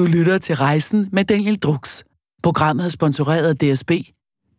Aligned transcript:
Du 0.00 0.06
lytter 0.06 0.38
til 0.38 0.56
Rejsen 0.56 1.08
med 1.12 1.24
Daniel 1.24 1.58
Drux. 1.58 2.02
Programmet 2.42 2.84
er 2.84 2.88
sponsoreret 2.88 3.48
af 3.48 3.56
DSB. 3.56 3.90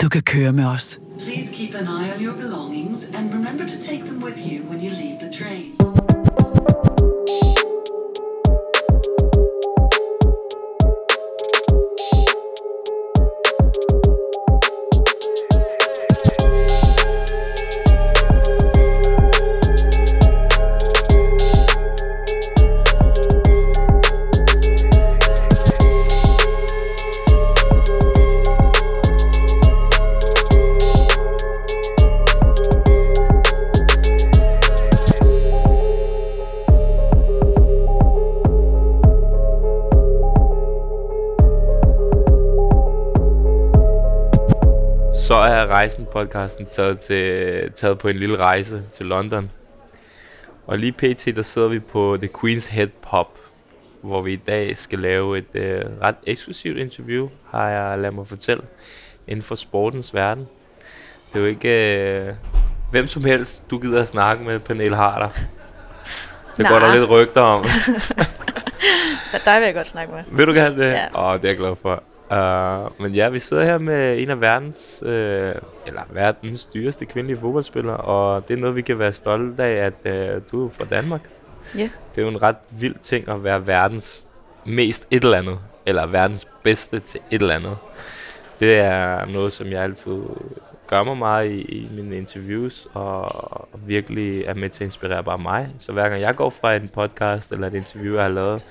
Du 0.02 0.10
kan 0.10 0.22
køre 0.22 0.54
med 0.54 0.66
os. 0.66 1.00
Please 1.20 1.50
keep 1.54 1.76
an 1.76 1.88
eye 1.88 2.01
Er 45.42 45.68
Rejsen-podcasten 45.68 46.66
taget, 46.66 47.00
til, 47.00 47.72
taget 47.72 47.98
på 47.98 48.08
en 48.08 48.16
lille 48.16 48.38
rejse 48.38 48.84
til 48.92 49.06
London. 49.06 49.52
Og 50.68 50.78
lige 50.78 50.92
pt. 50.92 51.36
der 51.36 51.42
sidder 51.42 51.68
vi 51.68 51.80
på 51.80 52.18
The 52.22 52.30
Queen's 52.38 52.72
Head 52.72 52.88
Pub, 52.88 53.28
hvor 54.02 54.22
vi 54.22 54.34
i 54.34 54.42
dag 54.48 54.78
skal 54.78 55.00
lave 55.00 55.38
et 55.38 55.46
øh, 55.54 55.86
ret 56.02 56.16
eksklusivt 56.28 56.78
interview, 56.78 57.30
har 57.52 57.70
jeg 57.70 58.00
ladet 58.00 58.16
mig 58.16 58.28
fortælle, 58.28 58.64
inden 59.28 59.44
for 59.44 59.56
sportens 59.56 60.14
verden. 60.14 60.48
Det 61.34 61.36
er 61.36 61.40
jo 61.40 61.46
ikke 61.46 61.98
øh, 62.20 62.34
hvem 62.92 63.08
som 63.08 63.24
helst, 63.24 63.72
du 63.72 63.78
gider 63.80 64.02
at 64.02 64.08
snakke 64.08 64.44
med, 64.44 64.60
Pernille 64.60 64.96
Harder. 64.96 65.30
Det 66.58 66.68
går 66.68 66.80
der 66.80 66.94
lidt 66.94 67.10
rygter 67.10 67.42
om. 67.42 67.66
Dig 69.46 69.60
vil 69.60 69.66
jeg 69.66 69.74
godt 69.74 69.88
snakke 69.88 70.14
med. 70.14 70.24
Vil 70.32 70.48
du 70.48 70.54
gerne 70.54 70.84
det? 70.84 70.92
Ja. 70.92 71.34
Åh, 71.34 71.38
det 71.38 71.46
er 71.46 71.50
jeg 71.50 71.58
glad 71.58 71.76
for. 71.76 72.04
Uh, 72.32 73.02
men 73.02 73.14
ja, 73.14 73.30
vi 73.30 73.40
sidder 73.40 73.64
her 73.64 73.78
med 73.78 74.20
en 74.20 74.30
af 74.30 74.42
verdens, 74.42 75.04
uh, 75.06 75.12
eller 75.12 76.02
verdens 76.10 76.66
dyreste 76.66 77.06
kvindelige 77.06 77.40
fodboldspillere, 77.40 77.98
og 77.98 78.48
det 78.48 78.54
er 78.54 78.58
noget, 78.58 78.76
vi 78.76 78.82
kan 78.82 79.00
være 79.00 79.14
stolte 79.14 79.64
af, 79.64 79.86
at 79.86 80.36
uh, 80.36 80.42
du 80.52 80.66
er 80.66 80.70
fra 80.70 80.86
Danmark. 80.86 81.22
Ja. 81.78 81.90
Det 82.16 82.18
er 82.18 82.22
jo 82.22 82.28
en 82.28 82.42
ret 82.42 82.56
vild 82.72 82.96
ting 83.02 83.30
at 83.30 83.44
være 83.44 83.68
verdens 83.68 84.28
mest 84.66 85.08
et 85.12 85.24
eller 85.24 85.38
andet, 85.38 85.60
eller 85.86 86.06
verdens 86.06 86.48
bedste 86.64 87.00
til 87.00 87.20
et 87.32 87.42
eller 87.42 87.56
andet. 87.56 87.78
Det 88.60 88.78
er 88.78 89.26
noget, 89.26 89.54
som 89.54 89.68
jeg 89.68 89.84
altid 89.84 90.20
gør 90.88 91.04
mig 91.04 91.18
meget 91.18 91.52
i, 91.52 91.62
i 91.62 91.90
mine 91.96 92.18
interviews, 92.18 92.88
og 92.94 93.28
virkelig 93.86 94.44
er 94.44 94.54
med 94.54 94.70
til 94.70 94.84
at 94.84 94.88
inspirere 94.88 95.24
bare 95.24 95.38
mig. 95.38 95.70
Så 95.80 95.92
hver 95.92 96.10
gang 96.10 96.22
jeg 96.22 96.36
går 96.36 96.50
fra 96.50 96.76
en 96.76 96.90
podcast 96.94 97.52
eller 97.52 97.68
et 97.68 97.74
interview, 97.74 98.14
jeg 98.14 98.24
har 98.24 98.30
lavet, 98.30 98.62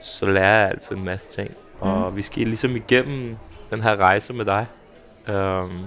så 0.00 0.26
lærer 0.26 0.60
jeg 0.60 0.68
altid 0.70 0.96
en 0.96 1.04
masse 1.04 1.28
ting. 1.28 1.56
Og 1.82 2.06
Mhm. 2.08 2.16
vi 2.16 2.22
skal 2.22 2.46
ligesom 2.46 2.76
igennem 2.76 3.36
den 3.70 3.82
her 3.82 3.96
rejse 3.96 4.32
med 4.32 4.44
dig. 4.44 4.66
Um, 5.28 5.84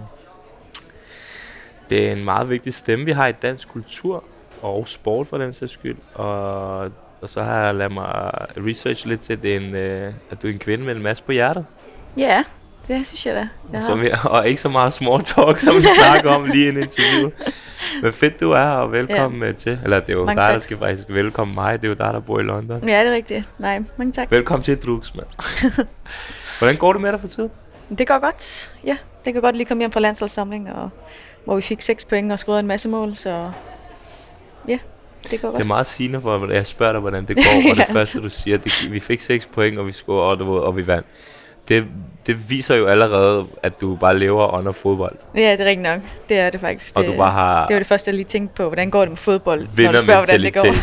det 1.89 2.07
er 2.07 2.11
en 2.11 2.23
meget 2.25 2.49
vigtig 2.49 2.73
stemme, 2.73 3.05
vi 3.05 3.11
har 3.11 3.27
i 3.27 3.31
dansk 3.31 3.67
kultur 3.69 4.23
og 4.61 4.88
sport 4.88 5.27
for 5.27 5.38
den 5.38 5.53
sags 5.53 5.71
skyld. 5.71 5.97
Og, 6.13 6.79
og 7.21 7.29
så 7.29 7.43
har 7.43 7.66
jeg 7.66 7.75
ladet 7.75 7.91
mig 7.93 8.31
research 8.67 9.07
lidt 9.07 9.21
til, 9.21 9.33
at, 9.33 9.43
det 9.43 9.51
er 9.55 9.59
en, 9.59 9.75
øh, 9.75 10.13
at 10.31 10.41
du 10.41 10.47
er 10.47 10.51
en 10.51 10.59
kvinde 10.59 10.85
med 10.85 10.95
en 10.95 11.03
masse 11.03 11.23
på 11.23 11.31
hjertet. 11.31 11.66
Ja, 12.17 12.43
det 12.88 13.07
synes 13.07 13.25
jeg 13.25 13.35
da. 13.35 13.47
Jeg 13.73 13.83
Som 13.83 14.03
jeg, 14.03 14.17
og 14.23 14.47
ikke 14.47 14.61
så 14.61 14.69
meget 14.69 14.93
small 14.93 15.23
talk, 15.23 15.59
som 15.59 15.73
vi 15.75 15.81
snakker 15.99 16.31
om 16.31 16.45
lige 16.45 16.66
i 16.66 16.69
en 16.69 16.77
interview. 16.77 17.29
Men 18.01 18.13
fedt 18.13 18.39
du 18.39 18.51
er 18.51 18.57
her, 18.57 18.69
og 18.69 18.91
velkommen 18.91 19.44
ja. 19.44 19.51
til. 19.51 19.79
Eller 19.83 20.00
det 20.00 20.09
er 20.09 20.13
jo 20.13 20.25
Mange 20.25 20.41
dig, 20.41 20.45
der 20.45 20.53
tak. 20.53 20.61
skal 20.61 20.77
faktisk 20.77 21.09
velkomme 21.09 21.53
mig. 21.53 21.81
Det 21.81 21.88
er 21.88 21.89
jo 21.89 21.95
dig, 21.95 22.13
der 22.13 22.19
bor 22.19 22.39
i 22.39 22.44
London. 22.44 22.89
Ja, 22.89 23.00
det 23.00 23.07
er 23.07 23.13
rigtigt. 23.13 23.44
Nej, 23.57 23.83
mange 23.97 24.13
tak. 24.13 24.31
Velkommen 24.31 24.63
til 24.63 24.77
Drux, 24.77 25.16
mand. 25.16 25.27
Hvordan 26.59 26.75
går 26.77 26.94
det 26.94 27.01
med 27.01 27.11
dig 27.11 27.19
for 27.19 27.27
tiden? 27.27 27.51
Det 27.97 28.07
går 28.07 28.19
godt. 28.19 28.72
Ja, 28.83 28.97
det 29.25 29.33
kan 29.33 29.41
godt 29.41 29.55
lige 29.55 29.66
komme 29.66 29.81
hjem 29.81 29.91
fra 29.91 30.00
landsholdssamling, 30.00 30.72
og, 30.73 30.89
hvor 31.45 31.55
vi 31.55 31.61
fik 31.61 31.81
6 31.81 32.05
point 32.05 32.31
og 32.31 32.39
scorede 32.39 32.59
en 32.59 32.67
masse 32.67 32.89
mål, 32.89 33.16
så 33.16 33.51
ja, 34.67 34.79
det 35.31 35.41
går 35.41 35.47
Det 35.47 35.55
er 35.55 35.59
godt. 35.59 35.67
meget 35.67 35.88
sigende 35.88 36.21
for, 36.21 36.35
at 36.35 36.50
jeg 36.50 36.67
spørger 36.67 36.91
dig, 36.94 37.01
hvordan 37.01 37.25
det 37.25 37.35
går, 37.35 37.71
og 37.71 37.77
det 37.88 37.88
første, 37.91 38.21
du 38.21 38.29
siger, 38.29 38.57
det, 38.57 38.91
vi 38.91 39.00
fik 39.00 39.19
6 39.19 39.45
point, 39.45 39.77
og 39.79 39.88
vi 39.88 39.91
scorede, 39.91 40.41
og, 40.41 40.63
og 40.63 40.77
vi 40.77 40.88
vandt. 40.88 41.07
Det, 41.67 41.85
det 42.25 42.49
viser 42.49 42.75
jo 42.75 42.85
allerede, 42.87 43.45
at 43.63 43.81
du 43.81 43.95
bare 43.95 44.19
lever 44.19 44.53
under 44.57 44.71
fodbold, 44.71 45.15
Ja, 45.35 45.51
det 45.51 45.61
er 45.61 45.65
rigtigt 45.65 45.81
nok. 45.81 45.99
Det 46.29 46.39
er 46.39 46.49
det 46.49 46.59
faktisk. 46.61 46.95
og 46.95 47.03
det, 47.03 47.11
du 47.11 47.17
bare 47.17 47.31
har 47.31 47.65
det 47.67 47.73
var 47.73 47.79
det 47.79 47.87
første, 47.87 48.09
jeg 48.09 48.15
lige 48.15 48.25
tænkte 48.25 48.55
på. 48.55 48.63
Hvordan 48.67 48.89
går 48.89 48.99
det 49.01 49.09
med 49.09 49.17
fodbold, 49.17 49.59
når 49.59 49.91
du 49.91 49.99
spørger, 49.99 50.19
hvordan 50.19 50.41
det 50.41 50.53
går? 50.53 50.73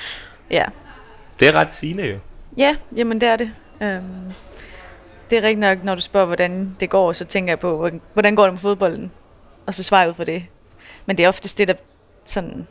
ja. 0.50 0.64
Det 1.40 1.48
er 1.48 1.52
ret 1.52 1.74
sigende 1.74 2.02
jo. 2.04 2.16
Ja, 2.56 2.76
jamen 2.96 3.20
det 3.20 3.28
er 3.28 3.36
det. 3.36 3.50
Øhm, 3.82 4.02
det 5.30 5.38
er 5.38 5.42
rigtigt 5.42 5.58
nok, 5.60 5.84
når 5.84 5.94
du 5.94 6.00
spørger, 6.00 6.26
hvordan 6.26 6.76
det 6.80 6.90
går, 6.90 7.12
så 7.12 7.24
tænker 7.24 7.50
jeg 7.50 7.58
på, 7.60 7.76
hvordan- 8.12 8.34
går 8.36 8.42
det 8.44 8.52
med 8.52 8.58
fodbolden? 8.60 9.12
Og 9.66 9.74
så 9.74 9.82
svarer 9.82 10.02
jeg 10.02 10.08
ud 10.10 10.14
for 10.14 10.24
det. 10.24 10.44
Men 11.06 11.18
det 11.18 11.24
er 11.24 11.28
oftest 11.28 11.58
det, 11.58 11.68
der 11.68 11.74
sådan 12.24 12.66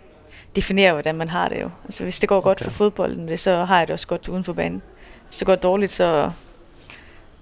definerer, 0.55 0.91
hvordan 0.93 1.15
man 1.15 1.29
har 1.29 1.49
det 1.49 1.61
jo. 1.61 1.69
Altså 1.85 2.03
hvis 2.03 2.19
det 2.19 2.29
går 2.29 2.41
godt 2.41 2.57
Okay. 2.61 2.63
for 2.63 2.71
fodbolden, 2.71 3.27
det, 3.27 3.39
så 3.39 3.55
har 3.65 3.77
jeg 3.77 3.87
det 3.87 3.93
også 3.93 4.07
godt 4.07 4.27
uden 4.29 4.43
for 4.43 4.53
banen. 4.53 4.81
Hvis 5.27 5.37
det 5.37 5.45
går 5.45 5.55
dårligt, 5.55 5.91
så, 5.91 6.31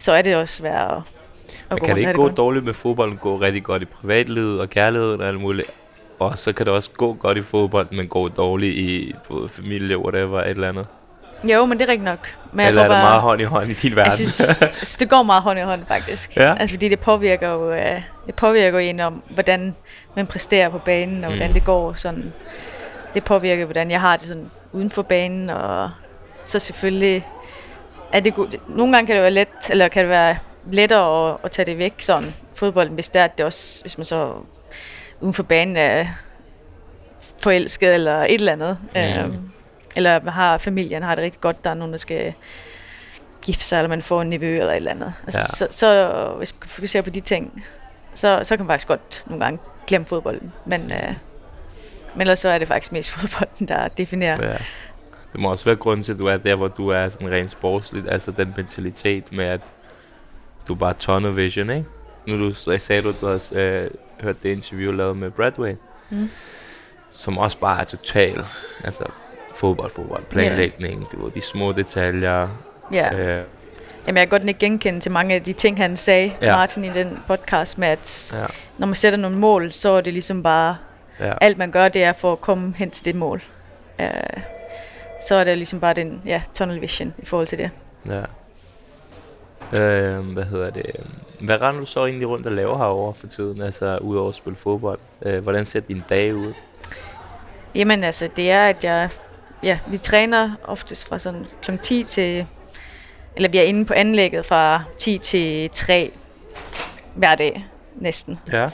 så 0.03 0.11
er 0.11 0.21
det 0.21 0.35
også 0.35 0.55
svært 0.55 0.91
at, 0.91 0.97
at 0.97 1.03
Men 1.69 1.79
gå 1.79 1.85
kan 1.85 1.95
det 1.95 2.01
ikke 2.01 2.13
gå 2.13 2.21
godt. 2.23 2.37
dårligt 2.37 2.65
med 2.65 2.73
fodbolden, 2.73 3.17
gå 3.17 3.37
rigtig 3.37 3.63
godt 3.63 3.81
i 3.81 3.85
privatlivet 3.85 4.59
og 4.59 4.69
kærligheden 4.69 5.21
og 5.21 5.27
alt 5.27 5.41
muligt? 5.41 5.67
Og 6.19 6.39
så 6.39 6.53
kan 6.53 6.65
det 6.65 6.73
også 6.73 6.89
gå 6.97 7.13
godt 7.13 7.37
i 7.37 7.41
fodbold, 7.41 7.87
men 7.91 8.07
gå 8.07 8.27
dårligt 8.27 8.75
i 8.75 9.13
ved, 9.29 9.49
familie, 9.49 9.97
whatever, 9.97 10.41
et 10.41 10.49
eller 10.49 10.69
andet. 10.69 10.87
Jo, 11.43 11.65
men 11.65 11.79
det 11.79 11.85
er 11.85 11.91
rigtigt 11.91 12.05
nok. 12.05 12.35
Men 12.53 12.67
Eller 12.67 12.81
jeg 12.81 12.85
er 12.85 12.87
tror 12.89 12.95
det 12.95 13.01
bare, 13.03 13.09
meget 13.09 13.21
hånd 13.21 13.41
i 13.41 13.43
hånd 13.43 13.69
i 13.69 13.73
din 13.73 13.95
verden? 13.95 14.05
Jeg 14.05 14.13
synes, 14.13 14.39
jeg 14.61 14.69
synes, 14.75 14.97
det 14.97 15.09
går 15.09 15.23
meget 15.23 15.41
hånd 15.43 15.59
i 15.59 15.61
hånd, 15.61 15.81
faktisk. 15.87 16.37
Ja. 16.37 16.55
Altså, 16.59 16.73
fordi 16.75 16.89
det 16.89 16.99
påvirker 16.99 17.49
jo, 17.49 17.71
øh, 17.73 18.01
det 18.27 18.35
påvirker 18.35 18.79
jo 18.79 18.87
en 18.89 18.99
om, 18.99 19.23
hvordan 19.33 19.75
man 20.15 20.27
præsterer 20.27 20.69
på 20.69 20.77
banen, 20.77 21.23
og 21.23 21.29
hvordan 21.29 21.47
Mm. 21.49 21.53
det 21.53 21.65
går. 21.65 21.93
Sådan. 21.93 22.33
Det 23.13 23.23
påvirker, 23.23 23.65
hvordan 23.65 23.91
jeg 23.91 24.01
har 24.01 24.17
det 24.17 24.27
sådan 24.27 24.49
uden 24.71 24.89
for 24.89 25.01
banen, 25.01 25.49
og 25.49 25.89
så 26.45 26.59
selvfølgelig 26.59 27.27
er 28.13 28.19
det. 28.19 28.59
Nogle 28.67 28.93
gange 28.93 29.07
kan 29.07 29.15
det 29.15 29.21
være 29.23 29.31
let, 29.31 29.47
eller 29.69 29.87
kan 29.87 30.01
det 30.01 30.09
være 30.09 30.37
lettere 30.71 31.31
at, 31.33 31.37
at 31.43 31.51
tage 31.51 31.65
det 31.65 31.77
væk, 31.77 31.93
sådan 31.99 32.33
fodbolden, 32.55 32.93
hvis 32.93 33.09
det 33.09 33.19
er, 33.19 33.23
at 33.25 33.37
det 33.37 33.45
også, 33.45 33.81
hvis 33.81 33.97
man 33.97 34.05
så 34.05 34.33
uden 35.21 35.33
for 35.33 35.43
banen 35.43 35.77
er 35.77 36.05
forelsket, 37.43 37.93
eller 37.93 38.17
et 38.23 38.33
eller 38.33 38.51
andet. 38.51 38.77
Mm. 38.95 38.99
Øhm, 39.01 39.49
eller 39.95 40.31
har 40.31 40.57
familien 40.57 41.03
har 41.03 41.15
det 41.15 41.23
rigtig 41.23 41.41
godt, 41.41 41.63
der 41.63 41.69
er 41.69 41.73
nogen, 41.73 41.91
der 41.91 41.97
skal 41.97 42.33
gifte 43.41 43.63
sig, 43.63 43.77
eller 43.77 43.89
man 43.89 44.01
får 44.01 44.21
en 44.21 44.29
nevø 44.29 44.57
eller 44.59 44.71
et 44.71 44.75
eller 44.75 44.91
andet. 44.91 45.13
Altså, 45.25 45.39
Ja. 45.39 45.67
så, 45.71 45.77
så 45.79 46.33
hvis 46.37 46.55
man 46.61 46.67
fokuserer 46.69 47.03
på 47.03 47.09
de 47.09 47.19
ting, 47.21 47.65
så, 48.13 48.39
så 48.43 48.57
kan 48.57 48.65
man 48.65 48.73
faktisk 48.73 48.87
godt 48.87 49.23
nogle 49.27 49.45
gange 49.45 49.59
glemme 49.87 50.05
fodbolden. 50.07 50.51
Men, 50.65 50.91
øh, 50.91 51.13
men 52.13 52.21
ellers 52.21 52.39
så 52.39 52.49
er 52.49 52.57
det 52.57 52.67
faktisk 52.67 52.91
mest 52.91 53.09
fodbolden, 53.15 53.67
der 53.67 53.87
definerer. 53.87 54.49
Ja. 54.51 54.57
Det 55.33 55.41
må 55.41 55.49
også 55.51 55.65
være 55.65 55.75
grunden 55.75 56.03
til, 56.03 56.13
at 56.13 56.19
du 56.19 56.25
er 56.27 56.37
der, 56.37 56.55
hvor 56.55 56.67
du 56.67 56.89
er 56.89 57.09
sådan 57.09 57.31
rent 57.31 57.51
sportsligt. 57.51 58.09
Altså 58.09 58.31
den 58.31 58.53
mentalitet 58.57 59.31
med, 59.31 59.45
at 59.45 59.61
du 60.67 60.75
bare 60.75 60.93
tunnel 60.99 61.35
vision, 61.35 61.69
ikke? 61.69 61.85
Nu 62.27 62.37
du 62.47 62.53
sagde 62.53 63.01
du, 63.01 63.09
at 63.09 63.15
du 63.21 63.25
har 63.27 63.51
øh, 63.55 63.89
hørt 64.21 64.43
det 64.43 64.49
interview 64.49 64.91
lavet 64.91 65.17
med 65.17 65.31
Bradway, 65.31 65.73
Mm. 66.09 66.29
som 67.11 67.37
også 67.37 67.57
bare 67.57 67.81
er 67.81 67.85
total, 67.85 68.45
altså 68.83 69.03
fodbold, 69.55 69.91
fodbold, 69.91 70.23
planlægning, 70.23 71.11
det 71.11 71.21
var 71.23 71.29
de 71.29 71.41
små 71.41 71.71
detaljer. 71.71 72.47
Ja. 72.91 73.13
Øh, 73.13 73.43
Jamen, 74.07 74.17
jeg 74.17 74.29
kan 74.29 74.39
godt 74.39 74.47
ikke 74.49 74.59
genkende 74.59 74.99
til 74.99 75.11
mange 75.11 75.35
af 75.35 75.43
de 75.43 75.53
ting, 75.53 75.77
han 75.77 75.97
sagde, 75.97 76.31
Ja. 76.41 76.55
Martin, 76.55 76.83
i 76.85 76.89
den 76.89 77.19
podcast 77.27 77.77
med, 77.77 77.87
at 77.87 78.33
ja, 78.35 78.45
når 78.77 78.87
man 78.87 78.95
sætter 78.95 79.19
nogle 79.19 79.37
mål, 79.37 79.71
så 79.71 79.89
er 79.89 80.01
det 80.01 80.13
ligesom 80.13 80.43
bare, 80.43 80.77
ja. 81.19 81.33
alt 81.41 81.57
man 81.57 81.71
gør, 81.71 81.87
det 81.89 82.03
er 82.03 82.13
for 82.13 82.31
at 82.31 82.41
komme 82.41 82.73
hen 82.77 82.91
til 82.91 83.05
det 83.05 83.15
mål. 83.15 83.41
Øh, 84.01 84.07
så 85.27 85.35
er 85.35 85.43
det 85.43 85.57
ligesom 85.57 85.79
bare 85.79 85.93
den, 85.93 86.21
ja, 86.25 86.41
tunnel 86.53 86.81
vision 86.81 87.13
i 87.17 87.25
forhold 87.25 87.47
til 87.47 87.57
det. 87.57 87.69
Ja. 88.05 88.23
Øh, 89.77 90.19
hvad 90.19 90.43
hedder 90.43 90.69
det? 90.69 90.85
Hvad 91.41 91.61
render 91.61 91.79
du 91.79 91.85
så 91.85 92.05
egentlig 92.05 92.27
rundt 92.27 92.45
og 92.45 92.51
laver 92.51 92.77
herovre 92.77 93.13
for 93.13 93.27
tiden? 93.27 93.61
Altså, 93.61 93.97
udover 93.97 94.29
at 94.29 94.35
spille 94.35 94.57
fodbold. 94.57 94.99
Øh, 95.21 95.43
hvordan 95.43 95.65
ser 95.65 95.79
din 95.79 96.03
dag 96.09 96.35
ud? 96.35 96.53
Jamen 97.75 98.03
altså, 98.03 98.29
det 98.35 98.51
er, 98.51 98.65
at 98.65 98.83
jeg, 98.83 99.09
ja, 99.63 99.79
vi 99.87 99.97
træner 99.97 100.51
oftest 100.63 101.07
fra 101.07 101.19
sådan 101.19 101.45
kl. 101.61 101.77
10 101.77 102.03
til, 102.03 102.47
eller 103.35 103.49
vi 103.49 103.57
er 103.57 103.63
inde 103.63 103.85
på 103.85 103.93
anlægget 103.93 104.45
fra 104.45 104.83
10 104.97 105.17
til 105.17 105.69
3 105.69 106.11
hver 107.15 107.35
dag, 107.35 107.65
næsten. 107.95 108.39
Ja. 108.51 108.61
Jeg 108.61 108.71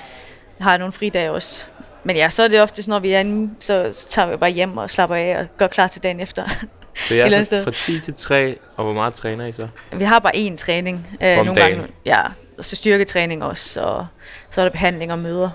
har 0.59 0.77
nogle 0.77 0.91
fridage 0.91 1.31
også. 1.31 1.65
Men 2.03 2.15
ja, 2.15 2.29
så 2.29 2.43
er 2.43 2.47
det 2.47 2.61
oftest, 2.61 2.87
når 2.87 2.99
vi 2.99 3.11
er 3.11 3.19
inde, 3.19 3.53
så, 3.59 3.89
så 3.93 4.09
tager 4.09 4.31
vi 4.31 4.37
bare 4.37 4.49
hjem 4.49 4.77
og 4.77 4.89
slapper 4.89 5.15
af 5.15 5.37
og 5.39 5.45
gør 5.57 5.67
klar 5.67 5.87
til 5.87 6.03
dagen 6.03 6.19
efter. 6.19 6.47
Så 6.95 7.15
jeg 7.15 7.31
er 7.31 7.43
fra, 7.43 7.61
fra 7.61 7.71
10 7.71 7.99
til 7.99 8.13
3, 8.13 8.57
og 8.77 8.83
hvor 8.83 8.93
meget 8.93 9.13
træner 9.13 9.45
I 9.45 9.51
så? 9.51 9.67
Vi 9.91 10.03
har 10.03 10.19
bare 10.19 10.35
én 10.35 10.55
træning. 10.57 11.17
Øh, 11.21 11.39
Om 11.39 11.45
nogle 11.45 11.61
dagen? 11.61 11.77
gange, 11.77 11.93
ja, 12.05 12.21
og 12.57 12.65
så 12.65 12.75
styrketræning 12.75 13.43
også, 13.43 13.81
og 13.81 14.07
så 14.51 14.61
er 14.61 14.65
der 14.65 14.71
behandling 14.71 15.11
og 15.11 15.19
møder. 15.19 15.49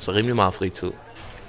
Så 0.00 0.12
rimelig 0.12 0.36
meget 0.36 0.54
fritid. 0.54 0.90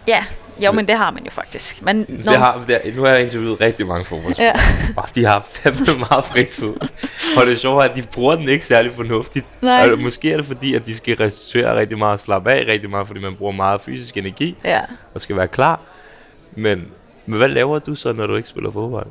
Ja, 0.07 0.23
jo, 0.59 0.71
men 0.71 0.87
det 0.87 0.95
har 0.97 1.11
man 1.11 1.23
jo 1.25 1.31
faktisk. 1.31 1.81
Men, 1.81 2.05
Det 2.05 2.37
har, 2.37 2.63
det, 2.67 2.93
nu 2.95 3.01
har 3.01 3.09
jeg 3.09 3.21
interviewet 3.23 3.61
rigtig 3.61 3.87
mange 3.87 4.05
fodboldspillere. 4.05 4.55
Ja. 4.57 4.93
Og 5.01 5.09
de 5.15 5.25
har 5.25 5.45
fandme 5.49 5.85
meget 6.09 6.25
fritid. 6.25 6.73
Og 7.37 7.45
det 7.45 7.59
sjove 7.59 7.83
er, 7.85 7.89
at 7.89 7.97
de 7.97 8.01
bruger 8.13 8.35
den 8.35 8.49
ikke 8.49 8.65
særlig 8.65 8.93
fornuftigt. 8.93 9.45
Nej. 9.61 9.91
Og 9.91 9.99
måske 9.99 10.31
er 10.33 10.37
det 10.37 10.45
fordi, 10.45 10.75
at 10.75 10.85
de 10.85 10.95
skal 10.97 11.15
restituere 11.17 11.75
rigtig 11.79 11.97
meget 11.97 12.13
og 12.13 12.19
slappe 12.19 12.51
af 12.51 12.65
rigtig 12.67 12.89
meget, 12.89 13.07
fordi 13.07 13.19
man 13.21 13.35
bruger 13.35 13.51
meget 13.51 13.81
fysisk 13.81 14.17
energi 14.17 14.57
Ja. 14.65 14.79
og 15.13 15.21
skal 15.21 15.35
være 15.35 15.47
klar. 15.47 15.79
Men, 16.55 16.87
men 17.25 17.37
hvad 17.37 17.47
laver 17.49 17.79
du 17.79 17.95
så, 17.95 18.13
når 18.13 18.27
du 18.27 18.35
ikke 18.35 18.49
spiller 18.49 18.71
fodbold? 18.71 19.07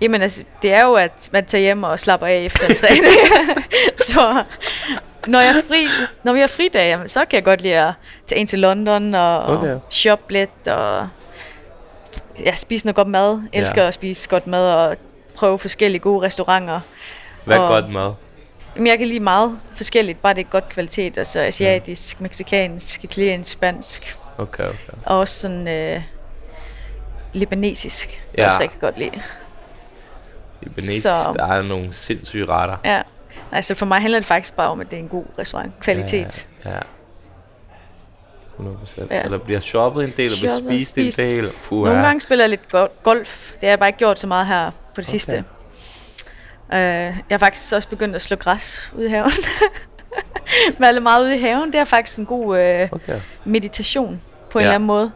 Jamen 0.00 0.22
altså, 0.22 0.44
det 0.62 0.72
er 0.72 0.82
jo, 0.84 0.94
at 0.94 1.28
man 1.32 1.44
tager 1.46 1.62
hjem 1.62 1.82
og 1.82 2.00
slapper 2.00 2.26
af 2.26 2.36
efter 2.44 2.66
en 2.68 2.74
træning. 2.74 3.04
så 3.96 4.42
når, 5.26 5.40
jeg 5.40 5.48
er 5.58 5.62
fri, 5.68 5.86
når 6.24 6.32
vi 6.32 6.40
har 6.40 6.46
fridag, 6.46 6.98
så 7.10 7.20
kan 7.24 7.36
jeg 7.36 7.44
godt 7.44 7.60
lide 7.60 7.74
at 7.80 7.92
tage 8.26 8.38
ind 8.40 8.48
til 8.48 8.58
London 8.58 9.14
og 9.14 9.42
Okay. 9.44 9.76
shoppe 9.90 10.32
lidt 10.32 10.68
og 10.68 11.08
ja, 12.40 12.54
spise 12.54 12.86
noget 12.86 12.96
godt 12.96 13.08
mad. 13.08 13.42
Jeg 13.52 13.60
elsker 13.60 13.82
Ja. 13.82 13.88
at 13.88 13.94
spise 13.94 14.28
godt 14.28 14.46
mad 14.46 14.72
og 14.74 14.96
prøve 15.36 15.58
forskellige 15.58 16.00
gode 16.00 16.26
restauranter. 16.26 16.80
Hvad 17.44 17.56
er 17.56 17.68
godt 17.68 17.88
mad? 17.92 18.12
Jamen, 18.76 18.86
jeg 18.86 18.98
kan 18.98 19.06
lide 19.06 19.20
meget 19.20 19.58
forskelligt, 19.74 20.22
bare 20.22 20.34
det 20.34 20.40
er 20.44 20.48
godt 20.50 20.68
kvalitet. 20.68 21.18
Altså 21.18 21.40
asiatisk, 21.40 22.20
meksikansk, 22.20 23.04
italiensk, 23.04 23.52
spansk 23.52 24.16
Okay, 24.38 24.64
okay. 24.64 24.74
og 25.06 25.18
også 25.18 25.40
sådan 25.40 25.68
øh, 25.68 26.02
libanesisk. 27.32 28.08
Ja. 28.10 28.16
Ja. 28.16 28.42
Jeg 28.42 28.46
også 28.46 28.60
rigtig 28.62 28.80
godt 28.80 28.98
lide. 28.98 29.22
Libanesisk, 30.62 31.02
Så- 31.02 31.34
der 31.36 31.46
er 31.46 31.62
nogle 31.62 31.92
sindssyge 31.92 32.46
retter. 32.46 32.76
Ja. 32.84 33.02
Altså 33.52 33.74
for 33.74 33.86
mig 33.86 34.00
handler 34.00 34.18
det 34.18 34.26
faktisk 34.26 34.54
bare 34.56 34.68
om, 34.68 34.80
at 34.80 34.90
det 34.90 34.96
er 34.96 35.00
en 35.02 35.08
god 35.08 35.24
restaurant. 35.38 35.72
Kvalitet. 35.80 36.48
Ja. 36.64 36.70
ja. 36.70 36.78
100%. 38.58 39.06
Ja. 39.10 39.22
Så 39.22 39.28
der 39.28 39.38
bliver 39.38 39.60
shoppet 39.60 40.04
en 40.04 40.12
del, 40.16 40.32
og 40.32 40.36
bliver 40.38 40.58
spist, 40.58 40.90
spist. 40.90 41.18
en 41.18 41.26
del. 41.26 41.50
Puh, 41.64 41.84
Nogle 41.84 42.02
gange 42.02 42.20
spiller 42.20 42.44
jeg 42.44 42.50
lidt 42.50 42.68
go- 42.70 42.86
golf. 43.02 43.50
Det 43.52 43.60
har 43.62 43.68
jeg 43.68 43.78
bare 43.78 43.88
ikke 43.88 43.98
gjort 43.98 44.18
så 44.18 44.26
meget 44.26 44.46
her 44.46 44.70
på 44.70 44.76
det 45.00 45.08
Okay. 45.08 45.10
sidste. 45.10 45.44
Uh, 46.68 46.76
jeg 46.78 47.14
har 47.30 47.38
faktisk 47.38 47.72
også 47.74 47.88
begyndt 47.88 48.14
at 48.16 48.22
slå 48.22 48.36
græs 48.36 48.92
ude 48.96 49.06
i 49.06 49.10
haven. 49.10 49.30
Lidt 50.92 51.02
meget 51.02 51.24
ude 51.24 51.36
i 51.36 51.40
haven. 51.40 51.72
Det 51.72 51.80
er 51.80 51.84
faktisk 51.84 52.18
en 52.18 52.26
god 52.26 52.44
uh, 52.44 52.88
Okay. 52.92 53.20
meditation 53.44 54.20
på 54.50 54.58
en 54.58 54.62
Ja. 54.62 54.66
eller 54.66 54.74
anden 54.74 54.86
måde. 54.86 55.12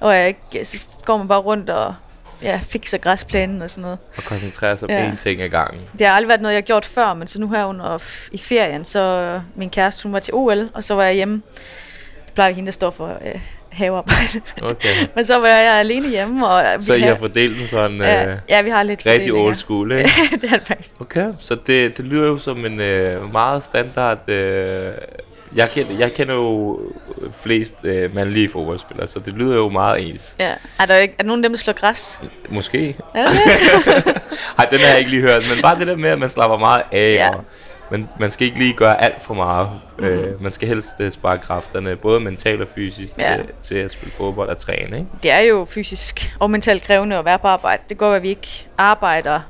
Og 0.00 0.16
jeg 0.16 0.34
så 0.62 0.76
går 1.04 1.16
man 1.16 1.28
bare 1.28 1.38
rundt 1.40 1.70
og 1.70 1.94
ja, 2.42 2.60
fikser 2.68 2.98
græsplænen 2.98 3.62
og 3.62 3.70
sådan 3.70 3.82
noget. 3.82 3.98
Og 4.16 4.22
koncentrere 4.22 4.76
sig 4.76 4.88
på 4.88 4.94
Ja. 4.94 5.10
én 5.10 5.16
ting 5.16 5.42
ad 5.42 5.48
gangen. 5.48 5.80
Det 5.98 6.06
har 6.06 6.14
aldrig 6.14 6.28
været 6.28 6.40
noget, 6.40 6.54
jeg 6.54 6.56
har 6.62 6.66
gjort 6.66 6.84
før, 6.84 7.14
men 7.14 7.28
så 7.28 7.40
nu 7.40 7.48
her 7.48 7.64
under 7.64 7.98
f- 7.98 8.28
i 8.32 8.38
ferien, 8.38 8.84
så 8.84 8.98
øh, 9.00 9.40
min 9.56 9.70
kæreste, 9.70 10.02
hun 10.02 10.12
var 10.12 10.18
til 10.18 10.34
OL, 10.34 10.68
og 10.74 10.84
så 10.84 10.94
var 10.94 11.04
jeg 11.04 11.14
hjemme. 11.14 11.42
Det 12.26 12.32
plejer 12.34 12.52
hende, 12.54 12.66
der 12.66 12.72
står 12.72 12.90
for 12.90 13.06
øh, 13.06 13.40
havearbejde. 13.72 14.40
Okay. 14.62 14.88
men 15.16 15.24
så 15.26 15.38
var 15.38 15.48
jeg 15.48 15.74
alene 15.74 16.08
hjemme, 16.10 16.48
og 16.48 16.78
vi 16.78 16.84
Så 16.84 16.94
I 16.94 17.00
har 17.00 17.14
fordelt 17.14 17.58
den 17.58 17.66
sådan 17.66 17.96
ja, 17.96 18.30
øh, 18.30 18.38
ja, 18.48 18.62
vi 18.62 18.70
har 18.70 18.82
lidt 18.82 19.06
rigtig 19.06 19.32
old 19.32 19.54
school, 19.54 19.92
ikke? 19.92 20.10
det 20.40 20.52
er 20.52 20.56
det 20.58 20.66
faktisk. 20.66 20.90
Okay, 21.00 21.26
så 21.38 21.56
det, 21.66 21.96
det 21.96 22.04
lyder 22.04 22.26
jo 22.26 22.36
som 22.36 22.66
en 22.66 22.80
øh, 22.80 23.32
meget 23.32 23.64
standard... 23.64 24.28
Øh, 24.30 24.92
jeg, 25.56 25.70
kender, 25.70 25.98
jeg 25.98 26.12
kender 26.12 26.34
jo 26.34 26.80
flest 27.42 27.74
øh, 27.84 28.14
mandlige 28.14 28.48
fodboldspillere, 28.48 29.08
så 29.08 29.18
det 29.18 29.34
lyder 29.34 29.56
jo 29.56 29.68
meget 29.68 30.08
ens. 30.08 30.36
Ja. 30.40 30.52
Er 30.80 30.86
der, 30.86 30.96
ikke, 30.96 31.14
er 31.18 31.22
der 31.22 31.28
nogen 31.28 31.44
af 31.44 31.48
dem, 31.48 31.52
der 31.56 31.58
slår 31.58 31.74
græs? 31.74 32.20
Måske. 32.50 32.96
Er 33.14 33.22
der 33.22 33.28
det? 33.28 34.14
Ej, 34.58 34.64
den 34.70 34.78
har 34.78 34.88
jeg 34.88 34.98
ikke 34.98 35.10
lige 35.10 35.22
hørt, 35.22 35.42
men 35.54 35.62
bare 35.62 35.78
det 35.78 35.86
der 35.86 35.96
med, 35.96 36.10
at 36.10 36.18
man 36.18 36.28
slapper 36.28 36.58
meget 36.58 36.82
af, 36.92 37.14
Ja. 37.14 37.30
og 37.30 37.44
man, 37.90 38.08
man 38.20 38.30
skal 38.30 38.46
ikke 38.46 38.58
lige 38.58 38.72
gøre 38.74 39.04
alt 39.04 39.22
for 39.22 39.34
meget. 39.34 39.68
Mm. 39.98 40.04
Øh, 40.04 40.42
man 40.42 40.52
skal 40.52 40.68
helst 40.68 40.88
øh, 41.00 41.12
spare 41.12 41.38
kræfterne, 41.38 41.96
både 41.96 42.20
mentalt 42.20 42.60
og 42.60 42.68
fysisk, 42.74 43.12
Ja. 43.18 43.36
til, 43.36 43.44
til 43.62 43.74
at 43.74 43.90
spille 43.90 44.12
fodbold 44.12 44.48
og 44.48 44.58
træne, 44.58 44.96
ikke? 44.98 45.08
det 45.22 45.30
er 45.30 45.40
jo 45.40 45.64
fysisk 45.70 46.34
og 46.38 46.50
mentalt 46.50 46.82
krævende 46.82 47.16
at 47.16 47.24
være 47.24 47.38
på 47.38 47.46
arbejde. 47.48 47.82
Det 47.88 47.98
går, 47.98 48.12
at 48.12 48.22
vi 48.22 48.28
ikke 48.28 48.68
arbejder 48.78 49.40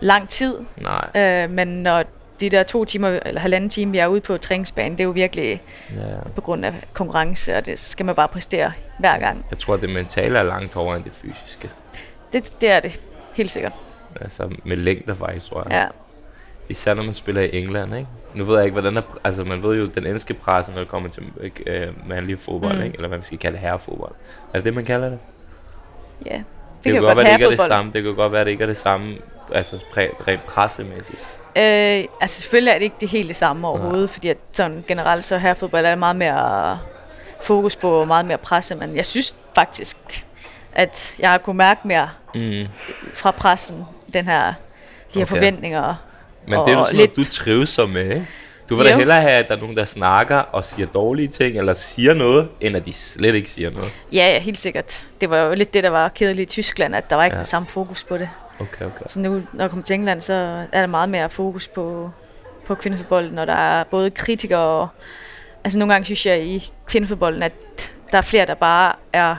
lang 0.00 0.28
tid, 0.28 0.54
Nej, 0.76 1.08
øh, 1.44 1.50
men 1.50 1.68
når 1.68 2.04
de 2.42 2.50
der 2.56 2.62
to 2.62 2.84
timer 2.84 3.08
eller 3.26 3.40
halvanden 3.40 3.70
time, 3.70 3.92
vi 3.92 3.98
er 3.98 4.06
ude 4.06 4.20
på 4.20 4.36
træningsbanen, 4.36 4.92
det 4.92 5.00
er 5.00 5.04
jo 5.04 5.10
virkelig 5.10 5.62
ja. 5.96 6.00
på 6.34 6.40
grund 6.40 6.64
af 6.64 6.74
konkurrence, 6.92 7.56
og 7.56 7.66
det 7.66 7.78
så 7.78 7.90
skal 7.90 8.06
man 8.06 8.14
bare 8.14 8.28
præstere 8.28 8.72
hver 8.98 9.18
gang. 9.18 9.46
Jeg 9.50 9.58
tror, 9.58 9.74
at 9.74 9.80
det 9.80 9.90
mentale 9.90 10.38
er 10.38 10.42
langt 10.42 10.74
hårdere 10.74 10.96
end 10.96 11.04
det 11.04 11.12
fysiske. 11.12 11.70
Det, 12.32 12.52
det 12.60 12.70
er 12.70 12.80
det, 12.80 13.00
helt 13.34 13.50
sikkert. 13.50 13.72
Altså 14.20 14.50
med 14.64 14.76
længder 14.76 15.14
faktisk, 15.14 15.46
tror 15.46 15.62
jeg. 15.68 15.72
Ja. 15.72 15.86
Især 16.68 16.94
når 16.94 17.02
man 17.02 17.14
spiller 17.14 17.42
i 17.42 17.56
England, 17.56 17.94
ikke? 17.96 18.08
Nu 18.34 18.44
ved 18.44 18.56
jeg 18.56 18.64
ikke, 18.64 18.72
hvordan 18.72 18.96
der, 18.96 19.02
altså 19.24 19.44
man 19.44 19.62
ved 19.62 19.76
jo, 19.78 19.86
den 19.86 20.06
engelske 20.06 20.34
presse, 20.34 20.72
når 20.72 20.78
det 20.78 20.88
kommer 20.88 21.08
til 21.08 21.22
øh, 21.66 22.08
mandlig 22.08 22.38
fodbold, 22.38 22.76
Mm. 22.76 22.82
ikke? 22.82 22.94
Eller 22.96 23.08
hvad 23.08 23.18
vi 23.18 23.24
skal 23.24 23.38
kalde 23.38 23.58
herrefodbold. 23.58 24.12
Er 24.52 24.58
det 24.58 24.64
det, 24.64 24.74
man 24.74 24.84
kalder 24.84 25.08
det? 25.08 25.18
ja. 26.26 26.30
Det, 26.30 26.44
Det, 26.84 26.92
kan 26.92 26.92
kan 26.92 27.02
jo 27.02 27.08
godt 27.08 27.16
være, 27.18 27.26
det 27.26 27.32
ikke 27.32 27.44
er 27.44 27.50
det 27.50 27.60
samme. 27.60 27.92
Det 27.92 28.02
kan 28.02 28.14
godt 28.14 28.32
være, 28.32 28.44
det 28.44 28.50
ikke 28.50 28.62
er 28.62 28.66
det 28.68 28.76
samme, 28.76 29.16
altså 29.54 29.84
rent 30.28 30.46
pressemæssigt. 30.46 31.18
Øh, 31.56 32.04
altså 32.20 32.40
selvfølgelig 32.42 32.70
er 32.70 32.74
det 32.78 32.82
ikke 32.84 32.96
det 33.00 33.08
helt 33.08 33.28
det 33.28 33.36
samme 33.36 33.68
overhovedet, 33.68 34.10
fordi 34.10 34.28
at 34.28 34.36
sådan 34.52 34.84
generelt 34.88 35.24
så 35.24 35.38
her 35.38 35.54
fodbold 35.54 35.86
er 35.86 35.94
meget 35.94 36.16
mere 36.16 36.78
fokus 37.42 37.76
på, 37.76 38.04
meget 38.04 38.24
mere 38.24 38.38
presse, 38.38 38.74
men 38.74 38.96
jeg 38.96 39.06
synes 39.06 39.36
faktisk, 39.54 39.96
at 40.72 41.14
jeg 41.18 41.30
har 41.30 41.38
kunne 41.38 41.56
mærke 41.56 41.80
mere 41.88 42.08
Mm. 42.34 42.66
fra 43.14 43.30
pressen, 43.30 43.84
den 44.12 44.24
her, 44.24 44.44
de 44.46 45.18
her 45.18 45.22
Okay. 45.22 45.26
forventninger. 45.26 45.94
Men 46.46 46.58
det 46.60 46.68
er 46.68 46.72
jo 46.72 46.84
sådan 46.84 46.96
lidt, 46.96 47.16
noget, 47.16 47.28
du 47.30 47.34
trives 47.34 47.68
så 47.68 47.86
med, 47.86 48.02
ikke? 48.10 48.26
Du 48.68 48.76
vil 48.76 48.86
da 48.86 48.90
Jo. 48.92 48.98
hellere 48.98 49.20
have, 49.20 49.32
at 49.32 49.48
der 49.48 49.56
er 49.56 49.60
nogen, 49.60 49.76
der 49.76 49.84
snakker 49.84 50.36
og 50.36 50.64
siger 50.64 50.86
dårlige 50.86 51.28
ting, 51.28 51.58
eller 51.58 51.72
siger 51.74 52.14
noget, 52.14 52.48
end 52.60 52.76
at 52.76 52.86
de 52.86 52.92
slet 52.92 53.34
ikke 53.34 53.50
siger 53.50 53.70
noget. 53.70 53.92
Ja, 54.12 54.32
ja, 54.32 54.38
helt 54.38 54.58
sikkert. 54.58 55.04
Det 55.20 55.30
var 55.30 55.38
jo 55.38 55.54
lidt 55.54 55.74
det, 55.74 55.84
der 55.84 55.90
var 55.90 56.08
kedeligt 56.08 56.50
i 56.50 56.54
Tyskland, 56.62 56.94
at 56.96 57.10
der 57.10 57.16
var 57.16 57.24
ikke 57.24 57.34
ja. 57.34 57.38
den 57.38 57.44
samme 57.46 57.68
fokus 57.68 58.04
på 58.04 58.18
det. 58.18 58.28
Okay, 58.62 58.84
okay. 58.86 59.04
Så 59.06 59.20
nu, 59.20 59.42
når 59.52 59.64
jeg 59.64 59.70
kommer 59.70 59.84
til 59.84 59.94
England, 59.94 60.20
så 60.20 60.34
er 60.72 60.80
der 60.80 60.86
meget 60.86 61.08
mere 61.08 61.30
fokus 61.30 61.68
på, 61.68 62.10
på 62.66 62.74
kvindefodbolden, 62.74 63.38
og 63.38 63.46
der 63.46 63.52
er 63.54 63.84
både 63.84 64.10
kritikere 64.10 64.60
og... 64.60 64.88
Altså 65.64 65.78
nogle 65.78 65.94
gange 65.94 66.04
synes 66.04 66.26
jeg 66.26 66.42
i 66.44 66.72
kvindefodbolden, 66.86 67.42
at 67.42 67.52
der 68.12 68.18
er 68.18 68.22
flere, 68.22 68.46
der 68.46 68.54
bare 68.54 68.92
er 69.12 69.36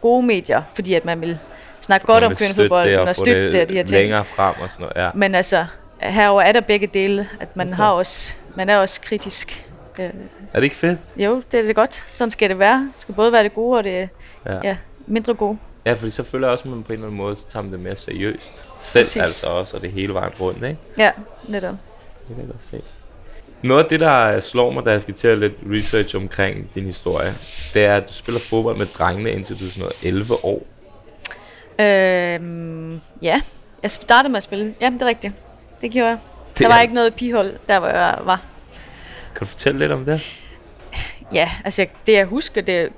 gode 0.00 0.26
medier, 0.26 0.62
fordi 0.74 0.94
at 0.94 1.04
man 1.04 1.20
vil 1.20 1.38
snakke 1.80 2.06
godt 2.06 2.24
om 2.24 2.36
kvindefodbolden 2.36 2.98
og, 2.98 3.16
støtte 3.16 3.52
det 3.52 3.62
og 3.62 3.68
de 3.68 3.74
her 3.74 3.84
ting. 3.84 4.00
længere 4.00 4.24
frem 4.24 4.54
og 4.62 4.70
sådan 4.70 4.82
noget, 4.96 5.04
ja. 5.06 5.10
Men 5.14 5.34
altså, 5.34 5.66
herover 6.00 6.42
er 6.42 6.52
der 6.52 6.60
begge 6.60 6.86
dele, 6.86 7.28
at 7.40 7.56
man, 7.56 7.72
har 7.72 7.90
også, 7.90 8.34
man 8.54 8.68
er 8.68 8.76
også 8.76 9.00
kritisk. 9.00 9.66
Øh, 9.98 10.04
Er 10.04 10.10
det 10.54 10.64
ikke 10.64 10.76
fedt? 10.76 10.98
jo, 11.16 11.42
det 11.52 11.60
er 11.60 11.66
det 11.66 11.76
godt. 11.76 12.04
Sådan 12.10 12.30
skal 12.30 12.50
det 12.50 12.58
være. 12.58 12.90
Det 12.92 13.00
skal 13.00 13.14
både 13.14 13.32
være 13.32 13.42
det 13.42 13.54
gode 13.54 13.78
og 13.78 13.84
det 13.84 14.08
Ja. 14.46 14.58
ja, 14.64 14.76
mindre 15.06 15.34
gode. 15.34 15.58
Ja, 15.88 15.92
fordi 15.92 16.10
så 16.10 16.22
føler 16.22 16.46
jeg 16.46 16.52
også, 16.52 16.64
at 16.64 16.70
man 16.70 16.82
på 16.82 16.88
en 16.88 16.94
eller 16.94 17.06
anden 17.06 17.16
måde, 17.16 17.36
så 17.36 17.48
tager 17.48 17.62
man 17.62 17.72
det 17.72 17.80
mere 17.80 17.96
seriøst. 17.96 18.64
Selv 18.78 19.04
Præcis. 19.04 19.16
altså 19.16 19.46
også, 19.48 19.76
og 19.76 19.82
det 19.82 19.92
hele 19.92 20.14
vejen 20.14 20.32
rundt, 20.40 20.62
ikke? 20.64 20.76
Ja, 20.98 21.10
netop. 21.48 21.74
Det 22.28 22.36
kan 22.36 22.38
jeg 22.38 22.46
godt 22.46 22.62
se. 22.62 22.80
Noget 23.62 23.82
af 23.84 23.88
det, 23.88 24.00
der 24.00 24.40
slår 24.40 24.70
mig, 24.70 24.84
da 24.84 24.90
jeg 24.90 25.02
skal 25.02 25.14
til 25.14 25.28
at 25.28 25.38
lidt 25.38 25.52
research 25.72 26.16
omkring 26.16 26.70
din 26.74 26.84
historie, 26.84 27.34
det 27.74 27.84
er, 27.84 27.96
at 27.96 28.08
du 28.08 28.12
spiller 28.12 28.40
fodbold 28.40 28.76
med 28.78 28.86
drengene 28.86 29.30
indtil 29.32 29.60
du 29.60 29.64
er 29.64 29.68
sådan 29.68 29.80
noget 29.80 29.96
11 30.02 30.44
år. 30.44 30.62
Øhm, 31.80 33.00
ja, 33.22 33.40
jeg 33.82 33.90
startede 33.90 34.32
med 34.32 34.36
at 34.36 34.42
spille. 34.42 34.74
Ja, 34.80 34.90
det 34.90 35.02
er 35.02 35.06
rigtigt. 35.06 35.32
Det 35.80 35.90
gjorde 35.90 36.08
jeg. 36.08 36.18
Det 36.48 36.58
der 36.58 36.64
er 36.64 36.68
var 36.68 36.74
altså- 36.74 36.82
ikke 36.82 36.94
noget 36.94 37.14
pigehold, 37.14 37.56
der 37.68 37.78
hvor 37.78 37.88
jeg 37.88 38.18
var. 38.24 38.42
Kan 39.34 39.40
du 39.40 39.44
fortælle 39.44 39.78
lidt 39.78 39.92
om 39.92 40.04
det? 40.04 40.40
Ja, 41.32 41.50
altså 41.64 41.82
jeg- 41.82 41.90
det 42.06 42.12
jeg 42.12 42.26
husker, 42.26 42.60
det 42.60 42.88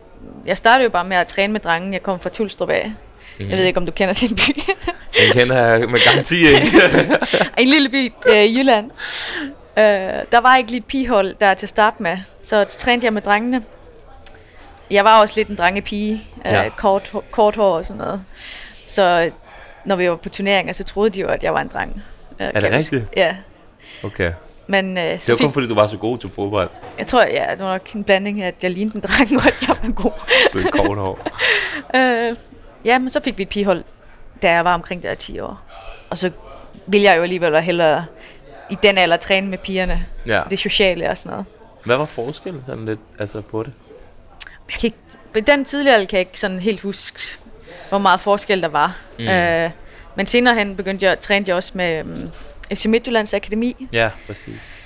jeg 0.47 0.57
startede 0.57 0.85
jo 0.85 0.91
bare 0.91 1.05
med 1.05 1.17
at 1.17 1.27
træne 1.27 1.53
med 1.53 1.61
drengen. 1.61 1.93
Jeg 1.93 2.03
kom 2.03 2.21
fra 2.21 2.31
Tulstrup 2.31 2.71
af. 2.71 2.93
Mm. 3.41 3.51
Jeg 3.51 3.59
ved 3.59 3.65
ikke, 3.65 3.77
om 3.81 3.87
du 3.87 3.93
kender 3.93 4.15
den 4.15 4.37
by. 4.37 4.61
Den 5.21 5.33
kender 5.33 5.67
jeg 5.67 5.81
med 5.91 5.99
garanti, 6.05 6.37
ikke? 6.47 6.83
en 7.59 7.69
lille 7.69 7.89
by 7.89 8.13
øh, 8.27 8.37
i 8.45 8.59
Jylland. 8.59 8.91
Øh, 9.77 9.85
der 10.33 10.39
var 10.41 10.57
ikke 10.57 10.71
lige 10.71 10.79
et 10.79 10.85
pigehold 10.85 11.35
der 11.41 11.55
til 11.55 11.67
at 11.67 11.71
starte 11.71 12.03
med, 12.03 12.19
så 12.43 12.65
trænede 12.65 13.05
jeg 13.07 13.13
med 13.13 13.23
drengene. 13.23 13.63
Jeg 14.91 15.05
var 15.05 15.21
også 15.21 15.35
lidt 15.37 15.49
en 15.49 15.57
drengepige, 15.57 16.13
øh, 16.47 16.53
Ja. 16.53 16.69
kort, 16.77 17.13
kort 17.31 17.57
hår 17.57 17.77
og 17.77 17.85
sådan 17.85 17.99
noget. 17.99 18.25
Så 18.87 19.31
når 19.85 19.97
vi 19.97 20.11
var 20.11 20.17
på 20.17 20.29
turneringer, 20.29 20.73
så 20.73 20.85
troede 20.85 21.11
de 21.11 21.21
jo, 21.21 21.29
at 21.29 21.45
jeg 21.45 21.55
var 21.55 21.61
en 21.61 21.69
dreng. 21.75 22.03
Øh, 22.41 22.47
Er 22.55 22.61
det 22.61 22.73
rigtigt? 22.73 23.05
Ja. 23.17 23.37
Okay. 24.05 24.33
Men 24.71 24.99
øh, 24.99 25.05
Det 25.05 25.29
var 25.29 25.37
fik, 25.37 25.45
kun 25.45 25.53
fordi, 25.53 25.69
du 25.69 25.75
var 25.75 25.87
så 25.87 25.97
god 25.97 26.19
til 26.19 26.31
fodbold. 26.31 26.71
jeg 26.99 27.07
tror, 27.07 27.23
ja, 27.23 27.47
det 27.51 27.65
var 27.65 27.73
nok 27.73 27.95
en 27.95 28.05
blanding 28.05 28.43
af, 28.43 28.47
at 28.49 28.55
jeg 28.63 28.71
lignede 28.71 28.97
en 28.97 29.03
dreng, 29.03 29.37
og 29.41 29.47
at 29.47 29.69
jeg 29.69 29.77
var 29.83 29.91
god. 29.93 30.13
Så 30.53 30.59
et 30.59 30.73
kort 30.73 30.99
hår. 30.99 31.19
Øh, 31.95 32.37
ja, 32.85 32.99
men 32.99 33.11
så 33.11 33.21
fik 33.21 33.39
vi 33.39 33.43
et 33.43 33.49
pigehold, 33.49 33.85
da 34.43 34.51
jeg 34.51 34.65
var 34.65 34.75
omkring 34.75 35.03
der 35.03 35.15
10 35.15 35.41
år. 35.41 35.61
Og 36.11 36.19
så 36.19 36.31
ville 36.87 37.05
jeg 37.05 37.17
jo 37.17 37.23
alligevel 37.23 37.61
hellere 37.61 38.05
i 38.71 38.77
den 38.83 38.99
alder 38.99 39.17
træne 39.17 39.49
med 39.49 39.59
pigerne. 39.59 40.07
Ja. 40.27 40.43
Det 40.51 40.59
sociale 40.59 41.11
og 41.11 41.19
sådan 41.19 41.31
noget. 41.31 41.47
Hvad 41.85 41.97
var 41.97 42.05
forskellen 42.05 42.63
sådan 42.67 42.85
lidt 42.87 43.01
altså 43.19 43.41
på 43.41 43.63
det? 43.63 43.73
Jeg 44.71 44.79
kan 44.81 44.87
ikke, 44.87 44.99
på 45.33 45.41
den 45.41 45.65
tidligere 45.65 45.95
alder 45.95 46.07
kan 46.07 46.17
jeg 46.17 46.27
ikke 46.27 46.41
sådan 46.41 46.61
helt 46.61 46.81
huske 46.81 47.21
hvor 47.89 47.99
meget 47.99 48.21
forskel 48.21 48.63
der 48.63 48.69
var. 48.69 48.97
Mm. 49.19 49.25
Mm. 49.25 49.31
Øh, 49.31 49.71
men 50.17 50.27
senere 50.27 50.55
hen 50.55 50.77
begyndte 50.77 51.07
jeg, 51.07 51.21
trænede 51.21 51.49
jeg 51.49 51.57
også 51.57 51.73
med 51.75 52.05
um, 52.05 52.31
FC 52.75 52.87
Midtjyllands 52.87 53.35
Akademi, 53.35 53.87
Ja, 53.93 54.11
præcis. 54.27 54.77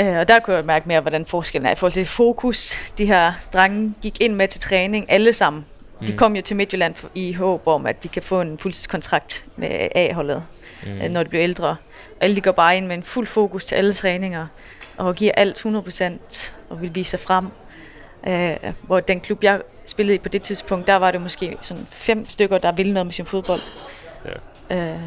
Øh, 0.00 0.16
og 0.18 0.28
der 0.28 0.38
kunne 0.40 0.56
jeg 0.56 0.64
mærke 0.64 0.88
mere, 0.88 1.00
hvordan 1.00 1.26
forskellen 1.26 1.66
er 1.66 1.72
i 1.72 1.74
forhold 1.74 1.92
til 1.92 2.06
fokus. 2.06 2.76
De 2.98 3.06
her 3.06 3.32
drenge 3.52 3.94
gik 4.02 4.20
ind 4.20 4.34
med 4.34 4.48
til 4.48 4.60
træning, 4.60 5.06
alle 5.12 5.32
sammen. 5.32 5.64
De 6.06 6.12
Mm. 6.12 6.18
kom 6.18 6.36
jo 6.36 6.42
til 6.42 6.56
Midtjylland 6.56 6.94
i 7.14 7.32
håb 7.32 7.66
om, 7.66 7.86
at 7.86 8.02
de 8.02 8.08
kan 8.08 8.22
få 8.22 8.40
en 8.40 8.58
fuldtidskontrakt 8.58 9.44
med 9.56 9.88
A-holdet, 9.94 10.42
Mm. 10.86 10.90
mm. 10.92 11.10
når 11.10 11.22
de 11.22 11.28
bliver 11.28 11.42
ældre. 11.44 11.76
Alle 12.20 12.36
de 12.36 12.40
går 12.40 12.52
bare 12.52 12.76
ind 12.76 12.86
med 12.86 12.96
en 12.96 13.02
fuld 13.02 13.26
fokus 13.26 13.64
til 13.66 13.74
alle 13.74 13.92
træninger, 13.92 14.46
og 14.96 15.14
giver 15.14 15.32
alt 15.36 15.58
100% 15.58 16.52
og 16.70 16.82
vil 16.82 16.94
vise 16.94 17.10
sig 17.10 17.20
frem. 17.20 17.46
Øh, 18.28 18.56
hvor 18.82 19.00
den 19.00 19.20
klub, 19.20 19.44
jeg 19.44 19.60
spillede 19.86 20.14
i 20.14 20.18
på 20.18 20.28
det 20.28 20.42
tidspunkt, 20.42 20.86
der 20.86 20.94
var 20.96 21.10
det 21.10 21.20
måske 21.20 21.56
sådan 21.62 21.86
fem 21.90 22.28
stykker, 22.30 22.58
der 22.58 22.72
ville 22.72 22.92
noget 22.92 23.06
med 23.06 23.12
sin 23.12 23.26
fodbold. 23.26 23.60
Ja. 24.70 24.76
Øh, 24.92 25.00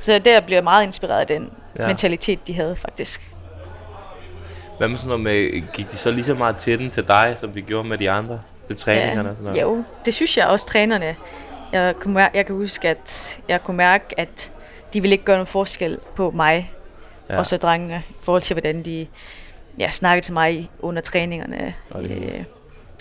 så 0.00 0.18
der 0.18 0.40
blev 0.40 0.56
jeg 0.56 0.64
meget 0.64 0.84
inspireret 0.84 1.20
af 1.20 1.26
den 1.26 1.50
Ja. 1.76 1.82
ja. 1.82 1.88
mentalitet, 1.88 2.46
de 2.46 2.54
havde 2.54 2.76
faktisk. 2.76 3.34
Hvad 4.78 4.88
med 4.88 4.98
sådan 4.98 5.08
noget 5.08 5.20
med, 5.24 5.62
gik 5.72 5.90
de 5.92 5.96
så 5.96 6.10
lige 6.10 6.24
så 6.24 6.34
meget 6.34 6.56
til 6.56 6.78
den 6.78 6.90
til 6.90 7.06
dig, 7.08 7.36
som 7.40 7.52
de 7.52 7.62
gjorde 7.62 7.88
med 7.88 7.98
de 7.98 8.10
andre? 8.10 8.40
Til 8.66 8.76
træningerne 8.76 9.30
og 9.30 9.36
sådan 9.36 9.44
noget? 9.52 9.62
Jo, 9.62 9.84
det 10.04 10.14
synes 10.14 10.36
jeg 10.36 10.46
også, 10.46 10.66
trænerne. 10.66 11.16
Jeg, 11.72 11.94
kunne 12.00 12.14
mærke, 12.14 12.36
jeg 12.36 12.46
kan 12.46 12.54
huske, 12.54 12.88
at 12.88 13.40
jeg 13.48 13.64
kunne 13.64 13.76
mærke, 13.76 14.04
at 14.20 14.52
de 14.92 15.00
ville 15.00 15.12
ikke 15.12 15.24
gøre 15.24 15.36
nogen 15.36 15.46
forskel 15.46 15.98
på 16.14 16.30
mig 16.30 16.72
Ja. 17.28 17.34
ja. 17.34 17.38
og 17.40 17.46
så 17.46 17.56
drengene, 17.56 18.02
i 18.10 18.14
forhold 18.22 18.42
til, 18.42 18.54
hvordan 18.54 18.82
de 18.82 19.06
ja, 19.78 19.90
snakkede 19.90 20.24
til 20.26 20.32
mig 20.34 20.70
under 20.80 21.02
træningerne. 21.02 21.74
Og 21.90 22.02
det. 22.02 22.10
Øh, 22.34 22.44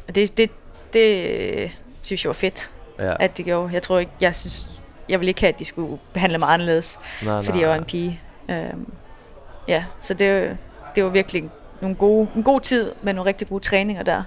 og 0.08 0.15
det, 0.15 0.38
det, 0.38 0.51
det 0.94 1.29
øh, 1.29 1.72
synes 2.01 2.24
jeg 2.25 2.29
var 2.29 2.34
fedt, 2.34 2.72
Ja. 3.00 3.13
at 3.20 3.38
de 3.38 3.44
gjorde. 3.44 3.74
Jeg 3.74 3.82
tror 3.82 4.00
ikke, 4.00 4.12
jeg 4.22 4.36
synes, 4.36 4.72
jeg 5.10 5.20
ville 5.20 5.30
ikke 5.30 5.42
have, 5.42 5.54
at 5.54 5.60
de 5.60 5.66
skulle 5.66 6.00
behandle 6.13 6.38
mig 6.38 6.50
anderledes, 6.50 7.00
nej, 7.25 7.42
fordi 7.42 7.60
jeg 7.60 7.70
var 7.70 7.75
en 7.75 7.86
pige. 7.86 8.22
Øhm, 8.50 8.94
ja, 9.68 9.86
så 10.01 10.13
det, 10.13 10.58
det 10.96 11.04
var 11.04 11.10
virkelig 11.10 11.50
nogle 11.82 11.96
gode, 11.96 12.30
en 12.36 12.44
god 12.44 12.62
tid 12.62 12.92
med 13.01 13.13
nogle 13.13 13.30
rigtig 13.30 13.48
gode 13.48 13.63
træninger 13.63 14.04
der. 14.04 14.24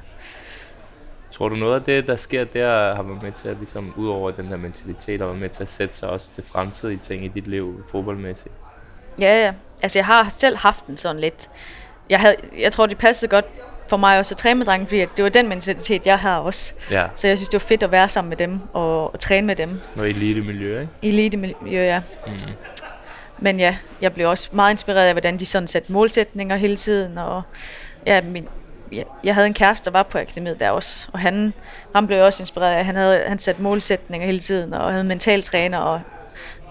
Tror 1.31 1.49
du 1.49 1.57
noget 1.57 1.75
af 1.75 1.83
det, 1.83 2.07
der 2.07 2.17
sker 2.17 2.45
der, 2.45 2.95
har 2.95 3.03
været 3.03 3.23
med 3.23 3.33
til 3.33 3.49
at, 3.49 3.57
ligesom, 3.57 3.95
ud 3.97 4.09
over 4.09 4.31
den 4.31 4.47
her 4.47 4.57
mentalitet, 4.57 5.21
har 5.21 5.27
været 5.27 5.41
med 5.41 5.49
til 5.49 5.63
at 5.63 5.69
sætte 5.69 5.95
sig 5.97 6.09
også 6.09 6.35
til 6.35 6.45
fremtidige 6.45 6.99
ting 6.99 7.25
i 7.25 7.29
dit 7.29 7.47
liv, 7.47 7.85
fodboldmæssigt? 7.91 8.55
Ja, 9.21 9.45
ja. 9.45 9.55
Altså, 9.83 9.99
jeg 9.99 10.07
har 10.07 10.29
selv 10.29 10.57
haft 10.57 10.87
den 10.87 10.97
sådan 10.97 11.21
lidt. 11.21 11.51
Jeg, 12.11 12.21
havde, 12.21 12.37
jeg 12.59 12.73
tror, 12.73 12.87
det 12.87 12.99
passede 12.99 13.31
godt 13.31 13.45
for 13.93 13.97
mig 13.97 14.19
også 14.19 14.35
at 14.35 14.39
træne 14.39 14.59
med 14.59 14.67
drenge, 14.67 14.87
fordi 14.87 15.01
det 15.01 15.23
var 15.25 15.29
den 15.29 15.49
mentalitet, 15.49 16.07
jeg 16.07 16.19
har 16.19 16.39
også. 16.39 16.73
Ja, 16.91 17.07
Så 17.15 17.29
jeg 17.29 17.39
synes, 17.39 17.49
det 17.49 17.61
var 17.63 17.67
fedt 17.67 17.83
at 17.83 17.93
være 17.93 18.09
sammen 18.09 18.29
med 18.29 18.37
dem 18.37 18.61
og, 18.73 19.13
og 19.15 19.21
træne 19.21 19.47
med 19.47 19.57
dem. 19.57 19.81
noget 19.97 20.11
elite 20.11 20.41
miljø, 20.41 20.81
ikke? 20.81 20.93
Elite 21.03 21.37
miljø, 21.37 21.83
ja. 21.85 22.01
Mm. 22.27 22.33
Men 23.39 23.61
ja, 23.61 23.77
jeg 24.01 24.13
blev 24.13 24.29
også 24.29 24.49
meget 24.53 24.71
inspireret 24.73 25.07
af, 25.07 25.15
hvordan 25.15 25.39
de 25.39 25.47
sådan 25.47 25.67
satte 25.69 25.93
målsætninger 25.93 26.57
hele 26.57 26.77
tiden. 26.77 27.19
Og 27.19 27.43
ja, 28.07 28.21
min, 28.21 28.49
ja, 28.93 29.03
jeg 29.25 29.35
havde 29.35 29.47
en 29.47 29.55
kæreste, 29.55 29.85
der 29.85 29.91
var 29.91 30.03
på 30.03 30.19
akademiet 30.19 30.61
der 30.61 30.71
også. 30.71 31.09
Og 31.13 31.19
han, 31.19 31.53
han 31.95 32.07
blev 32.07 32.25
også 32.25 32.43
inspireret 32.43 32.75
af, 32.75 32.85
han 32.85 32.97
havde 32.97 33.23
han 33.27 33.39
satte 33.39 33.63
målsætninger 33.63 34.27
hele 34.27 34.39
tiden, 34.39 34.75
og 34.75 34.91
havde 34.93 35.05
mental 35.05 35.43
træner. 35.43 35.79
Og 35.79 36.01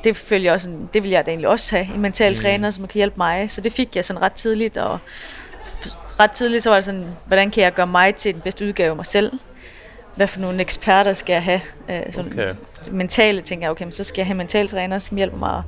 det 0.04 0.18
følger 0.18 0.54
også, 0.54 0.70
det 0.94 1.04
vil 1.04 1.12
jeg 1.12 1.25
da 1.25 1.32
egentlig 1.32 1.48
også 1.50 1.75
have, 1.75 1.96
en 1.96 2.01
mental 2.01 2.32
Mm. 2.32 2.36
træner, 2.36 2.72
som 2.72 2.88
kan 2.88 3.00
hjælpe 3.00 3.16
mig. 3.18 3.51
Så 3.51 3.62
det 3.62 3.74
fik 3.74 3.96
jeg 3.96 4.06
sådan 4.06 4.22
ret 4.22 4.32
tidligt. 4.34 4.78
Og 4.78 5.00
ret 6.24 6.32
tidligt 6.32 6.63
så 6.63 6.70
var 6.70 6.78
det 6.78 6.86
sådan, 6.86 7.08
hvordan 7.25 7.51
kan 7.51 7.63
jeg 7.63 7.74
gøre 7.74 7.88
mig 7.88 8.16
til 8.16 8.34
den 8.34 8.42
bedste 8.42 8.66
udgave 8.66 8.90
af 8.90 8.96
mig 8.96 9.06
selv? 9.06 9.32
Hvad 10.16 10.28
for 10.28 10.40
nogle 10.40 10.62
eksperter 10.62 11.13
skal 11.13 11.34
jeg 11.34 11.44
have? 11.44 11.62
Øh, 11.90 12.13
sådan 12.13 12.32
Okay. 12.32 12.54
mentale 12.92 13.42
ting, 13.42 13.70
okay, 13.70 13.84
men 13.84 13.92
så 13.92 14.04
skal 14.04 14.22
jeg 14.22 14.28
have 14.28 14.38
mentaltræner, 14.38 15.00
som 15.00 15.18
hjælper 15.18 15.38
mig. 15.38 15.63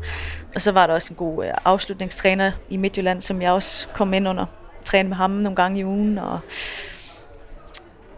Og 0.56 0.62
så 0.62 0.72
var 0.72 0.88
der 0.88 0.94
også 0.94 1.14
en 1.14 1.16
god 1.18 1.46
øh, 1.46 1.52
afslutningstræner 1.66 2.52
i 2.70 2.78
Midtjylland, 2.78 3.22
som 3.22 3.42
jeg 3.42 3.52
også 3.52 3.88
kom 3.88 4.14
ind 4.14 4.28
under. 4.30 4.46
Træne 4.86 5.10
med 5.10 5.18
ham 5.18 5.30
nogle 5.30 5.56
gange 5.56 5.80
i 5.80 5.86
ugen. 5.86 6.18
Og, 6.18 6.40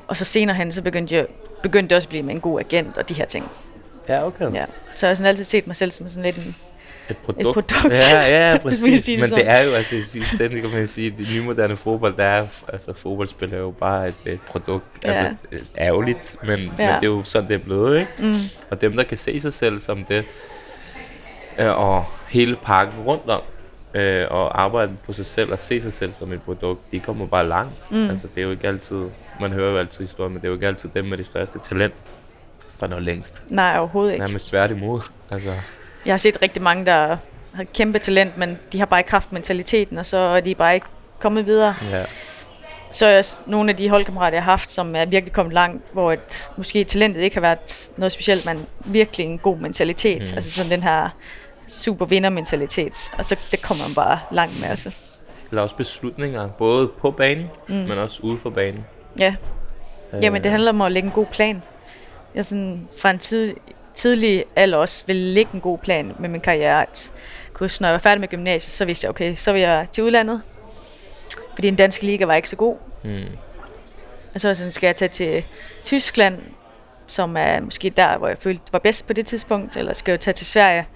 og 0.08 0.16
så 0.18 0.26
senere 0.26 0.56
hen, 0.56 0.72
så 0.72 0.82
begyndte 0.82 1.16
jeg 1.16 1.26
begyndte 1.64 1.96
også 1.96 2.06
at 2.06 2.10
blive 2.10 2.24
med 2.24 2.36
en 2.36 2.42
god 2.42 2.60
agent 2.60 2.98
og 2.98 3.10
de 3.10 3.14
her 3.14 3.26
ting. 3.26 3.52
Ja, 4.10 4.26
okay. 4.26 4.54
Ja. 4.54 4.66
Så 4.96 5.06
jeg 5.06 5.10
har 5.10 5.16
sådan 5.16 5.30
altid 5.30 5.44
set 5.44 5.68
mig 5.68 5.76
selv 5.76 5.92
som 5.92 6.08
sådan 6.08 6.24
lidt 6.24 6.38
en... 6.38 6.56
Et 7.10 7.18
produkt. 7.18 7.54
produkt. 7.54 7.86
Ja, 8.14 8.52
ja, 8.52 8.58
præcis. 8.64 9.06
det 9.06 9.20
Men 9.20 9.30
det 9.30 9.48
er 9.48 9.62
jo, 9.62 9.72
altså 9.72 9.96
i 9.96 10.02
sidste 10.02 10.46
ende 10.46 10.62
kan 10.62 10.70
man 10.70 10.88
sige, 10.88 11.14
det 11.18 11.28
nye 11.34 11.42
moderne 11.42 11.76
fodbold, 11.76 12.18
der 12.18 12.24
er, 12.24 12.46
altså 12.74 12.94
fodboldspil 12.94 13.54
er 13.54 13.58
jo 13.58 13.72
bare 13.72 14.08
et, 14.08 14.16
et 14.26 14.42
produkt. 14.42 14.86
Ja. 15.06 15.12
Altså 15.12 15.36
øh, 15.52 15.60
ærgerligt, 15.78 16.36
men, 16.44 16.60
ja. 16.60 16.64
men 16.66 16.78
det 16.78 16.88
er 17.04 17.08
jo 17.08 17.24
sådan, 17.24 17.48
det 17.50 17.56
er 17.56 17.60
blevet, 17.60 18.00
ikke? 18.00 18.12
Mm, 18.20 18.34
Og 18.70 18.82
dem, 18.82 18.96
der 18.96 19.04
kan 19.04 19.18
se 19.18 19.40
sig 19.40 19.54
selv 19.54 19.80
som 19.80 20.04
det, 20.04 20.26
øh, 21.60 21.80
og 21.80 22.06
hele 22.28 22.56
pakken 22.64 23.00
rundt 23.00 23.30
om, 23.30 23.42
øh, 23.94 24.28
og 24.30 24.62
arbejde 24.62 24.92
på 25.06 25.14
sig 25.14 25.26
selv 25.26 25.52
og 25.52 25.60
se 25.60 25.82
sig 25.82 25.94
selv 25.94 26.14
som 26.14 26.34
et 26.34 26.42
produkt, 26.42 26.92
de 26.92 27.00
kommer 27.00 27.28
bare 27.28 27.48
langt. 27.48 27.92
Mm. 27.92 28.10
Altså, 28.10 28.28
det 28.36 28.42
er 28.42 28.46
jo 28.46 28.52
ikke 28.52 28.68
altid, 28.68 29.02
man 29.42 29.52
hører 29.52 29.72
jo 29.72 29.78
altid 29.78 30.00
historien, 30.06 30.34
men 30.34 30.42
det 30.42 30.48
er 30.48 30.50
jo 30.50 30.56
ikke 30.56 30.68
altid 30.68 30.90
dem 30.94 31.06
med 31.06 31.18
det 31.18 31.28
største 31.28 31.60
talent, 31.70 31.94
der 32.80 32.88
når 32.88 33.00
længst. 33.00 33.44
nej, 33.48 33.76
overhovedet 33.80 34.14
ikke. 34.14 34.26
Nærmest 34.26 34.48
tværtimod. 34.48 35.02
Altså, 35.32 35.50
Jeg 36.06 36.14
har 36.14 36.18
set 36.18 36.42
rigtig 36.42 36.62
mange, 36.62 36.86
der 36.86 37.18
har 37.54 37.64
kæmpe 37.74 38.00
talent, 38.00 38.38
men 38.38 38.60
de 38.72 38.80
har 38.80 38.86
bare 38.86 39.00
ikke 39.00 39.12
haft 39.12 39.32
mentaliteten, 39.32 39.98
og 39.98 40.06
så 40.06 40.18
er 40.18 40.40
de 40.40 40.56
bare 40.56 40.74
ikke 40.76 40.88
kommet 41.20 41.46
videre. 41.46 41.76
ja. 41.92 42.04
Så 42.92 43.06
er 43.06 43.38
nogle 43.46 43.70
af 43.72 43.78
de 43.78 43.90
holdkammerater, 43.90 44.36
jeg 44.38 44.44
har 44.44 44.52
haft, 44.52 44.72
som 44.72 44.96
er 44.96 45.06
virkelig 45.06 45.34
kommet 45.34 45.54
langt, 45.54 45.84
hvor 45.94 46.12
et, 46.12 46.50
måske 46.58 46.84
talentet 46.84 47.22
ikke 47.22 47.36
har 47.36 47.42
været 47.42 47.90
noget 47.98 48.12
specielt, 48.12 48.46
men 48.46 48.66
virkelig 48.86 49.26
en 49.26 49.38
god 49.38 49.58
mentalitet. 49.58 50.22
Mm. 50.32 50.36
Altså 50.36 50.52
sådan 50.52 50.72
den 50.72 50.84
her 50.84 51.10
super 51.68 52.06
vinder-mentalitet. 52.06 53.12
Og 53.18 53.26
så 53.26 53.36
det 53.52 53.62
kommer 53.62 53.84
man 53.88 53.96
bare 53.96 54.20
langt 54.32 54.60
med. 54.62 54.70
Altså. 54.70 54.96
Eller 55.52 55.62
også 55.62 55.76
beslutninger, 55.76 56.48
både 56.48 56.88
på 56.88 57.12
banen, 57.12 57.46
mm. 57.68 57.76
Men 57.76 57.92
også 57.92 58.20
ude 58.24 58.38
for 58.38 58.50
banen. 58.50 58.86
Ja, 59.20 59.36
jamen 60.22 60.42
det 60.42 60.50
Øh, 60.50 60.52
handler 60.52 60.72
om 60.72 60.82
at 60.82 60.92
lægge 60.92 61.08
en 61.08 61.14
god 61.14 61.26
plan. 61.26 61.64
Jeg 62.36 62.46
sådan, 62.46 62.88
fra 63.02 63.10
en 63.10 63.20
tid, 63.20 63.54
tidlig 63.96 64.46
alder 64.56 64.78
også 64.78 65.04
ville 65.08 65.34
lægge 65.34 65.52
en 65.54 65.62
god 65.62 65.78
plan 65.78 66.16
med 66.20 66.30
min 66.30 66.42
karriere. 66.42 66.82
At 66.82 67.12
kunne, 67.54 67.70
når 67.80 67.88
jeg 67.88 67.94
var 67.94 68.00
færdig 68.00 68.20
med 68.20 68.28
gymnasiet, 68.28 68.72
så 68.72 68.86
vidste 68.86 69.06
jeg, 69.06 69.10
okay, 69.10 69.36
så 69.36 69.52
vil 69.54 69.62
jeg 69.62 69.88
til 69.92 70.04
udlandet. 70.04 70.42
Fordi 71.54 71.68
den 71.68 71.76
danske 71.76 72.06
liga 72.06 72.26
var 72.26 72.36
ikke 72.36 72.50
så 72.50 72.56
god. 72.56 72.78
Mm. 73.04 73.24
Og 74.34 74.42
så 74.42 74.56
sådan, 74.56 74.72
skal 74.72 74.88
jeg 74.88 74.96
tage 74.96 75.10
til 75.10 75.46
Tyskland, 75.84 76.40
som 77.08 77.38
er 77.38 77.60
måske 77.60 77.90
der, 77.90 78.18
hvor 78.18 78.28
jeg 78.28 78.38
følte 78.38 78.64
var 78.72 78.80
bedst 78.80 79.08
på 79.08 79.14
det 79.14 79.26
tidspunkt, 79.26 79.78
eller 79.78 79.94
skal 79.94 80.12
jeg 80.12 80.20
tage 80.20 80.34
til 80.34 80.46
Sverige, 80.46 80.88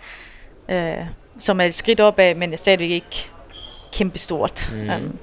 øh, 0.69 1.05
som 1.39 1.61
er 1.61 1.65
et 1.65 1.73
skridt 1.73 1.99
opad, 1.99 2.35
men 2.35 2.51
jeg 2.51 2.59
stadigvæk 2.59 2.89
ikke 2.89 3.29
kæmpestort. 3.93 4.69
Mm. 4.73 4.79
Mm. 4.79 4.89
Um, 4.89 5.19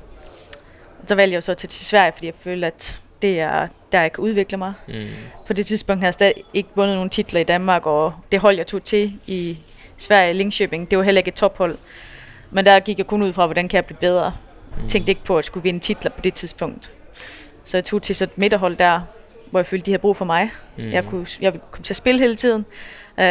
så 1.06 1.14
valgte 1.14 1.33
jeg 1.33 1.37
jo 1.37 1.40
så 1.40 1.52
at 1.52 1.59
tage 1.59 1.68
til 1.68 1.87
Sverige, 1.87 2.12
fordi 2.12 2.26
jeg 2.26 2.35
følte, 2.38 2.66
at 2.66 3.00
det 3.23 3.41
er 3.41 3.69
der, 3.93 4.01
jeg 4.01 4.13
kan 4.13 4.25
udvikle 4.25 4.57
mig. 4.57 4.73
Mm. 4.89 5.03
På 5.47 5.53
det 5.53 5.67
tidspunkt 5.67 6.01
havde 6.01 6.07
jeg 6.07 6.15
stadig 6.15 6.35
ikke 6.55 6.69
vundet 6.75 6.95
nogen 6.97 7.11
titler 7.11 7.41
i 7.41 7.45
Danmark, 7.45 7.87
og 7.87 8.15
det 8.33 8.41
hold, 8.41 8.57
jeg 8.57 8.67
tog 8.67 8.85
til 8.85 9.13
i 9.27 9.59
Sverige, 9.99 10.33
Linköping, 10.33 10.91
det 10.91 10.99
var 10.99 11.05
heller 11.05 11.19
ikke 11.19 11.29
et 11.29 11.35
tophold. 11.35 11.79
Men 12.51 12.67
der 12.67 12.81
gik 12.81 12.99
jeg 12.99 13.07
kun 13.07 13.23
ud 13.23 13.33
fra, 13.33 13.47
hvordan 13.47 13.69
kan 13.69 13.77
jeg 13.77 13.85
blive 13.85 13.99
bedre. 13.99 14.33
Jeg 14.83 14.89
tænkte 14.89 15.11
ikke 15.11 15.25
på, 15.25 15.35
at 15.35 15.37
jeg 15.37 15.45
skulle 15.45 15.63
vinde 15.63 15.81
titler 15.81 16.11
på 16.11 16.21
det 16.21 16.35
tidspunkt. 16.35 16.91
Så 17.65 17.77
jeg 17.77 17.85
tog 17.85 18.03
til 18.03 18.17
så 18.17 18.25
et 18.25 18.39
midterhold 18.39 18.77
der, 18.77 19.01
hvor 19.51 19.61
jeg 19.61 19.67
følte, 19.67 19.87
de 19.87 19.91
havde 19.91 20.01
brug 20.01 20.17
for 20.17 20.25
mig. 20.25 20.51
Mm. 20.77 20.85
Mm. 20.85 20.91
Jeg, 20.91 21.05
kunne, 21.05 21.27
jeg 21.41 21.53
ville 21.53 21.65
komme 21.71 21.85
til 21.85 21.93
at 21.93 21.97
spille 21.97 22.21
hele 22.21 22.37
tiden. 22.37 22.65
Uh, 23.19 23.25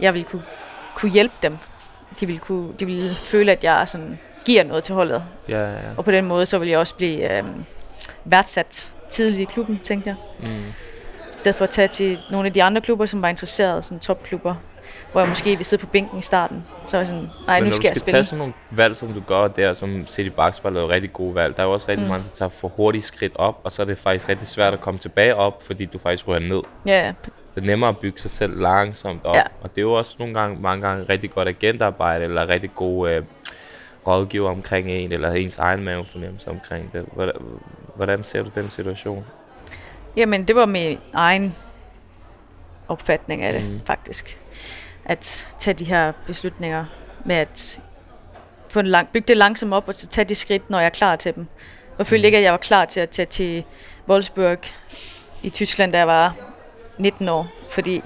jeg 0.00 0.14
ville 0.14 0.24
kunne, 0.24 0.42
kunne 0.96 1.12
hjælpe 1.12 1.34
dem. 1.42 1.58
De 2.20 2.26
ville, 2.26 2.40
kunne, 2.40 2.72
de 2.80 2.86
ville 2.86 3.14
føle, 3.14 3.52
at 3.52 3.64
jeg 3.64 3.88
sådan 3.88 4.18
giver 4.44 4.64
noget 4.64 4.84
til 4.84 4.94
holdet. 4.94 5.24
Ja, 5.48 5.58
ja, 5.58 5.72
ja. 5.72 5.78
Og 5.96 6.04
på 6.04 6.10
den 6.10 6.24
måde, 6.24 6.46
så 6.46 6.58
ville 6.58 6.70
jeg 6.70 6.78
også 6.78 6.94
blive 6.94 7.38
øh, 7.38 7.44
værdsat 8.24 8.92
tidligt 9.12 9.40
i 9.50 9.52
klubben, 9.52 9.80
tænkte 9.84 10.08
jeg. 10.10 10.16
Mm. 10.40 10.46
I 11.34 11.38
stedet 11.38 11.56
for 11.56 11.64
at 11.64 11.70
tage 11.70 11.88
til 11.88 12.18
nogle 12.30 12.46
af 12.46 12.52
de 12.52 12.62
andre 12.62 12.80
klubber, 12.80 13.06
som 13.06 13.22
var 13.22 13.28
interesserede, 13.28 13.82
sådan 13.82 13.98
topklubber, 14.00 14.54
hvor 15.12 15.20
jeg 15.20 15.28
måske 15.28 15.50
ville 15.50 15.64
sidde 15.64 15.80
på 15.80 15.86
bænken 15.86 16.18
i 16.18 16.22
starten. 16.22 16.64
Så 16.86 16.96
var 16.96 16.98
jeg 17.00 17.06
sådan, 17.06 17.28
nej, 17.46 17.60
Men 17.60 17.64
nu 17.64 17.68
når 17.68 17.74
skal 17.74 17.82
du 17.82 17.88
jeg 17.88 17.96
skal 17.96 18.00
spille. 18.00 18.16
tage 18.16 18.24
sådan 18.24 18.38
nogle 18.38 18.52
valg, 18.70 18.96
som 18.96 19.12
du 19.12 19.20
gør 19.26 19.48
der, 19.48 19.74
som 19.74 20.06
City 20.06 20.28
Basketball 20.36 20.76
er 20.76 20.80
jo 20.80 20.88
rigtig 20.88 21.12
gode 21.12 21.34
valg, 21.34 21.56
der 21.56 21.62
er 21.62 21.66
jo 21.66 21.72
også 21.72 21.88
rigtig 21.88 22.04
mm. 22.06 22.10
Mange, 22.10 22.24
der 22.30 22.34
tager 22.34 22.48
for 22.48 22.68
hurtigt 22.68 23.04
skridt 23.04 23.32
op, 23.34 23.60
og 23.64 23.72
så 23.72 23.82
er 23.82 23.86
det 23.86 23.98
faktisk 23.98 24.28
rigtig 24.28 24.48
svært 24.48 24.72
at 24.72 24.80
komme 24.80 25.00
tilbage 25.00 25.34
op, 25.36 25.62
fordi 25.62 25.84
du 25.84 25.98
faktisk 25.98 26.28
ryger 26.28 26.40
ned. 26.40 26.60
Ja, 26.86 27.06
ja. 27.06 27.12
Det 27.54 27.62
er 27.62 27.66
nemmere 27.66 27.88
at 27.90 27.98
bygge 27.98 28.20
sig 28.20 28.30
selv 28.30 28.60
langsomt 28.60 29.24
op, 29.24 29.36
Ja. 29.36 29.42
og 29.62 29.70
det 29.70 29.78
er 29.78 29.82
jo 29.82 29.92
også 29.92 30.16
nogle 30.18 30.34
gange, 30.34 30.60
mange 30.60 30.88
gange 30.88 31.04
rigtig 31.08 31.30
godt 31.30 31.48
agentarbejde, 31.48 32.24
eller 32.24 32.48
rigtig 32.48 32.70
gode 32.74 33.12
øh, 33.12 33.22
rådgiver 34.06 34.50
omkring 34.50 34.90
en, 34.90 35.12
eller 35.12 35.32
ens 35.32 35.58
egen 35.58 35.84
mavefornemmelse 35.84 36.50
omkring 36.50 36.92
det. 36.92 37.06
Hvordan, 37.12 37.34
hvordan 37.96 38.24
ser 38.24 38.42
du 38.42 38.50
den 38.54 38.70
situation? 38.70 39.24
Jamen, 40.16 40.48
det 40.48 40.56
var 40.56 40.66
min 40.66 40.98
egen 41.14 41.54
opfatning 42.88 43.42
af 43.42 43.52
det, 43.52 43.70
Mm. 43.70 43.80
faktisk. 43.86 44.38
At 45.04 45.46
tage 45.58 45.74
de 45.74 45.84
her 45.84 46.12
beslutninger 46.26 46.84
med 47.24 47.36
at 47.36 47.80
få 48.68 48.80
en 48.80 48.86
lang, 48.86 49.08
bygge 49.12 49.28
det 49.28 49.36
langsomt 49.36 49.72
op, 49.74 49.88
og 49.88 49.94
så 49.94 50.06
tage 50.06 50.24
de 50.24 50.34
skridt, 50.34 50.70
når 50.70 50.78
jeg 50.78 50.86
er 50.86 50.90
klar 50.90 51.16
til 51.16 51.34
dem. 51.34 51.46
Jeg 51.98 52.06
følte 52.06 52.22
Mm. 52.22 52.26
ikke, 52.26 52.38
at 52.38 52.44
jeg 52.44 52.52
var 52.52 52.58
klar 52.58 52.84
til 52.84 53.00
at 53.00 53.10
tage 53.10 53.26
til 53.26 53.64
Wolfsburg 54.08 54.58
i 55.42 55.50
Tyskland, 55.50 55.92
da 55.92 55.98
jeg 55.98 56.06
var 56.06 56.34
19 56.98 57.28
år, 57.28 57.46
fordi 57.70 58.02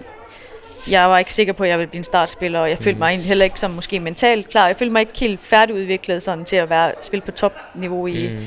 jeg 0.90 1.08
var 1.10 1.18
ikke 1.18 1.32
sikker 1.34 1.52
på, 1.52 1.64
at 1.64 1.70
jeg 1.70 1.78
ville 1.78 1.88
blive 1.90 1.98
en 1.98 2.04
startspiller, 2.04 2.60
og 2.60 2.70
jeg 2.70 2.78
følte 2.78 2.98
mig 2.98 3.08
egentlig 3.08 3.28
heller 3.28 3.44
ikke 3.44 3.60
som 3.60 3.70
måske 3.70 4.00
mentalt 4.00 4.48
klar. 4.48 4.66
Jeg 4.66 4.76
følte 4.76 4.92
mig 4.92 5.00
ikke 5.00 5.12
helt 5.20 5.40
færdigudviklet 5.40 6.22
sådan, 6.22 6.44
til 6.44 6.56
at 6.56 6.70
være, 6.70 6.92
spille 7.02 7.22
på 7.26 7.30
topniveau 7.30 8.06
i, 8.06 8.28
mm. 8.28 8.46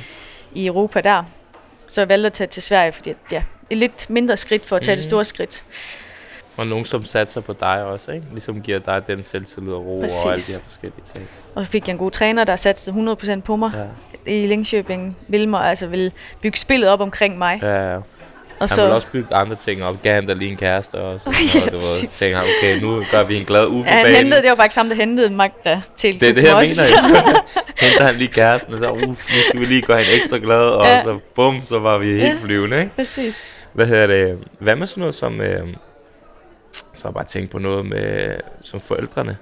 i 0.54 0.66
Europa 0.68 1.02
der. 1.02 1.24
Så 1.88 2.02
jeg 2.02 2.10
valgte 2.10 2.26
at 2.26 2.34
tage 2.34 2.48
til 2.48 2.64
Sverige, 2.64 2.92
fordi 2.92 3.14
ja, 3.32 3.44
et 3.70 3.78
lidt 3.78 4.10
mindre 4.10 4.38
skridt 4.38 4.66
for 4.66 4.76
at 4.76 4.82
tage 4.82 4.96
mm. 4.96 4.98
det 4.98 5.06
store 5.06 5.26
skridt. 5.26 5.64
Og 6.58 6.68
nogen, 6.68 6.86
som 6.86 7.06
satser 7.06 7.42
på 7.42 7.54
dig 7.54 7.84
også, 7.84 8.12
ikke? 8.12 8.26
Ligesom 8.32 8.62
giver 8.62 8.80
dig 8.80 9.08
den 9.08 9.24
selvtillid 9.24 9.74
og 9.74 9.86
ro 9.86 10.00
Præcis. 10.02 10.26
og 10.26 10.32
alle 10.32 10.42
de 10.44 10.52
her 10.52 10.60
forskellige 10.64 11.04
ting. 11.14 11.28
Og 11.56 11.66
så 11.66 11.72
fik 11.72 11.88
jeg 11.88 11.94
en 11.94 11.98
god 11.98 12.12
træner, 12.12 12.44
der 12.44 12.56
satte 12.56 12.92
100% 12.92 13.40
på 13.42 13.56
mig 13.56 13.72
Ja. 14.26 14.32
i 14.32 14.48
Linköping. 14.48 15.18
Ville 15.28 15.48
mig, 15.48 15.62
altså 15.66 15.88
ville 15.88 16.12
bygge 16.42 16.58
spillet 16.58 16.90
op 16.90 17.02
omkring 17.02 17.38
mig. 17.38 17.60
Ja, 17.62 17.94
ja. 17.94 18.00
Og 18.60 18.68
Han 18.70 18.76
så, 18.76 18.84
vil 18.84 18.92
også 18.94 19.08
bygge 19.12 19.36
andre 19.36 19.56
ting 19.56 19.84
op. 19.84 19.96
Gav 20.04 20.14
han 20.16 20.28
dig 20.28 20.36
lige 20.36 20.52
en 20.52 20.58
kæreste 20.58 20.96
og 20.96 21.20
sådan 21.22 21.34
Ja, 21.56 21.60
noget. 21.60 21.74
Ved, 21.74 21.80
præcis. 21.80 22.18
tænker 22.18 22.38
han, 22.38 22.48
okay, 22.60 22.82
nu 22.82 23.04
gør 23.12 23.24
vi 23.24 23.38
en 23.38 23.46
glad 23.46 23.68
på 23.68 23.74
ja, 23.76 23.84
han 23.84 24.16
hentede, 24.16 24.42
det 24.42 24.50
var 24.50 24.56
faktisk 24.56 24.78
ham, 24.78 24.88
der 24.90 24.96
hentede 24.96 25.30
Magda 25.30 25.82
til 25.96 26.20
Det 26.20 26.30
er 26.30 26.34
det, 26.34 26.44
jeg 26.44 26.56
mener. 26.56 27.42
Henter 27.86 28.06
han 28.06 28.16
lige 28.16 28.28
kæresten, 28.28 28.74
og 28.74 28.80
så, 28.80 28.92
uh, 28.92 29.02
nu 29.02 29.16
skal 29.50 29.60
vi 29.60 29.66
lige 29.66 29.82
gøre 29.82 29.98
hende 29.98 30.12
ekstra 30.16 30.38
glad, 30.38 30.62
og 30.70 30.86
Ja. 30.86 31.04
så 31.04 31.20
bum, 31.36 31.62
så 31.64 31.80
var 31.80 31.98
vi 31.98 32.06
helt 32.12 32.24
Ja. 32.24 32.36
flyvende, 32.40 32.80
ikke? 32.80 32.96
Præcis. 32.96 33.56
Hvad 33.74 33.86
hedder 33.86 34.08
det? 34.08 34.40
Hvad 34.60 34.76
med 34.76 34.88
sådan 34.88 35.00
noget 35.00 35.16
som... 35.16 35.42
Øh, 35.42 35.68
så 36.96 37.04
har 37.04 37.10
jeg 37.10 37.14
bare 37.14 37.24
tænkt 37.26 37.52
på 37.52 37.60
noget 37.60 37.86
med 37.86 38.36
som 38.62 38.80
forældrene. 38.82 39.38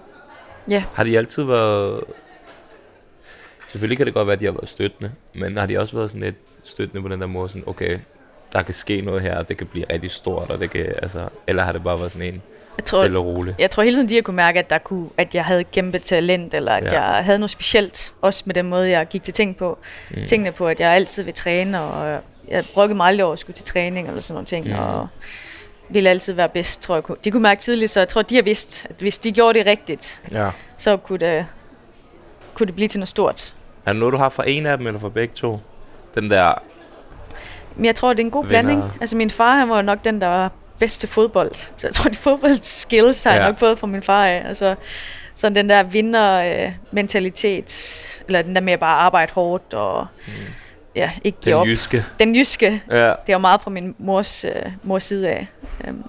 Ja. 0.69 0.83
Har 0.93 1.03
de 1.03 1.17
altid 1.17 1.43
været... 1.43 2.03
Selvfølgelig 3.67 3.97
kan 3.97 4.05
det 4.05 4.13
godt 4.13 4.27
være, 4.27 4.33
at 4.33 4.39
de 4.39 4.45
har 4.45 4.51
været 4.51 4.69
støttende, 4.69 5.11
men 5.35 5.57
har 5.57 5.65
de 5.65 5.79
også 5.79 5.97
været 5.97 6.09
sådan 6.09 6.23
lidt 6.23 6.35
støttende 6.63 7.01
på 7.01 7.07
den 7.09 7.21
der 7.21 7.27
måde, 7.27 7.49
sådan, 7.49 7.63
okay, 7.65 7.99
der 8.57 8.63
kan 8.63 8.73
ske 8.73 9.01
noget 9.01 9.21
her, 9.21 9.37
og 9.37 9.49
det 9.49 9.57
kan 9.57 9.67
blive 9.67 9.85
rigtig 9.91 10.11
stort, 10.11 10.49
og 10.49 10.59
det 10.59 10.69
kan, 10.71 10.85
altså, 11.01 11.27
eller 11.47 11.63
har 11.63 11.71
det 11.71 11.83
bare 11.83 11.99
været 11.99 12.11
sådan 12.11 12.27
en 12.33 12.41
Jeg 12.77 12.85
tror, 12.85 13.01
stille 13.01 13.19
og 13.19 13.25
roligt? 13.25 13.55
jeg 13.59 13.69
tror 13.69 13.83
hele 13.83 13.95
tiden, 13.95 14.09
de 14.09 14.15
har 14.15 14.21
kunne 14.21 14.35
mærke, 14.35 14.59
at, 14.59 14.69
der 14.69 14.77
kunne, 14.77 15.09
at 15.17 15.35
jeg 15.35 15.45
havde 15.45 15.63
kæmpe 15.63 15.99
talent, 15.99 16.53
eller 16.53 16.71
at 16.71 16.83
Ja. 16.91 17.01
jeg 17.03 17.25
havde 17.25 17.39
noget 17.39 17.51
specielt, 17.51 18.13
også 18.21 18.43
med 18.45 18.55
den 18.55 18.65
måde, 18.69 18.89
jeg 18.89 19.07
gik 19.07 19.23
til 19.23 19.33
ting 19.33 19.57
på. 19.57 19.77
Mm. 20.09 20.25
Tingene 20.27 20.51
på, 20.51 20.67
at 20.67 20.79
jeg 20.79 20.91
altid 20.91 21.23
vil 21.23 21.33
træne, 21.33 21.81
og 21.81 22.19
jeg 22.47 22.63
brokkede 22.73 22.97
mig 22.97 23.07
aldrig 23.07 23.23
over 23.25 23.33
at 23.33 23.39
skulle 23.39 23.55
til 23.55 23.65
træning, 23.65 24.07
eller 24.07 24.21
sådan 24.21 24.33
nogle 24.33 24.45
ting, 24.45 24.67
Mm. 24.67 24.73
og 24.79 25.07
ville 25.89 26.09
altid 26.09 26.33
være 26.33 26.49
bedst, 26.49 26.81
tror 26.81 26.95
jeg. 26.95 27.03
De 27.23 27.31
kunne 27.31 27.43
mærke 27.43 27.61
tidligt, 27.61 27.91
så 27.91 27.99
jeg 27.99 28.07
tror, 28.07 28.21
de 28.21 28.35
har 28.35 28.41
vidst, 28.41 28.85
at 28.89 28.95
hvis 28.99 29.17
de 29.17 29.31
gjorde 29.31 29.59
det 29.59 29.67
rigtigt, 29.67 30.21
Ja. 30.31 30.49
så 30.77 30.97
kunne 30.97 31.19
det, 31.19 31.45
kunne 32.53 32.67
det 32.67 32.75
blive 32.75 32.87
til 32.87 32.99
noget 32.99 33.09
stort. 33.09 33.53
Er 33.85 33.91
det 33.93 33.99
noget, 33.99 34.11
du 34.11 34.17
har 34.17 34.29
fra 34.29 34.43
en 34.47 34.65
af 34.65 34.77
dem, 34.77 34.87
eller 34.87 34.99
fra 34.99 35.09
begge 35.09 35.33
to? 35.35 35.59
Den 36.15 36.31
der... 36.31 36.53
Men 37.77 37.85
jeg 37.85 37.95
tror, 37.95 38.13
det 38.13 38.19
er 38.19 38.23
en 38.25 38.31
god 38.31 38.45
Vinder. 38.45 38.61
blanding. 38.61 38.83
Altså 39.01 39.15
min 39.15 39.29
far, 39.29 39.55
han 39.55 39.69
var 39.69 39.81
nok 39.81 40.03
den, 40.03 40.21
der 40.21 40.27
var 40.27 40.51
bedst 40.79 40.99
til 40.99 41.09
fodbold. 41.09 41.53
Så 41.53 41.87
jeg 41.87 41.93
tror, 41.93 42.09
de 42.09 42.15
fodboldskills 42.27 43.23
har 43.23 43.31
jeg 43.33 43.41
Ja. 43.41 43.47
nok 43.47 43.57
fået 43.59 43.79
fra 43.79 43.87
min 43.87 44.03
far 44.03 44.25
af. 44.25 44.43
Altså, 44.47 44.75
sådan 45.35 45.55
den 45.55 45.69
der 45.69 45.83
vinder-mentalitet, 45.83 48.23
eller 48.27 48.41
den 48.41 48.55
der 48.55 48.61
med 48.61 48.73
at 48.73 48.79
bare 48.79 48.97
arbejde 48.99 49.31
hårdt 49.33 49.73
og 49.73 50.07
Mm. 50.27 50.33
ja, 50.95 51.11
ikke 51.23 51.37
give 51.41 51.55
op. 51.55 51.65
Den 51.65 51.71
jyske. 51.71 52.05
Den 52.19 52.35
jyske, 52.35 52.83
Ja. 52.91 52.95
det 53.07 53.09
er 53.09 53.15
jo 53.33 53.37
meget 53.37 53.61
fra 53.61 53.71
min 53.71 53.95
mors, 53.97 54.45
øh, 54.45 54.51
mors 54.83 55.03
side 55.03 55.29
af. 55.29 55.47
Um, 55.89 56.03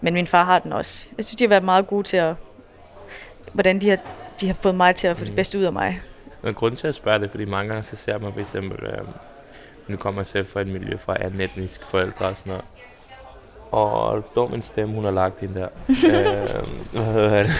men 0.00 0.14
min 0.14 0.26
far 0.26 0.44
har 0.44 0.58
den 0.58 0.72
også. 0.72 1.06
Jeg 1.18 1.24
synes, 1.24 1.36
de 1.36 1.44
har 1.44 1.48
været 1.48 1.64
meget 1.64 1.86
gode 1.86 2.02
til 2.02 2.16
at, 2.16 2.34
hvordan 3.52 3.78
de 3.78 3.90
har, 3.90 3.98
de 4.40 4.46
har 4.46 4.54
fået 4.62 4.74
mig 4.74 4.94
til 4.94 5.06
at 5.06 5.16
få 5.18 5.24
det 5.24 5.30
Mm. 5.32 5.36
bedste 5.36 5.58
ud 5.58 5.62
af 5.64 5.72
mig. 5.72 6.00
Men 6.42 6.54
grund 6.54 6.76
til 6.76 6.88
at 6.88 6.94
spørge 6.94 7.18
det, 7.18 7.30
fordi 7.30 7.44
mange 7.44 7.68
gange 7.68 7.82
så 7.82 7.96
ser 7.96 8.18
man 8.18 8.32
for 8.32 8.40
eksempel, 8.40 8.86
øh, 8.86 8.98
nu 9.90 9.96
kommer 9.96 10.20
jeg 10.20 10.26
selv 10.26 10.46
fra 10.46 10.60
et 10.60 10.66
miljø 10.66 10.96
fra 10.96 11.16
anden 11.20 11.40
etnisk 11.40 11.84
forældre 11.84 12.26
og 12.26 12.36
sådan 12.36 12.50
noget. 12.50 12.64
Og 13.70 14.24
dum 14.34 14.54
en 14.54 14.62
stemme, 14.62 14.94
hun 14.94 15.04
har 15.04 15.10
lagt 15.10 15.42
ind 15.42 15.54
der. 15.54 15.68
øh, 15.88 16.68
hvad 16.92 17.04
hedder 17.04 17.42
det? 17.42 17.52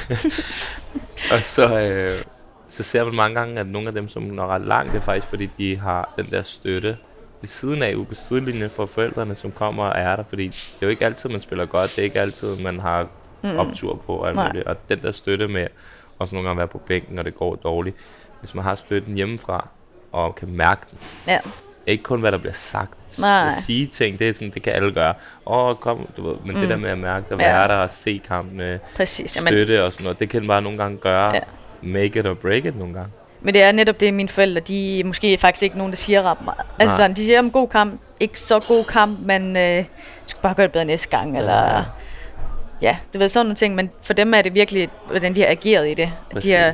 og 1.34 1.40
så, 1.42 1.78
øh, 1.80 2.10
så 2.68 2.82
ser 2.82 3.04
man 3.04 3.14
mange 3.14 3.34
gange, 3.40 3.60
at 3.60 3.66
nogle 3.66 3.88
af 3.88 3.94
dem, 3.94 4.08
som 4.08 4.22
når 4.22 4.46
ret 4.46 4.62
langt, 4.66 4.92
det 4.92 4.99
er 4.99 5.02
faktisk, 5.02 5.26
fordi 5.26 5.50
de 5.58 5.76
har 5.76 6.12
den 6.16 6.26
der 6.30 6.43
støtte 6.43 6.97
ved 7.40 7.49
siden 7.49 7.82
af, 7.82 7.95
ude 7.95 8.04
på 8.04 8.14
sidelinjen 8.14 8.71
for 8.71 8.86
forældrene, 8.86 9.34
som 9.34 9.52
kommer 9.52 9.84
og 9.84 10.00
er 10.00 10.16
der. 10.16 10.23
Fordi 10.28 10.47
det 10.47 10.76
er 10.80 10.86
jo 10.86 10.88
ikke 10.88 11.04
altid, 11.04 11.30
man 11.30 11.40
spiller 11.40 11.66
godt. 11.66 11.90
Det 11.90 11.99
er 11.99 12.04
ikke 12.04 12.21
altid, 12.21 12.60
man 12.62 12.80
har 12.80 13.06
Mm. 13.43 13.56
optur 13.56 14.02
på. 14.06 14.16
Og, 14.16 14.34
muligt. 14.36 14.66
og 14.66 14.76
den 14.88 15.02
der 15.02 15.12
støtte 15.12 15.49
med 15.49 15.66
også 16.19 16.34
nogle 16.34 16.49
gange 16.49 16.58
være 16.58 16.69
på 16.69 16.78
bænken, 16.78 17.14
når 17.16 17.23
det 17.23 17.34
går 17.34 17.54
dårligt. 17.54 17.97
Hvis 18.40 18.54
man 18.54 18.64
har 18.64 18.75
støtten 18.75 19.14
hjemmefra, 19.14 19.69
og 20.12 20.34
kan 20.34 20.49
mærke 20.49 20.80
den. 20.90 20.99
Ja. 21.28 21.38
Ikke 21.86 22.02
kun, 22.02 22.21
hvad 22.21 22.32
der 22.32 22.38
bliver 22.38 22.52
sagt. 22.52 23.19
Nej. 23.21 23.47
At 23.49 23.54
sige 23.54 23.86
ting, 23.86 24.19
det 24.19 24.28
er 24.28 24.32
sådan, 24.32 24.50
det 24.54 24.62
kan 24.62 24.73
alle 24.73 24.93
gøre. 24.93 25.14
Åh, 25.47 25.76
kom, 25.76 26.08
du 26.16 26.28
ved, 26.28 26.36
men 26.45 26.54
mm. 26.54 26.60
det 26.60 26.69
der 26.69 26.76
med 26.76 26.90
at 26.90 26.99
mærke, 26.99 27.26
at 27.30 27.40
Ja. 27.40 27.47
være 27.56 27.69
der 27.69 27.75
og 27.75 27.90
se 27.90 28.21
kampene, 28.28 28.80
Præcis. 28.97 29.36
Jamen, 29.36 29.49
støtte 29.52 29.84
og 29.84 29.93
sådan 29.93 30.04
noget, 30.04 30.21
det 30.21 30.28
kan 30.28 30.47
bare 30.47 30.62
nogle 30.62 30.78
gange 30.78 30.97
gøre, 30.97 31.34
Ja. 31.34 31.40
make 31.82 32.19
it 32.21 32.26
or 32.26 32.34
break 32.34 32.64
it 32.64 32.78
nogle 32.78 32.95
gange. 32.95 33.10
Men 33.40 33.54
det 33.54 33.62
er 33.62 33.73
netop 33.73 34.00
det, 34.00 34.14
mine 34.14 34.28
forældre, 34.28 34.60
de 34.60 35.00
er 35.00 35.04
måske 35.04 35.38
faktisk 35.38 35.62
ikke 35.62 35.78
nogen, 35.78 35.90
der 35.93 35.97
siger 35.97 36.23
ret 36.23 36.45
meget. 36.45 36.60
Altså 36.78 36.97
sådan, 36.97 37.16
de 37.16 37.26
siger 37.26 37.38
om 37.38 37.50
god 37.50 37.69
kamp, 37.69 38.00
ikke 38.21 38.38
så 38.38 38.60
god 38.60 38.84
kamp, 38.84 39.19
men 39.23 39.56
øh, 39.56 39.84
skulle 40.25 40.43
bare 40.43 40.54
gøre 40.54 40.66
det 40.66 40.73
bedre 40.73 40.84
næste 40.84 41.08
gang, 41.08 41.38
eller 41.38 41.76
Ja. 41.76 41.82
ja, 42.82 42.97
det 43.12 43.21
ved 43.21 43.28
sådan 43.28 43.47
nogle 43.47 43.56
ting, 43.56 43.75
men 43.75 43.90
for 44.02 44.12
dem 44.14 44.34
er 44.34 44.43
det 44.43 44.54
virkelig, 44.54 44.88
hvordan 45.10 45.34
de 45.36 45.40
har 45.40 45.49
ageret 45.49 45.90
i 45.90 45.95
det. 45.95 46.12
Præcis. 46.32 46.50
De 46.50 46.56
har, 46.56 46.73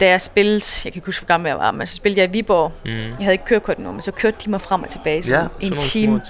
da 0.00 0.08
jeg 0.08 0.20
spillede, 0.20 0.64
jeg 0.84 0.92
kan 0.92 0.98
ikke 0.98 1.06
huske, 1.06 1.22
hvor 1.22 1.26
gammel 1.34 1.48
jeg 1.48 1.58
var, 1.58 1.70
men 1.70 1.86
så 1.86 1.96
spillede 1.96 2.20
jeg 2.20 2.28
i 2.28 2.32
Viborg. 2.32 2.72
Mm. 2.84 2.90
Jeg 2.90 3.16
havde 3.18 3.32
ikke 3.32 3.44
kørekort 3.44 3.78
nu, 3.78 3.92
men 3.92 4.02
så 4.02 4.12
kørte 4.12 4.36
de 4.44 4.50
mig 4.50 4.60
frem 4.60 4.82
og 4.82 4.88
tilbage, 4.88 5.16
Ja, 5.16 5.22
sådan 5.22 5.48
sådan 5.60 5.72
en 5.72 5.76
time 5.78 6.22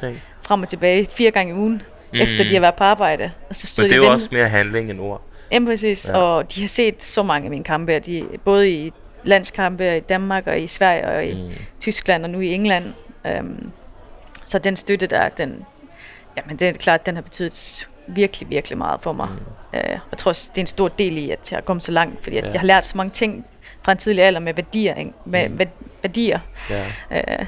frem 0.42 0.62
og 0.62 0.68
tilbage, 0.68 1.06
fire 1.10 1.30
gange 1.30 1.52
i 1.52 1.56
ugen, 1.56 1.82
mm. 2.12 2.18
efter 2.20 2.44
de 2.44 2.52
har 2.54 2.60
været 2.60 2.74
på 2.74 2.84
arbejde. 2.84 3.30
Og 3.48 3.54
så 3.54 3.66
stod 3.66 3.84
Men 3.84 3.90
det 3.90 3.96
er 3.98 4.02
jo 4.02 4.06
og 4.06 4.12
også 4.12 4.28
mere 4.32 4.48
handling 4.48 4.90
end 4.90 5.00
ord. 5.00 5.22
Ja, 5.52 5.58
præcis. 5.66 6.08
Ja. 6.08 6.18
Ja. 6.18 6.24
Og 6.24 6.54
de 6.54 6.60
har 6.60 6.68
set 6.68 7.02
så 7.02 7.22
mange 7.22 7.44
af 7.44 7.50
mine 7.50 7.64
kampe, 7.64 7.96
og 7.96 8.06
de, 8.06 8.24
både 8.44 8.70
i 8.70 8.92
landskampe 9.24 9.96
i 9.96 10.00
Danmark 10.00 10.46
og 10.46 10.60
i 10.60 10.66
Sverige 10.66 11.06
og 11.06 11.26
i 11.26 11.34
Mm. 11.34 11.50
Tyskland 11.80 12.24
og 12.24 12.30
nu 12.30 12.40
i 12.40 12.52
England. 12.54 12.84
Um, 13.40 13.72
så 14.44 14.58
den 14.58 14.76
støtte 14.76 15.06
der, 15.06 15.28
den, 15.28 15.64
jamen 16.36 16.56
det 16.56 16.68
er 16.68 16.72
klart, 16.72 17.06
den 17.06 17.14
har 17.14 17.22
betydet 17.22 17.88
virkelig, 18.06 18.50
virkelig 18.50 18.78
meget 18.78 19.00
for 19.02 19.12
mig. 19.12 19.28
Mm. 19.28 19.78
Uh, 19.78 19.90
jeg 20.10 20.18
tror 20.18 20.28
også, 20.28 20.50
det 20.54 20.58
er 20.58 20.62
en 20.62 20.66
stor 20.66 20.88
del 20.88 21.18
i, 21.18 21.30
at 21.30 21.52
jeg 21.52 21.56
er 21.58 21.62
kommet 21.62 21.82
så 21.82 21.92
langt, 21.92 22.22
fordi 22.24 22.36
at 22.36 22.44
Ja. 22.44 22.50
jeg 22.52 22.60
har 22.60 22.66
lært 22.66 22.84
så 22.84 22.96
mange 22.96 23.10
ting 23.10 23.46
fra 23.86 23.92
en 23.92 23.98
tidlig 23.98 24.24
alder 24.24 24.40
med 24.40 24.54
værdier. 24.54 24.94
Ikke? 24.94 25.12
Med 25.24 25.48
Mm. 25.48 25.60
værdier. 26.02 26.38
Ja. 26.70 26.82
Uh, 27.40 27.46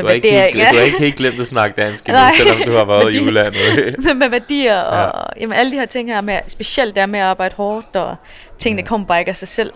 Du 0.00 0.06
har, 0.06 0.12
ikke 0.12 0.30
helt, 0.30 0.54
du 0.54 0.58
har 0.76 0.84
ikke 0.84 0.98
helt 0.98 1.16
glemt 1.16 1.40
at 1.40 1.48
snakke 1.48 1.80
dansk 1.82 2.08
endnu, 2.08 2.22
selvom 2.38 2.56
du 2.66 2.72
har 2.72 2.84
været 2.84 3.14
i 3.14 3.20
udlandet. 3.20 3.96
med 4.18 4.28
værdier 4.28 4.80
og 4.80 5.28
jamen, 5.40 5.56
alle 5.56 5.72
de 5.72 5.76
her 5.76 5.86
ting 5.86 6.08
her, 6.08 6.20
med, 6.20 6.38
specielt 6.48 6.96
der 6.96 7.06
med 7.06 7.20
at 7.20 7.26
arbejde 7.26 7.54
hårdt, 7.54 7.96
og 7.96 8.16
tingene 8.58 8.80
Ja. 8.80 8.84
ja. 8.84 8.88
kommer 8.88 9.06
bare 9.06 9.18
ikke 9.18 9.28
af 9.28 9.36
sig 9.36 9.48
selv. 9.48 9.72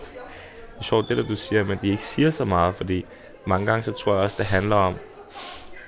Det 0.73 0.79
er 0.79 0.83
sjovt, 0.83 1.09
det 1.09 1.17
der 1.17 1.23
du 1.23 1.35
siger, 1.35 1.63
men 1.63 1.79
de 1.81 1.89
ikke 1.89 2.03
siger 2.03 2.29
så 2.29 2.45
meget, 2.45 2.75
fordi 2.75 3.05
mange 3.45 3.65
gange 3.65 3.83
så 3.83 3.91
tror 3.91 4.13
jeg 4.13 4.23
også, 4.23 4.35
det 4.39 4.45
handler 4.45 4.75
om 4.75 4.95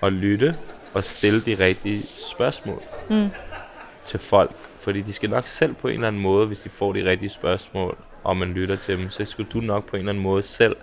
at 0.04 0.14
lytte 0.14 0.56
og 0.94 1.04
stille 1.04 1.42
de 1.42 1.56
rigtige 1.60 2.04
spørgsmål 2.34 2.82
Mm. 3.10 3.30
til 4.06 4.20
folk. 4.20 4.52
Fordi 4.80 5.02
de 5.02 5.14
skal 5.14 5.30
nok 5.30 5.48
selv 5.48 5.76
på 5.82 5.88
en 5.88 5.94
eller 5.94 6.08
anden 6.08 6.22
måde, 6.22 6.48
hvis 6.48 6.60
de 6.60 6.70
får 6.70 6.94
de 6.94 7.06
rigtige 7.10 7.30
spørgsmål, 7.30 7.98
og 8.24 8.38
man 8.38 8.48
lytter 8.48 8.76
til 8.76 8.98
dem, 8.98 9.10
så 9.10 9.26
skal 9.26 9.46
du 9.54 9.60
nok 9.60 9.86
på 9.90 9.96
en 9.96 10.00
eller 10.00 10.12
anden 10.12 10.24
måde 10.24 10.44
selv, 10.44 10.76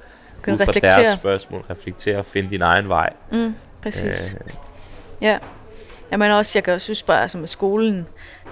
Kan 0.44 0.52
ud 0.52 0.58
fra 0.58 0.64
deres 0.64 0.76
reflektere? 0.76 1.14
spørgsmål, 1.14 1.64
reflektere 1.70 2.18
og 2.18 2.26
finde 2.26 2.50
din 2.50 2.62
egen 2.62 2.88
vej. 2.88 3.12
Mm, 3.32 3.54
præcis. 3.82 4.34
Øh, 4.46 4.52
Ja. 5.22 5.38
Jamen 6.12 6.30
også, 6.30 6.58
jeg 6.58 6.64
kan 6.64 6.74
også 6.74 6.84
synes 6.84 7.02
bare, 7.02 7.28
som 7.28 7.40
med 7.40 7.48
skolen, 7.48 8.06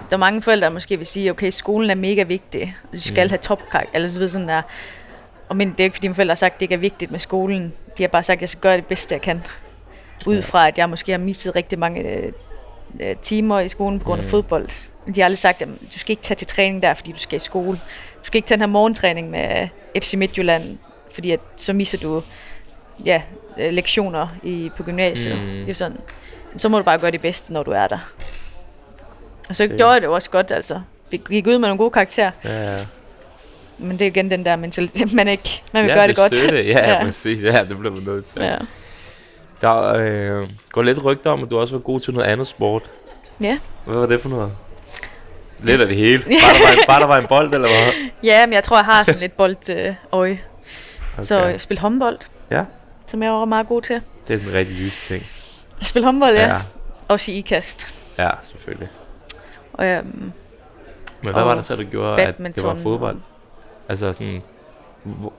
der 0.09 0.15
er 0.15 0.17
mange 0.17 0.41
forældre, 0.41 0.67
der 0.67 0.73
måske 0.73 0.97
vil 0.97 1.05
sige, 1.07 1.31
okay, 1.31 1.49
skolen 1.51 1.89
er 1.89 1.95
mega 1.95 2.23
vigtig, 2.23 2.75
og 2.83 2.91
de 2.93 3.01
skal 3.01 3.25
Mm. 3.25 3.29
have 3.29 3.37
topkak, 3.37 3.85
eller 3.93 4.07
så 4.07 4.13
videre 4.15 4.29
sådan 4.29 4.47
der. 4.47 4.61
Og 5.49 5.55
men 5.57 5.71
det 5.71 5.79
er 5.79 5.83
ikke, 5.83 5.95
fordi 5.95 6.07
mine 6.07 6.15
forældre 6.15 6.31
har 6.31 6.35
sagt, 6.35 6.53
at 6.53 6.59
det 6.59 6.61
ikke 6.65 6.75
er 6.75 6.79
vigtigt 6.79 7.11
med 7.11 7.19
skolen. 7.19 7.73
De 7.97 8.03
har 8.03 8.07
bare 8.07 8.23
sagt, 8.23 8.37
at 8.37 8.41
jeg 8.41 8.49
skal 8.49 8.61
gøre 8.61 8.77
det 8.77 8.85
bedste, 8.85 9.13
jeg 9.13 9.21
kan. 9.21 9.43
Ud 10.27 10.41
fra, 10.41 10.67
at 10.67 10.77
jeg 10.77 10.89
måske 10.89 11.11
har 11.11 11.19
misset 11.19 11.55
rigtig 11.55 11.79
mange 11.79 12.01
øh, 12.99 13.15
timer 13.21 13.59
i 13.59 13.67
skolen 13.69 13.99
på 13.99 14.05
grund 14.05 14.19
af 14.19 14.23
Mm. 14.25 14.29
fodbold. 14.29 14.89
Men 15.05 15.15
de 15.15 15.19
har 15.19 15.25
aldrig 15.25 15.37
sagt, 15.37 15.61
at 15.61 15.67
du 15.93 15.99
skal 15.99 16.11
ikke 16.11 16.23
tage 16.23 16.35
til 16.35 16.47
træning 16.47 16.81
der, 16.81 16.93
fordi 16.93 17.11
du 17.11 17.19
skal 17.19 17.35
i 17.37 17.39
skole. 17.39 17.79
Du 18.25 18.27
skal 18.27 18.37
ikke 18.37 18.47
tage 18.47 18.55
den 18.55 18.61
her 18.61 18.67
morgentræning 18.67 19.29
med 19.29 19.67
FC 20.01 20.13
Midtjylland, 20.13 20.77
fordi 21.13 21.31
at, 21.31 21.39
så 21.55 21.73
misser 21.73 21.97
du 21.97 22.23
ja, 23.05 23.21
øh, 23.57 23.73
lektioner 23.73 24.27
i, 24.43 24.71
på 24.77 24.83
gymnasiet. 24.83 25.37
Mm. 25.41 25.47
Det 25.47 25.69
er 25.69 25.73
sådan, 25.73 25.97
så 26.57 26.69
må 26.69 26.77
du 26.77 26.83
bare 26.83 26.99
gøre 26.99 27.11
det 27.11 27.21
bedste, 27.21 27.53
når 27.53 27.63
du 27.63 27.71
er 27.71 27.87
der. 27.87 27.97
Og 29.49 29.55
så 29.55 29.63
Sikkert. 29.63 29.77
gjorde 29.77 29.93
jeg 29.93 30.01
det 30.01 30.09
også 30.09 30.29
godt, 30.29 30.51
altså. 30.51 30.81
Vi 31.11 31.21
gik 31.29 31.47
ud 31.47 31.51
med 31.51 31.59
nogle 31.67 31.77
gode 31.77 31.91
karakterer, 31.91 32.31
ja, 32.45 32.73
ja. 32.73 32.85
men 33.77 33.91
det 33.91 34.01
er 34.01 34.07
igen 34.07 34.31
den 34.31 34.45
der 34.45 34.55
mentalitet, 34.55 35.13
man 35.19 35.27
ikke, 35.27 35.63
man 35.71 35.83
vil 35.83 35.89
ja, 35.89 35.95
gøre 35.95 36.07
det 36.07 36.15
godt. 36.15 36.35
Støtte. 36.35 36.63
Ja, 36.73 36.93
ja, 36.93 37.03
præcis. 37.03 37.43
Ja, 37.43 37.65
det 37.69 37.77
bliver 37.77 37.93
man 37.93 38.03
nødt 38.03 38.25
til. 38.25 38.41
ja. 38.41 38.57
Der 39.61 39.93
øh, 39.93 40.49
går 40.71 40.81
lidt 40.81 41.03
rygter 41.03 41.31
om, 41.31 41.43
at 41.43 41.51
du 41.51 41.57
også 41.59 41.75
var 41.75 41.81
god 41.81 41.99
til 41.99 42.13
noget 42.13 42.27
andet 42.27 42.47
sport. 42.47 42.91
Ja. 43.41 43.59
Hvad 43.85 43.95
var 43.95 44.05
det 44.05 44.21
for 44.21 44.29
noget? 44.29 44.51
Lidt 45.59 45.81
af 45.81 45.87
det 45.87 45.97
hele. 45.97 46.23
Bare 46.23 46.29
der 46.59 46.65
var 46.65 46.71
en, 46.71 46.87
bare 46.87 46.99
der 46.99 47.05
var 47.05 47.17
en 47.17 47.27
bold, 47.27 47.53
eller 47.53 47.67
hvad? 47.67 47.93
ja, 48.31 48.45
men 48.45 48.53
jeg 48.53 48.63
tror, 48.63 48.77
jeg 48.77 48.85
har 48.85 49.03
sådan 49.03 49.19
lidt 49.21 49.37
boldøje. 49.37 49.89
Øh. 50.11 50.37
Okay. 51.13 51.23
Så 51.23 51.43
jeg 51.45 51.61
spiller 51.61 51.81
håndbold, 51.81 52.17
Ja, 52.51 52.63
som 53.07 53.23
jeg 53.23 53.31
var 53.31 53.45
meget 53.45 53.67
god 53.67 53.81
til. 53.81 54.01
det 54.27 54.33
er 54.33 54.37
sådan 54.37 54.51
en 54.53 54.57
rigtig 54.57 54.75
jysk 54.79 55.03
ting. 55.03 55.23
Jeg 55.79 55.87
spiller 55.87 56.07
håndbold, 56.07 56.33
ja. 56.35 56.41
ja. 56.41 56.53
ja. 56.53 56.59
Også 57.07 57.31
i 57.31 57.35
ikast. 57.35 57.87
Ja, 58.17 58.29
selvfølgelig. 58.43 58.87
Og, 59.73 59.85
øhm, 59.85 60.05
Men 61.21 61.33
hvad 61.33 61.33
var 61.33 61.41
Og 61.51 61.57
det 61.57 61.65
så, 61.65 61.75
der 61.75 61.83
gjorde, 61.83 62.11
at 62.11 62.17
det 62.17 62.25
var 62.25 62.31
badminton 62.31 62.79
fodbold? 62.79 63.17
Altså 63.89 64.13
sådan... 64.13 64.41
Hvor, 65.03 65.33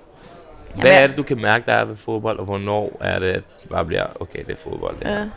Jamen, 0.70 0.80
hvad 0.82 0.90
jeg- 0.92 1.02
er 1.02 1.06
det, 1.06 1.16
du 1.16 1.22
kan 1.22 1.40
mærke, 1.40 1.64
der 1.66 1.72
er 1.72 1.84
ved 1.84 1.96
fodbold, 1.96 2.38
og 2.38 2.44
hvornår 2.44 2.96
er 3.00 3.18
det, 3.18 3.26
at 3.32 3.42
det 3.62 3.70
bare 3.70 3.84
bliver, 3.84 4.06
okay, 4.20 4.38
det 4.46 4.52
er 4.52 4.56
fodbold, 4.70 4.96
det 4.98 5.06
her. 5.06 5.28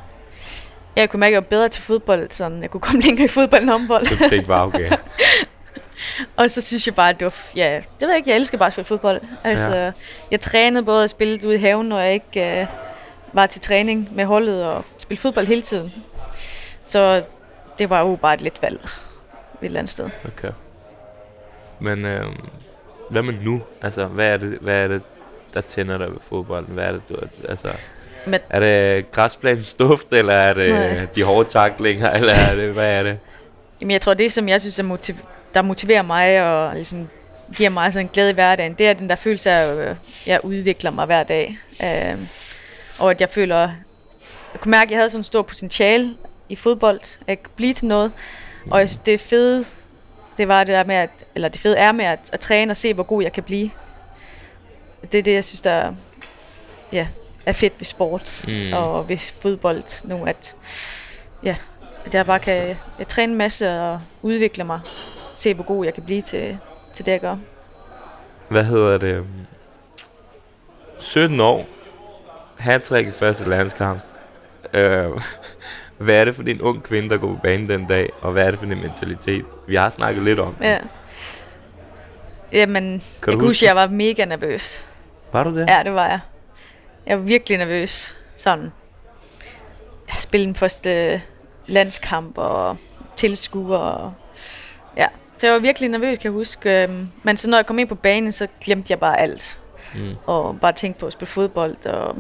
Jeg 0.99 1.09
kunne 1.09 1.19
mærke, 1.19 1.31
at 1.31 1.33
jeg 1.33 1.43
var 1.43 1.49
bedre 1.49 1.69
til 1.69 1.83
fodbold, 1.83 2.31
sådan 2.31 2.61
jeg 2.61 2.71
kunne 2.71 2.81
komme 2.87 3.01
længere 3.01 3.25
i 3.25 3.27
fodbold 3.27 3.61
end 3.61 3.69
håndbold. 3.69 4.05
Så 4.05 4.15
du 4.15 4.29
tænkte 4.29 4.47
bare, 4.47 4.65
okay, 4.65 4.91
Og 6.35 6.51
så 6.51 6.61
synes 6.61 6.87
jeg 6.87 6.95
bare, 6.95 7.09
at 7.09 7.19
det 7.19 7.25
var, 7.25 7.35
ja, 7.55 7.75
det 7.75 8.01
ved 8.01 8.07
jeg 8.07 8.17
ikke, 8.17 8.29
jeg 8.29 8.37
elsker 8.37 8.57
bare 8.57 8.67
at 8.67 8.73
spille 8.73 8.85
fodbold. 8.85 9.21
Altså, 9.43 9.75
ja. 9.75 9.91
jeg 10.31 10.41
trænede 10.41 10.85
både 10.85 11.03
at 11.03 11.09
spille 11.09 11.39
ude 11.47 11.55
i 11.55 11.57
haven, 11.57 11.89
når 11.89 11.99
jeg 11.99 12.13
ikke 12.13 12.61
øh, 12.61 12.67
var 13.33 13.45
til 13.45 13.61
træning 13.61 14.09
med 14.15 14.25
holdet, 14.25 14.63
og 14.65 14.85
spille 14.97 15.21
fodbold 15.21 15.47
hele 15.47 15.61
tiden. 15.61 15.93
Så 16.83 17.23
det 17.79 17.89
var 17.89 17.99
jo 18.01 18.15
bare 18.15 18.33
et 18.33 18.41
let 18.41 18.61
valg 18.61 18.79
et 18.83 19.65
eller 19.65 19.79
andet 19.79 19.91
sted. 19.91 20.09
okay. 20.25 20.51
Men 21.79 22.05
øhm, 22.05 22.49
hvad 23.09 23.21
med 23.21 23.33
nu? 23.41 23.61
Altså, 23.81 24.05
hvad 24.05 24.33
er 24.33 24.37
det, 24.37 24.57
hvad 24.61 24.75
er 24.75 24.87
det 24.87 25.01
der 25.53 25.61
tænder 25.61 25.97
dig 25.97 26.07
ved 26.11 26.19
fodbolden? 26.29 26.73
Hvad 26.73 26.85
er 26.85 26.91
det, 26.91 27.09
du, 27.09 27.15
altså, 27.49 27.69
Med, 28.25 28.39
er 28.49 28.59
det 28.59 29.11
græsplanens 29.11 29.73
duft, 29.73 30.07
eller 30.13 30.33
er 30.33 30.53
det 30.53 30.71
Nej. 30.73 31.05
de 31.15 31.23
hårde 31.23 31.49
taklinger, 31.49 32.11
eller 32.11 32.33
er 32.35 32.55
det, 32.55 32.73
hvad 32.73 32.93
er 32.93 33.03
det? 33.03 33.17
jamen, 33.81 33.91
jeg 33.91 34.01
tror, 34.01 34.13
det 34.13 34.31
som 34.31 34.49
jeg 34.49 34.61
synes, 34.61 34.79
er 34.79 34.83
motiv- 34.83 35.15
der 35.53 35.61
motiverer 35.61 36.01
mig 36.01 36.41
og 36.43 36.73
ligesom 36.73 37.09
giver 37.55 37.69
mig 37.69 37.93
sådan 37.93 38.05
en 38.05 38.09
glæde 38.13 38.29
i 38.29 38.33
hverdagen, 38.33 38.73
det 38.73 38.87
er 38.87 38.93
den 38.93 39.09
der 39.09 39.15
følelse 39.15 39.51
af, 39.51 39.71
at 39.71 39.89
øh, 39.89 39.95
jeg 40.25 40.39
udvikler 40.43 40.91
mig 40.91 41.05
hver 41.05 41.23
dag. 41.23 41.57
Øh, 41.83 42.17
og 42.99 43.11
at 43.11 43.21
jeg 43.21 43.29
føler, 43.29 43.59
jeg 44.53 44.61
kunne 44.61 44.71
mærke, 44.71 44.87
at 44.87 44.91
jeg 44.91 44.99
havde 44.99 45.09
sådan 45.09 45.19
en 45.19 45.23
stor 45.23 45.41
potentiale 45.41 46.15
i 46.49 46.55
fodbold, 46.55 47.19
at 47.27 47.39
blive 47.55 47.73
til 47.73 47.87
noget. 47.87 48.11
Og 48.71 48.87
det 49.05 49.19
fede, 49.21 49.65
det 50.37 50.47
var 50.47 50.63
det 50.63 50.73
der 50.73 50.83
med, 50.83 50.95
at, 50.95 51.09
eller 51.35 51.49
det 51.49 51.61
fede 51.61 51.77
er 51.77 51.91
med 51.91 52.05
at, 52.05 52.19
at 52.31 52.39
træne 52.39 52.71
og 52.71 52.77
se, 52.77 52.93
hvor 52.93 53.03
god 53.03 53.23
jeg 53.23 53.33
kan 53.33 53.43
blive. 53.43 53.69
Det 55.11 55.17
er 55.17 55.23
det, 55.23 55.33
jeg 55.33 55.43
synes, 55.43 55.61
der 55.61 55.93
ja, 56.93 57.07
er 57.49 57.53
fedt 57.53 57.73
ved 57.79 57.85
sport 57.85 58.45
Mm. 58.47 58.73
og 58.73 59.09
ved 59.09 59.17
fodbold 59.41 60.07
nu, 60.07 60.23
at, 60.25 60.55
ja, 61.43 61.55
at 62.05 62.13
jeg 62.13 62.25
bare 62.25 62.39
kan 62.39 62.75
jeg 62.99 63.07
træne 63.07 63.31
en 63.31 63.37
masse 63.37 63.79
og 63.81 64.01
udvikle 64.21 64.63
mig. 64.63 64.79
Se, 65.35 65.53
hvor 65.53 65.63
god 65.63 65.85
jeg 65.85 65.93
kan 65.93 66.03
blive 66.03 66.21
til, 66.21 66.57
til 66.93 67.05
det, 67.05 67.11
jeg 67.11 67.19
gør. 67.19 67.35
Hvad 68.49 68.63
hedder 68.63 68.97
det? 68.97 69.13
øhm, 69.13 69.27
17 70.99 71.39
år. 71.39 71.65
Hattrick 72.57 73.07
i 73.07 73.11
første 73.11 73.49
landskamp. 73.49 73.99
Øh, 74.73 75.09
hvad 75.97 76.15
er 76.15 76.25
det 76.25 76.35
for 76.35 76.43
en 76.43 76.61
ung 76.61 76.83
kvinde, 76.83 77.09
der 77.09 77.17
går 77.17 77.27
på 77.27 77.39
banen 77.43 77.69
den 77.69 77.87
dag? 77.87 78.09
Og 78.21 78.31
hvad 78.31 78.45
er 78.45 78.49
det 78.49 78.59
for 78.59 78.65
en 78.65 78.81
mentalitet? 78.81 79.45
Vi 79.67 79.75
har 79.75 79.89
snakket 79.89 80.23
lidt 80.23 80.39
om. 80.39 80.55
det. 80.55 80.65
Ja. 80.65 80.77
Jamen, 82.51 82.83
Kan 82.83 82.93
jeg 82.93 83.01
du 83.21 83.25
kan 83.25 83.33
huske 83.33 83.45
huske, 83.45 83.65
at 83.65 83.67
jeg 83.67 83.75
var 83.75 83.87
mega 83.87 84.25
nervøs. 84.25 84.85
Var 85.31 85.43
du 85.43 85.55
det? 85.55 85.69
Ja, 85.69 85.81
det 85.83 85.93
var 85.93 86.07
jeg. 86.07 86.19
Jeg 87.09 87.17
var 87.17 87.23
virkelig 87.23 87.57
nervøs. 87.57 88.17
Sådan. 88.37 88.71
Jeg 90.07 90.15
spillede 90.15 90.47
den 90.47 90.55
første 90.55 91.21
landskamp 91.67 92.37
og 92.37 92.77
tilskuer. 93.15 93.77
Og 93.77 94.13
ja, 94.97 95.07
så 95.37 95.47
jeg 95.47 95.53
var 95.53 95.59
virkelig 95.59 95.89
nervøs, 95.89 96.17
kan 96.17 96.23
jeg 96.23 96.31
huske. 96.31 96.83
Øhm, 96.83 97.09
Men 97.23 97.37
så 97.37 97.49
når 97.49 97.57
jeg 97.57 97.65
kom 97.65 97.79
ind 97.79 97.89
på 97.89 97.95
banen, 97.95 98.31
så 98.31 98.47
glemte 98.61 98.91
jeg 98.91 98.99
bare 98.99 99.19
alt. 99.19 99.59
Mm. 99.95 100.15
Og 100.25 100.59
bare 100.59 100.73
tænkte 100.73 100.99
på 100.99 101.05
at 101.05 101.13
spille 101.13 101.27
fodbold. 101.27 101.85
Og 101.85 102.15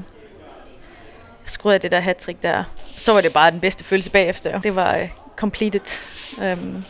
jeg 1.41 1.45
skruede 1.45 1.75
af 1.75 1.81
det 1.81 1.91
der 1.91 1.99
hat 1.99 2.29
der. 2.43 2.63
Så 2.87 3.13
var 3.13 3.21
det 3.21 3.33
bare 3.33 3.51
den 3.51 3.59
bedste 3.59 3.83
følelse 3.83 4.11
bagefter. 4.11 4.59
Det 4.59 4.75
var 4.75 5.01
uh, 5.01 5.09
completed 5.35 6.01
øhm, 6.43 6.83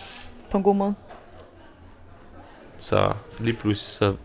på 0.51 0.57
en 0.57 0.63
god 0.63 0.75
måde. 0.75 0.95
Så 2.79 3.13
lige 3.39 3.57
pludselig, 3.57 3.91
så, 3.91 4.15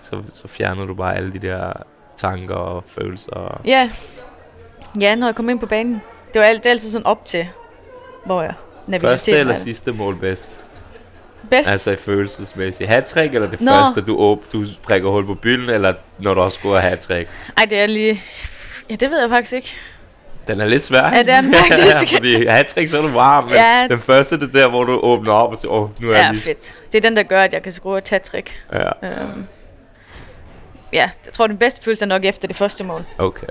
så, 0.00 0.22
så 0.32 0.48
fjerner 0.48 0.86
du 0.86 0.94
bare 0.94 1.16
alle 1.16 1.32
de 1.32 1.38
der 1.38 1.72
tanker 2.16 2.54
og 2.54 2.84
følelser. 2.86 3.60
Ja. 3.66 3.90
Ja, 5.00 5.14
når 5.14 5.26
jeg 5.26 5.34
kom 5.34 5.48
ind 5.48 5.60
på 5.60 5.66
banen. 5.66 6.02
Det 6.34 6.40
var 6.40 6.46
alt, 6.46 6.62
det 6.62 6.66
er 6.66 6.70
altid 6.70 6.90
sådan 6.90 7.06
op 7.06 7.24
til, 7.24 7.48
hvor 8.26 8.42
jeg 8.42 8.52
nervøsiteten 8.86 9.08
Første 9.18 9.32
eller 9.38 9.54
er. 9.54 9.58
sidste 9.58 9.92
mål 9.92 10.16
bedst? 10.16 10.60
Bedst. 11.50 11.70
Altså 11.70 11.90
i 11.90 11.96
følelsesmæssigt. 11.96 12.88
Hattrick 12.88 13.34
eller 13.34 13.50
det 13.50 13.60
Nå. 13.60 13.70
første, 13.70 14.00
du, 14.00 14.18
åb, 14.18 14.44
du 14.52 14.64
prikker 14.82 15.10
hul 15.10 15.26
på 15.26 15.34
bylden, 15.34 15.70
eller 15.70 15.94
når 16.18 16.34
du 16.34 16.40
også 16.40 16.58
scorer 16.58 16.80
hattrick? 16.80 17.28
Ej, 17.56 17.64
det 17.64 17.78
er 17.80 17.86
lige... 17.86 18.22
Ja, 18.90 18.94
det 18.94 19.10
ved 19.10 19.20
jeg 19.20 19.28
faktisk 19.30 19.52
ikke. 19.52 19.74
Den 20.48 20.60
er 20.60 20.66
lidt 20.66 20.82
svær. 20.82 21.10
Ja, 21.14 21.18
det 21.22 21.28
er 21.30 21.40
den 21.40 21.54
faktisk. 21.68 22.12
Fordi 22.16 22.46
hattrick, 22.46 22.88
så 22.90 22.98
er 22.98 23.02
du 23.02 23.08
varm, 23.08 23.44
men 23.44 23.52
Ja. 23.52 23.86
den 23.90 23.98
første, 23.98 24.40
det 24.40 24.54
er 24.54 24.60
der, 24.60 24.68
hvor 24.70 24.84
du 24.84 25.00
åbner 25.02 25.32
op 25.32 25.50
og 25.50 25.58
siger, 25.58 25.72
åh, 25.72 25.82
oh, 25.82 26.02
nu 26.02 26.10
er 26.10 26.16
Ja, 26.16 26.22
jeg 26.24 26.30
lige... 26.32 26.42
fedt. 26.42 26.76
Det 26.92 26.98
er 26.98 27.02
den, 27.08 27.16
der 27.16 27.22
gør, 27.22 27.42
at 27.42 27.52
jeg 27.52 27.62
kan 27.62 27.72
score 27.72 27.98
et 27.98 28.04
tattrick. 28.04 28.64
Ja, 28.72 29.08
Øhm. 29.08 29.46
Ja, 30.94 31.10
jeg 31.26 31.32
tror, 31.32 31.46
den 31.46 31.58
bedste 31.58 31.84
følelse 31.84 32.04
er 32.04 32.08
nok 32.08 32.24
efter 32.24 32.48
det 32.48 32.56
første 32.56 32.84
mål. 32.84 33.04
okay. 33.18 33.46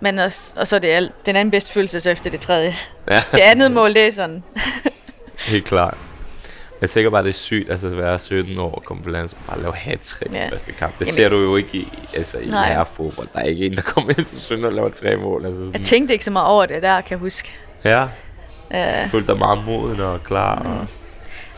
Men 0.00 0.18
også, 0.18 0.54
og 0.56 0.68
så 0.68 0.76
er 0.76 0.80
det 0.80 0.88
alt, 0.88 1.26
den 1.26 1.36
anden 1.36 1.50
bedste 1.50 1.72
følelse 1.72 2.00
så 2.00 2.10
efter 2.10 2.30
det 2.30 2.40
tredje. 2.40 2.74
Ja, 3.10 3.22
Det 3.32 3.38
andet 3.40 3.70
mål, 3.70 3.94
det 3.94 4.06
er 4.06 4.10
sådan... 4.12 4.42
helt 5.50 5.64
klart. 5.64 5.96
Jeg 6.80 6.90
tænker 6.90 7.10
bare, 7.10 7.22
det 7.22 7.28
er 7.28 7.32
sygt, 7.32 7.70
altså 7.70 7.86
at 7.86 7.96
være 7.96 8.18
17 8.18 8.58
år 8.58 8.74
og 8.74 8.82
komme 8.84 9.02
på 9.02 9.10
landet 9.10 9.34
og 9.34 9.38
bare 9.46 9.62
lave 9.62 9.74
hat-trick 9.74 10.34
ja. 10.34 10.46
I 10.46 10.50
første 10.50 10.72
kamp. 10.72 10.98
Det 10.98 11.06
Jamen- 11.06 11.14
ser 11.14 11.28
du 11.28 11.36
jo 11.42 11.56
ikke 11.56 11.78
i, 11.78 11.88
altså, 12.16 12.38
i 12.38 12.46
Nej. 12.46 12.68
herrefodbold. 12.68 13.28
Der 13.34 13.40
er 13.40 13.44
ikke 13.44 13.66
en, 13.66 13.76
der 13.76 13.82
kommer 13.82 14.10
ind 14.18 14.24
til 14.26 14.40
17 14.40 14.64
og 14.64 14.72
laver 14.72 14.88
tre 14.88 15.16
mål. 15.16 15.44
Altså 15.46 15.60
sådan. 15.60 15.72
Jeg 15.72 15.82
tænkte 15.82 16.14
ikke 16.14 16.24
så 16.24 16.30
meget 16.30 16.48
over 16.48 16.66
det 16.66 16.82
der, 16.82 17.00
kan 17.00 17.10
jeg 17.10 17.18
huske. 17.18 17.52
Ja, 17.84 18.06
Uh, 18.70 19.10
følte 19.10 19.26
dig 19.32 19.38
meget 19.38 19.64
moden 19.64 20.00
og 20.00 20.24
klar. 20.24 20.62
Mm. 20.62 20.70
Og... 20.70 20.86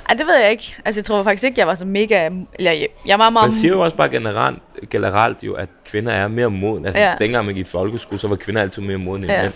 ej, 0.08 0.14
det 0.14 0.26
ved 0.26 0.36
jeg 0.40 0.50
ikke. 0.50 0.76
Altså, 0.84 0.98
jeg 1.00 1.04
tror 1.04 1.22
faktisk 1.22 1.44
ikke, 1.44 1.60
jeg 1.60 1.66
var 1.66 1.74
så 1.74 1.84
mega... 1.84 2.30
Eller, 2.58 2.72
jeg, 2.72 2.88
jeg 3.06 3.18
var 3.18 3.30
meget... 3.30 3.44
Man 3.48 3.52
siger 3.52 3.72
jo 3.72 3.80
også 3.80 3.96
bare 3.96 4.08
generelt, 4.08 4.58
generelt 4.90 5.42
jo, 5.42 5.54
at 5.54 5.68
kvinder 5.86 6.12
er 6.12 6.28
mere 6.28 6.50
moden. 6.50 6.86
Altså, 6.86 7.00
ja. 7.02 7.14
Dengang 7.18 7.46
man 7.46 7.54
gik 7.54 7.66
i 7.66 7.70
folkeskole, 7.70 8.18
så 8.18 8.28
var 8.28 8.36
kvinder 8.36 8.62
altid 8.62 8.82
mere 8.82 8.96
moden 8.98 9.24
end 9.24 9.32
Ja. 9.32 9.42
mænd. 9.42 9.52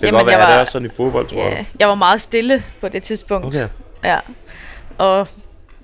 Det 0.00 0.08
kan 0.08 0.12
godt 0.12 0.26
være, 0.26 0.34
jeg 0.36 0.42
at 0.42 0.46
det 0.46 0.52
var- 0.52 0.56
er 0.56 0.60
også 0.60 0.72
sådan 0.72 0.86
i 0.86 0.94
fodbold, 0.96 1.26
tror 1.26 1.38
Ja, 1.40 1.48
jeg. 1.48 1.66
jeg 1.80 1.88
var 1.88 1.94
meget 1.94 2.20
stille 2.20 2.62
på 2.80 2.88
det 2.88 3.02
tidspunkt. 3.02 3.46
Okay. 3.46 3.68
Ja. 4.04 4.18
Og 4.98 5.28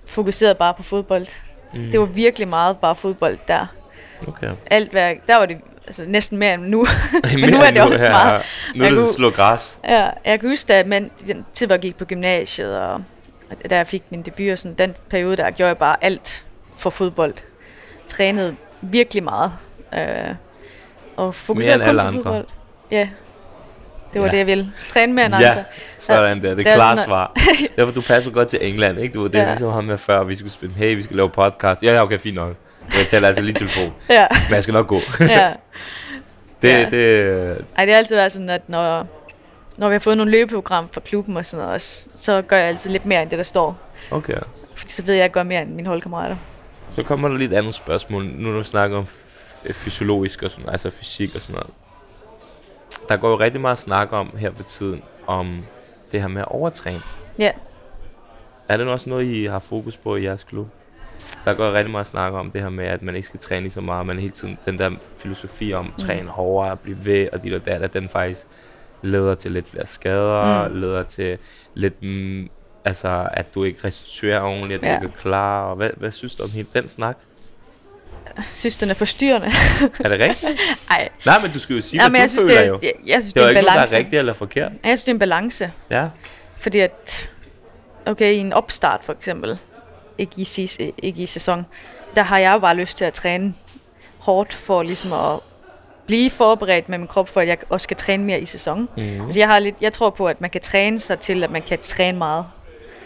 fokuserede 0.09 0.55
bare 0.55 0.74
på 0.74 0.83
fodbold. 0.83 1.27
Mm. 1.74 1.90
Det 1.90 2.01
var 2.01 2.07
virkelig 2.07 2.48
meget 2.48 2.77
bare 2.77 2.94
fodbold 2.94 3.38
der. 3.48 3.66
okay. 4.29 4.51
Alt 4.70 4.90
hvad, 4.90 5.14
der 5.27 5.37
var 5.37 5.46
det 5.46 5.57
altså, 5.87 6.05
næsten 6.07 6.38
mere 6.38 6.55
end 6.55 6.62
nu. 6.62 6.87
Men 7.40 7.51
nu 7.51 7.57
er 7.59 7.70
det 7.70 7.83
også 7.83 8.05
her. 8.05 8.12
meget. 8.12 8.42
Nu 8.74 8.85
er 8.85 8.88
det 8.88 8.98
kunne- 8.98 9.12
slå 9.12 9.31
græs. 9.31 9.79
Ja, 9.88 10.09
jeg 10.24 10.40
kan 10.40 10.48
huske, 10.48 10.68
da 10.68 10.85
men, 10.85 11.11
den 11.27 11.44
tid, 11.53 11.66
hvor 11.66 11.74
jeg 11.74 11.81
gik 11.83 11.96
på 11.96 12.05
gymnasiet, 12.05 12.79
og 12.81 13.03
da 13.70 13.76
jeg 13.76 13.87
fik 13.87 14.02
min 14.11 14.22
debut, 14.22 14.50
og 14.52 14.58
sådan, 14.58 14.74
den 14.74 14.94
periode, 15.11 15.37
der 15.37 15.50
gjorde 15.50 15.68
jeg 15.68 15.78
bare 15.78 15.96
alt 16.04 16.44
for 16.76 16.90
fodbold. 16.90 17.34
Trænede 18.06 18.56
virkelig 18.80 19.22
meget. 19.24 19.52
Øh, 19.94 20.34
og 21.16 21.34
fokuserede 21.34 21.84
kun 21.84 21.94
på 21.94 22.00
andre. 22.00 22.12
fodbold. 22.12 22.44
Ja, 22.90 23.08
det 24.12 24.20
var 24.20 24.26
Ja. 24.26 24.30
det, 24.32 24.38
jeg 24.38 24.46
ville. 24.46 24.72
Træne 24.88 25.12
mere 25.12 25.26
end 25.26 25.34
Ja, 25.40 25.50
andre. 25.50 25.64
sådan 25.98 26.42
der. 26.42 26.48
Det 26.48 26.56
det 26.58 26.66
er 26.66 26.74
klart 26.74 27.00
svar. 27.00 27.32
Derfor 27.76 27.92
du 27.92 28.00
passer 28.00 28.30
godt 28.30 28.48
til 28.48 28.68
England, 28.68 28.98
ikke? 29.00 29.14
Du, 29.14 29.26
det 29.26 29.34
er 29.34 29.40
Ja. 29.42 29.48
ligesom 29.48 29.72
ham 29.72 29.84
med 29.84 29.96
før, 29.98 30.24
vi 30.24 30.37
skulle 30.37 30.52
spille, 30.52 30.74
hey, 30.74 30.94
vi 30.96 31.02
skal 31.02 31.16
lave 31.16 31.30
podcast. 31.30 31.82
Ja, 31.82 31.92
ja, 31.92 32.02
okay, 32.02 32.18
fint 32.18 32.34
nok. 32.37 32.54
Jeg 32.98 33.06
taler 33.06 33.28
altså 33.28 33.42
lige 33.42 33.54
telefon. 33.54 33.94
Ja, 34.08 34.26
Men 34.48 34.54
jeg 34.54 34.62
skal 34.62 34.72
nok 34.74 34.87
gå. 34.87 34.98
ja. 35.20 35.52
Det, 36.62 36.68
Ja. 36.68 36.84
det, 36.90 37.64
Ej, 37.76 37.84
det 37.84 37.92
har 37.94 37.98
altid 37.98 38.16
været 38.16 38.32
sådan, 38.32 38.50
at 38.50 38.68
når, 38.68 39.06
når 39.78 39.88
vi 39.88 39.92
har 39.94 39.98
fået 39.98 40.16
nogle 40.16 40.32
løbeprogram 40.32 40.88
fra 40.92 41.00
klubben 41.00 41.36
og 41.36 41.46
sådan 41.46 41.62
noget 41.62 41.74
også, 41.74 42.08
så 42.16 42.42
gør 42.42 42.56
jeg 42.56 42.66
altid 42.66 42.90
lidt 42.90 43.06
mere 43.06 43.22
end 43.22 43.30
det, 43.30 43.38
der 43.38 43.44
står. 43.44 43.78
okay. 44.10 44.38
Fordi 44.74 44.92
så 44.92 45.02
ved 45.02 45.14
jeg, 45.14 45.20
at 45.20 45.28
jeg 45.28 45.32
gør 45.32 45.42
mere 45.42 45.62
end 45.62 45.74
mine 45.74 45.88
holdkammerater. 45.88 46.36
Så 46.90 47.02
kommer 47.02 47.28
der 47.28 47.36
lidt 47.36 47.52
andet 47.52 47.74
spørgsmål. 47.74 48.24
Nu 48.24 48.50
når 48.50 48.58
vi 48.58 48.64
snakker 48.64 48.98
om 48.98 49.06
fysiologisk 49.72 50.42
og 50.42 50.50
sådan 50.50 50.68
altså 50.70 50.90
fysik 50.90 51.34
og 51.34 51.40
sådan 51.40 51.54
noget. 51.54 51.70
Der 53.08 53.16
går 53.16 53.30
jo 53.30 53.38
rigtig 53.38 53.60
meget 53.60 53.78
snak 53.78 54.12
om 54.12 54.36
her 54.36 54.52
for 54.52 54.62
tiden, 54.62 55.02
om 55.26 55.64
det 56.12 56.20
her 56.20 56.28
med 56.28 56.42
at 56.42 56.48
overtræne. 56.48 57.00
Ja. 57.38 57.50
Er 58.68 58.76
det 58.76 58.86
nu 58.86 58.92
også 58.92 59.10
noget, 59.10 59.24
I 59.24 59.44
har 59.44 59.58
fokus 59.58 59.96
på 59.96 60.16
i 60.16 60.24
jeres 60.24 60.44
klub? 60.44 60.66
Der 61.44 61.54
går 61.54 61.72
rigtig 61.72 61.90
meget 61.90 62.06
snak 62.06 62.32
om 62.32 62.50
det 62.50 62.62
her 62.62 62.68
med, 62.68 62.84
at 62.84 63.02
man 63.02 63.16
ikke 63.16 63.28
skal 63.28 63.40
træne 63.40 63.60
lige 63.60 63.72
så 63.72 63.80
meget, 63.80 64.06
men 64.06 64.18
hele 64.18 64.32
tiden 64.32 64.58
den 64.64 64.78
der 64.78 64.90
filosofi 65.16 65.72
om 65.72 65.92
at 65.98 66.04
træne 66.04 66.28
hårdere, 66.28 66.76
blive 66.76 67.04
ved 67.04 67.28
og 67.32 67.42
dit 67.42 67.54
og 67.54 67.66
dat, 67.66 67.82
at 67.82 67.94
den 67.94 68.08
faktisk 68.08 68.46
leder 69.02 69.34
til 69.34 69.52
lidt 69.52 69.70
flere 69.70 69.87
skader, 69.87 70.68
mm. 70.68 70.80
Leder 70.80 71.02
til 71.02 71.38
lidt, 71.74 72.02
mm, 72.02 72.48
altså 72.84 73.28
at 73.32 73.54
du 73.54 73.64
ikke 73.64 73.78
restituerer 73.84 74.40
ordentligt, 74.40 74.78
at 74.78 74.82
du 74.82 74.87
Ja. 74.87 74.94
ikke 74.94 75.06
er 75.16 75.20
klar, 75.22 75.62
og 75.62 75.76
hvad, 75.76 75.90
hvad 75.96 76.11
synes 76.11 76.34
du 76.34 76.42
om 76.42 76.50
hele 76.50 76.68
den 76.74 76.88
snak? 76.88 77.16
Jeg 78.37 78.44
synes, 78.44 78.78
den 78.78 78.90
er 78.90 78.94
forstyrrende. 78.94 79.46
Er 80.04 80.08
det 80.08 80.20
rigtigt? 80.20 80.61
Ej, 80.90 81.08
Nej, 81.26 81.42
men 81.42 81.50
du 81.52 81.58
skal 81.58 81.76
jo 81.76 81.82
sige, 81.82 82.02
ja, 82.02 82.08
hvad 82.08 82.11
men 82.11 82.18
du 82.18 82.20
jeg 82.20 82.30
synes, 82.30 82.42
føler 82.50 82.54
det 82.61 82.64
er, 82.66 82.68
jo. 82.72 82.78
jeg, 82.82 82.92
jeg 83.06 83.22
synes, 83.22 83.34
Det 83.34 83.34
det 83.34 83.40
er 83.40 83.46
er 83.46 83.50
jo 83.50 83.50
en 83.50 83.56
ikke 83.56 83.62
noget, 83.62 83.66
der 83.66 83.72
balance. 83.74 83.96
er 83.96 83.98
rigtigt 83.98 84.18
eller 84.18 84.32
forkert. 84.32 84.72
Jeg 84.72 84.78
synes, 84.98 85.04
det 85.04 85.08
er 85.08 85.14
en 85.14 85.18
balance. 85.18 85.72
Ja. 85.90 86.08
Fordi 86.58 86.78
at, 86.78 87.30
okay, 88.06 88.32
i 88.32 88.37
en 88.37 88.52
opstart 88.52 89.00
for 89.04 89.12
eksempel, 89.12 89.58
ikke 90.18 90.32
i, 90.40 90.68
ikke 90.98 91.22
i 91.22 91.26
sæson, 91.26 91.66
der 92.14 92.22
har 92.22 92.38
jeg 92.38 92.52
jo 92.52 92.58
bare 92.58 92.74
lyst 92.76 92.96
til 92.98 93.04
at 93.04 93.12
træne 93.12 93.54
hårdt 94.18 94.54
for 94.54 94.82
ligesom 94.82 95.12
at 95.12 95.38
blive 96.09 96.31
forberedt 96.31 96.88
med 96.88 96.99
min 96.99 97.07
krop, 97.07 97.29
for 97.29 97.40
at 97.40 97.49
jeg 97.49 97.59
også 97.68 97.85
skal 97.85 97.97
træne 97.97 98.25
mere 98.25 98.40
i 98.40 98.47
sæson. 98.47 98.88
Mm-hmm. 98.97 99.25
Altså 99.25 99.40
jeg, 99.40 99.49
har 99.49 99.59
lidt, 99.59 99.77
jeg 99.81 99.92
tror 99.92 100.11
på, 100.11 100.27
at 100.27 100.40
man 100.40 100.51
kan 100.51 100.61
træne 100.61 100.99
sig 100.99 101.18
til, 101.18 101.44
at 101.44 101.51
man 101.51 101.62
kan 101.62 101.79
træne 101.83 102.18
meget. 102.18 102.44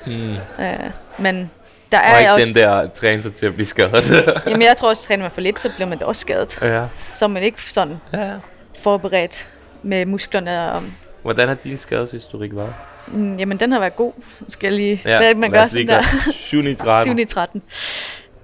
Mm. 0.06 0.32
Øh, 0.32 0.90
men 1.18 1.50
der 1.92 1.98
Og 1.98 2.04
er 2.04 2.18
ikke 2.18 2.32
også... 2.32 2.46
den 2.46 2.54
der 2.54 2.88
træne 2.88 3.22
sig 3.22 3.34
til 3.34 3.46
at 3.46 3.54
blive 3.54 3.66
skadet. 3.66 4.10
Jamen 4.48 4.62
jeg 4.62 4.76
tror 4.76 4.88
også, 4.88 5.02
at 5.04 5.06
træner 5.06 5.22
man 5.24 5.30
for 5.30 5.40
lidt, 5.40 5.60
så 5.60 5.70
bliver 5.76 5.88
man 5.88 5.98
da 5.98 6.04
også 6.04 6.20
skadet. 6.20 6.58
ja. 6.62 6.84
Så 7.14 7.24
er 7.24 7.28
man 7.28 7.42
ikke 7.42 7.62
sådan 7.62 7.96
ja. 8.12 8.30
forberedt 8.78 9.48
med 9.82 10.06
musklerne. 10.06 10.72
Og, 10.72 10.82
Hvordan 11.22 11.48
har 11.48 11.54
din 11.54 11.78
skadeshistorik 11.78 12.56
været? 12.56 12.74
mm, 13.06 13.36
jamen 13.36 13.60
den 13.60 13.72
har 13.72 13.78
været 13.80 13.96
god. 13.96 14.12
Skal 14.48 14.66
jeg 14.66 14.76
lige... 14.76 15.02
Ja, 15.04 15.18
hvad 15.18 15.34
man 15.34 15.50
gør 15.50 15.66
sådan 15.66 15.86
der? 15.88 15.94
gøre 15.94 16.32
7 16.32 16.62
9 16.62 16.74
13. 16.74 17.16
7 17.16 17.22
i 17.22 17.24
13. 17.24 17.62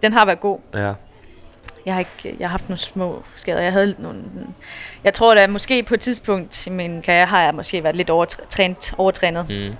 Den 0.03 0.13
har 0.13 0.25
været 0.25 0.41
god. 0.41 0.59
Ja. 0.75 0.93
Jeg 1.89 1.95
har 1.95 2.01
ikke 2.01 2.37
jeg 2.41 2.49
har 2.49 2.51
haft 2.51 2.69
nogle 2.69 2.79
små 2.79 3.23
skader. 3.35 3.61
Jeg 3.61 3.73
havde 3.73 3.95
nogle... 3.99 4.23
Jeg 5.05 5.15
tror 5.15 5.35
da, 5.35 5.47
måske 5.47 5.83
på 5.83 5.95
et 5.95 6.01
tidspunkt 6.01 6.67
i 6.67 6.71
min 6.71 7.03
karriere 7.03 7.27
har 7.27 7.43
jeg 7.43 7.55
måske 7.55 7.85
været 7.85 7.97
lidt 7.97 8.11
overtrænet, 8.11 8.95
overtrænet. 8.99 9.47
Mm. 9.49 9.75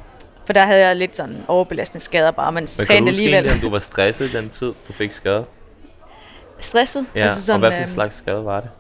For 0.47 0.53
der 0.53 0.65
havde 0.67 0.87
jeg 0.87 0.97
lidt 0.97 1.17
sådan 1.17 1.37
overbelastningsskader 1.49 2.31
bare, 2.31 2.53
men 2.53 2.63
Men 2.63 2.67
kan 2.67 2.77
du 2.79 2.87
trænede 2.87 3.01
huske 3.01 3.09
alligevel. 3.11 3.35
egentlig, 3.35 3.53
om 3.53 3.61
du 3.61 3.71
var 3.71 3.79
stresset 3.79 4.33
den 4.33 4.49
tid, 4.49 4.73
du 4.89 4.93
fik 4.93 5.13
skade? 5.13 5.45
Stresset. 6.61 7.07
Ja, 7.15 7.23
altså 7.23 7.43
sådan, 7.43 7.55
og 7.55 7.59
hvad 7.59 7.71
for 7.71 7.77
en 7.77 7.83
øhm, 7.83 7.93
slags 7.93 8.17
skade 8.17 8.45
var 8.45 8.61
det? 8.61 8.71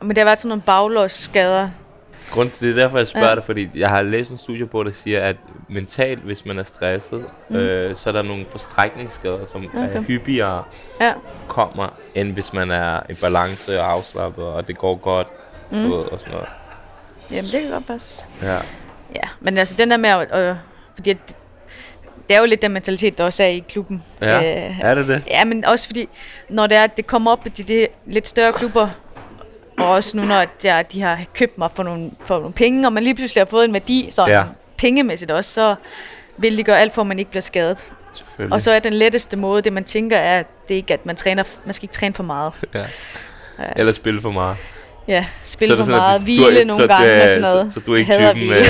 Men 0.00 0.08
det 0.10 0.18
har 0.18 0.24
været 0.24 0.38
sådan 0.38 0.48
nogle 0.48 0.62
baglåsskader. 0.62 1.68
Grund 2.32 2.50
til 2.50 2.66
det 2.66 2.78
er 2.78 2.82
derfor, 2.82 2.98
jeg 2.98 3.08
spørger 3.08 3.28
Ja. 3.28 3.34
dig, 3.34 3.44
fordi 3.44 3.68
jeg 3.74 3.88
har 3.88 4.02
læst 4.02 4.30
en 4.30 4.38
studie 4.38 4.66
på, 4.66 4.82
der 4.84 4.90
siger, 4.90 5.20
at 5.24 5.36
mentalt, 5.68 6.18
hvis 6.20 6.44
man 6.46 6.58
er 6.58 6.62
stresset, 6.62 7.24
mm. 7.48 7.56
øh, 7.56 7.96
så 7.96 8.08
er 8.10 8.12
der 8.12 8.22
nogle 8.22 8.44
forstrækningsskader, 8.48 9.46
som 9.46 9.64
okay. 9.66 9.96
er 9.96 10.00
hyppigere 10.02 10.64
Ja. 11.00 11.12
kommer, 11.48 11.88
end 12.14 12.32
hvis 12.32 12.52
man 12.52 12.70
er 12.70 13.00
i 13.10 13.14
balance 13.14 13.80
og 13.80 13.90
afslappet, 13.92 14.44
og 14.44 14.68
det 14.68 14.78
går 14.78 14.96
godt, 14.96 15.26
Mm. 15.70 15.78
mm. 15.78 15.92
og 15.92 16.18
sådan 16.18 16.32
noget. 16.32 16.48
Jamen, 17.30 17.44
det 17.44 17.60
kan 17.62 17.70
godt 17.70 17.86
passe. 17.86 18.26
Ja. 18.42 18.54
Ja, 19.14 19.28
men 19.40 19.58
altså 19.58 19.74
den 19.78 19.90
der 19.90 19.96
med 19.96 20.10
at... 20.10 20.38
Øh, 20.38 20.56
fordi 20.94 21.10
at, 21.10 21.16
det 22.28 22.34
er 22.36 22.40
jo 22.40 22.46
lidt 22.46 22.62
den 22.62 22.72
mentalitet, 22.72 23.18
der 23.18 23.24
også 23.24 23.42
er 23.42 23.46
i 23.46 23.64
klubben. 23.68 24.02
Ja, 24.20 24.66
Øh, 24.68 24.80
er 24.80 24.94
det 24.94 25.08
det? 25.08 25.22
Ja, 25.26 25.44
men 25.44 25.64
også 25.64 25.86
fordi, 25.86 26.08
når 26.48 26.66
det 26.66 26.76
er, 26.76 26.84
at 26.84 26.96
det 26.96 27.06
kommer 27.06 27.30
op 27.32 27.44
til 27.54 27.68
de 27.68 27.86
lidt 28.06 28.28
større 28.28 28.52
klubber, 28.52 28.88
og 29.78 29.90
også 29.90 30.16
nu, 30.16 30.24
når 30.24 30.44
de, 30.62 30.84
de 30.92 31.00
har 31.02 31.20
købt 31.34 31.58
mig 31.58 31.68
for 31.74 31.82
nogle, 31.82 32.10
for 32.24 32.38
nogle 32.38 32.52
penge, 32.52 32.86
og 32.88 32.92
man 32.92 33.02
lige 33.02 33.14
pludselig 33.14 33.40
har 33.40 33.46
fået 33.50 33.64
en 33.64 33.72
værdi, 33.72 34.08
sådan 34.10 34.30
Ja. 34.30 34.38
ja. 34.38 34.44
pengemæssigt 34.78 35.30
også, 35.30 35.52
så 35.52 35.74
vil 36.36 36.58
de 36.58 36.64
gøre 36.64 36.80
alt 36.80 36.94
for, 36.94 37.02
at 37.02 37.06
man 37.08 37.18
ikke 37.18 37.30
bliver 37.30 37.42
skadet. 37.42 37.90
Og 38.50 38.62
så 38.62 38.70
er 38.70 38.78
den 38.78 38.92
letteste 38.92 39.36
måde, 39.36 39.62
det 39.62 39.72
man 39.72 39.84
tænker, 39.84 40.16
er, 40.16 40.40
at 40.40 40.46
det 40.68 40.74
ikke 40.74 40.94
at 40.94 41.06
man 41.06 41.16
træner, 41.16 41.42
man 41.64 41.74
skal 41.74 41.84
ikke 41.84 41.94
træne 41.94 42.14
for 42.14 42.22
meget. 42.22 42.52
ja. 42.74 42.84
Eller 43.76 43.92
spille 43.92 44.20
for 44.20 44.30
meget. 44.30 44.56
Ja, 45.08 45.24
spille 45.44 45.72
Så 45.72 45.76
for 45.76 45.84
sådan, 45.84 45.98
meget, 46.00 46.20
du- 46.20 46.24
hvile 46.24 46.60
du 46.60 46.66
nogle 46.66 46.82
så 46.82 46.86
gange 46.88 47.08
det- 47.14 47.22
og 47.22 47.28
sådan 47.28 47.42
noget. 47.42 47.72
Så, 47.72 47.80
så 47.80 47.86
du 47.86 47.92
er 47.94 47.96
ikke 47.98 48.12
Hader 48.12 48.32
typen, 48.34 48.52
øh, 48.52 48.64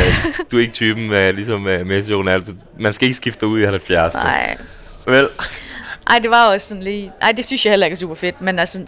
du 0.50 0.56
er 0.56 0.60
ikke 0.60 0.72
typen 0.72 1.12
øh, 1.12 1.34
ligesom 1.34 1.66
øh, 1.66 1.86
Messi 1.86 2.14
Ronaldo. 2.14 2.52
Man 2.78 2.92
skal 2.92 3.06
ikke 3.06 3.16
skifte 3.16 3.46
ud 3.46 3.60
i 3.60 3.64
70. 3.64 4.14
Nej, 4.14 4.56
Vel? 5.06 5.28
Ej, 6.06 6.18
det 6.18 6.30
var 6.30 6.46
også 6.46 6.68
sådan 6.68 6.82
lige... 6.82 7.12
Ej, 7.22 7.32
det 7.32 7.44
synes 7.44 7.64
jeg 7.66 7.72
heller 7.72 7.86
ikke 7.86 7.94
er 7.94 7.98
super 7.98 8.14
fedt, 8.14 8.40
men 8.40 8.58
altså, 8.58 8.86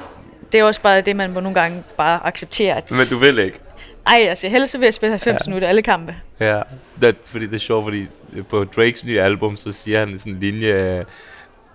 det 0.54 0.60
er 0.60 0.64
også 0.64 0.80
bare 0.80 1.00
det, 1.00 1.16
man 1.16 1.32
må 1.32 1.40
nogle 1.40 1.60
gange 1.60 1.82
bare 1.96 2.26
acceptere. 2.26 2.76
At, 2.76 2.90
Men 2.90 3.00
du 3.10 3.18
vil 3.18 3.38
ikke. 3.38 3.58
ej, 4.06 4.26
altså, 4.28 4.48
helst 4.48 4.72
så 4.72 4.78
vil 4.78 4.86
jeg 4.86 4.94
spille 4.94 5.10
90 5.12 5.46
Ja. 5.46 5.50
minutter 5.50 5.68
alle 5.68 5.82
kampe. 5.82 6.14
Ja, 6.40 6.60
det, 7.00 7.16
fordi 7.30 7.46
det 7.46 7.54
er 7.54 7.58
sjovt, 7.58 7.84
fordi 7.84 8.06
på 8.50 8.64
Drakes 8.64 9.04
nye 9.04 9.20
album, 9.20 9.56
så 9.56 9.72
siger 9.72 9.98
han 9.98 10.18
sådan 10.18 10.32
en 10.32 10.40
linje, 10.40 11.04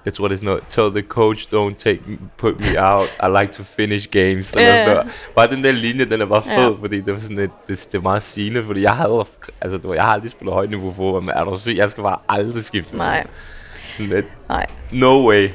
jeg 0.06 0.13
tror 0.13 0.28
det 0.28 0.36
er 0.36 0.38
sådan 0.38 0.46
noget, 0.48 0.63
tell 0.70 0.92
the 0.92 1.02
coach 1.02 1.48
don't 1.54 1.76
take 1.84 2.00
me, 2.06 2.18
put 2.38 2.60
me 2.60 2.65
out, 2.94 3.02
I 3.24 3.42
like 3.42 3.54
to 3.54 3.63
finish 3.63 4.08
games, 4.12 4.54
eller 4.54 4.68
Ja, 4.68 4.78
sådan 4.78 4.96
noget. 4.96 5.12
Bare 5.36 5.50
den 5.50 5.63
der 5.63 5.72
linje, 5.72 6.06
den 6.06 6.22
er 6.22 6.26
bare 6.26 6.44
fed, 6.44 6.76
fordi 6.80 7.02
det 7.02 7.13
var 7.13 7.20
sådan 7.20 7.39
et, 7.39 7.50
det, 7.68 7.88
det 7.92 7.98
er 7.98 8.02
meget 8.02 8.24
sigende, 8.24 8.65
fordi 8.65 8.82
jeg 8.82 8.96
havde, 8.96 9.26
altså 9.62 9.78
du 9.78 9.88
ved, 9.88 9.96
jeg 9.96 10.04
har 10.06 10.13
aldrig 10.13 10.32
spillet 10.32 10.54
højt 10.54 10.70
niveau 10.70 10.94
fodbold, 10.94 11.24
men 11.24 11.30
er 11.36 11.44
du 11.44 11.60
syg, 11.60 11.76
jeg 11.78 11.92
skal 11.92 12.04
bare 12.04 12.18
aldrig 12.30 12.63
skifte. 12.63 12.98
Nej, 12.98 13.28
Sådan 13.98 14.10
lidt, 14.15 14.26
nej. 14.50 14.65
no 14.92 15.30
way. 15.30 15.50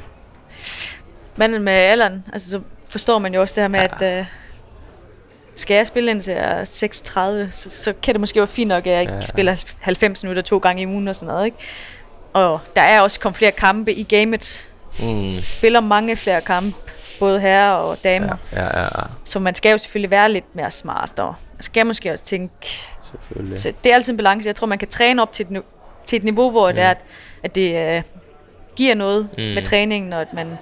Men 1.36 1.62
med 1.62 1.72
alderen, 1.72 2.24
altså, 2.32 2.50
så 2.50 2.60
forstår 2.94 3.18
man 3.18 3.34
jo 3.34 3.40
også 3.40 3.54
det 3.54 3.62
her 3.62 3.68
med, 3.68 3.80
ja. 3.80 4.06
at... 4.06 4.18
Øh, 4.20 4.26
skal 5.56 5.74
jeg 5.74 5.86
spille 5.86 6.10
indtil 6.10 6.34
jeg 6.34 6.60
er 6.60 6.64
36, 6.64 7.48
så, 7.52 7.70
så 7.70 7.92
kan 8.02 8.14
det 8.14 8.20
måske 8.20 8.40
være 8.40 8.46
fint 8.46 8.68
nok, 8.68 8.86
at 8.86 8.92
jeg 8.92 9.00
ikke 9.00 9.12
Ja. 9.12 9.18
ja. 9.18 9.26
spiller 9.26 9.64
90 9.80 10.22
minutter 10.22 10.42
to 10.42 10.58
gange 10.58 10.82
i 10.82 10.86
ugen 10.86 11.08
og 11.08 11.16
sådan 11.16 11.32
noget, 11.34 11.44
ikke? 11.44 11.56
Og 12.32 12.60
der 12.76 12.82
er 12.82 13.00
også 13.00 13.20
kommet 13.20 13.36
flere 13.36 13.50
kampe 13.50 13.92
i 13.92 14.02
gamet. 14.02 14.68
Mm. 15.00 15.40
Spiller 15.40 15.80
mange 15.80 16.16
flere 16.16 16.40
kampe, 16.40 16.76
både 17.18 17.40
herrer 17.40 17.72
og 17.72 18.04
damer. 18.04 18.36
Ja, 18.52 18.60
Ja. 18.62 18.66
ja, 18.66 18.82
ja, 18.82 18.88
Så 19.24 19.38
man 19.38 19.54
skal 19.54 19.70
jo 19.70 19.78
selvfølgelig 19.78 20.10
være 20.10 20.32
lidt 20.32 20.56
mere 20.56 20.70
smart, 20.70 21.18
og 21.18 21.34
skal 21.60 21.86
måske 21.86 22.12
også 22.12 22.24
tænke... 22.24 22.54
Så 23.56 23.72
det 23.84 23.90
er 23.90 23.94
altid 23.94 24.12
en 24.12 24.16
balance. 24.16 24.46
Jeg 24.46 24.56
tror, 24.56 24.66
man 24.66 24.78
kan 24.78 24.88
træne 24.88 25.22
op 25.22 25.32
til 25.32 25.46
et, 25.50 25.62
til 26.06 26.16
et 26.16 26.24
niveau, 26.24 26.50
hvor 26.50 26.68
mm. 26.70 26.74
det 26.74 26.84
er, 26.84 26.90
at, 26.90 26.98
at 27.42 27.54
det 27.54 27.96
øh, 27.96 28.02
giver 28.76 28.94
noget. 28.94 29.28
Mm. 29.38 29.44
med 29.44 29.62
træningen, 29.64 30.12
og 30.12 30.20
at 30.20 30.32
man 30.32 30.58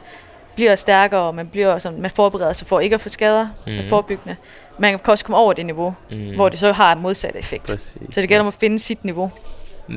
bliver 0.55 0.75
stærkere, 0.75 1.21
og 1.21 1.35
man, 1.35 1.49
bliver 1.49 1.79
sådan, 1.79 2.01
man 2.03 2.11
forbereder 2.11 2.53
sig 2.53 2.67
for 2.67 2.81
ikke 2.81 2.95
at 2.95 3.01
få 3.01 3.09
skader 3.09 3.47
mm. 3.67 3.73
Mm. 3.73 3.89
forebyggende. 3.89 4.37
Man 4.79 4.99
kan 4.99 5.11
også 5.11 5.25
komme 5.25 5.37
over 5.39 5.53
det 5.53 5.67
niveau, 5.67 5.95
Mm. 6.11 6.35
hvor 6.35 6.49
det 6.49 6.59
så 6.59 6.73
har 6.73 6.95
modsatte 6.95 7.39
effekt. 7.39 7.65
Præcis. 7.71 7.93
Så 8.11 8.21
det 8.21 8.29
gælder 8.29 8.41
om 8.41 8.49
at 8.49 8.55
finde 8.55 8.79
sit 8.79 9.05
niveau. 9.05 9.31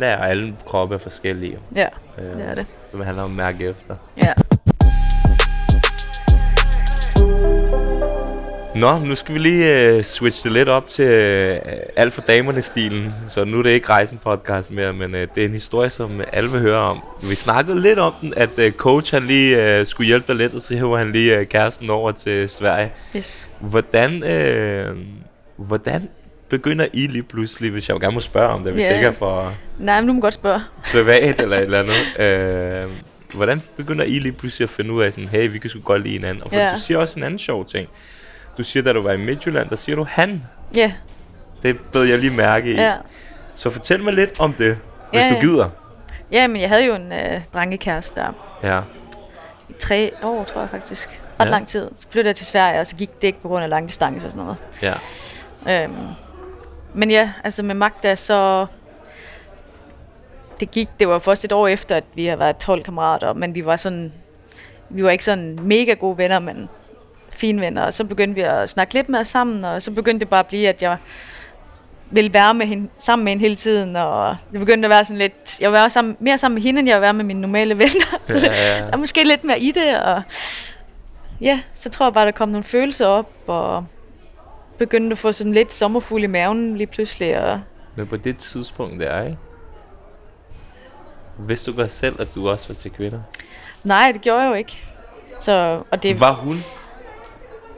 Ja, 0.02 0.16
og 0.20 0.30
alle 0.30 0.56
kroppe 0.66 0.96
er 0.96 1.00
forskellige. 1.00 1.58
Ja, 1.76 1.88
Øh, 2.18 2.24
det 2.34 2.46
er 2.50 2.56
det. 2.56 2.66
Det 2.98 3.06
handler 3.06 3.24
om 3.24 3.32
at 3.32 3.36
mærke 3.36 3.66
efter. 3.68 3.96
Ja. 4.18 4.34
Nå, 8.76 9.00
nu 9.00 9.16
skal 9.16 9.34
vi 9.36 9.40
lige 9.40 9.96
uh, 9.98 10.02
switche 10.04 10.44
det 10.50 10.52
lidt 10.58 10.70
op 10.70 10.88
til 10.88 11.06
uh, 11.06 11.72
alt 11.96 12.14
for 12.14 12.22
damerne-stilen. 12.22 13.14
Så 13.30 13.44
nu 13.46 13.60
er 13.60 13.64
det 13.64 13.70
ikke 13.70 13.90
Rejsen 13.90 14.18
podcast 14.24 14.72
mere, 14.72 14.94
men 14.94 15.14
uh, 15.14 15.20
det 15.20 15.38
er 15.38 15.46
en 15.46 15.54
historie, 15.54 15.90
som 15.90 16.22
alle 16.34 16.52
vil 16.52 16.60
høre 16.60 16.78
om. 16.78 17.00
Vi 17.30 17.36
snakkede 17.36 17.82
lidt 17.82 18.00
om 18.00 18.14
den, 18.22 18.34
at 18.38 18.50
uh, 18.58 18.72
coach 18.72 19.14
han 19.14 19.24
lige 19.24 19.80
uh, 19.82 19.88
skulle 19.88 20.08
hjælpe 20.08 20.28
dig 20.28 20.36
lidt, 20.36 20.54
og 20.54 20.62
så 20.62 20.76
hæver 20.76 20.98
han 20.98 21.12
lige 21.12 21.40
uh, 21.40 21.46
kæresten 21.48 21.90
over 21.90 22.12
til 22.12 22.50
Sverige. 22.50 22.92
Yes. 23.16 23.50
Hvordan, 23.60 24.24
uh, 24.24 24.98
hvordan 25.68 26.10
begynder 26.50 26.86
I 26.94 27.08
lige 27.08 27.24
pludselig, 27.24 27.72
hvis 27.72 27.90
jeg 27.90 27.96
jo 27.96 28.00
gerne 28.00 28.14
må 28.14 28.20
spørge 28.22 28.50
om 28.50 28.64
det, 28.64 28.74
hvis 28.74 28.84
Ja. 28.84 28.90
det 28.90 28.96
ikke 28.96 29.08
er 29.08 29.12
for 29.12 29.54
Nej, 29.80 30.02
men 30.02 30.08
du 30.08 30.14
må 30.14 30.22
godt 30.22 30.34
spørge. 30.34 30.62
privat 30.92 31.40
eller 31.40 31.58
et 31.58 31.64
eller 31.64 31.80
andet. 32.20 32.86
Uh, 32.86 32.92
hvordan 33.38 33.62
begynder 33.78 34.06
I 34.06 34.20
lige 34.20 34.32
pludselig 34.32 34.66
at 34.66 34.70
finde 34.70 34.92
ud 34.94 35.04
af, 35.04 35.14
sådan, 35.14 35.30
hey, 35.30 35.52
vi 35.52 35.58
kan 35.60 35.70
sgu 35.70 35.80
godt 35.80 36.02
lide 36.04 36.14
hinanden? 36.14 36.44
Og 36.44 36.50
for 36.50 36.56
Ja. 36.60 36.72
du 36.76 36.80
siger 36.80 36.98
også 36.98 37.20
en 37.20 37.24
anden 37.24 37.40
sjov 37.40 37.66
ting. 37.66 37.88
Du 38.58 38.64
siger, 38.64 38.84
da 38.84 38.94
du 38.94 39.02
var 39.02 39.12
i 39.12 39.18
Midtjylland, 39.18 39.70
der 39.70 39.76
siger 39.76 39.96
du 39.96 40.06
han. 40.10 40.44
Ja, 40.76 40.92
Det 41.64 41.80
bed 41.94 42.04
jeg 42.04 42.20
lige 42.20 42.34
mærke 42.34 42.72
i. 42.72 42.76
ja. 42.76 42.94
Så 43.56 43.70
fortæl 43.70 44.04
mig 44.04 44.14
lidt 44.14 44.40
om 44.40 44.54
det, 44.54 44.78
hvis 45.12 45.22
Ja, 45.24 45.36
du 45.36 45.40
gider. 45.40 45.70
Ja, 46.32 46.48
men 46.48 46.62
jeg 46.62 46.70
havde 46.70 46.86
jo 46.86 46.96
en 46.96 47.12
øh, 47.12 47.42
drengekæreste 47.54 48.20
der 48.22 48.32
Ja. 48.64 48.82
i 49.70 49.74
tre 49.80 50.12
år, 50.24 50.44
tror 50.44 50.62
jeg 50.62 50.70
faktisk. 50.70 51.22
Ret 51.40 51.46
ja. 51.46 51.52
lang 51.52 51.68
tid. 51.68 51.90
Så 51.98 52.06
flyttede 52.10 52.28
jeg 52.30 52.36
til 52.36 52.46
Sverige, 52.46 52.80
og 52.80 52.88
så 52.88 52.96
gik 52.96 53.22
det 53.22 53.28
ikke 53.28 53.42
på 53.42 53.48
grund 53.48 53.64
af 53.64 53.70
lang 53.70 53.88
distance 53.88 54.28
og 54.28 54.32
sådan 54.32 54.46
noget. 54.46 54.58
Ja. 55.68 55.84
Øhm, 55.84 55.96
men 56.94 57.12
ja, 57.12 57.32
altså 57.44 57.64
med 57.64 57.76
Magda, 57.76 58.16
så... 58.16 58.66
Det 60.60 60.72
gik, 60.72 60.90
det 61.00 61.08
var 61.08 61.20
først 61.20 61.46
et 61.46 61.52
år 61.52 61.68
efter, 61.68 61.96
at 61.96 62.04
vi 62.16 62.26
har 62.26 62.36
været 62.36 62.58
12 62.58 62.84
kammerater, 62.84 63.34
men 63.34 63.56
vi 63.56 63.66
var 63.66 63.76
sådan... 63.76 64.14
Vi 64.90 65.04
var 65.04 65.10
ikke 65.10 65.26
sådan 65.26 65.60
mega 65.62 65.94
gode 65.94 66.18
venner, 66.18 66.40
men 66.40 66.70
fine 67.38 67.62
venner. 67.62 67.86
Og 67.86 67.94
så 67.94 68.04
begyndte 68.04 68.36
vi 68.36 68.42
at 68.42 68.70
snakke 68.70 68.94
lidt 68.94 69.10
mere 69.10 69.26
sammen, 69.26 69.66
og 69.66 69.82
så 69.82 69.92
begyndte 69.92 70.20
det 70.20 70.30
bare 70.30 70.40
at 70.40 70.48
blive, 70.48 70.68
at 70.70 70.82
jeg 70.82 70.98
ville 72.12 72.34
være 72.34 72.54
med 72.54 72.66
hende, 72.66 72.88
sammen 72.98 73.24
med 73.24 73.32
hende 73.32 73.42
hele 73.44 73.56
tiden, 73.56 73.96
og 73.96 74.36
det 74.52 74.60
begyndte 74.60 74.86
at 74.86 74.90
være 74.90 75.06
sådan 75.06 75.18
lidt... 75.18 75.62
Jeg 75.62 75.72
var 75.72 75.88
sammen, 75.88 76.18
mere 76.20 76.38
sammen 76.38 76.56
med 76.56 76.62
hende, 76.62 76.80
end 76.80 76.90
jeg 76.90 77.02
var 77.02 77.12
med 77.12 77.24
mine 77.24 77.42
normale 77.42 77.78
venner. 77.84 78.20
så 78.26 78.34
det, 78.34 78.44
ja, 78.44 78.80
der 78.80 78.92
er 78.92 78.98
måske 78.98 79.24
lidt 79.24 79.44
mere 79.44 79.60
i 79.60 79.72
det, 79.72 80.00
og 80.02 80.22
ja, 81.42 81.60
så 81.74 81.90
tror 81.90 82.06
jeg 82.06 82.14
bare, 82.14 82.26
der 82.26 82.32
kom 82.32 82.50
nogle 82.50 82.64
følelser 82.64 83.08
op, 83.08 83.30
og 83.48 83.86
begyndte 84.78 85.12
at 85.14 85.18
få 85.18 85.32
sådan 85.32 85.54
lidt 85.54 85.74
sommerfugl 85.74 86.24
i 86.24 86.28
maven 86.28 86.78
lige 86.78 86.88
pludselig, 86.88 87.40
og 87.40 87.62
Men 87.96 88.08
på 88.08 88.18
det 88.18 88.38
tidspunkt 88.38 89.00
der, 89.00 89.22
ikke? 89.24 89.38
Vidste 91.40 91.72
du 91.72 91.78
godt 91.78 91.92
selv, 91.92 92.22
at 92.22 92.28
du 92.36 92.50
også 92.50 92.68
var 92.68 92.76
til 92.76 92.92
kvinder? 92.92 93.20
nej, 93.84 94.12
det 94.12 94.22
gjorde 94.22 94.42
jeg 94.42 94.50
jo 94.50 94.54
ikke. 94.54 94.84
Så, 95.40 95.82
og 95.92 96.04
det, 96.04 96.20
Var 96.20 96.32
hun? 96.32 96.56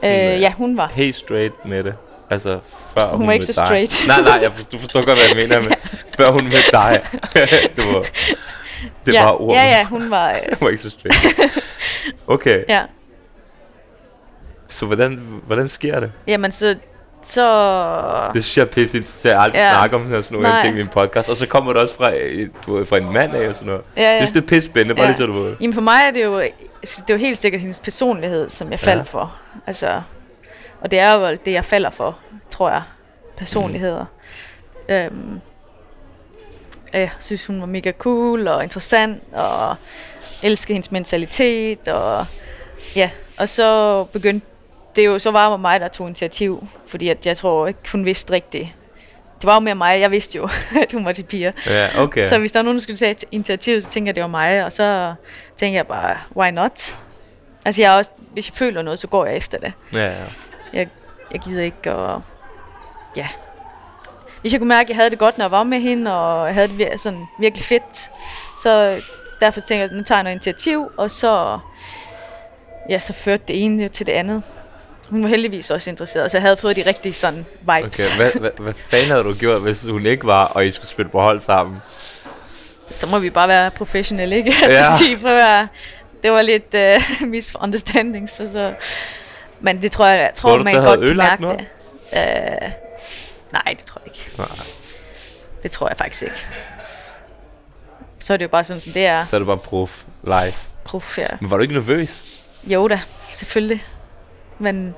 Øh, 0.04 0.42
ja, 0.42 0.54
hun 0.58 0.78
var. 0.78 0.88
Helt 0.88 1.16
straight 1.16 1.66
med 1.66 1.84
det. 1.84 1.94
Altså, 2.30 2.60
før 2.64 3.02
Hun 3.12 3.18
hun, 3.18 3.28
var 3.28 3.34
ikke 3.34 3.46
så 3.46 3.62
dig. 3.62 3.68
straight. 3.68 4.04
nej, 4.08 4.22
nej, 4.22 4.40
jeg 4.42 4.52
forstår, 4.52 4.78
du 4.78 4.82
forstår 4.82 5.06
godt, 5.06 5.18
hvad 5.20 5.28
jeg 5.28 5.50
mener. 5.50 5.62
Men 5.62 5.74
før 6.18 6.32
hun 6.32 6.44
mødte 6.44 6.72
dig. 6.72 7.02
det 7.76 7.94
var, 7.94 8.06
det 9.06 9.14
ja, 9.14 9.24
var 9.24 9.42
ordet. 9.42 9.56
Ja, 9.56 9.64
ja, 9.64 9.84
hun 9.84 10.10
var, 10.12 10.32
øh, 10.34 10.40
Hun 10.50 10.66
var 10.66 10.70
ikke 10.70 10.82
så 10.82 10.90
straight. 10.90 11.52
Okay, 12.28 12.64
ja. 12.70 12.84
så 14.68 14.86
hvordan, 14.86 15.42
hvordan 15.46 15.68
sker 15.68 16.00
det? 16.00 16.12
Jamen, 16.28 16.52
så, 16.52 16.76
så, 17.28 18.30
Det 18.34 18.44
synes 18.44 18.58
jeg 18.58 18.64
er 18.64 18.68
pisse 18.70 18.98
interessant. 18.98 19.32
Jeg 19.34 19.42
aldrig 19.42 19.60
Ja. 19.60 19.72
snakket 19.72 19.96
om 20.00 20.08
sådan 20.24 20.24
nogle 20.32 20.48
Nej. 20.48 20.62
ting 20.62 20.78
i 20.78 20.82
en 20.82 20.88
podcast. 20.88 21.30
Og 21.30 21.38
så 21.38 21.48
kommer 21.48 21.74
det 21.74 21.82
også 21.82 21.96
fra, 21.96 22.12
et- 22.16 22.52
fra 22.88 22.98
en 22.98 23.14
mand 23.14 23.36
af 23.36 23.48
og 23.48 23.56
sådan 23.56 23.68
noget. 23.68 23.82
ja, 23.98 24.02
Jeg 24.04 24.12
ja. 24.12 24.18
synes, 24.20 24.32
det 24.32 24.44
er 24.44 24.48
pisse 24.48 24.70
spændende. 24.70 24.96
Bare 24.96 25.04
Ja. 25.04 25.10
lige 25.10 25.18
så 25.18 25.26
du 25.26 25.34
ved. 25.34 25.56
Jamen 25.62 25.74
for 25.74 25.82
mig 25.82 26.04
er 26.08 26.12
det 26.12 26.24
jo, 26.24 26.40
det 26.40 26.50
er 27.10 27.14
jo 27.14 27.18
helt 27.18 27.38
sikkert 27.38 27.62
hendes 27.62 27.80
personlighed, 27.80 28.50
som 28.50 28.72
jeg 28.72 28.80
faldt 28.80 28.98
Ja. 29.00 29.04
for. 29.20 29.36
Altså, 29.68 30.02
og 30.82 30.92
det 30.92 31.00
er 31.00 31.14
jo 31.14 31.38
det, 31.46 31.52
jeg 31.52 31.66
falder 31.66 31.90
for, 31.90 32.18
tror 32.50 32.70
jeg. 32.70 32.82
Personligheder. 33.38 34.06
Mm. 34.90 34.94
Øhm, 34.94 35.40
jeg 36.94 37.10
synes, 37.20 37.46
hun 37.46 37.60
var 37.60 37.66
mega 37.68 37.92
cool 37.92 38.48
og 38.48 38.64
interessant, 38.64 39.22
og 39.34 39.76
elskede 40.44 40.74
hendes 40.74 40.92
mentalitet, 40.92 41.88
og 41.88 42.26
ja, 42.96 43.10
og 43.40 43.50
så 43.50 44.04
begyndte 44.04 44.48
det 44.98 45.06
jo, 45.06 45.20
så 45.20 45.32
var 45.32 45.58
mig, 45.58 45.80
der 45.80 45.88
tog 45.88 46.08
initiativ, 46.08 46.68
fordi 46.88 47.10
at 47.10 47.28
jeg 47.28 47.38
tror 47.38 47.68
ikke, 47.68 47.80
hun 47.92 48.06
vidste 48.06 48.34
rigtigt. 48.34 48.68
Det 49.42 49.48
var 49.48 49.54
jo 49.54 49.60
mere 49.60 49.76
mig, 49.76 50.00
jeg 50.00 50.12
vidste 50.12 50.38
jo, 50.38 50.50
at 50.84 50.92
hun 50.92 51.06
var 51.06 51.12
til 51.14 51.24
piger. 51.24 51.52
Ja, 51.68 51.88
okay. 52.02 52.26
Så 52.26 52.38
hvis 52.38 52.52
der 52.52 52.60
var 52.60 52.64
nogen, 52.64 52.78
der 52.78 52.82
skulle 52.82 52.98
tage 52.98 53.16
initiativ, 53.32 53.82
så 53.82 53.90
tænker 53.90 54.08
jeg, 54.08 54.12
at 54.12 54.16
det 54.16 54.22
var 54.22 54.28
mig, 54.30 54.66
og 54.66 54.72
så 54.72 55.14
tænker 55.58 55.78
jeg 55.80 55.88
bare, 55.88 56.18
why 56.36 56.50
not? 56.52 56.96
Altså 57.66 57.82
jeg 57.82 57.92
også, 57.92 58.12
hvis 58.34 58.48
jeg 58.50 58.56
føler 58.56 58.82
noget, 58.82 59.00
så 59.00 59.08
går 59.08 59.26
jeg 59.26 59.38
efter 59.38 59.58
det. 59.58 59.74
Ja, 59.94 60.06
ja. 60.06 60.14
Jeg, 60.74 60.88
jeg 61.32 61.40
gider 61.40 61.64
ikke, 61.64 61.94
og 61.96 62.22
ja. 63.16 63.28
Hvis 64.42 64.52
jeg 64.54 64.60
kunne 64.62 64.68
mærke, 64.68 64.86
at 64.86 64.90
jeg 64.90 64.96
havde 64.96 65.10
det 65.10 65.20
godt, 65.20 65.38
når 65.38 65.46
jeg 65.46 65.52
var 65.52 65.64
med 65.64 65.80
hende, 65.80 66.14
og 66.20 66.46
jeg 66.46 66.54
havde 66.56 66.68
det 66.68 66.86
vir- 66.88 66.98
sådan 66.98 67.26
virkelig 67.40 67.66
fedt, 67.66 68.10
så 68.64 69.02
derfor 69.42 69.60
tænker 69.62 69.84
jeg, 69.84 69.92
at 69.92 69.98
nu 69.98 70.04
tager 70.04 70.18
jeg 70.20 70.24
noget 70.24 70.36
initiativ, 70.36 70.92
og 70.98 71.12
så, 71.12 71.60
ja, 72.90 73.00
så 73.00 73.14
førte 73.14 73.44
det 73.48 73.64
ene 73.64 73.90
til 73.90 74.06
det 74.06 74.12
andet. 74.14 74.44
Hun 75.10 75.24
var 75.24 75.30
heldigvis 75.30 75.72
også 75.72 75.90
interesseret, 75.90 76.32
så 76.32 76.38
jeg 76.38 76.42
havde 76.42 76.58
fået 76.58 76.76
de 76.76 76.84
rigtige 76.86 77.14
sådan 77.14 77.46
vibes. 77.62 78.00
Okay, 78.00 78.18
hvad, 78.18 78.32
hvad, 78.40 78.52
hvad 78.58 78.74
fanden 78.74 79.12
havde 79.12 79.24
du 79.24 79.34
gjort, 79.34 79.62
hvis 79.62 79.84
hun 79.84 80.06
ikke 80.06 80.28
var, 80.28 80.46
og 80.46 80.66
I 80.66 80.72
skulle 80.72 80.88
spille 80.88 81.12
på 81.12 81.22
hold 81.22 81.42
sammen? 81.42 81.78
Så 82.92 83.08
må 83.08 83.20
vi 83.20 83.30
bare 83.30 83.48
være 83.48 83.72
professionelle, 83.72 84.36
ikke? 84.36 84.54
Ja. 84.62 84.68
Altså, 84.68 84.98
sige, 84.98 85.18
prøv 85.18 85.40
at 85.40 85.68
det 86.24 86.32
var 86.32 86.42
lidt 86.42 86.76
uh, 87.22 87.28
misunderstanding, 87.28 88.30
så, 88.30 88.50
så... 88.52 88.74
Men 89.60 89.82
det 89.82 89.92
tror 89.92 90.06
jeg, 90.06 90.20
jeg 90.20 90.32
tror, 90.36 90.50
Tror 90.50 90.58
du, 90.58 90.64
man 90.64 90.84
godt 90.84 91.00
kan 91.00 91.18
mærke 91.18 91.44
det. 91.44 91.66
Uh, 92.12 92.72
nej, 93.54 93.74
det 93.78 93.86
tror 93.86 94.02
jeg 94.06 94.14
ikke. 94.16 94.32
Nej. 94.38 94.48
Det 95.64 95.72
tror 95.72 95.88
jeg 95.88 95.98
faktisk 95.98 96.24
ikke. 96.24 96.48
Så 98.20 98.34
er 98.34 98.38
det 98.38 98.46
jo 98.46 98.50
bare 98.50 98.64
sådan, 98.64 98.82
som 98.82 98.94
det 98.94 99.06
er. 99.06 99.26
Så 99.26 99.36
er 99.36 99.40
det 99.40 99.46
bare 99.48 99.58
prof 99.58 100.04
live. 100.24 100.54
Prof, 100.84 101.18
ja. 101.18 101.28
Men 101.42 101.52
var 101.52 101.58
du 101.58 101.62
ikke 101.62 101.74
nervøs? 101.74 102.24
Jo 102.64 102.88
da, 102.88 103.00
selvfølgelig. 103.32 103.84
Men 104.60 104.96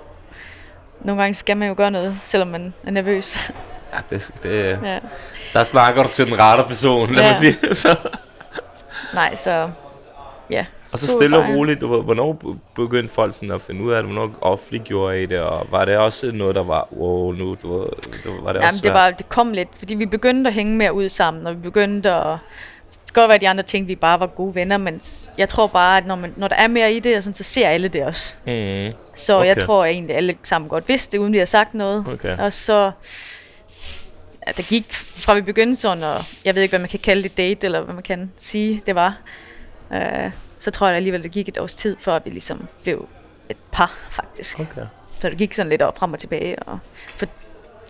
nogle 1.02 1.22
gange 1.22 1.34
skal 1.34 1.58
man 1.58 1.68
jo 1.68 1.74
gøre 1.78 1.92
noget, 1.92 2.20
selvom 2.24 2.48
man 2.48 2.74
er 2.88 2.92
nervøs. 2.92 3.52
Ja, 3.94 3.98
det, 4.10 4.32
det, 4.44 4.80
ja. 4.84 5.00
der 5.54 5.64
snakker 5.64 6.04
du 6.04 6.10
til 6.10 6.26
den 6.26 6.40
rette 6.40 6.64
person, 6.64 7.10
lad 7.12 7.22
Ja. 7.24 7.28
mig 7.30 7.36
sige 7.36 7.58
det 7.62 7.78
så. 7.78 7.96
Nej, 9.14 9.36
så... 9.36 9.70
Ja. 10.50 10.66
Og 10.94 11.00
så 11.00 11.08
stille 11.08 11.38
og 11.38 11.46
roligt, 11.50 11.80
hvornår 11.80 12.34
be- 12.34 12.60
begyndte 12.76 13.14
folk 13.14 13.34
sådan 13.34 13.52
at 13.52 13.62
finde 13.62 13.84
ud 13.84 13.92
af 13.92 14.04
det, 14.04 14.12
hvornår 14.12 14.34
offentliggjorde 14.42 15.24
I 15.24 15.26
det, 15.26 15.40
og 15.40 15.68
var 15.72 15.86
det 15.86 15.98
også 15.98 16.32
noget, 16.34 16.56
der 16.56 16.64
var, 16.64 16.88
wow, 16.94 17.32
nu, 17.32 17.58
du 17.64 17.78
var 17.80 17.88
det 17.88 17.92
også 18.32 18.50
Jamen, 18.54 18.74
det, 18.74 18.80
svært? 18.80 18.94
var, 18.94 19.12
det 19.12 19.30
kom 19.30 19.52
lidt, 19.52 19.70
fordi 19.78 19.96
vi 19.96 20.06
begyndte 20.06 20.48
at 20.48 20.54
hænge 20.54 20.76
mere 20.76 20.94
ud 20.94 21.10
sammen, 21.10 21.48
og 21.48 21.56
vi 21.56 21.60
begyndte 21.62 22.12
at... 22.12 22.38
Det 23.10 23.14
kan 23.14 23.22
godt 23.22 23.30
være, 23.30 23.36
at 23.36 23.42
de 23.42 23.50
andre 23.50 23.64
tænkte, 23.64 23.86
at 23.86 23.88
vi 23.88 23.96
bare 23.96 24.20
var 24.20 24.28
gode 24.28 24.56
venner, 24.56 24.78
men 24.78 25.02
jeg 25.38 25.50
tror 25.50 25.68
bare, 25.68 25.98
at 25.98 26.06
når, 26.06 26.16
man, 26.16 26.34
når 26.38 26.48
der 26.48 26.56
er 26.56 26.68
mere 26.68 26.94
i 26.94 27.00
det, 27.00 27.24
sådan, 27.24 27.34
så 27.34 27.44
ser 27.44 27.68
alle 27.70 27.88
det 27.88 28.06
også. 28.06 28.36
Mm, 28.46 28.94
Så 29.16 29.38
okay. 29.38 29.48
jeg 29.48 29.58
tror 29.58 29.86
egentlig, 29.86 30.14
at 30.14 30.18
alle 30.18 30.36
sammen 30.44 30.70
godt 30.70 30.90
vidste 30.90 31.12
det, 31.12 31.18
uden 31.18 31.34
vi 31.34 31.38
har 31.38 31.46
sagt 31.46 31.74
noget. 31.74 32.06
okay. 32.08 32.38
Og 32.38 32.54
så... 32.54 32.92
Ja, 34.48 34.52
der 34.58 34.64
gik 34.64 34.94
fra 34.94 35.34
vi 35.34 35.42
begyndte 35.42 35.76
sådan, 35.76 36.04
og 36.04 36.24
jeg 36.46 36.56
ved 36.56 36.62
ikke, 36.62 36.72
hvad 36.72 36.80
man 36.80 36.90
kan 36.90 37.00
kalde 37.00 37.24
det 37.24 37.38
date, 37.38 37.66
eller 37.66 37.82
hvad 37.82 37.94
man 37.94 38.04
kan 38.04 38.32
sige, 38.38 38.82
det 38.86 38.96
var. 38.96 39.18
Øh, 39.94 40.32
så 40.60 40.72
tror 40.72 40.88
jeg 40.88 40.96
alligevel, 40.96 41.24
det 41.24 41.32
gik 41.32 41.48
et 41.50 41.58
års 41.58 41.76
tid, 41.76 41.96
før 42.00 42.20
vi 42.26 42.30
ligesom 42.30 42.68
blev 42.84 43.08
et 43.50 43.58
par, 43.72 43.94
faktisk. 44.10 44.60
Okay. 44.60 44.82
Så 45.20 45.30
det 45.30 45.38
gik 45.38 45.54
sådan 45.54 45.70
lidt 45.70 45.82
op 45.82 45.98
frem 45.98 46.14
og 46.14 46.20
tilbage. 46.20 46.60
Og, 46.60 46.80
for 47.18 47.26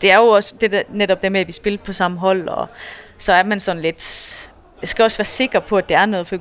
det 0.01 0.11
er 0.11 0.17
jo 0.17 0.27
også 0.27 0.53
det 0.61 0.71
der, 0.71 0.81
netop 0.89 1.21
det 1.21 1.31
med, 1.31 1.41
at 1.41 1.47
vi 1.47 1.51
spiller 1.51 1.79
på 1.83 1.93
samme 1.93 2.19
hold, 2.19 2.47
og 2.49 2.67
så 3.17 3.33
er 3.33 3.43
man 3.43 3.59
sådan 3.59 3.81
lidt... 3.81 4.48
Jeg 4.81 4.89
skal 4.89 5.03
også 5.03 5.17
være 5.17 5.25
sikker 5.25 5.59
på, 5.59 5.77
at 5.77 5.89
det 5.89 5.97
er 5.97 6.05
noget, 6.05 6.27
for 6.27 6.35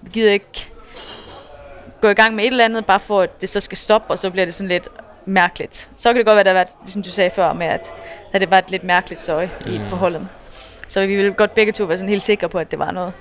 vi 0.00 0.10
gider 0.12 0.32
ikke 0.32 0.70
gå 2.00 2.08
i 2.08 2.14
gang 2.14 2.34
med 2.34 2.44
et 2.44 2.50
eller 2.50 2.64
andet, 2.64 2.86
bare 2.86 3.00
for 3.00 3.20
at 3.20 3.40
det 3.40 3.48
så 3.48 3.60
skal 3.60 3.78
stoppe, 3.78 4.10
og 4.10 4.18
så 4.18 4.30
bliver 4.30 4.44
det 4.44 4.54
sådan 4.54 4.68
lidt 4.68 4.88
mærkeligt. 5.26 5.90
Så 5.96 6.08
kan 6.08 6.16
det 6.16 6.26
godt 6.26 6.34
være, 6.34 6.40
at 6.40 6.46
der 6.46 6.52
været, 6.52 6.68
ligesom 6.82 7.02
du 7.02 7.10
sagde 7.10 7.30
før, 7.30 7.52
med 7.52 7.66
at, 7.66 7.94
at 8.32 8.40
det 8.40 8.50
var 8.50 8.58
et 8.58 8.70
lidt 8.70 8.84
mærkeligt 8.84 9.22
søje 9.22 9.50
i 9.66 9.80
på 9.90 9.96
holdet. 9.96 10.28
Så 10.88 11.06
vi 11.06 11.16
ville 11.16 11.32
godt 11.32 11.54
begge 11.54 11.72
to 11.72 11.84
være 11.84 11.96
sådan 11.96 12.08
helt 12.08 12.22
sikre 12.22 12.48
på, 12.48 12.58
at 12.58 12.70
det 12.70 12.78
var 12.78 12.90
noget. 12.90 13.12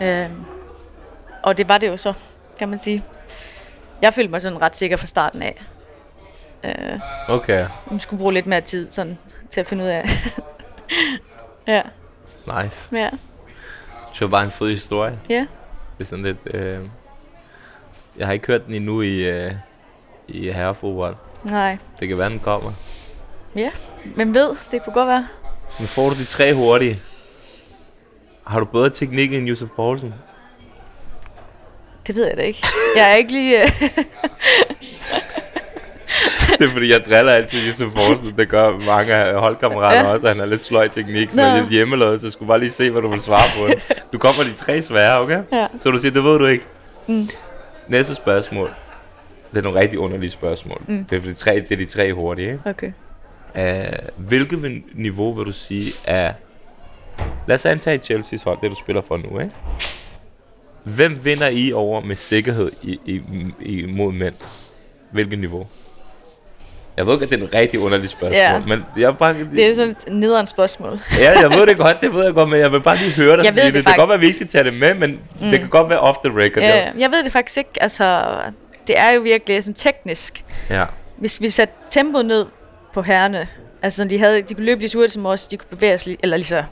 Øhm, 0.00 0.44
og 1.42 1.58
det 1.58 1.68
var 1.68 1.78
det 1.78 1.88
jo 1.88 1.96
så, 1.96 2.12
kan 2.58 2.68
man 2.68 2.78
sige. 2.78 3.04
Jeg 4.02 4.14
følte 4.14 4.30
mig 4.30 4.42
sådan 4.42 4.62
ret 4.62 4.76
sikker 4.76 4.96
fra 4.96 5.06
starten 5.06 5.42
af. 5.42 5.62
Øh, 6.64 7.00
Okay, 7.28 7.66
vi 7.90 7.98
skulle 7.98 8.20
bruge 8.20 8.32
lidt 8.32 8.46
mere 8.46 8.60
tid 8.60 8.90
sådan, 8.90 9.18
til 9.50 9.60
at 9.60 9.66
finde 9.66 9.84
ud 9.84 9.88
af. 9.88 10.04
ja, 11.66 11.82
nice. 12.46 12.88
ja, 12.96 13.10
Det 14.12 14.20
var 14.20 14.26
bare 14.28 14.44
en 14.44 14.50
fed 14.50 14.68
historie. 14.68 15.18
ja. 15.28 15.46
Det 15.98 16.06
er 16.06 16.08
sådan 16.08 16.24
lidt... 16.24 16.38
Øh, 16.54 16.78
jeg 18.16 18.26
har 18.26 18.32
ikke 18.32 18.46
hørt 18.46 18.66
den 18.66 18.74
endnu 18.74 19.00
i, 19.02 19.24
øh, 19.28 19.52
i 20.28 20.50
herrefodbold. 20.50 21.16
Nej. 21.44 21.78
Det 22.00 22.08
kan 22.08 22.18
være, 22.18 22.30
den 22.30 22.38
kommer. 22.40 22.72
Hvem 24.14 24.34
ved, 24.34 24.56
det 24.70 24.84
kunne 24.84 24.94
godt 24.94 25.08
være. 25.08 25.26
Nu 25.80 25.86
får 25.86 26.08
du 26.08 26.14
de 26.14 26.24
tre 26.24 26.54
hurtige. 26.54 27.00
Har 28.46 28.60
du 28.60 28.64
bedre 28.66 28.90
teknik 28.90 29.32
end 29.34 29.46
Josef 29.46 29.68
Poulsen? 29.76 30.14
Det 32.06 32.14
ved 32.14 32.26
jeg 32.26 32.36
da 32.36 32.42
ikke. 32.42 32.66
Jeg 32.96 33.10
er 33.12 33.14
ikke 33.14 33.32
lige... 33.32 33.62
Det 36.58 36.64
er 36.64 36.68
fordi, 36.68 36.90
jeg 36.92 37.00
driller 37.08 37.32
altid 37.32 37.66
Josef 37.66 37.92
Poulsen. 37.94 38.34
Det 38.38 38.48
gør 38.48 38.70
mange 38.86 39.12
af 39.14 39.40
holdkammerater 39.40 40.00
Ja. 40.00 40.12
også. 40.12 40.28
Han 40.28 40.38
har 40.38 40.46
lidt 40.46 40.60
sløj 40.62 40.88
teknik, 40.88 41.30
så 41.30 41.40
jeg 41.42 41.58
er 41.58 41.68
hjemmelavet, 41.70 42.20
så 42.20 42.26
jeg 42.26 42.32
skulle 42.32 42.46
bare 42.48 42.58
lige 42.60 42.70
se, 42.70 42.90
hvad 42.90 43.02
du 43.02 43.08
vil 43.08 43.20
svare 43.20 43.48
på. 43.58 43.94
Du 44.12 44.18
kommer 44.18 44.44
de 44.44 44.52
tre 44.52 44.82
svære, 44.82 45.20
okay? 45.20 45.42
ja. 45.52 45.66
Så 45.80 45.90
du 45.90 45.98
siger, 45.98 46.12
det 46.12 46.24
ved 46.24 46.38
du 46.38 46.46
ikke. 46.46 46.64
Mm. 47.06 47.28
Næste 47.88 48.14
spørgsmål. 48.14 48.70
Det 49.50 49.58
er 49.58 49.62
nogle 49.62 49.80
rigtig 49.80 49.98
underlige 49.98 50.30
spørgsmål. 50.30 50.82
Mm. 50.88 51.04
Det, 51.04 51.16
er 51.16 51.20
de 51.20 51.34
tre, 51.34 51.54
det 51.54 51.72
er 51.72 51.76
de 51.76 51.84
tre 51.84 52.12
hurtige, 52.14 52.48
ikke? 52.52 52.60
Okay. 52.64 52.92
Uh, 53.54 54.26
hvilket 54.28 54.62
vil- 54.62 54.82
niveau 54.94 55.32
vil 55.34 55.46
du 55.46 55.52
sige 55.52 55.92
er... 56.04 56.32
Lad 57.46 57.54
os 57.56 57.66
antage 57.66 57.98
Chelsea's 58.04 58.44
hold, 58.44 58.58
det 58.62 58.70
du 58.70 58.76
spiller 58.76 59.02
for 59.08 59.16
nu, 59.16 59.38
ikke? 59.40 59.52
Hvem 60.84 61.20
vinder 61.24 61.48
I 61.48 61.72
over 61.72 62.00
med 62.00 62.16
sikkerhed 62.16 62.70
i, 62.82 62.98
i, 63.06 63.20
i, 63.60 63.86
mod 63.86 64.12
mænd? 64.12 64.34
Hvilket 65.10 65.38
niveau? 65.38 65.66
Jeg 67.00 67.06
ved 67.06 67.22
at 67.22 67.30
det 67.30 67.32
er 67.40 67.44
en 67.44 67.54
rigtig 67.54 67.80
underlig 67.80 68.08
spørgsmål, 68.10 68.36
Ja. 68.36 68.58
men 68.66 68.84
jeg 68.96 69.18
bare... 69.18 69.34
Det 69.54 69.66
er 69.66 69.74
sådan 69.74 69.90
et 69.90 70.12
nederen 70.12 70.46
spørgsmål. 70.46 71.00
Ja, 71.18 71.40
jeg 71.40 71.50
ved 71.50 71.66
det 71.66 71.78
godt, 71.86 72.00
det 72.00 72.14
ved 72.14 72.24
jeg 72.24 72.34
godt, 72.34 72.48
men 72.48 72.60
jeg 72.60 72.72
vil 72.72 72.80
bare 72.82 72.96
lige 72.96 73.12
høre 73.16 73.36
dig 73.36 73.44
Jeg 73.44 73.52
sige 73.52 73.66
det. 73.66 73.74
det 73.74 73.84
Det, 73.84 73.86
kan 73.86 73.96
godt 73.96 74.08
være, 74.08 74.14
at 74.14 74.20
vi 74.20 74.26
ikke 74.26 74.36
skal 74.36 74.48
tage 74.48 74.64
det 74.64 74.74
med, 74.74 74.94
men 74.94 75.10
mm. 75.10 75.50
det 75.50 75.60
kan 75.60 75.68
godt 75.68 75.88
være 75.90 76.00
off 76.00 76.18
the 76.24 76.38
record. 76.38 76.62
Ja, 76.62 76.76
ja. 76.78 76.90
jeg 76.98 77.10
ved 77.10 77.24
det 77.24 77.32
faktisk 77.32 77.58
ikke. 77.58 77.70
Altså, 77.80 78.26
det 78.86 78.98
er 78.98 79.10
jo 79.10 79.20
virkelig 79.20 79.64
sådan 79.64 79.74
teknisk. 79.74 80.44
ja. 80.70 80.84
Hvis 81.16 81.40
vi 81.40 81.50
satte 81.50 81.74
tempoet 81.90 82.26
ned 82.26 82.46
på 82.94 83.02
herrene, 83.02 83.48
altså 83.82 84.04
de, 84.04 84.18
havde, 84.18 84.42
de 84.42 84.54
kunne 84.54 84.64
løbe 84.66 84.80
lige 84.80 84.90
så 84.90 84.98
hurtigt 84.98 85.12
som 85.12 85.26
os, 85.26 85.46
de 85.46 85.56
kunne 85.56 85.68
bevæge 85.70 85.94
os 85.94 86.06
lige, 86.06 86.16
eller 86.22 86.36
lige 86.36 86.46
så, 86.46 86.64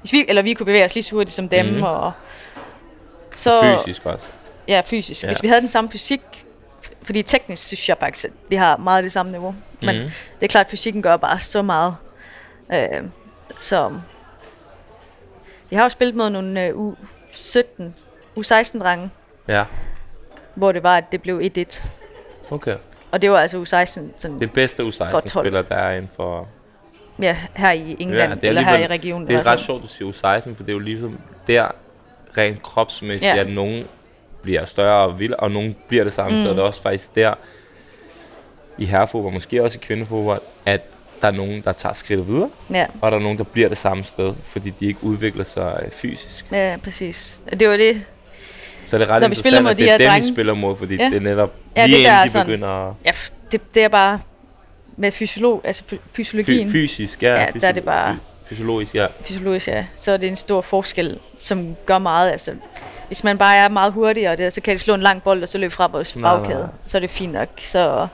hvis 0.00 0.12
vi, 0.12 0.24
eller 0.28 0.42
vi 0.42 0.54
kunne 0.54 0.66
bevæge 0.66 0.84
os 0.84 0.94
lige 0.94 1.04
så 1.04 1.14
hurtigt 1.14 1.34
som 1.34 1.48
dem, 1.48 1.66
mm. 1.66 1.82
og 1.82 2.12
så, 3.36 3.78
Fysisk 3.84 4.06
også. 4.06 4.26
Ja, 4.68 4.80
fysisk. 4.86 5.22
Ja. 5.22 5.28
Hvis 5.28 5.42
vi 5.42 5.48
havde 5.48 5.60
den 5.60 5.68
samme 5.68 5.90
fysik, 5.90 6.20
fordi 7.02 7.22
teknisk 7.22 7.66
synes 7.66 7.88
jeg 7.88 7.96
faktisk, 8.00 8.24
at 8.24 8.30
vi 8.48 8.56
har 8.56 8.76
meget 8.76 9.04
det 9.04 9.12
samme 9.12 9.32
niveau. 9.32 9.54
Men 9.82 9.98
Mhm. 9.98 10.10
det 10.40 10.42
er 10.42 10.48
klart, 10.48 10.66
at 10.66 10.70
fysikken 10.70 11.02
gør 11.02 11.16
bare 11.16 11.38
så 11.40 11.62
meget. 11.62 11.94
Øh, 12.74 13.02
så 13.60 13.92
vi 15.70 15.76
har 15.76 15.82
jo 15.82 15.88
spillet 15.88 16.14
mod 16.16 16.30
nogle 16.30 16.66
øh, 16.66 16.74
U17, 16.74 17.82
U16-drenge, 18.38 19.10
Ja, 19.48 19.64
hvor 20.54 20.72
det 20.72 20.82
var, 20.82 20.96
at 20.96 21.12
det 21.12 21.22
blev 21.22 21.40
1-1. 21.58 21.82
okay. 22.50 22.76
Og 23.12 23.22
det 23.22 23.30
var 23.30 23.38
altså 23.40 23.58
U16, 23.62 24.12
sådan, 24.16 24.40
Det 24.40 24.52
bedste 24.52 24.82
Godt 24.82 25.00
hold. 25.12 25.24
U16-spiller, 25.24 25.62
der 25.62 25.74
er 25.74 25.96
inden 25.96 26.10
for... 26.16 26.48
ja, 27.22 27.36
her 27.56 27.70
i 27.70 27.96
England, 27.98 28.32
Ja, 28.42 28.46
er 28.46 28.48
eller 28.48 28.62
her 28.62 28.76
i 28.78 28.86
regionen. 28.86 29.28
Det 29.28 29.36
er 29.36 29.46
ret 29.46 29.60
sjovt, 29.60 29.84
at 29.84 29.90
sige 29.90 30.08
U16, 30.08 30.54
for 30.54 30.62
det 30.62 30.68
er 30.68 30.72
jo 30.72 30.78
ligesom 30.78 31.18
der, 31.46 31.68
rent 32.36 32.62
kropsmæssigt, 32.62 33.34
Ja. 33.34 33.40
at 33.40 33.48
nogen 33.50 33.84
bliver 34.42 34.64
større 34.64 35.04
og 35.06 35.18
vilde, 35.18 35.36
og 35.36 35.50
nogen 35.50 35.76
bliver 35.88 36.04
det 36.04 36.12
samme. 36.12 36.38
Mm. 36.38 36.42
Så 36.44 36.50
er 36.50 36.54
det 36.54 36.62
også 36.62 36.82
faktisk 36.82 37.14
der, 37.14 37.34
i 38.78 38.84
herrefodbold, 38.84 39.32
måske 39.34 39.64
også 39.64 39.78
i 39.78 39.84
kvindefodbold, 39.86 40.40
at 40.66 40.80
der 41.22 41.28
er 41.28 41.32
nogen, 41.32 41.60
der 41.64 41.72
tager 41.72 41.92
skridtet 41.92 42.28
videre, 42.28 42.50
Ja, 42.70 42.86
og 43.00 43.10
der 43.12 43.18
er 43.18 43.22
nogen, 43.22 43.38
der 43.38 43.44
bliver 43.44 43.68
det 43.68 43.78
samme 43.78 44.04
sted, 44.04 44.34
fordi 44.44 44.70
de 44.80 44.86
ikke 44.86 45.04
udvikler 45.04 45.44
sig 45.44 45.80
øh, 45.84 45.90
fysisk. 45.92 46.46
ja, 46.52 46.76
præcis. 46.84 47.40
Og 47.52 47.60
Det 47.60 47.68
var 47.68 47.76
det, 47.76 48.06
Så 48.86 48.96
er 48.96 48.98
det 48.98 49.08
ret 49.08 49.20
Når 49.22 49.28
vi 49.28 49.34
spiller 49.34 49.60
mod 49.60 49.70
de 49.74 49.78
det 49.78 49.86
er 49.86 49.90
her 49.90 49.98
dem, 49.98 50.06
drenge- 50.08 50.32
spiller 50.34 50.54
mod, 50.54 50.76
fordi 50.76 50.94
Ja. 50.96 51.04
det 51.04 51.16
er 51.16 51.20
netop 51.20 51.52
Ja, 51.76 51.86
lige 51.86 51.96
det 51.98 52.04
der 52.04 52.10
inden 52.10 52.20
er 52.20 52.24
de 52.24 52.28
sådan- 52.30 52.46
begynder 52.46 52.68
at 52.88 52.94
ja, 53.04 53.10
det, 53.52 53.74
det 53.74 53.84
er 53.84 53.88
bare 53.88 54.20
med 54.96 55.12
fysiolog, 55.12 55.60
altså 55.64 55.82
fy- 55.86 55.94
fysiologien. 56.12 56.68
fy- 56.68 56.72
fysisk, 56.72 57.22
ja, 57.22 57.40
Ja, 57.40 57.46
der 57.60 57.68
er 57.68 57.72
det 57.72 57.84
bare- 57.84 58.14
fy- 58.44 58.48
fysiologisk, 58.48 58.94
ja. 58.94 59.06
fysiologisk, 59.24 59.68
ja, 59.68 59.84
så 59.96 60.12
er 60.12 60.16
det 60.16 60.28
en 60.28 60.36
stor 60.36 60.60
forskel, 60.60 61.18
som 61.38 61.76
gør 61.86 61.98
meget. 61.98 62.30
Altså, 62.30 62.52
hvis 63.06 63.24
man 63.24 63.38
bare 63.38 63.56
er 63.56 63.68
meget 63.68 63.92
hurtigere, 63.92 64.36
det, 64.36 64.52
så 64.52 64.60
kan 64.60 64.74
de 64.74 64.78
slå 64.78 64.94
en 64.94 65.00
lang 65.00 65.22
bold, 65.22 65.42
og 65.42 65.48
så 65.48 65.58
løbe 65.58 65.70
fra 65.74 65.86
vores 65.92 66.16
bagkæde. 66.22 66.68
Så 66.86 66.98
er 66.98 67.00
det 67.00 67.10
fint 67.10 67.32
nok. 67.32 67.48
Så, 67.58 68.06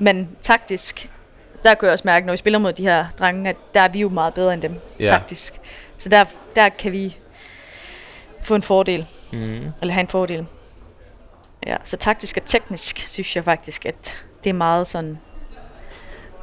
men 0.00 0.36
taktisk, 0.42 1.10
der 1.62 1.74
kunne 1.74 1.86
jeg 1.86 1.92
også 1.92 2.02
mærke, 2.04 2.26
når 2.26 2.32
vi 2.32 2.36
spiller 2.36 2.58
mod 2.58 2.72
de 2.72 2.82
her 2.82 3.06
drenge, 3.18 3.50
at 3.50 3.56
der 3.74 3.80
er 3.80 3.88
vi 3.88 4.00
jo 4.00 4.08
meget 4.08 4.34
bedre 4.34 4.54
end 4.54 4.62
dem, 4.62 4.80
Ja. 5.00 5.06
taktisk. 5.06 5.60
Så 5.98 6.08
der, 6.08 6.24
der 6.56 6.68
kan 6.68 6.92
vi 6.92 7.16
få 8.42 8.54
en 8.54 8.62
fordel, 8.62 9.06
Mm. 9.32 9.38
eller 9.80 9.92
have 9.92 10.00
en 10.00 10.08
fordel. 10.08 10.46
Ja, 11.66 11.76
så 11.84 11.96
taktisk 11.96 12.36
og 12.36 12.44
teknisk 12.44 12.98
synes 12.98 13.36
jeg 13.36 13.44
faktisk, 13.44 13.86
at 13.86 14.24
det 14.44 14.50
er 14.50 14.54
meget 14.54 14.86
sådan... 14.86 15.18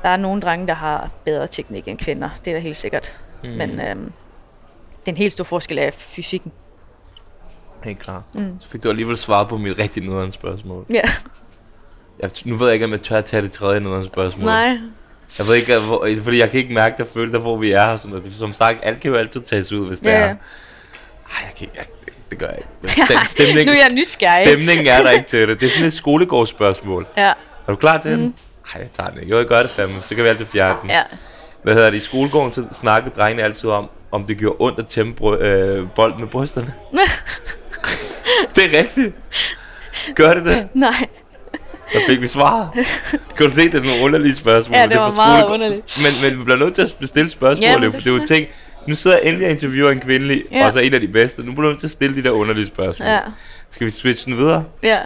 Der 0.04 0.10
er 0.10 0.18
nogle 0.18 0.42
drenge, 0.42 0.68
der 0.68 0.74
har 0.74 1.10
bedre 1.26 1.48
teknik 1.48 1.88
end 1.88 1.98
kvinder, 2.00 2.30
det 2.46 2.52
er 2.52 2.56
da 2.56 2.62
helt 2.62 2.78
sikkert. 2.78 3.18
Mm. 3.44 3.50
Men 3.50 3.80
øhm, 3.82 4.14
den 5.06 5.18
helt 5.18 5.34
store 5.34 5.46
forskel 5.46 5.78
er 5.78 5.92
fysikken. 5.92 6.52
Helt 7.84 8.00
klart. 8.00 8.24
Mm. 8.36 8.58
Så 8.60 8.70
fik 8.70 8.84
du 8.84 8.90
alligevel 8.90 9.18
svaret 9.18 9.48
på 9.48 9.58
mit 9.58 9.78
rigtig 9.80 10.04
nederen 10.04 10.32
spørgsmål. 10.32 10.86
Ja, 10.90 11.02
Jeg, 12.20 12.32
nu 12.46 12.56
ved 12.58 12.68
jeg 12.68 12.74
ikke, 12.74 12.86
om 12.86 12.92
jeg 12.92 13.02
tør 13.02 13.18
at 13.18 13.26
tage 13.26 13.42
det 13.42 13.52
tredje 13.52 13.80
nederen 13.80 14.06
spørgsmål. 14.06 14.46
nej. 14.46 14.78
Jeg 15.40 15.48
ved 15.48 15.56
ikke, 15.56 15.78
hvor, 15.80 16.08
fordi 16.24 16.38
jeg 16.40 16.52
kan 16.52 16.60
ikke 16.60 16.74
mærke, 16.74 17.06
føler, 17.06 17.32
der 17.32 17.40
hvor 17.40 17.58
vi 17.58 17.72
er. 17.72 17.84
og 17.88 18.00
Sådan 18.00 18.18
noget. 18.18 18.34
Som 18.38 18.54
sagt, 18.54 18.80
alt 18.84 19.00
kan 19.00 19.12
jo 19.12 19.18
altid 19.18 19.42
tages 19.42 19.72
ud, 19.72 19.88
hvis 19.88 20.00
det 20.00 20.08
Ja, 20.10 20.20
er. 20.20 20.26
Ej, 20.28 20.36
jeg 21.42 21.52
kan. 21.60 21.68
Jeg, 21.76 21.86
det, 22.06 22.14
det 22.30 22.38
gør 22.40 22.48
jeg 22.48 22.58
ikke. 22.58 23.26
Stemning, 23.30 23.66
nu 23.66 23.72
er 23.72 23.78
jeg 23.78 23.90
nysgerrig. 23.94 24.48
stemningen 24.48 24.88
er 24.88 25.04
der 25.04 25.10
ikke 25.12 25.28
til 25.28 25.48
det. 25.48 25.60
Det 25.60 25.66
er 25.66 25.70
sådan 25.72 25.86
et 25.88 25.94
skolegårdsspørgsmål. 25.94 27.08
Ja, 27.18 27.28
Er 27.28 27.34
du 27.68 27.76
klar 27.76 27.98
til 27.98 28.12
mm. 28.12 28.18
den? 28.18 28.26
Mhm. 28.26 28.34
Nej, 28.74 28.82
jeg 28.82 28.92
tager 28.92 29.10
den 29.10 29.20
ikke. 29.20 29.32
Jo, 29.32 29.38
jeg 29.38 29.46
gør 29.48 29.62
det 29.62 29.72
fandme. 29.72 29.96
Så 30.06 30.16
kan 30.16 30.24
vi 30.24 30.30
altid 30.30 30.46
fjerne 30.46 30.78
den. 30.82 30.90
ja. 30.90 31.02
Hvad 31.64 31.74
hedder 31.74 31.90
det? 31.90 31.98
I 31.98 32.00
skolegården 32.02 32.52
så 32.52 32.64
snakkede 32.72 33.16
drengene 33.18 33.44
altid 33.44 33.70
om, 33.70 33.90
om 34.12 34.24
det 34.24 34.38
gjorde 34.38 34.56
ondt 34.60 34.80
at 34.80 34.88
tæmme 34.88 35.14
bry- 35.22 35.42
øh, 35.44 35.88
bolden 35.96 36.20
med 36.20 36.28
brysterne. 36.28 36.74
det 38.56 38.74
er 38.74 38.80
rigtigt. 38.80 39.16
Gør 40.16 40.34
det 40.34 40.46
det? 40.46 40.68
Nej, 40.74 40.94
Så 41.92 41.98
fik 42.08 42.22
vi 42.22 42.28
svaret. 42.28 42.70
Kan 43.38 43.48
du 43.48 43.50
se, 43.50 43.62
det 43.62 43.76
er 43.76 43.80
nogle 43.86 44.04
underlige 44.04 44.36
spørgsmål. 44.36 44.78
Ja, 44.78 44.84
det 44.88 44.94
er 44.94 45.00
var 45.00 45.16
meget 45.16 45.46
underligt. 45.46 45.98
Men, 46.04 46.12
men 46.32 46.40
vi 46.40 46.44
bliver 46.44 46.58
nødt 46.60 46.76
til 46.76 46.82
at 46.82 46.96
bestille 47.00 47.30
spørgsmål, 47.30 47.64
Ja, 47.64 47.78
men 47.78 47.92
for 47.92 47.98
det 48.00 48.06
det 48.06 48.12
er 48.14 48.18
jo 48.20 48.26
ting... 48.26 48.48
Nu 48.88 48.96
sidder 48.96 49.18
jeg 49.24 49.28
endelig 49.30 49.48
og 49.48 49.52
interviewer 49.52 49.92
en 49.92 50.00
kvindelig, 50.00 50.44
Ja. 50.52 50.66
og 50.66 50.74
så 50.74 50.80
en 50.80 50.94
af 50.94 51.00
de 51.00 51.08
bedste. 51.08 51.44
Nu 51.44 51.52
bliver 51.52 51.62
du 51.62 51.68
nødt 51.70 51.80
til 51.80 51.88
at 51.88 51.92
stille 51.92 52.16
de 52.16 52.24
der 52.24 52.32
underlige 52.32 52.68
spørgsmål. 52.68 53.08
ja, 53.08 53.20
Skal 53.70 53.86
vi 53.86 53.92
switche 53.92 54.32
den 54.32 54.40
videre? 54.40 54.64
ja. 54.84 55.00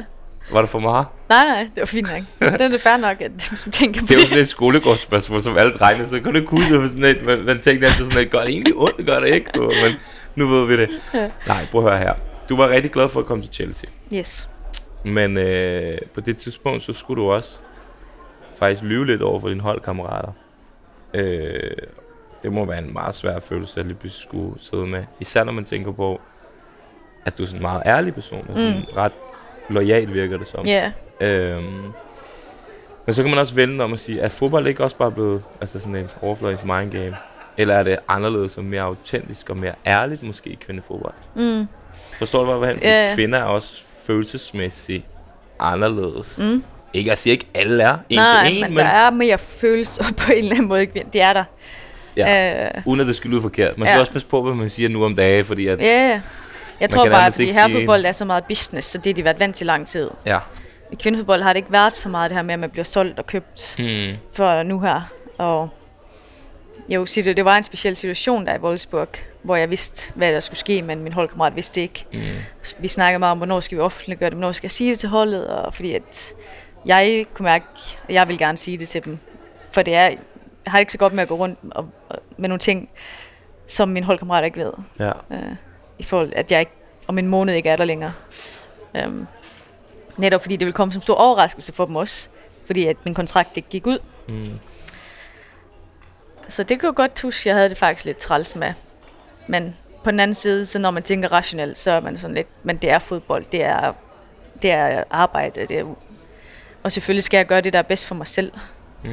Var 0.51 0.61
det 0.61 0.69
for 0.69 0.79
meget? 0.79 1.05
Nej, 1.29 1.45
nej, 1.47 1.59
det 1.63 1.71
var 1.77 1.85
fint 1.85 2.07
nok. 2.11 2.51
Det 2.51 2.61
er 2.61 2.67
det 2.67 2.81
fair 2.81 2.97
nok, 2.97 3.21
at 3.21 3.31
du 3.65 3.69
tænker 3.71 4.01
på 4.01 4.05
Det 4.07 4.13
er 4.13 4.17
jo 4.17 4.21
det. 4.21 4.29
sådan 4.29 4.41
et 4.41 4.47
skolegårdsspørgsmål, 4.47 5.41
som 5.41 5.57
alle 5.57 5.73
drengene, 5.73 6.07
så 6.09 6.19
kunne 6.19 6.39
det 6.39 6.47
kunne 6.47 6.79
ud 6.79 6.87
sådan 6.87 7.03
et, 7.03 7.25
man, 7.25 7.39
man 7.45 7.59
tænkte 7.59 7.87
altid 7.87 8.05
sådan 8.05 8.21
et, 8.21 8.31
gør 8.31 8.39
det 8.39 8.49
egentlig 8.49 8.73
ondt, 8.75 8.97
det 8.97 9.05
gør 9.05 9.19
det 9.19 9.27
ikke, 9.33 9.49
du, 9.55 9.61
men 9.83 9.93
nu 10.35 10.47
ved 10.47 10.67
vi 10.67 10.77
det. 10.77 10.89
Ja. 11.13 11.27
Nej, 11.47 11.65
prøv 11.71 11.85
at 11.85 11.89
høre 11.91 11.99
her. 11.99 12.13
Du 12.49 12.55
var 12.55 12.69
rigtig 12.69 12.91
glad 12.91 13.09
for 13.09 13.19
at 13.19 13.25
komme 13.25 13.43
til 13.43 13.53
Chelsea, 13.53 13.89
Yes. 14.13 14.49
Men 15.03 15.37
øh, 15.37 15.97
på 16.13 16.21
det 16.21 16.37
tidspunkt, 16.37 16.83
så 16.83 16.93
skulle 16.93 17.21
du 17.23 17.31
også 17.31 17.59
faktisk 18.55 18.83
lyve 18.83 19.05
lidt 19.05 19.21
over 19.21 19.39
for 19.39 19.47
dine 19.49 19.61
holdkammerater. 19.61 20.31
Øh, 21.13 21.71
det 22.43 22.51
må 22.53 22.65
være 22.65 22.77
en 22.79 22.93
meget 22.93 23.15
svær 23.15 23.39
følelse 23.39 23.79
at 23.79 23.85
lige 23.85 23.95
pludselig 23.97 24.23
skulle 24.29 24.59
sidde 24.59 24.87
med. 24.87 25.03
Især 25.19 25.43
når 25.43 25.51
man 25.51 25.65
tænker 25.65 25.91
på, 25.91 26.21
at 27.25 27.37
du 27.37 27.43
er 27.43 27.47
sådan 27.47 27.57
en 27.59 27.61
meget 27.61 27.81
ærlig 27.85 28.13
person, 28.13 28.45
og 28.49 28.57
sådan 28.57 28.75
Mm. 28.77 28.83
ret 28.97 29.11
lojal 29.69 30.13
virker 30.13 30.37
det 30.37 30.47
som. 30.47 30.65
Ja, 30.65 30.91
Øhm, 31.21 31.63
men 33.05 33.13
så 33.13 33.23
kan 33.23 33.29
man 33.31 33.39
også 33.39 33.55
vende 33.55 33.83
om 33.83 33.93
at 33.93 33.99
sige, 33.99 34.19
er 34.21 34.29
fodbold 34.29 34.67
ikke 34.67 34.83
også 34.83 34.95
bare 34.97 35.11
blevet 35.11 35.43
altså 35.61 35.79
sådan 35.79 35.95
et 35.95 36.17
overfladisk 36.21 36.65
mind 36.65 36.91
game? 36.91 37.17
Eller 37.57 37.75
er 37.75 37.83
det 37.83 37.97
anderledes 38.07 38.57
og 38.57 38.63
mere 38.63 38.81
autentisk 38.81 39.49
og 39.49 39.57
mere 39.57 39.73
ærligt 39.87 40.23
måske 40.23 40.49
i 40.49 40.55
kvindefodbold? 40.61 41.13
mm, 41.35 41.67
Forstår 42.17 42.45
du, 42.45 42.57
hvad 42.59 42.67
jeg 42.69 42.75
vil 42.77 42.83
ja. 42.83 43.11
Kvinder 43.15 43.39
er 43.39 43.43
også 43.43 43.85
følelsesmæssigt 44.05 45.05
anderledes. 45.59 46.37
mm. 46.37 46.63
Ikke, 46.93 47.09
jeg 47.09 47.17
siger 47.17 47.31
ikke, 47.31 47.47
alle 47.53 47.83
er 47.83 47.97
en 48.09 48.17
Nej, 48.17 48.47
til 48.47 48.55
en, 48.57 48.61
men, 48.61 48.69
men, 48.73 48.85
der 48.85 48.91
er 48.91 49.09
mere 49.09 49.37
følelser 49.37 50.03
på 50.25 50.31
en 50.31 50.37
eller 50.37 50.51
anden 50.51 50.67
måde. 50.67 50.81
ikke? 50.81 51.05
Det 51.13 51.21
er 51.21 51.33
der. 51.33 51.43
ja, 52.17 52.65
Øh, 52.75 52.81
uden 52.85 52.99
at 53.01 53.07
det 53.07 53.15
skal 53.15 53.29
lyde 53.31 53.41
forkert. 53.41 53.77
Man 53.77 53.87
skal 53.87 53.95
ja. 53.95 53.99
også 53.99 54.11
passe 54.11 54.27
på, 54.27 54.41
hvad 54.41 54.53
man 54.53 54.69
siger 54.69 54.89
nu 54.89 55.05
om 55.05 55.15
dagen, 55.15 55.45
fordi 55.45 55.67
at, 55.67 55.79
ja, 55.81 56.09
ja. 56.09 56.21
Jeg 56.79 56.89
tror 56.89 57.09
bare, 57.09 57.25
at 57.25 57.33
fordi 57.33 57.51
herrefodbold 57.51 58.05
er 58.05 58.11
så 58.11 58.25
meget 58.25 58.43
business, 58.45 58.87
så 58.87 58.97
det 58.97 59.05
har 59.05 59.13
de 59.13 59.23
været 59.23 59.39
vant 59.39 59.55
til 59.55 59.67
lang 59.67 59.87
tid. 59.87 60.09
ja. 60.25 60.37
I 60.91 60.95
kvindefodbold 60.95 61.41
har 61.41 61.53
det 61.53 61.57
ikke 61.57 61.71
været 61.71 61.95
så 61.95 62.09
meget 62.09 62.29
det 62.29 62.35
her 62.37 62.43
med, 62.43 62.53
at 62.53 62.59
man 62.59 62.69
bliver 62.69 62.83
solgt 62.83 63.19
og 63.19 63.27
købt 63.27 63.75
Hmm. 63.77 64.13
for 64.33 64.63
nu 64.63 64.79
her. 64.79 65.01
Og 65.37 65.69
sige, 67.05 67.23
det, 67.23 67.37
det 67.37 67.45
var 67.45 67.57
en 67.57 67.63
speciel 67.63 67.95
situation 67.95 68.45
der 68.45 68.55
i 68.55 68.59
Wolfsburg, 68.59 69.07
hvor 69.43 69.55
jeg 69.55 69.69
vidste, 69.69 70.13
hvad 70.15 70.33
der 70.33 70.39
skulle 70.39 70.57
ske, 70.57 70.81
men 70.81 71.03
min 71.03 71.13
holdkammerat 71.13 71.55
vidste 71.55 71.81
ikke. 71.81 72.05
Mm. 72.13 72.19
Vi 72.79 72.87
snakkede 72.87 73.19
meget 73.19 73.31
om, 73.31 73.37
hvornår 73.37 73.59
skal 73.59 73.77
vi 73.77 73.81
offentliggøre 73.81 74.29
det, 74.29 74.37
hvornår 74.37 74.51
skal 74.51 74.65
jeg 74.65 74.71
sige 74.71 74.91
det 74.91 74.99
til 74.99 75.09
holdet, 75.09 75.47
og 75.47 75.73
fordi 75.73 75.93
at 75.93 76.33
jeg 76.85 77.25
kunne 77.33 77.43
mærke, 77.43 77.65
at 78.07 78.13
jeg 78.13 78.27
vil 78.27 78.37
gerne 78.37 78.57
sige 78.57 78.77
det 78.77 78.89
til 78.89 79.05
dem. 79.05 79.19
For 79.71 79.81
det 79.81 79.95
er, 79.95 80.03
jeg 80.03 80.17
har 80.67 80.77
det 80.77 80.81
ikke 80.81 80.91
så 80.91 80.97
godt 80.97 81.13
med 81.13 81.23
at 81.23 81.29
gå 81.29 81.35
rundt 81.35 81.59
og, 81.71 81.89
og, 82.09 82.19
med 82.37 82.49
nogle 82.49 82.59
ting, 82.59 82.89
som 83.67 83.89
min 83.89 84.03
holdkammerat 84.03 84.45
ikke 84.45 84.59
ved. 84.59 84.71
Ja. 84.99 85.11
Øh, 85.31 85.55
I 85.99 86.03
forhold 86.03 86.33
at 86.35 86.51
jeg 86.51 86.59
ikke, 86.59 86.71
om 87.07 87.17
en 87.17 87.27
måned 87.27 87.53
ikke 87.53 87.69
er 87.69 87.75
der 87.75 87.85
længere. 87.85 88.13
Um, 89.05 89.27
netop 90.17 90.41
fordi 90.41 90.55
det 90.55 90.65
vil 90.65 90.73
komme 90.73 90.93
som 90.93 91.01
stor 91.01 91.15
overraskelse 91.15 91.73
for 91.73 91.85
dem 91.85 91.95
også. 91.95 92.29
Fordi 92.65 92.85
at 92.85 92.97
min 93.05 93.13
kontrakt 93.13 93.57
ikke 93.57 93.69
gik 93.69 93.87
ud. 93.87 93.99
Mm. 94.27 94.59
Så 96.49 96.63
det 96.63 96.79
kunne 96.79 96.87
jeg 96.87 96.95
godt 96.95 97.21
huske, 97.21 97.49
jeg 97.49 97.55
havde 97.55 97.69
det 97.69 97.77
faktisk 97.77 98.05
lidt 98.05 98.17
træls 98.17 98.55
med. 98.55 98.73
Men 99.47 99.75
på 100.03 100.11
den 100.11 100.19
anden 100.19 100.35
side, 100.35 100.65
så 100.65 100.79
når 100.79 100.91
man 100.91 101.03
tænker 101.03 101.31
rationelt, 101.31 101.77
så 101.77 101.91
er 101.91 101.99
man 101.99 102.17
sådan 102.17 102.35
lidt, 102.35 102.47
men 102.63 102.77
det 102.77 102.89
er 102.89 102.99
fodbold, 102.99 103.45
det 103.51 103.63
er, 103.63 103.93
det 104.61 104.71
er 104.71 105.03
arbejde, 105.09 105.65
det 105.67 105.79
er, 105.79 105.95
og 106.83 106.91
selvfølgelig 106.91 107.23
skal 107.23 107.37
jeg 107.37 107.45
gøre 107.47 107.61
det, 107.61 107.73
der 107.73 107.79
er 107.79 107.83
bedst 107.83 108.05
for 108.05 108.15
mig 108.15 108.27
selv. 108.27 108.51
Mm. 109.03 109.11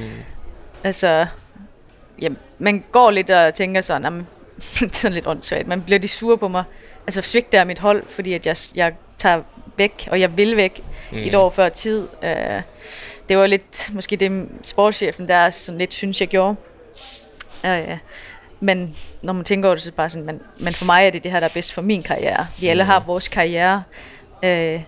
Altså, 0.84 1.26
jamen, 2.20 2.38
man 2.58 2.84
går 2.92 3.10
lidt 3.10 3.30
og 3.30 3.54
tænker 3.54 3.80
sådan, 3.80 4.04
jamen, 4.04 4.26
det 4.80 4.82
er 4.82 4.96
sådan 4.96 5.14
lidt 5.14 5.26
åndssvagt, 5.26 5.66
man 5.66 5.82
bliver 5.82 5.98
de 5.98 6.08
sure 6.08 6.38
på 6.38 6.48
mig. 6.48 6.64
Altså 7.06 7.22
svigter 7.22 7.58
jeg 7.58 7.66
mit 7.66 7.78
hold, 7.78 8.02
fordi 8.08 8.32
at 8.32 8.46
jeg, 8.46 8.56
jeg 8.74 8.94
tager 9.18 9.42
væk, 9.76 10.08
og 10.10 10.20
jeg 10.20 10.36
vil 10.36 10.56
væk 10.56 10.80
mm. 11.12 11.18
et 11.18 11.34
år 11.34 11.50
før 11.50 11.68
tid. 11.68 12.08
Uh, 12.22 12.62
det 13.28 13.38
var 13.38 13.46
lidt, 13.46 13.90
måske 13.92 14.16
det 14.16 14.48
sportschefen 14.62 15.28
der 15.28 15.50
sådan 15.50 15.78
lidt 15.78 15.94
synes, 15.94 16.20
jeg 16.20 16.28
gjorde. 16.28 16.56
Uh, 17.64 17.98
men 18.60 18.96
når 19.22 19.32
man 19.32 19.44
tænker 19.44 19.68
over 19.68 19.74
det, 19.74 19.82
så 19.82 19.88
er 19.88 19.90
det 19.90 19.96
bare 19.96 20.10
sådan, 20.10 20.26
men, 20.26 20.40
men 20.58 20.72
for 20.72 20.84
mig 20.84 21.06
er 21.06 21.10
det 21.10 21.24
det 21.24 21.32
her, 21.32 21.40
der 21.40 21.46
er 21.46 21.52
bedst 21.54 21.72
for 21.72 21.82
min 21.82 22.02
karriere. 22.02 22.46
Vi 22.60 22.66
alle 22.66 22.84
har 22.84 23.00
vores 23.00 23.28
karriere. 23.28 23.82
Uh, 24.42 24.82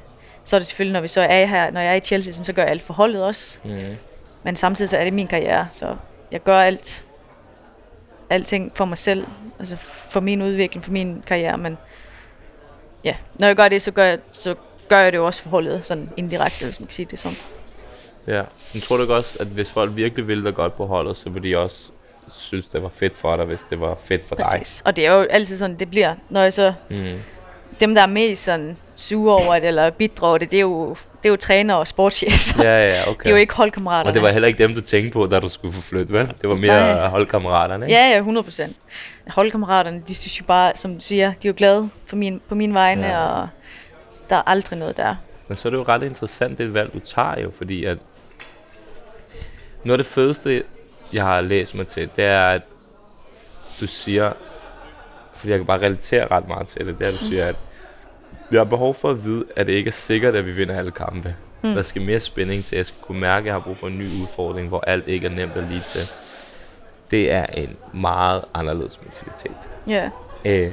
så 0.44 0.56
er 0.56 0.60
det 0.60 0.66
selvfølgelig, 0.66 0.92
når 0.92 1.00
vi 1.00 1.08
så 1.08 1.20
er 1.20 1.46
her, 1.46 1.70
når 1.70 1.80
jeg 1.80 1.90
er 1.90 1.94
i 1.94 2.00
Chelsea, 2.00 2.44
så 2.44 2.52
gør 2.52 2.62
jeg 2.62 2.70
alt 2.70 2.82
for 2.82 2.94
holdet 2.94 3.24
også. 3.24 3.60
Mm. 3.64 3.76
Men 4.42 4.56
samtidig 4.56 4.88
så 4.88 4.96
er 4.96 5.04
det 5.04 5.12
min 5.12 5.26
karriere, 5.26 5.68
så 5.70 5.96
jeg 6.32 6.42
gør 6.42 6.60
alt, 6.60 7.04
alting 8.30 8.72
for 8.74 8.84
mig 8.84 8.98
selv, 8.98 9.26
altså 9.58 9.76
for 9.76 10.20
min 10.20 10.42
udvikling, 10.42 10.84
for 10.84 10.92
min 10.92 11.22
karriere, 11.26 11.58
men 11.58 11.78
ja, 13.04 13.14
når 13.34 13.46
jeg 13.46 13.56
gør 13.56 13.68
det, 13.68 13.82
så 13.82 13.90
gør 13.90 14.04
jeg, 14.04 14.18
så 14.32 14.54
gør 14.88 14.98
jeg 14.98 15.12
det 15.12 15.18
jo 15.18 15.26
også 15.26 15.42
for 15.42 15.50
holdet, 15.50 15.86
sådan 15.86 16.10
indirekte, 16.16 16.64
hvis 16.64 16.80
man 16.80 16.86
kan 16.86 16.94
sige 16.94 17.06
det 17.10 17.18
sådan. 17.18 17.36
Ja, 18.26 18.42
men 18.72 18.82
tror 18.82 18.96
du 18.96 19.02
ikke 19.02 19.14
også, 19.14 19.36
at 19.40 19.46
hvis 19.46 19.70
folk 19.72 19.96
virkelig 19.96 20.28
ville 20.28 20.44
dig 20.44 20.54
godt 20.54 20.76
på 20.76 20.86
holdet, 20.86 21.16
så 21.16 21.30
ville 21.30 21.48
de 21.48 21.56
også 21.56 21.90
synes, 22.33 22.66
det 22.66 22.83
var 22.83 22.89
fedt 22.89 23.16
for 23.16 23.37
dig, 23.37 23.45
hvis 23.45 23.61
det 23.70 23.81
var 23.81 23.99
fedt 24.05 24.28
for 24.28 24.35
dig? 24.35 24.45
Præcis. 24.59 24.83
Og 24.85 24.97
det 24.97 25.07
er 25.07 25.12
jo 25.12 25.22
altid 25.22 25.59
sådan, 25.59 25.76
det 25.76 25.91
bliver, 25.91 26.14
når 26.28 26.43
jeg 26.43 26.53
så, 26.53 26.72
Mm. 26.91 26.97
dem 27.81 27.95
der 27.95 28.03
er 28.03 28.07
mest 28.07 28.45
sådan 28.45 28.76
sure 28.97 29.35
over 29.45 29.55
det, 29.59 29.68
eller 29.68 29.91
bitre 29.91 30.26
over 30.28 30.39
det, 30.39 30.51
det 30.51 30.57
er 30.57 30.61
jo, 30.61 30.89
det 31.22 31.28
er 31.28 31.31
jo 31.31 31.37
træner 31.37 31.74
og 31.74 31.89
sportschefer. 31.89 32.64
Ja, 32.64 32.87
ja, 32.87 33.03
okay. 33.09 33.18
Det 33.24 33.26
er 33.26 33.31
jo 33.31 33.37
ikke 33.37 33.55
holdkammerater. 33.55 34.09
Og 34.11 34.14
det 34.14 34.22
var 34.22 34.31
heller 34.31 34.49
ikke 34.49 34.59
dem, 34.62 34.74
du 34.74 34.81
tænkte 34.81 35.12
på, 35.12 35.26
da 35.26 35.41
du 35.41 35.49
skulle 35.49 35.74
få 35.74 35.81
flyttet, 35.81 36.12
vel? 36.12 36.33
Det 36.41 36.49
var 36.49 36.57
mere 36.57 36.95
Nej. 36.95 37.09
holdkammeraterne, 37.09 37.87
ikke? 37.87 37.97
Ja, 37.97 38.11
ja, 38.11 38.16
100 38.16 38.45
procent. 38.45 38.76
Holdkammeraterne, 39.28 40.03
de 40.09 40.14
synes 40.14 40.41
jo 40.41 40.45
bare, 40.45 40.72
som 40.76 40.95
du 40.95 41.01
siger, 41.01 41.26
de 41.43 41.49
er 41.49 41.51
jo 41.51 41.55
glade 41.57 41.89
for 42.07 42.16
min, 42.16 42.41
på 42.49 42.55
min 42.55 42.74
vegne, 42.74 43.07
ja. 43.07 43.18
og 43.26 43.49
der 44.31 44.37
er 44.37 44.43
aldrig 44.47 44.78
noget 44.78 44.97
der. 44.97 45.14
Men 45.49 45.57
så 45.57 45.68
er 45.68 45.70
det 45.70 45.78
jo 45.78 45.83
ret 45.83 46.03
interessant, 46.03 46.59
det 46.59 46.74
valg, 46.74 46.93
du 46.93 46.99
tager 46.99 47.41
jo, 47.41 47.51
fordi 47.55 47.85
at 47.85 47.99
noget 49.85 49.99
af 49.99 50.05
det 50.05 50.12
fedeste, 50.12 50.62
jeg 51.12 51.24
har 51.24 51.40
læst 51.40 51.74
mig 51.74 51.86
til, 51.86 52.11
det 52.16 52.24
er, 52.24 52.46
at 52.48 52.62
du 53.80 53.86
siger, 53.86 54.32
fordi 55.34 55.50
jeg 55.50 55.58
kan 55.58 55.66
bare 55.66 55.80
relatere 55.80 56.26
ret 56.30 56.48
meget 56.48 56.66
til 56.66 56.86
det, 56.86 56.98
det 56.98 57.04
er, 57.04 57.08
at 57.08 57.14
du 57.20 57.24
siger, 57.24 57.46
at 57.46 57.56
vi 58.50 58.56
har 58.56 58.64
behov 58.64 58.94
for 58.94 59.11
at 59.11 59.24
vide, 59.24 59.44
at 59.56 59.66
det 59.66 59.72
ikke 59.72 59.88
er 59.88 59.92
sikkert, 59.92 60.34
at 60.34 60.46
vi 60.46 60.52
vinder 60.52 60.78
alle 60.78 60.90
kampe. 60.90 61.34
Mm. 61.62 61.74
Der 61.74 61.82
skal 61.82 62.02
mere 62.02 62.20
spænding 62.20 62.64
til. 62.64 62.76
Jeg 62.76 62.86
skal 62.86 63.00
kunne 63.02 63.20
mærke, 63.20 63.42
at 63.42 63.46
jeg 63.46 63.54
har 63.54 63.61
brug 63.61 63.76
for 63.76 63.86
en 63.86 63.98
ny 63.98 64.22
udfordring, 64.22 64.68
hvor 64.68 64.80
alt 64.80 65.08
ikke 65.08 65.26
er 65.26 65.30
nemt 65.30 65.56
at 65.56 65.64
lige 65.64 65.80
til. 65.80 66.00
Det 67.11 67.30
er 67.30 67.46
en 67.46 67.76
meget 67.94 68.44
anderledes 68.54 69.00
mentalitet. 69.02 69.68
Ja. 69.88 70.11
Øh, 70.44 70.72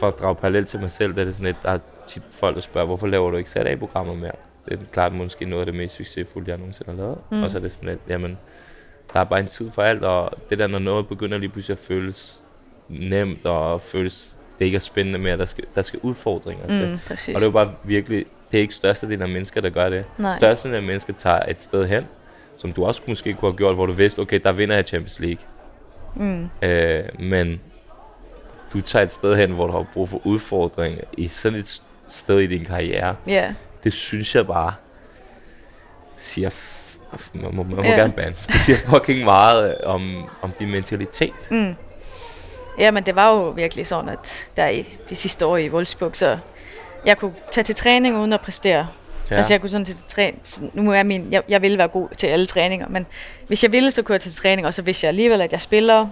for 0.00 0.08
at 0.08 0.14
drage 0.20 0.34
parallel 0.34 0.64
til 0.64 0.80
mig 0.80 0.90
selv, 0.90 1.14
der 1.14 1.20
er 1.20 1.24
det 1.24 1.34
sådan 1.34 1.46
lidt, 1.46 1.62
der 1.62 1.70
er 1.70 1.78
tit 2.06 2.22
folk, 2.34 2.56
der 2.56 2.62
spørger, 2.62 2.86
hvorfor 2.86 3.06
laver 3.06 3.30
du 3.30 3.36
ikke 3.36 3.50
sat 3.50 3.78
programmer 3.78 4.14
mere? 4.14 4.32
Det 4.68 4.72
er 4.72 4.84
klart 4.92 5.12
måske 5.12 5.44
noget 5.44 5.60
af 5.62 5.66
det 5.66 5.74
mest 5.74 5.94
succesfulde, 5.94 6.50
jeg 6.50 6.58
nogensinde 6.58 6.90
har 6.90 6.98
lavet. 6.98 7.18
Mm. 7.30 7.42
Og 7.42 7.50
så 7.50 7.58
er 7.58 7.62
det 7.62 7.72
sådan 7.72 7.88
lidt, 7.88 8.00
jamen, 8.08 8.38
der 9.12 9.20
er 9.20 9.24
bare 9.24 9.40
en 9.40 9.46
tid 9.46 9.70
for 9.70 9.82
alt, 9.82 10.02
og 10.04 10.30
det 10.50 10.58
der, 10.58 10.66
når 10.66 10.78
noget 10.78 11.08
begynder 11.08 11.38
lige 11.38 11.48
pludselig 11.50 11.74
at 11.74 11.84
føles 11.84 12.44
nemt, 12.88 13.46
og 13.46 13.80
føles, 13.80 14.40
det 14.58 14.64
ikke 14.64 14.76
er 14.76 14.80
spændende 14.80 15.18
mere, 15.18 15.36
der 15.36 15.44
skal, 15.44 15.64
der 15.74 15.82
skal 15.82 16.00
udfordringer 16.02 16.66
til. 16.66 16.88
Mm, 16.92 16.98
præcis. 17.06 17.34
Og 17.34 17.40
det 17.40 17.46
er 17.46 17.48
jo 17.48 17.52
bare 17.52 17.72
virkelig, 17.84 18.24
det 18.50 18.58
er 18.58 18.62
ikke 18.62 18.74
størstedelen 18.74 19.22
af 19.22 19.28
mennesker, 19.28 19.60
der 19.60 19.70
gør 19.70 19.88
det. 19.88 20.04
Nej. 20.18 20.36
Størstedelen 20.36 20.76
af 20.76 20.82
mennesker 20.86 21.12
tager 21.12 21.40
et 21.48 21.62
sted 21.62 21.86
hen, 21.86 22.04
som 22.56 22.72
du 22.72 22.84
også 22.84 23.02
måske 23.08 23.34
kunne 23.34 23.50
have 23.50 23.56
gjort, 23.56 23.74
hvor 23.74 23.86
du 23.86 23.92
vidste, 23.92 24.18
okay, 24.20 24.40
der 24.44 24.52
vinder 24.52 24.74
jeg 24.74 24.84
Champions 24.84 25.20
League. 25.20 25.44
Mm. 26.16 26.48
Øh, 26.62 27.04
men 27.18 27.60
du 28.72 28.80
tager 28.80 29.02
et 29.02 29.12
sted 29.12 29.36
hen, 29.36 29.50
hvor 29.52 29.66
du 29.66 29.72
har 29.72 29.86
brug 29.92 30.08
for 30.08 30.20
udfordring 30.26 30.98
i 31.16 31.28
sådan 31.28 31.58
et 31.58 31.82
sted 32.08 32.38
i 32.40 32.46
din 32.46 32.64
karriere. 32.64 33.16
Ja, 33.26 33.54
Det 33.84 33.92
synes 33.92 34.34
jeg 34.34 34.46
bare 34.46 34.72
siger... 36.16 36.78
Man 37.34 37.54
må, 37.54 37.62
man 37.62 37.76
må 37.76 37.82
Ja. 37.82 37.90
gerne 37.90 38.12
bande. 38.12 38.36
Det 38.46 38.60
siger 38.60 38.76
fucking 38.90 39.24
meget 39.24 39.68
øh, 39.70 39.94
om, 39.94 40.28
om 40.42 40.52
din 40.58 40.70
mentalitet. 40.70 41.32
mm. 41.50 41.74
ja, 42.78 42.90
men 42.90 43.06
det 43.06 43.16
var 43.16 43.30
jo 43.32 43.48
virkelig 43.48 43.86
sådan, 43.86 44.08
at 44.08 44.48
der 44.56 44.68
i 44.68 44.98
de 45.10 45.16
sidste 45.16 45.46
år 45.46 45.56
i 45.56 45.70
Wolfsburg, 45.70 46.10
så 46.16 46.38
jeg 47.06 47.18
kunne 47.18 47.34
tage 47.50 47.64
til 47.64 47.74
træning 47.74 48.16
uden 48.18 48.32
at 48.32 48.40
præstere. 48.40 48.88
Ja. 49.30 49.36
Altså 49.36 49.52
jeg 49.54 49.60
kunne 49.60 49.70
sådan 49.70 49.84
til 49.84 49.96
træning, 50.08 50.42
nu 50.74 50.92
er 50.92 51.02
min, 51.02 51.28
jeg, 51.32 51.42
jeg 51.48 51.62
ville 51.62 51.78
være 51.78 51.88
god 51.88 52.08
til 52.16 52.26
alle 52.26 52.46
træninger, 52.46 52.88
men 52.88 53.06
hvis 53.46 53.62
jeg 53.62 53.72
ville, 53.72 53.90
så 53.90 54.02
kunne 54.02 54.12
jeg 54.14 54.20
tage 54.20 54.30
til 54.30 54.42
træning, 54.42 54.66
og 54.66 54.74
så 54.74 54.82
vidste 54.82 55.04
jeg 55.04 55.08
alligevel, 55.08 55.40
at 55.40 55.52
jeg 55.52 55.60
spiller. 55.60 56.06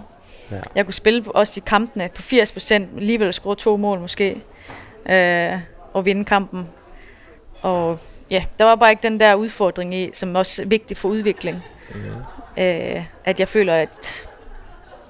Ja. 0.51 0.55
Jeg 0.75 0.85
kunne 0.85 0.93
spille 0.93 1.23
også 1.27 1.59
i 1.59 1.63
kampene 1.67 2.09
på 2.15 2.21
80 2.21 2.51
procent, 2.51 2.89
alligevel 2.97 3.33
score 3.33 3.55
to 3.55 3.77
mål 3.77 3.99
måske, 3.99 4.41
øh, 5.09 5.51
og 5.93 6.05
vinde 6.05 6.25
kampen. 6.25 6.67
Og 7.61 7.99
ja, 8.31 8.43
der 8.59 8.65
var 8.65 8.75
bare 8.75 8.89
ikke 8.89 9.03
den 9.03 9.19
der 9.19 9.35
udfordring 9.35 9.95
i, 9.95 10.09
som 10.13 10.35
også 10.35 10.61
er 10.61 10.65
vigtig 10.65 10.97
for 10.97 11.09
udvikling. 11.09 11.63
Mm. 11.95 12.63
Øh, 12.63 13.03
at 13.25 13.39
jeg 13.39 13.47
føler, 13.47 13.75
at 13.75 14.27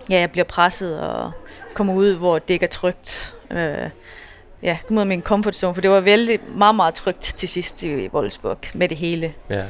ja, 0.10 0.20
jeg 0.20 0.32
bliver 0.32 0.46
presset 0.46 1.00
og 1.00 1.32
kommer 1.74 1.94
ud, 1.94 2.16
hvor 2.16 2.40
det 2.40 2.54
ikke 2.54 2.64
er 2.64 2.70
trygt. 2.70 3.36
Øh, 3.52 3.90
ja, 4.64 4.78
komme 4.88 5.00
ud 5.00 5.02
af 5.02 5.08
min 5.08 5.22
comfort 5.22 5.56
zone, 5.56 5.74
for 5.74 5.82
det 5.82 5.92
var 5.92 6.00
vældig 6.00 6.40
meget, 6.56 6.76
meget 6.76 6.94
trygt 6.94 7.22
til 7.22 7.50
sidst 7.50 7.84
i 7.84 8.08
Wolfsburg 8.08 8.58
med 8.74 8.90
det 8.90 8.98
hele. 8.98 9.34
Ja, 9.50 9.64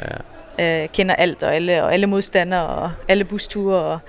ja. 0.60 0.84
Øh, 0.84 0.89
kender 0.89 1.16
alt 1.16 1.43
og 1.43 1.56
alle, 1.56 1.84
og 1.84 1.93
alle 1.93 2.08
modstandere 2.08 2.68
og 2.68 2.91
alle 3.08 3.24
busture. 3.24 3.80
Og, 3.80 3.99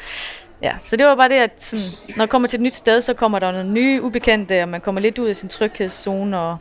ja. 0.63 0.73
Så 0.87 0.97
det 0.97 1.07
var 1.07 1.15
bare 1.15 1.29
det, 1.29 1.35
at 1.35 1.61
sådan, 1.61 1.85
når 2.09 2.17
man 2.17 2.29
kommer 2.29 2.49
til 2.49 2.57
et 2.57 2.63
nyt 2.63 2.75
sted, 2.75 3.01
så 3.01 3.15
kommer 3.15 3.39
der 3.39 3.53
nogle 3.53 3.71
nye 3.71 4.03
ubekendte, 4.03 4.63
og 4.63 4.69
man 4.69 4.81
kommer 4.81 5.01
lidt 5.01 5.19
ud 5.19 5.29
af 5.29 5.37
sin 5.37 5.49
tryghedszone, 5.49 6.39
og 6.39 6.59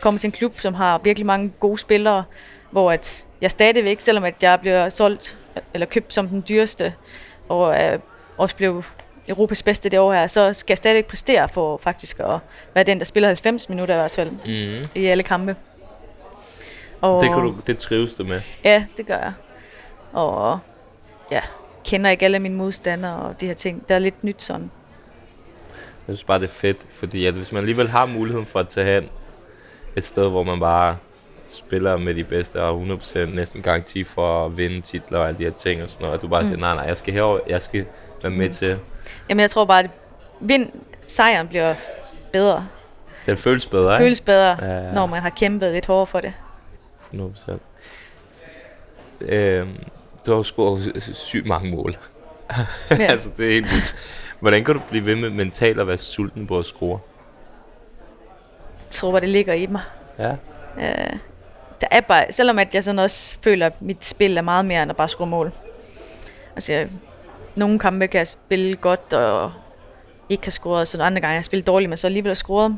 kommer 0.00 0.18
til 0.20 0.28
en 0.28 0.32
klub, 0.32 0.54
som 0.54 0.74
har 0.74 0.98
virkelig 1.04 1.26
mange 1.26 1.52
gode 1.60 1.78
spillere, 1.78 2.24
hvor 2.70 2.92
at 2.92 3.26
jeg 3.40 3.50
stadigvæk, 3.50 4.00
selvom 4.00 4.24
at 4.24 4.34
jeg 4.42 4.60
bliver 4.60 4.88
solgt 4.88 5.36
eller 5.74 5.86
købt 5.86 6.14
som 6.14 6.28
den 6.28 6.44
dyreste, 6.48 6.94
og 7.48 7.82
øh, 7.84 7.98
også 8.38 8.56
blev 8.56 8.84
Europas 9.28 9.62
bedste 9.62 9.88
det 9.88 9.98
år 9.98 10.12
her, 10.12 10.26
så 10.26 10.52
skal 10.52 10.72
jeg 10.72 10.78
stadigvæk 10.78 11.06
præstere 11.06 11.48
for 11.48 11.76
faktisk 11.76 12.20
at 12.20 12.38
være 12.74 12.84
den, 12.84 12.98
der 12.98 13.04
spiller 13.04 13.28
90 13.28 13.68
minutter 13.68 13.94
i 13.94 13.98
hvert 13.98 14.10
fald 14.10 14.30
Mm. 14.30 14.86
i 14.94 15.06
alle 15.06 15.22
kampe. 15.22 15.56
Og, 17.00 17.20
Det, 17.22 17.28
kan 17.30 17.38
du, 17.38 17.54
det 17.66 17.78
trives 17.78 18.14
du 18.14 18.24
med. 18.24 18.40
Ja, 18.64 18.84
det 18.96 19.06
gør 19.06 19.16
jeg. 19.18 19.32
Og 20.12 20.58
ja, 21.30 21.40
kender 21.84 22.10
ikke 22.10 22.24
alle 22.24 22.38
mine 22.38 22.54
modstandere 22.54 23.16
og 23.22 23.40
de 23.40 23.46
her 23.46 23.54
ting. 23.54 23.88
Der 23.88 23.94
er 23.94 23.98
lidt 23.98 24.24
nyt 24.24 24.42
sådan. 24.42 24.70
Jeg 26.08 26.16
synes 26.16 26.24
bare, 26.24 26.38
det 26.38 26.46
er 26.46 26.50
fedt, 26.52 26.78
fordi 26.94 27.26
at 27.26 27.34
hvis 27.34 27.52
man 27.52 27.58
alligevel 27.58 27.88
har 27.88 28.06
muligheden 28.06 28.46
for 28.46 28.60
at 28.60 28.68
tage 28.68 28.94
hen 29.00 29.08
et 29.96 30.04
sted, 30.04 30.28
hvor 30.30 30.42
man 30.42 30.60
bare 30.60 30.96
spiller 31.46 31.96
med 31.96 32.14
de 32.14 32.24
bedste 32.24 32.62
og 32.62 32.82
100% 32.82 33.18
næsten 33.24 33.62
garanti 33.62 34.04
for 34.04 34.46
at 34.46 34.56
vinde 34.56 34.80
titler 34.80 35.18
og 35.18 35.28
alle 35.28 35.38
de 35.38 35.44
her 35.44 35.50
ting 35.50 35.82
og 35.82 35.90
sådan 35.90 36.04
noget, 36.04 36.14
at 36.16 36.22
du 36.22 36.28
bare 36.28 36.42
mm. 36.42 36.48
siger, 36.48 36.60
nej, 36.60 36.74
nej, 36.74 36.84
jeg 36.84 36.96
skal 36.96 37.14
herover, 37.14 37.38
jeg 37.48 37.62
skal 37.62 37.86
være 38.22 38.32
med 38.32 38.50
til. 38.50 38.78
Jamen 39.28 39.40
jeg 39.40 39.50
tror 39.50 39.64
bare, 39.64 39.78
at 39.84 39.90
vind, 40.40 40.70
sejren 41.06 41.48
bliver 41.48 41.74
bedre. 42.32 42.66
Den 43.26 43.36
føles 43.36 43.66
bedre, 43.66 43.94
ikke? 43.94 44.02
Føles 44.04 44.20
bedre, 44.20 44.56
Ja, 44.60 44.86
ja. 44.86 44.92
når 44.92 45.06
man 45.06 45.22
har 45.22 45.30
kæmpet 45.30 45.72
lidt 45.72 45.86
hårdere 45.86 46.06
for 46.06 46.20
det. 46.20 46.32
100%. 47.14 47.52
Øhm, 49.20 49.76
du 50.26 50.30
har 50.30 50.36
jo 50.38 50.42
scoret 50.42 50.92
sy- 51.02 51.10
sygt 51.12 51.46
mange 51.46 51.70
mål. 51.70 51.96
Ja. 52.90 52.96
altså, 53.12 53.30
det 53.36 53.48
er 53.48 53.52
helt 53.52 53.70
vildt. 53.72 53.96
Hvordan 54.40 54.64
kan 54.64 54.74
du 54.74 54.80
blive 54.88 55.06
ved 55.06 55.16
med 55.16 55.30
mentalt 55.30 55.80
at 55.80 55.86
være 55.86 55.98
sulten 55.98 56.46
på 56.46 56.58
at 56.58 56.66
score? 56.66 56.98
Jeg 58.90 58.94
tror 58.94 59.10
bare, 59.10 59.20
det 59.20 59.28
ligger 59.28 59.52
i 59.54 59.66
mig. 59.66 59.80
Ja. 60.18 60.30
Øh, 60.78 61.12
der 61.80 61.86
er 61.90 62.00
bare, 62.00 62.26
selvom 62.30 62.58
at 62.58 62.74
jeg 62.74 62.84
sådan 62.84 62.98
også 62.98 63.36
føler, 63.44 63.66
at 63.66 63.82
mit 63.82 64.04
spil 64.04 64.36
er 64.36 64.42
meget 64.42 64.64
mere 64.64 64.82
end 64.82 64.90
at 64.90 64.96
bare 64.96 65.08
score 65.08 65.26
mål. 65.26 65.52
Altså, 66.54 66.72
jeg, 66.72 66.88
nogle 67.54 67.78
kampe 67.78 68.06
kan 68.06 68.18
jeg 68.18 68.28
spille 68.28 68.76
godt 68.76 69.12
og 69.12 69.52
ikke 70.28 70.44
have 70.46 70.50
scoret, 70.52 70.88
så 70.88 71.02
andre 71.02 71.20
gange 71.20 71.34
jeg 71.34 71.44
spiller 71.44 71.64
dårligt, 71.64 71.88
men 71.88 71.96
så 71.96 72.06
alligevel 72.06 72.30
har 72.30 72.34
scoret. 72.34 72.76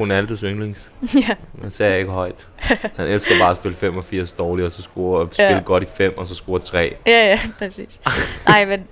Ronaldos 0.00 0.40
yndlings. 0.40 0.90
ja. 1.28 1.34
Han 1.62 1.70
sagde 1.70 1.98
ikke 1.98 2.10
højt. 2.10 2.48
Han 2.96 3.06
elsker 3.06 3.34
bare 3.40 3.50
at 3.50 3.56
spille 3.56 3.76
85 3.76 4.32
dårligt, 4.32 4.66
og 4.66 4.72
så 4.72 4.82
score, 4.82 5.20
og 5.20 5.28
spille 5.32 5.52
Ja. 5.52 5.60
godt 5.64 5.82
i 5.82 5.86
5, 5.96 6.18
og 6.18 6.26
så 6.26 6.34
score 6.34 6.58
3. 6.60 6.96
Ja, 7.06 7.26
ja, 7.26 7.38
præcis. 7.58 8.00
Nej, 8.48 8.64
men 8.64 8.86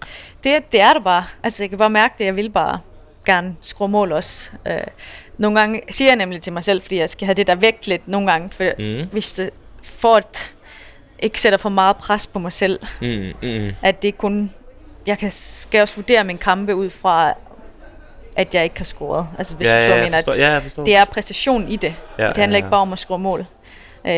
det, 0.45 0.73
det 0.73 0.81
er 0.81 0.93
det 0.93 1.05
bare. 1.05 1.25
Altså, 1.43 1.63
jeg 1.63 1.69
kan 1.71 1.79
bare 1.79 1.91
mærke 1.91 2.15
det. 2.19 2.25
Jeg 2.25 2.37
vil 2.37 2.51
bare 2.51 2.79
gerne 3.27 3.57
skrue 3.63 3.89
mål 3.89 4.13
også. 4.13 4.51
Øh, 4.67 4.81
nogle 5.39 5.61
gange 5.61 5.83
siger 5.91 6.09
jeg 6.09 6.17
nemlig 6.17 6.41
til 6.43 6.53
mig 6.53 6.65
selv, 6.65 6.83
fordi 6.83 6.97
jeg 6.99 7.11
skal 7.11 7.27
have 7.27 7.35
det 7.35 7.47
der 7.47 7.55
vægt 7.55 7.87
lidt 7.87 8.09
nogle 8.09 8.31
gange, 8.31 8.51
for 8.51 8.65
Mm. 8.79 9.09
hvis 9.13 9.35
det 9.35 9.51
for 9.83 10.17
at 10.17 10.55
ikke 11.19 11.41
sætter 11.41 11.59
for 11.59 11.69
meget 11.69 11.97
pres 11.97 12.27
på 12.27 12.39
mig 12.39 12.53
selv, 12.53 12.81
Mm, 13.01 13.33
mm. 13.43 13.71
at 13.83 14.03
det 14.03 14.19
kun... 14.19 14.53
Jeg 15.07 15.19
kan, 15.19 15.31
skal 15.31 15.81
også 15.83 15.95
vurdere 15.97 16.25
min 16.25 16.39
kampe 16.39 16.75
ud 16.75 16.91
fra, 16.91 17.35
at 18.37 18.55
jeg 18.55 18.65
ikke 18.65 18.79
har 18.79 18.85
scoret. 18.85 19.27
Altså, 19.39 19.57
hvis 19.57 19.67
ja, 19.69 19.73
du 19.73 19.79
ja, 19.79 19.83
forstår, 19.85 19.95
jeg 19.95 20.05
mener, 20.05 20.17
forstår. 20.19 20.33
at 20.33 20.39
Ja, 20.39 20.53
jeg 20.53 20.63
forstår. 20.63 20.85
det 20.85 20.95
er 20.97 21.05
præcision 21.05 21.69
i 21.69 21.77
det. 21.77 21.95
ja, 22.19 22.29
Det 22.29 22.37
handler 22.37 22.57
ikke 22.57 22.71
bare 22.71 22.81
om 22.81 22.93
at 22.93 22.99
score 22.99 23.19
mål. 23.19 23.41
Øh, 24.05 24.13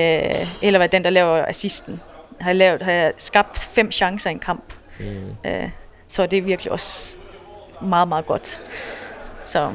eller 0.62 0.78
hvad 0.78 0.88
den, 0.88 1.04
der 1.04 1.10
laver 1.10 1.44
assisten. 1.46 2.00
Har 2.40 2.50
jeg, 2.50 2.56
lavet, 2.56 2.82
har 2.82 2.92
jeg 2.92 3.12
skabt 3.18 3.58
fem 3.58 3.92
chancer 3.92 4.30
i 4.30 4.32
en 4.32 4.38
kamp. 4.38 4.64
Mm. 5.00 5.50
Øh, 5.50 5.68
så 6.08 6.26
det 6.26 6.36
er 6.36 6.42
virkelig 6.42 6.72
også 6.72 7.16
meget, 7.82 8.08
meget 8.08 8.26
godt. 8.26 8.60
Så, 9.46 9.70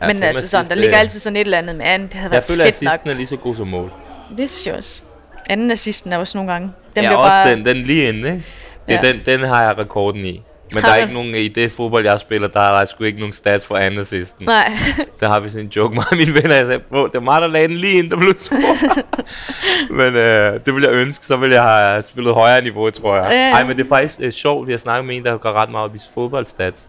Ja, 0.00 0.06
men 0.06 0.22
altså 0.22 0.48
sådan, 0.48 0.68
der 0.68 0.74
ligger 0.74 0.96
altid 0.98 1.20
sådan 1.20 1.36
et 1.36 1.40
eller 1.40 1.58
andet 1.58 1.76
med 1.76 1.84
anden. 1.86 2.08
Det 2.08 2.14
havde 2.14 2.24
Jeg 2.24 2.30
været 2.32 2.44
føler, 2.44 2.64
at 2.64 2.74
fedt 2.74 2.82
nok. 2.82 2.90
assisten 2.92 3.10
er 3.10 3.14
lige 3.14 3.26
så 3.26 3.36
god 3.36 3.56
som 3.56 3.66
mål. 3.68 3.92
Det 4.38 4.50
synes 4.50 4.66
jeg 4.66 4.74
også. 4.74 5.02
Anden 5.50 5.70
assisten 5.70 6.12
er 6.12 6.18
også 6.18 6.38
nogle 6.38 6.52
gange. 6.52 6.72
Den 6.96 7.02
ja, 7.02 7.08
bliver 7.08 7.18
også 7.18 7.36
bare, 7.36 7.50
den, 7.50 7.66
den 7.66 7.76
lige 7.76 8.08
inde, 8.08 8.18
ikke? 8.18 8.44
Det, 8.88 8.92
Ja. 8.94 9.00
den, 9.12 9.20
den 9.26 9.40
har 9.40 9.62
jeg 9.62 9.78
rekorden 9.78 10.24
i. 10.24 10.42
Men 10.74 10.82
Har 10.82 10.88
der 10.88 10.96
er 10.96 11.00
ikke 11.02 11.14
nogen, 11.14 11.34
i 11.34 11.48
det 11.48 11.72
fodbold, 11.72 12.04
jeg 12.06 12.20
spiller, 12.20 12.48
der 12.48 12.60
er 12.60 12.78
der 12.78 12.86
sgu 12.86 13.04
ikke 13.04 13.18
nogen 13.18 13.32
stats 13.32 13.66
for 13.66 13.76
anden 13.76 14.00
assisten. 14.00 14.46
Nej, 14.46 14.72
Der 15.20 15.28
har 15.28 15.40
vi 15.40 15.50
sådan 15.50 15.64
en 15.64 15.72
joke, 15.76 15.94
mig 15.94 16.04
og 16.10 16.16
mine 16.16 16.34
venner, 16.34 16.54
jeg 16.54 16.66
sagde, 16.66 16.78
"Bro, 16.90 17.06
det 17.06 17.14
er 17.14 17.20
mig, 17.20 17.40
der 17.40 17.46
lagde 17.46 17.68
den 17.68 17.76
lige 17.76 17.98
ind, 17.98 18.10
der 18.10 18.16
blev 18.16 18.34
scoret. 18.38 19.04
men 19.98 20.14
øh, 20.16 20.60
det 20.66 20.74
ville 20.74 20.88
jeg 20.88 20.96
ønske, 20.96 21.26
så 21.26 21.36
ville 21.36 21.54
jeg 21.54 21.62
have 21.64 22.02
spillet 22.02 22.34
højere 22.34 22.62
niveau, 22.62 22.90
tror 22.90 23.16
jeg. 23.16 23.26
Ja. 23.30 23.50
Ej, 23.50 23.64
men 23.64 23.76
det 23.78 23.84
er 23.84 23.88
faktisk 23.88 24.20
øh, 24.22 24.32
sjovt, 24.32 24.66
vi 24.66 24.72
har 24.72 24.78
snakket 24.78 25.04
med 25.06 25.16
en, 25.16 25.24
der 25.24 25.36
går 25.38 25.52
ret 25.52 25.70
meget 25.70 25.84
op 25.84 25.96
i 25.96 25.98
fodboldstats. 26.14 26.86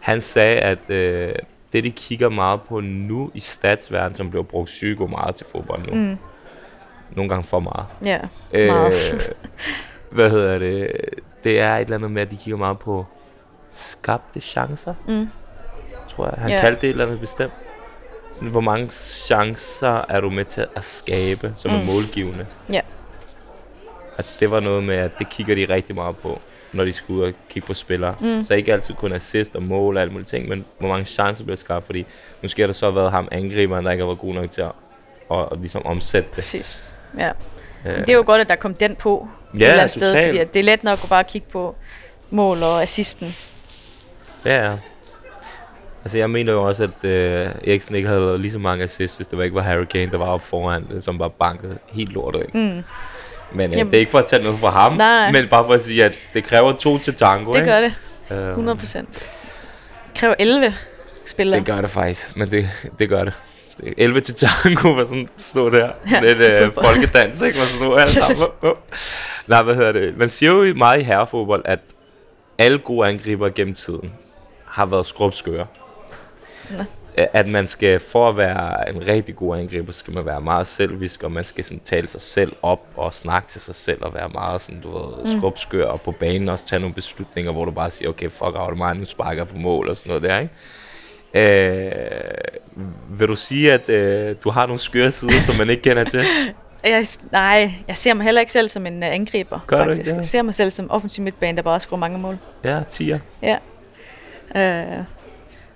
Han 0.00 0.20
sagde, 0.20 0.58
at 0.60 0.90
øh, 0.90 1.32
det, 1.72 1.84
de 1.84 1.90
kigger 1.90 2.28
meget 2.28 2.62
på 2.62 2.80
nu 2.80 3.30
i 3.34 3.40
statsverdenen, 3.40 4.14
som 4.16 4.30
bliver 4.30 4.42
brugt 4.42 4.66
psyko 4.66 5.06
meget 5.06 5.34
til 5.34 5.46
fodbold 5.52 5.86
nu. 5.86 5.94
mm, 5.94 6.16
Nogle 7.16 7.28
gange 7.28 7.44
for 7.44 7.60
meget. 7.60 7.86
ja, 8.04 8.18
meget. 8.52 9.32
hvad 10.10 10.30
hedder 10.30 10.58
det? 10.58 10.90
Det 11.44 11.60
er 11.60 11.76
et 11.76 11.80
eller 11.80 11.96
andet 11.96 12.10
med, 12.10 12.22
at 12.22 12.30
de 12.30 12.36
kigger 12.36 12.58
meget 12.58 12.78
på 12.78 13.06
skabte 13.70 14.40
chancer, 14.40 14.94
Mm. 15.08 15.28
tror 16.08 16.24
jeg. 16.26 16.34
Han 16.38 16.50
yeah. 16.50 16.60
kaldte 16.60 16.80
det 16.80 16.86
et 16.86 16.90
eller 16.92 17.06
andet 17.06 17.20
bestemt. 17.20 17.52
Sådan, 18.32 18.48
hvor 18.48 18.60
mange 18.60 18.88
chancer 18.90 20.04
er 20.08 20.20
du 20.20 20.30
med 20.30 20.44
til 20.44 20.66
at 20.76 20.84
skabe, 20.84 21.52
som 21.56 21.70
mm. 21.70 21.76
er 21.76 21.84
målgivende? 21.84 22.46
Ja. 22.72 22.80
At 24.16 24.36
det 24.40 24.50
var 24.50 24.60
noget 24.60 24.84
med, 24.84 24.94
at 24.94 25.10
det 25.18 25.28
kigger 25.28 25.54
de 25.54 25.74
rigtig 25.74 25.94
meget 25.94 26.16
på, 26.16 26.40
når 26.72 26.84
de 26.84 26.92
skal 26.92 27.12
ud 27.12 27.22
og 27.22 27.32
kigge 27.50 27.66
på 27.66 27.74
spillere. 27.74 28.14
Mm. 28.20 28.44
Så 28.44 28.54
ikke 28.54 28.72
altid 28.72 28.94
kun 28.94 29.12
assist 29.12 29.54
og 29.56 29.62
mål 29.62 29.96
og 29.96 30.02
alle 30.02 30.12
mulige 30.12 30.26
ting, 30.26 30.48
men 30.48 30.64
hvor 30.78 30.88
mange 30.88 31.04
chancer 31.04 31.44
bliver 31.44 31.56
skabt, 31.56 31.86
fordi 31.86 32.06
måske 32.42 32.62
har 32.62 32.66
der 32.66 32.72
så 32.74 32.90
været 32.90 33.10
ham 33.10 33.28
angriberen, 33.30 33.84
der 33.84 33.90
ikke 33.90 34.02
har 34.02 34.08
været 34.08 34.18
god 34.18 34.34
nok 34.34 34.50
til 34.50 34.60
at, 34.60 34.72
at, 35.32 35.38
at 35.52 35.58
ligesom 35.58 35.86
omsætte 35.86 36.28
det. 36.28 36.34
Præcis. 36.34 36.94
Ja. 37.18 37.30
Øh, 37.86 37.98
Det 38.00 38.08
er 38.08 38.12
jo 38.16 38.22
godt, 38.26 38.40
at 38.40 38.48
der 38.48 38.56
kom 38.56 38.74
den 38.74 38.94
på 38.96 39.28
et 39.54 39.54
eller 39.54 39.66
ja, 39.66 39.72
andet 39.72 39.90
sted, 39.90 40.24
fordi 40.26 40.38
at 40.38 40.54
det 40.54 40.60
er 40.60 40.64
let 40.64 40.84
nok 40.84 40.98
at 41.02 41.08
bare 41.08 41.24
kigge 41.24 41.46
på 41.50 41.74
mål 42.30 42.62
og 42.62 42.82
assisten. 42.82 43.34
Ja, 44.44 44.68
ja. 44.70 44.76
Altså, 46.04 46.18
jeg 46.18 46.30
mener 46.30 46.52
jo 46.52 46.62
også, 46.62 46.84
at 46.84 47.04
øh, 47.04 47.46
Eriksen 47.66 47.94
ikke 47.94 48.08
havde 48.08 48.20
lavet 48.20 48.40
lige 48.40 48.52
så 48.52 48.58
mange 48.58 48.84
assists, 48.84 49.16
hvis 49.16 49.26
det 49.26 49.38
var 49.38 49.44
ikke 49.44 49.56
var 49.56 49.62
Harry 49.62 49.84
Kane, 49.84 50.12
der 50.12 50.18
var 50.18 50.26
oppe 50.26 50.46
foran, 50.46 51.00
som 51.00 51.18
bare 51.18 51.30
bankede 51.30 51.78
helt 51.92 52.12
lortet 52.12 52.42
ind. 52.54 52.74
Mm. 52.74 52.82
Men 53.54 53.70
øh, 53.70 53.76
Jamen. 53.76 53.90
det 53.90 53.96
er 53.96 54.00
ikke 54.00 54.10
for 54.10 54.18
at 54.18 54.26
tage 54.26 54.42
noget 54.42 54.58
fra 54.58 54.70
ham, 54.70 54.92
Nej. 54.92 55.30
men 55.32 55.48
bare 55.48 55.64
for 55.64 55.74
at 55.74 55.82
sige, 55.82 56.04
at 56.04 56.18
det 56.34 56.44
kræver 56.44 56.72
to 56.72 56.98
til 56.98 57.14
tango, 57.14 57.52
Det 57.52 57.58
ikke? 57.58 57.70
gør 57.70 57.80
det, 57.80 57.94
Øhm, 58.30 58.48
100 58.50 58.78
procent. 58.78 59.22
kræver 60.18 60.34
11 60.38 60.74
spillere. 61.26 61.58
Det 61.58 61.66
gør 61.66 61.80
det 61.80 61.90
faktisk, 61.90 62.36
men 62.36 62.50
det, 62.50 62.68
det 62.98 63.08
gør 63.08 63.24
det. 63.24 63.32
det 63.80 63.88
er 63.88 63.92
11 63.96 64.20
til 64.20 64.34
tango, 64.34 64.88
var 64.92 65.04
sådan 65.04 65.28
stå 65.36 65.70
der. 65.70 65.90
Sådan 66.08 66.24
Ja, 66.24 66.30
et 66.30 66.36
til 66.36 66.52
øh, 66.52 66.58
fodbold. 66.74 66.86
folkedans, 66.86 67.40
ikke? 67.40 67.58
Man 67.58 67.66
stod 67.68 68.00
alle 68.00 68.14
sammen. 68.14 68.38
Oh, 68.62 68.70
oh. 68.70 68.76
Nej, 69.46 69.62
hvad 69.62 69.74
hedder 69.74 69.92
det? 69.92 70.16
Man 70.18 70.30
siger 70.30 70.52
jo 70.52 70.74
meget 70.74 71.00
i 71.00 71.02
herrefodbold, 71.02 71.62
at 71.64 71.78
alle 72.58 72.78
gode 72.78 73.08
angriber 73.08 73.48
gennem 73.48 73.74
tiden 73.74 74.12
har 74.66 74.86
været 74.86 75.06
skrubskøre. 75.06 75.66
Nå. 76.70 76.84
At 77.16 77.48
man 77.48 77.66
skal, 77.66 78.00
for 78.00 78.28
at 78.28 78.36
være 78.36 78.90
en 78.90 79.06
rigtig 79.06 79.36
god 79.36 79.58
angriber, 79.58 79.92
skal 79.92 80.14
man 80.14 80.26
være 80.26 80.40
meget 80.40 80.66
selvisk, 80.66 81.22
og 81.22 81.32
man 81.32 81.44
skal 81.44 81.64
sådan 81.64 81.80
tale 81.80 82.08
sig 82.08 82.20
selv 82.20 82.52
op 82.62 82.86
og 82.96 83.14
snakke 83.14 83.48
til 83.48 83.60
sig 83.60 83.74
selv 83.74 84.04
og 84.04 84.14
være 84.14 84.28
meget 84.28 84.60
sådan, 84.60 84.80
du 84.80 84.90
ved, 84.90 85.36
skrubskør 85.38 85.86
og 85.86 86.00
på 86.00 86.12
banen 86.12 86.48
også 86.48 86.64
tage 86.66 86.80
nogle 86.80 86.94
beslutninger, 86.94 87.52
hvor 87.52 87.64
du 87.64 87.70
bare 87.70 87.90
siger, 87.90 88.08
okay, 88.08 88.30
fuck 88.30 88.54
out 88.54 88.76
mig, 88.76 88.96
nu 88.96 89.04
sparker 89.04 89.44
på 89.44 89.56
mål 89.56 89.88
og 89.88 89.96
sådan 89.96 90.08
noget 90.08 90.22
der, 90.22 90.38
ikke? 90.38 90.52
Øh, 91.34 91.92
vil 93.18 93.28
du 93.28 93.36
sige, 93.36 93.72
at 93.72 93.88
øh, 93.88 94.36
du 94.44 94.50
har 94.50 94.66
nogle 94.66 94.80
skøre 94.80 95.10
sider, 95.10 95.32
som 95.32 95.56
man 95.58 95.70
ikke 95.70 95.82
kender 95.82 96.04
til? 96.04 96.24
Jeg, 96.84 97.06
nej, 97.32 97.72
jeg 97.88 97.96
ser 97.96 98.14
mig 98.14 98.24
heller 98.24 98.40
ikke 98.40 98.52
selv 98.52 98.68
som 98.68 98.86
en 98.86 99.02
uh, 99.02 99.08
angriber, 99.14 99.60
Gør 99.66 99.76
du 99.76 99.82
ikke 99.82 99.90
faktisk. 99.90 100.10
det? 100.10 100.16
Jeg 100.16 100.24
ser 100.24 100.42
mig 100.42 100.54
selv 100.54 100.70
som 100.70 100.90
offensiv 100.90 101.24
midtbane, 101.24 101.56
der 101.56 101.62
bare 101.62 101.80
scorer 101.80 102.00
mange 102.00 102.18
mål. 102.18 102.38
Ja, 102.64 102.80
tiger. 102.88 103.18
Ja. 103.42 103.56
Uh, 104.98 105.04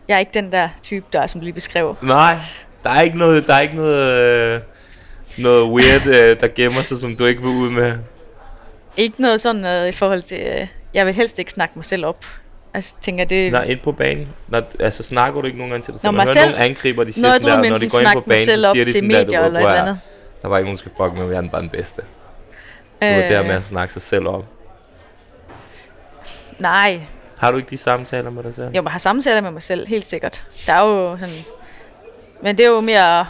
jeg 0.09 0.15
er 0.15 0.19
ikke 0.19 0.31
den 0.35 0.53
der 0.53 0.69
type, 0.83 1.07
der 1.13 1.27
som 1.27 1.41
du 1.41 1.45
lige 1.45 1.55
beskrev. 1.55 1.97
Nej, 2.03 2.39
der 2.85 2.91
er 2.91 3.01
ikke 3.01 3.19
noget, 3.19 3.47
der 3.47 3.55
er 3.55 3.61
ikke 3.61 3.77
noget, 3.77 4.13
øh, 4.55 4.61
noget 5.39 5.65
weird, 5.73 6.07
øh, 6.07 6.41
der 6.41 6.49
gemmer 6.55 6.81
sig, 6.83 6.99
som 6.99 7.17
du 7.17 7.25
ikke 7.27 7.41
vil 7.43 7.51
ud 7.51 7.71
med. 7.71 7.93
Ikke 8.97 9.21
noget 9.21 9.41
sådan 9.41 9.63
noget 9.63 9.89
i 9.89 9.93
forhold 9.93 10.21
til... 10.23 10.61
Uh, 10.63 10.67
jeg 10.95 11.07
vil 11.07 11.15
helst 11.15 11.39
ikke 11.39 11.51
snakke 11.51 11.73
mig 11.77 11.85
selv 11.85 12.07
op. 12.07 12.25
Altså, 12.75 12.97
tænker 13.01 13.25
det... 13.25 13.53
Nej, 13.53 13.63
ind 13.65 13.81
på 13.81 13.93
banen. 13.93 14.29
Når, 14.49 14.63
altså, 14.81 15.03
snakker 15.03 15.41
du 15.41 15.47
ikke 15.47 15.59
nogen 15.59 15.71
gange 15.71 15.85
til 15.85 15.93
dig 15.93 16.01
selv? 16.01 16.09
Når 16.09 16.17
Man 16.17 16.27
hører 16.27 16.33
selv- 16.35 16.51
nogle 16.51 16.65
angriber, 16.65 17.05
de 17.05 17.13
siger 17.13 17.27
Når 17.27 17.33
sådan 17.33 17.49
der, 17.65 17.69
når 17.71 17.77
de 17.77 17.89
går 17.89 18.01
ind 18.01 18.13
på 18.13 18.21
banen, 18.21 18.39
selv 18.39 18.63
så 18.65 18.73
siger 18.73 18.85
de 18.85 18.91
til 18.93 18.99
sådan 19.01 19.11
der, 19.11 19.19
medier 19.25 19.39
du 19.39 19.45
ved, 19.45 19.47
eller 19.47 19.61
et 19.61 19.65
"Prøv 19.65 19.71
at 19.71 19.77
eller 19.77 19.83
høre, 19.83 19.89
andet. 19.89 20.01
Der 20.43 20.49
var 20.49 20.59
ikke 20.59 20.65
nogen, 20.67 20.77
der 20.77 20.79
skal 20.81 20.93
fuck 20.97 21.15
med, 21.19 21.27
jeg 21.29 21.37
er 21.37 21.41
den 21.41 21.51
bare 21.51 21.61
den 21.63 21.71
bedste. 21.71 22.03
Du 23.03 23.07
øh, 23.07 23.29
der 23.29 23.43
med 23.43 23.51
at 23.55 23.63
snakke 23.63 23.93
sig 23.93 24.03
selv 24.03 24.29
op. 24.29 24.45
Nej, 26.59 27.01
Har 27.39 27.51
du 27.51 27.57
ikke 27.57 27.71
de 27.71 27.77
samtaler 27.77 28.31
med 28.31 28.43
dig 28.43 28.55
selv? 28.55 28.71
jeg 28.75 28.85
må 28.85 28.91
have 28.91 29.01
samtaler 29.01 29.41
med 29.41 29.51
mig 29.51 29.63
selv, 29.63 29.87
helt 29.87 30.05
sikkert. 30.05 30.45
Der 30.67 30.73
er 30.73 30.85
jo 30.87 31.19
sådan... 31.19 31.35
Men 32.43 32.59
det 32.59 32.67
er 32.67 32.71
jo 32.71 32.81
mere, 32.81 33.27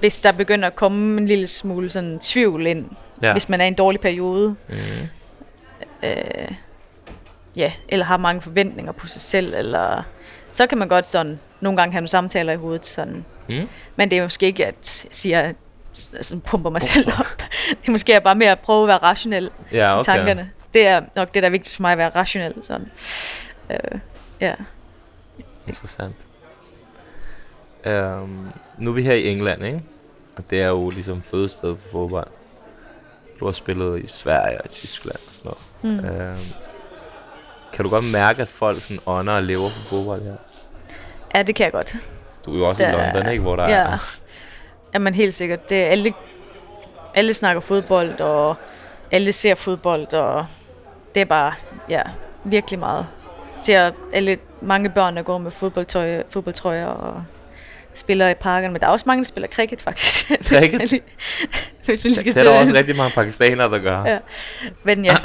hvis 0.00 0.20
der 0.20 0.32
begynder 0.32 0.66
at 0.68 0.76
komme 0.76 1.20
en 1.20 1.26
lille 1.26 1.46
smule 1.46 1.90
sådan 1.90 2.18
tvivl 2.18 2.66
ind, 2.66 2.90
Ja. 3.22 3.32
hvis 3.32 3.48
man 3.48 3.60
er 3.60 3.64
i 3.64 3.68
en 3.68 3.74
dårlig 3.74 4.00
periode. 4.00 4.56
Mm. 4.68 4.74
Øh, 6.02 6.48
ja, 7.56 7.72
eller 7.88 8.04
har 8.06 8.16
mange 8.16 8.42
forventninger 8.42 8.92
på 8.92 9.06
sig 9.06 9.20
selv, 9.20 9.54
eller 9.54 10.02
så 10.52 10.66
kan 10.66 10.78
man 10.78 10.88
godt 10.88 11.06
sådan 11.06 11.38
nogle 11.60 11.76
gange 11.76 11.92
have 11.92 12.00
nogle 12.00 12.08
samtaler 12.08 12.52
i 12.52 12.56
hovedet. 12.56 12.86
Sådan. 12.86 13.24
Mm. 13.48 13.68
Men 13.96 14.10
det 14.10 14.18
er 14.18 14.22
måske 14.22 14.46
ikke, 14.46 14.66
at 14.66 15.04
jeg 15.04 15.08
siger, 15.16 15.52
sådan 15.92 16.40
pumper 16.40 16.70
mig 16.70 16.82
selv 16.82 17.08
op. 17.18 17.26
Det 17.80 17.88
er 17.88 17.90
måske 17.92 18.20
bare 18.20 18.34
mere 18.34 18.50
at 18.50 18.58
prøve 18.58 18.82
at 18.82 18.88
være 18.88 18.96
rationel 18.98 19.50
Ja, 19.72 19.90
i 19.96 19.98
okay. 19.98 20.04
tankerne. 20.16 20.50
Det 20.74 20.86
er 20.86 21.02
nok 21.16 21.34
det, 21.34 21.42
der 21.42 21.46
er 21.48 21.50
vigtigst 21.50 21.76
for 21.76 21.82
mig, 21.82 21.92
at 21.92 21.98
være 21.98 22.08
rationel. 22.08 22.54
Sådan. 22.62 22.90
Øh, 23.70 24.00
ja. 24.40 24.54
Interessant. 25.66 26.14
Um, 27.86 28.48
nu 28.78 28.90
er 28.90 28.94
vi 28.94 29.02
her 29.02 29.12
i 29.14 29.28
England, 29.28 29.64
ikke? 29.64 29.82
Og 30.36 30.44
det 30.50 30.62
er 30.62 30.66
jo 30.68 30.90
ligesom 30.90 31.22
fødested 31.22 31.76
for 31.78 31.88
fodbold. 31.92 32.26
Du 33.40 33.44
har 33.44 33.52
spillet 33.52 34.04
i 34.04 34.06
Sverige 34.06 34.60
og 34.60 34.66
i 34.66 34.68
Tyskland 34.68 35.18
og 35.28 35.34
sådan 35.34 35.52
noget. 35.82 36.02
Mm. 36.04 36.32
Um, 36.32 36.38
kan 37.72 37.84
du 37.84 37.90
godt 37.90 38.04
mærke, 38.12 38.42
at 38.42 38.48
folk 38.48 38.82
sådan 38.82 39.00
ånder 39.06 39.32
og 39.32 39.42
lever 39.42 39.68
for 39.68 39.80
fodbold 39.88 40.22
her? 40.22 40.36
ja, 41.34 41.42
det 41.42 41.54
kan 41.54 41.64
jeg 41.64 41.72
godt. 41.72 41.96
Du 42.46 42.54
er 42.54 42.58
jo 42.58 42.68
også 42.68 42.82
i 42.82 42.86
Der- 42.86 43.12
London, 43.12 43.32
ikke? 43.32 43.42
Hvor 43.42 43.56
der 43.56 43.68
ja. 43.68 43.76
er... 43.76 44.18
Jamen 44.94 45.14
helt 45.14 45.34
sikkert. 45.34 45.68
Det 45.68 45.82
er 45.82 45.86
alle, 45.86 46.12
alle 47.14 47.34
snakker 47.34 47.60
fodbold, 47.60 48.20
og 48.20 48.56
alle 49.10 49.32
ser 49.32 49.54
fodbold, 49.54 50.14
og 50.14 50.46
det 51.14 51.20
er 51.20 51.24
bare, 51.24 51.52
ja, 51.88 52.02
virkelig 52.44 52.78
meget. 52.78 53.06
Ser 53.60 53.90
alle, 54.12 54.38
mange 54.62 54.90
børn, 54.90 55.16
der 55.16 55.22
går 55.22 55.38
med 55.38 55.50
fodboldtøj, 55.50 56.22
fodboldtrøjer 56.30 56.86
og 56.86 57.24
spiller 57.94 58.28
i 58.28 58.34
parkerne, 58.34 58.72
men 58.72 58.80
der 58.80 58.86
er 58.86 58.90
også 58.90 59.04
mange, 59.06 59.22
der 59.22 59.28
spiller 59.28 59.48
cricket, 59.48 59.80
faktisk. 59.80 60.30
Cricket? 60.48 61.02
Hvis 61.84 62.04
vi 62.04 62.14
skal 62.14 62.34
Det 62.34 62.40
er 62.40 62.44
der 62.52 62.58
også 62.58 62.72
rigtig 62.72 62.96
mange 62.96 63.12
pakistanere, 63.14 63.70
der 63.70 63.78
gør. 63.78 64.04
Ja. 64.04 64.18
Men 64.84 65.04
ja, 65.04 65.16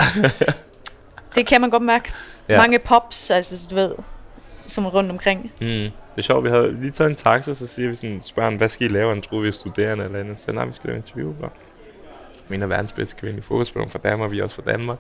det 1.36 1.46
kan 1.46 1.62
man 1.62 1.70
godt 1.70 1.84
mærke. 1.84 2.12
Ja. 2.50 2.58
Mange 2.58 2.80
pops, 2.80 3.32
altså 3.32 3.68
du 3.70 3.76
ved, 3.76 3.92
som 4.62 4.86
er 4.86 4.90
rundt 4.90 5.12
omkring. 5.12 5.52
Mm. 5.62 5.68
Det 5.68 5.92
er 6.18 6.22
sjovt, 6.22 6.44
vi 6.44 6.50
havde 6.50 6.82
lige 6.82 6.92
taget 6.92 7.10
en 7.10 7.16
taxa, 7.16 7.54
så 7.54 7.68
siger 7.68 7.90
vi 7.90 7.96
sådan, 7.96 8.22
spørger 8.22 8.50
han, 8.50 8.58
hvad 8.58 8.70
skal 8.70 8.90
I 8.90 8.94
lave? 8.94 9.10
Han 9.10 9.22
troede, 9.22 9.42
vi 9.42 9.48
er 9.48 9.52
studerende 9.52 10.06
eller 10.06 10.20
andet. 10.20 10.40
Så 10.40 10.52
nej, 10.52 10.66
vi 10.66 10.74
skal 10.74 10.88
lave 10.88 10.98
interview. 10.98 11.34
Bro. 11.34 11.48
En 12.54 12.62
af 12.62 12.70
verdens 12.70 12.92
bedste 12.92 13.16
kvindelige 13.16 13.46
fodboldspillere 13.46 13.90
fra 13.90 14.00
Danmark, 14.04 14.32
vi 14.32 14.40
er 14.40 14.44
også 14.44 14.56
fra 14.56 14.72
Danmark. 14.72 14.98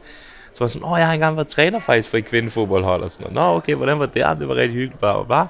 Så 0.54 0.60
var 0.60 0.66
jeg 0.66 0.70
sådan, 0.72 0.88
åh, 0.88 1.00
jeg 1.00 1.08
har 1.08 1.14
engang 1.14 1.36
været 1.36 1.48
træner 1.48 1.80
faktisk 1.80 2.10
for 2.10 2.18
et 2.18 2.26
kvindefodboldhold 2.26 3.04
og 3.04 3.12
sådan 3.12 3.24
noget. 3.34 3.36
Nå, 3.36 3.58
okay, 3.58 3.76
hvordan 3.76 4.00
var 4.00 4.06
det? 4.06 4.24
Ah, 4.26 4.40
det 4.40 4.48
var 4.48 4.56
rigtig 4.56 4.74
hyggeligt, 4.76 5.00
bare, 5.02 5.26
bare. 5.26 5.48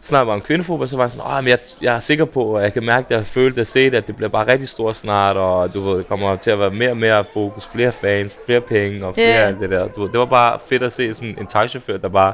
Så 0.00 0.08
snakkede 0.08 0.26
vi 0.26 0.32
om 0.32 0.40
kvindefodbold, 0.40 0.88
så 0.88 0.96
var 0.96 1.04
jeg 1.04 1.10
sådan, 1.10 1.26
åh, 1.38 1.44
men 1.44 1.48
jeg, 1.48 1.58
jeg 1.82 1.96
er 1.96 2.00
sikker 2.00 2.24
på, 2.24 2.44
og 2.44 2.62
jeg 2.62 2.72
kan 2.72 2.84
mærke, 2.84 3.04
at 3.04 3.10
jeg 3.10 3.18
har 3.18 3.24
følt 3.24 3.58
at 3.58 3.66
se 3.66 3.84
det, 3.90 3.94
at 3.96 4.06
det 4.06 4.16
bliver 4.16 4.28
bare 4.28 4.46
rigtig 4.46 4.68
stort 4.68 4.96
snart, 4.96 5.36
og 5.36 5.74
du 5.74 5.80
ved, 5.80 5.98
det 5.98 6.08
kommer 6.08 6.36
til 6.36 6.50
at 6.50 6.58
være 6.58 6.70
mere 6.70 6.90
og 6.90 6.96
mere 6.96 7.24
fokus, 7.32 7.66
flere 7.72 7.92
fans, 7.92 8.36
flere 8.46 8.60
penge 8.60 9.06
og 9.06 9.14
flere 9.14 9.50
yeah. 9.50 9.60
det 9.60 9.70
der. 9.70 9.88
Du 9.88 10.02
ved, 10.02 10.10
det 10.12 10.20
var 10.20 10.26
bare 10.26 10.58
fedt 10.68 10.82
at 10.82 10.92
se 10.92 11.14
sådan 11.14 11.36
en 11.40 11.46
taxichauffør, 11.46 11.96
der 11.96 12.08
bare, 12.08 12.32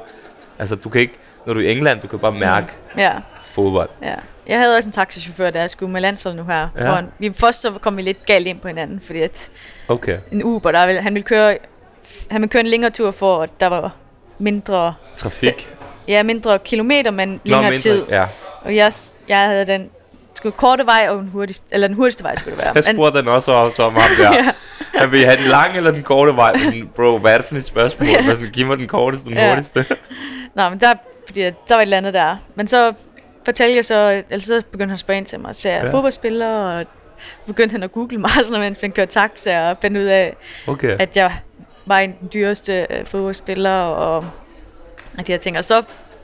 altså 0.59 0.77
du 0.77 0.89
kan 0.89 1.01
ikke, 1.01 1.15
når 1.47 1.55
du 1.55 1.61
er 1.61 1.65
i 1.65 1.73
England, 1.73 2.01
du 2.01 2.07
kan 2.07 2.19
bare 2.19 2.33
mærke 2.33 2.67
Ja, 2.97 3.13
fodbold. 3.43 3.89
ja. 4.03 4.15
Jeg 4.47 4.59
havde 4.59 4.77
også 4.77 4.89
en 4.89 4.93
taxichauffør, 4.93 5.51
der 5.51 5.67
skulle 5.67 5.93
med 5.93 6.01
landshold 6.01 6.35
nu 6.35 6.45
her. 6.45 6.69
Ja. 6.79 6.85
Hvor 6.85 7.03
vi, 7.19 7.33
først 7.35 7.61
så 7.61 7.73
kom 7.81 7.97
vi 7.97 8.03
lidt 8.03 8.27
galt 8.27 8.47
ind 8.47 8.61
på 8.61 8.69
hinanden, 8.69 9.01
fordi 9.01 9.21
at 9.21 9.51
Okay. 9.91 10.19
en 10.33 10.43
Uber, 10.45 10.73
der 10.73 10.87
ville, 10.87 11.01
han 11.03 11.15
ville 11.15 11.25
køre 11.25 11.59
han 12.31 12.41
ville 12.41 12.51
køre 12.51 12.61
en 12.61 12.67
længere 12.67 12.91
tur 12.91 13.11
for, 13.11 13.43
at 13.43 13.51
der 13.61 13.67
var 13.67 13.91
mindre, 14.39 14.95
Trafik. 15.17 15.75
ja, 16.09 16.23
mindre 16.23 16.59
kilometer, 16.59 17.11
men 17.11 17.29
Nå, 17.29 17.39
længere 17.45 17.63
mindre- 17.63 17.79
tid. 17.79 18.03
Ja. 18.11 18.25
Og 18.63 18.77
jeg, 18.77 18.93
jeg 19.29 19.47
havde 19.47 19.67
den 19.67 19.91
skulle 20.35 20.53
korte 20.57 20.87
vej, 20.87 21.07
og 21.11 21.17
den 21.17 21.29
hurtigste, 21.29 21.67
eller 21.71 21.87
den 21.87 21.97
hurtigste 21.97 22.25
vej 22.25 22.37
skulle 22.37 22.57
det 22.57 22.65
være. 22.65 22.73
Jeg 22.75 22.83
Men- 22.87 22.95
spurgte 22.97 23.19
den 23.19 23.29
også 23.29 23.53
også 23.53 23.83
om 23.83 23.93
ham 23.93 24.03
der. 24.19 24.33
Ja. 24.95 25.01
Han 25.01 25.13
vil 25.13 25.25
have 25.25 25.37
den 25.37 25.47
lange 25.51 25.77
eller 25.77 25.91
den 25.91 26.03
korte 26.03 26.37
vej? 26.37 26.59
Sådan, 26.59 26.91
bro, 26.97 27.19
hvad 27.19 27.33
er 27.33 27.37
det 27.37 27.47
for 27.47 27.57
et 27.57 27.65
spørgsmål? 27.65 28.09
Ja. 28.09 28.25
Ja. 28.25 28.35
Sådan, 28.35 28.51
giv 28.53 28.67
mig 28.67 28.79
den 28.79 28.87
korteste, 28.87 29.29
den 29.29 29.37
Ja. 29.37 29.49
hurtigste. 29.49 29.87
Nå, 30.55 30.69
men 30.69 30.81
der, 30.81 30.95
fordi 31.27 31.41
der 31.43 31.51
var 31.69 31.77
et 31.77 31.83
eller 31.83 31.97
andet 31.97 32.15
der. 32.15 32.37
Men 32.55 32.67
så 32.67 32.93
fortalte 33.45 33.77
jeg 33.77 33.85
så, 33.85 33.95
altså 34.31 34.47
så 34.61 34.63
begyndte 34.71 34.91
han 34.91 34.95
at 34.95 35.01
spørge 35.01 35.19
ind 35.19 35.27
til 35.27 35.41
mig, 35.41 35.55
så 35.55 35.69
jeg 35.69 35.83
Ja. 35.85 35.91
fodboldspiller, 35.91 36.49
og 36.49 36.85
begyndte 37.47 37.73
han 37.73 37.83
at 37.83 37.93
google 37.93 38.19
mig, 38.19 38.31
noget, 38.51 38.61
mens 38.65 38.79
han 38.81 38.93
kørte 38.93 39.13
taxa, 39.13 39.71
og 39.71 39.77
fandt 39.83 39.97
ud 39.97 40.03
af, 40.05 40.37
Okay. 40.67 40.97
at 40.99 41.17
jeg 41.17 41.33
var 41.87 41.99
en 41.99 42.15
den 42.21 42.29
dyreste 42.35 42.87
øh, 42.91 43.07
fodboldspiller, 43.07 43.71
og 43.81 44.25
at 45.19 45.27
de 45.27 45.33
her 45.33 45.39
ting. 45.39 45.59
Og 45.59 45.65
så 45.65 45.83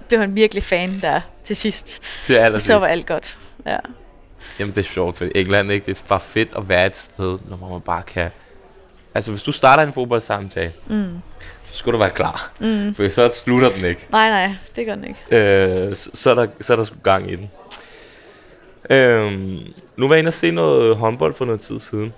blev 0.08 0.20
han 0.20 0.34
virkelig 0.36 0.62
fan 0.62 0.98
der 1.02 1.20
til 1.44 1.56
sidst. 1.56 2.02
Til 2.24 2.34
allersidst. 2.34 2.66
Så 2.66 2.78
var 2.78 2.86
alt 2.86 3.06
godt. 3.06 3.38
Ja. 3.66 3.76
Jamen, 4.58 4.74
det 4.74 4.78
er 4.78 4.88
sjovt, 4.92 5.16
for 5.18 5.26
England, 5.34 5.70
ikke? 5.72 5.86
Det 5.86 5.98
er 5.98 6.02
bare 6.08 6.20
fedt 6.20 6.48
at 6.56 6.68
være 6.68 6.86
et 6.86 6.96
sted, 6.96 7.38
når 7.48 7.68
man 7.70 7.80
bare 7.80 8.02
kan... 8.02 8.30
Altså, 9.14 9.30
hvis 9.30 9.42
du 9.42 9.52
starter 9.52 9.82
en 9.82 9.92
fodboldsamtale, 9.92 10.72
Mm. 10.86 11.18
så 11.64 11.74
skal 11.74 11.92
du 11.92 11.98
være 11.98 12.10
klar. 12.10 12.52
Mm. 12.58 12.94
For 12.94 13.08
så 13.08 13.30
slutter 13.34 13.68
den 13.70 13.84
ikke. 13.84 14.06
Nej, 14.10 14.28
nej, 14.30 14.54
det 14.76 14.86
gør 14.86 14.94
den 14.94 15.04
ikke. 15.04 15.20
Øh, 15.88 15.96
så, 15.96 16.10
så, 16.14 16.30
er 16.30 16.34
der, 16.34 16.46
så 16.60 16.72
er 16.72 16.76
der 16.76 16.84
sgu 16.84 16.96
gang 17.02 17.30
i 17.32 17.36
den. 17.36 17.50
Øhm, 18.90 19.58
nu 19.96 20.08
var 20.08 20.14
jeg 20.14 20.18
inde 20.18 20.28
og 20.28 20.32
se 20.32 20.50
noget 20.50 20.96
håndbold 20.96 21.34
for 21.34 21.44
noget 21.44 21.60
tid 21.60 21.78
siden. 21.78 22.12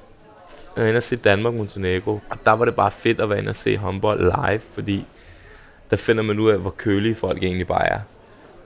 Jeg 0.77 0.83
var 0.85 0.89
inde 0.89 0.99
og 0.99 1.03
se 1.03 1.17
Danmark-Montenegro. 1.17 2.21
Og 2.31 2.39
der 2.47 2.53
var 2.53 2.65
det 2.65 2.75
bare 2.75 2.91
fedt 2.91 3.21
at 3.21 3.31
være 3.31 3.39
inde 3.39 3.51
og 3.51 3.57
se 3.57 3.77
håndbold 3.77 4.21
live, 4.21 4.61
fordi 4.73 5.07
der 5.91 5.97
finder 5.97 6.23
man 6.23 6.39
ud 6.39 6.51
af, 6.51 6.59
hvor 6.59 6.71
kølige 6.71 7.15
folk 7.15 7.43
egentlig 7.43 7.67
bare 7.67 7.87
er. 7.87 8.01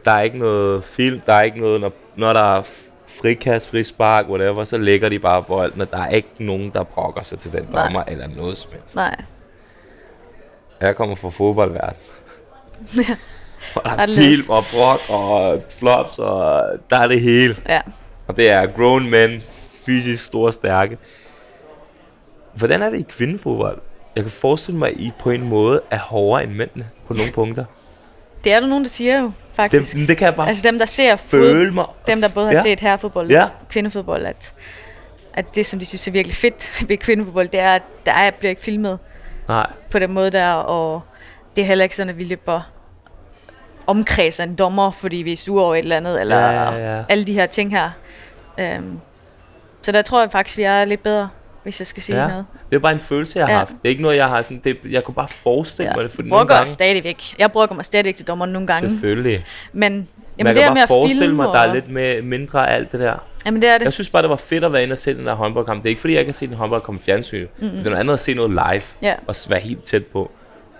Der 0.05 0.11
er 0.11 0.21
ikke 0.23 0.39
noget 0.39 0.85
film, 0.85 1.21
der 1.27 1.33
er 1.33 1.43
ikke 1.43 1.61
noget, 1.61 1.81
når, 1.81 1.93
når 2.17 2.33
der 2.33 2.59
er 2.59 2.63
frikast, 3.07 3.71
frispark, 3.71 4.29
whatever, 4.29 4.65
så 4.65 4.79
lægger 4.79 5.09
de 5.09 5.19
bare 5.19 5.43
bolden, 5.43 5.81
og 5.81 5.91
der 5.91 5.99
er 5.99 6.09
ikke 6.09 6.29
nogen, 6.39 6.71
der 6.71 6.83
brokker 6.83 7.23
sig 7.23 7.39
til 7.39 7.53
den 7.53 7.69
Nej. 7.71 7.85
dommer, 7.85 8.03
eller 8.09 8.27
noget 8.27 8.57
som 8.57 8.73
helst. 8.73 8.97
Nej. 8.97 9.17
Jeg 10.81 10.97
kommer 10.97 11.15
fra 11.15 11.29
fodboldverden. 11.29 11.97
Ja. 13.09 13.17
Og 13.77 13.83
der 13.85 13.91
er 13.91 14.07
film 14.07 14.43
og 14.51 14.65
brok 14.75 15.01
og 15.11 15.63
flops, 15.79 16.19
og 16.19 16.63
der 16.91 16.97
er 16.97 17.07
det 17.09 17.21
hele. 17.21 17.57
Ja. 17.69 17.81
Og 18.27 18.37
det 18.37 18.51
er 18.51 18.67
grown 18.67 19.11
men, 19.11 19.43
fysisk 19.87 20.25
store 20.25 20.47
og 20.49 20.55
stærke. 20.55 20.99
Hvordan 22.55 22.83
er 22.83 22.91
det 22.91 22.99
i 23.01 23.07
kvindefodbold? 23.09 23.79
Jeg 24.17 24.25
kan 24.25 24.31
forestille 24.31 24.79
mig, 24.79 24.89
at 24.89 24.95
I 24.97 25.13
på 25.19 25.31
en 25.31 25.43
måde 25.43 25.81
er 25.91 25.99
hårdere 25.99 26.43
end 26.45 26.53
mændene 26.53 26.87
på 27.09 27.15
nogle 27.15 27.33
punkter. 27.41 27.65
Det 28.45 28.53
er 28.53 28.61
der 28.61 28.67
nogen, 28.67 28.85
der 28.85 28.91
siger 28.91 29.21
jo, 29.21 29.33
faktisk. 29.53 29.97
Det, 29.97 30.09
det 30.09 30.17
kan 30.17 30.25
jeg 30.27 30.35
bare 30.35 30.49
altså 30.49 30.69
dem, 30.71 30.79
der 30.79 30.87
ser 30.87 31.17
fod, 31.17 31.29
føle 31.55 31.73
mig. 31.75 31.85
dem, 32.07 32.21
der 32.21 32.29
både 32.29 32.47
har 32.47 32.53
Ja. 32.53 32.61
set 32.61 32.81
herrefodbold 32.81 33.31
Ja. 33.31 33.43
og 33.43 33.51
kvindefodbold, 33.71 34.25
at, 34.27 34.55
at 35.35 35.55
det, 35.55 35.67
som 35.67 35.79
de 35.79 35.85
synes 35.87 36.09
er 36.09 36.13
virkelig 36.13 36.37
fedt 36.37 36.85
ved 36.89 36.97
kvindefodbold, 36.97 37.49
det 37.49 37.61
er, 37.61 37.75
at 37.75 37.83
der 38.07 38.13
er, 38.13 38.31
bliver 38.31 38.51
ikke 38.51 38.63
filmet 38.63 38.99
Nej, 39.49 39.71
på 39.91 39.99
den 39.99 40.13
måde 40.13 40.31
der, 40.31 40.53
og 40.53 41.01
det 41.57 41.63
er 41.63 41.67
heller 41.67 41.83
ikke 41.83 41.97
sådan, 41.97 42.09
at 42.11 42.19
vi 42.19 42.25
løber 42.25 42.61
omkreds 43.87 44.41
af 44.41 44.45
en 44.45 44.55
dommer, 44.55 44.91
fordi 44.91 45.16
vi 45.16 45.33
er 45.33 45.37
sure 45.37 45.64
over 45.64 45.74
et 45.74 45.78
eller 45.78 45.97
andet, 45.97 46.20
eller 46.20 46.39
Ja, 46.39 46.70
ja, 46.70 46.97
ja. 46.97 47.05
alle 47.09 47.24
de 47.24 47.33
her 47.33 47.47
ting 47.47 47.70
her. 47.70 47.91
Øhm, 48.61 48.99
så 49.83 49.93
der 49.93 50.03
tror 50.03 50.20
jeg 50.20 50.30
faktisk, 50.33 50.59
vi 50.59 50.62
er 50.62 50.85
lidt 50.85 51.03
bedre. 51.03 51.28
hvis 51.62 51.80
jeg 51.80 51.87
skal 51.87 52.03
sige 52.03 52.22
Ja. 52.22 52.28
noget. 52.28 52.47
Det 52.70 52.76
er 52.76 52.80
bare 52.80 52.93
en 52.93 53.01
følelse, 53.01 53.39
jeg 53.39 53.47
har 53.47 53.53
Ja. 53.53 53.59
haft. 53.59 53.70
Det 53.70 53.78
er 53.85 53.89
ikke 53.89 54.03
noget, 54.03 54.16
jeg 54.16 54.28
har 54.28 54.43
sådan... 54.43 54.61
Det, 54.64 54.78
jeg 54.91 55.05
kunne 55.05 55.14
bare 55.14 55.28
forestille 55.28 55.91
Ja. 55.91 55.97
mig 55.97 56.05
det, 56.05 56.12
for 56.12 56.22
Jeg 56.22 56.28
nogle 56.28 56.47
gange... 56.49 56.66
stadigvæk. 56.66 57.22
Jeg 57.39 57.53
bruger 57.53 57.74
mig 57.74 57.85
stadigvæk 57.85 58.14
til 58.14 58.26
dommer 58.28 58.47
nogle 58.47 58.66
gange. 58.66 58.89
Selvfølgelig. 58.91 59.45
Men, 59.72 59.93
Men 59.93 60.09
jamen, 60.39 60.47
jeg 60.49 60.55
det 60.55 60.62
kan 60.62 60.72
med 60.72 60.80
bare 60.80 60.89
forestille 60.89 61.22
filme 61.22 61.37
mig, 61.37 61.47
at 61.47 61.53
der 61.55 61.59
er 61.61 61.74
lidt 61.74 61.89
med, 61.91 62.22
mindre 62.22 62.68
af 62.70 62.74
alt 62.74 62.93
det 62.93 63.01
der. 63.01 63.14
Jamen 63.47 63.62
det 63.62 63.70
er 63.70 63.78
det. 63.78 63.85
Jeg 63.85 63.93
synes 63.93 64.11
bare, 64.11 64.22
det 64.22 64.30
var 64.30 64.37
fedt 64.37 64.64
at 64.64 64.72
være 64.72 64.83
inde 64.83 64.93
og 64.93 64.99
se 64.99 65.14
den 65.14 65.26
der 65.26 65.35
håndboldkamp. 65.35 65.83
Det 65.83 65.89
er 65.89 65.91
ikke 65.91 66.01
fordi, 66.01 66.14
jeg 66.14 66.24
kan 66.24 66.35
se 66.35 66.47
den 66.47 66.55
håndboldkamp 66.55 67.01
i 67.01 67.03
fjernsyn. 67.03 67.47
Mm-hmm. 67.59 67.70
Det 67.76 67.78
er 67.87 67.91
noget 67.91 68.01
andet 68.01 68.14
at 68.14 68.20
se 68.20 68.35
noget 68.35 68.51
live 68.51 68.83
Ja. 69.03 69.14
og 69.26 69.37
være 69.49 69.61
helt 69.61 69.83
tæt 69.85 70.07
på. 70.07 70.30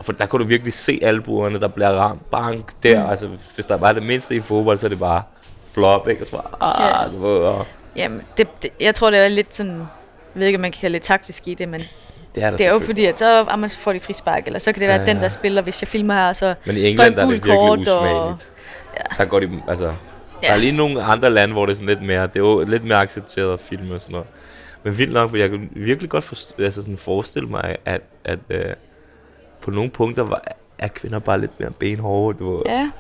For 0.03 0.13
der 0.13 0.27
kunne 0.27 0.43
du 0.45 0.49
virkelig 0.49 0.73
se 0.73 0.99
albuerne, 1.03 1.61
der 1.61 1.69
bliver 1.69 1.91
ramt. 1.91 2.31
Bank 2.31 2.73
der. 2.83 3.05
Mm. 3.05 3.11
Altså, 3.11 3.29
hvis 3.55 3.67
der 3.67 3.77
var 3.77 3.93
det 3.93 4.03
mindste 4.03 4.35
i 4.37 4.41
fodbold, 4.41 4.79
så 4.79 4.87
er 4.87 4.89
det 4.89 4.99
bare 4.99 5.23
flop, 5.75 6.09
ikke? 6.09 6.23
Og 6.23 6.27
så 6.27 6.33
bare, 6.33 6.85
Ja. 6.85 7.05
ah, 7.07 7.23
ved, 7.23 7.29
og 7.37 7.67
Jamen, 7.97 8.23
det, 8.39 8.63
det, 8.63 8.71
jeg 8.81 8.95
tror, 8.95 9.11
det 9.11 9.19
er 9.19 9.29
lidt 9.29 9.55
sådan... 9.55 9.73
Jeg 10.35 10.41
ved 10.41 10.47
ikke, 10.47 10.57
om 10.57 10.61
man 10.61 10.73
kan 10.73 10.81
kalde 10.81 10.95
det 10.95 11.03
taktisk 11.03 11.49
i 11.49 11.55
det, 11.55 11.69
men 11.69 11.83
det 12.35 12.43
er 12.43 12.51
det 12.51 12.67
er 12.67 12.73
jo 12.73 12.79
fordi, 12.79 13.05
at 13.05 13.19
så 13.19 13.45
ah, 13.49 13.59
man 13.59 13.71
får 13.71 13.93
de 13.93 14.01
frispark, 14.01 14.47
eller 14.47 14.59
så 14.59 14.73
kan 14.73 14.81
det 14.81 14.89
være 14.89 14.97
Ja, 14.97 15.03
ja, 15.03 15.07
den, 15.07 15.17
ja. 15.17 15.23
der 15.23 15.29
spiller, 15.29 15.63
hvis 15.63 15.83
jeg 15.83 15.89
filmer 15.89 16.15
her, 16.15 16.33
så 16.33 16.55
Men 16.67 16.77
i 16.77 16.87
England 16.87 17.11
en 17.11 17.17
der 17.17 17.23
er 17.23 17.27
det 17.27 17.33
virkelig 17.35 17.55
kort, 17.57 17.79
usmageligt. 17.79 18.15
og- 18.19 18.37
Ja. 18.97 19.03
Der 19.19 19.25
går 19.31 19.41
de, 19.41 19.63
altså, 19.69 19.85
ja. 19.85 19.91
der 19.91 19.97
Ja. 20.43 20.53
er 20.53 20.57
lige 20.57 20.73
nogle 20.73 21.03
andre 21.03 21.31
lande, 21.31 21.53
hvor 21.55 21.67
det 21.67 21.73
er 21.73 21.77
sådan 21.77 21.89
lidt 21.89 22.03
mere, 22.03 22.23
det 22.27 22.37
er 22.37 22.41
jo 22.41 22.65
lidt 22.65 22.85
mere 22.85 22.99
accepteret 22.99 23.53
at 23.53 23.61
filme 23.61 23.95
og 23.95 24.01
sådan 24.01 24.13
noget. 24.13 24.27
Men 24.83 24.99
vildt 24.99 25.13
nok, 25.13 25.31
for 25.31 25.37
jeg 25.37 25.51
kan 25.51 25.69
virkelig 25.77 26.11
godt 26.11 26.25
for, 26.25 26.37
altså 26.63 26.81
sådan 26.83 26.97
forestille 26.97 27.49
mig, 27.49 27.77
at, 27.85 28.01
at 28.25 28.39
øh, 28.51 28.65
på 29.63 29.71
nogle 29.71 29.91
punkter 29.91 30.23
var, 30.23 30.43
er 30.79 30.89
kvinder 30.89 31.19
bare 31.19 31.41
lidt 31.41 31.61
mere 31.61 31.71
benhårde. 31.71 32.39
Du 32.39 32.57
ved. 32.57 32.63
Ja, 32.67 32.91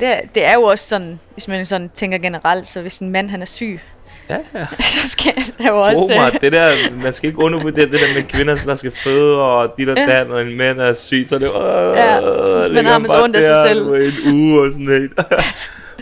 det, 0.00 0.08
er- 0.08 0.20
det 0.34 0.44
er 0.46 0.54
jo 0.54 0.62
også 0.62 0.88
sådan, 0.88 1.20
hvis 1.32 1.48
man 1.48 1.66
sådan 1.66 1.90
tænker 1.94 2.18
generelt, 2.18 2.66
så 2.66 2.80
hvis 2.80 2.98
en 2.98 3.10
mand 3.10 3.30
han 3.30 3.42
er 3.42 3.46
syg, 3.46 3.80
ja, 4.28 4.36
ja. 4.54 4.66
så 4.94 5.08
skal 5.08 5.34
der 5.58 5.64
jo 5.68 5.72
Tro 5.72 5.78
også... 6.02 6.14
mig, 6.16 6.30
øh, 6.34 6.40
det 6.40 6.52
der, 6.52 6.68
man 7.02 7.14
skal 7.14 7.28
ikke 7.28 7.38
undervurdere 7.38 7.86
det 7.86 7.92
der 7.92 8.14
med 8.20 8.22
kvinder, 8.28 8.56
der 8.66 8.74
skal 8.74 8.90
føde, 8.90 9.38
og 9.42 9.74
de 9.78 9.86
der 9.86 10.00
Ja. 10.12 10.24
og 10.32 10.42
en 10.42 10.56
mand 10.56 10.80
er 10.80 10.92
syg, 10.92 11.26
så 11.28 11.34
er 11.34 11.38
det, 11.38 11.46
øh, 11.46 11.96
Ja, 11.96 12.20
så 12.66 12.70
man 12.72 12.86
har 12.86 12.98
med 12.98 13.08
så 13.08 13.22
ondt 13.24 13.36
af 13.36 13.42
sig 13.42 13.56
selv. 13.68 13.86
en 14.28 14.34
uge 14.34 14.60
og 14.60 14.72
sådan 14.72 14.86
helt. 14.88 15.18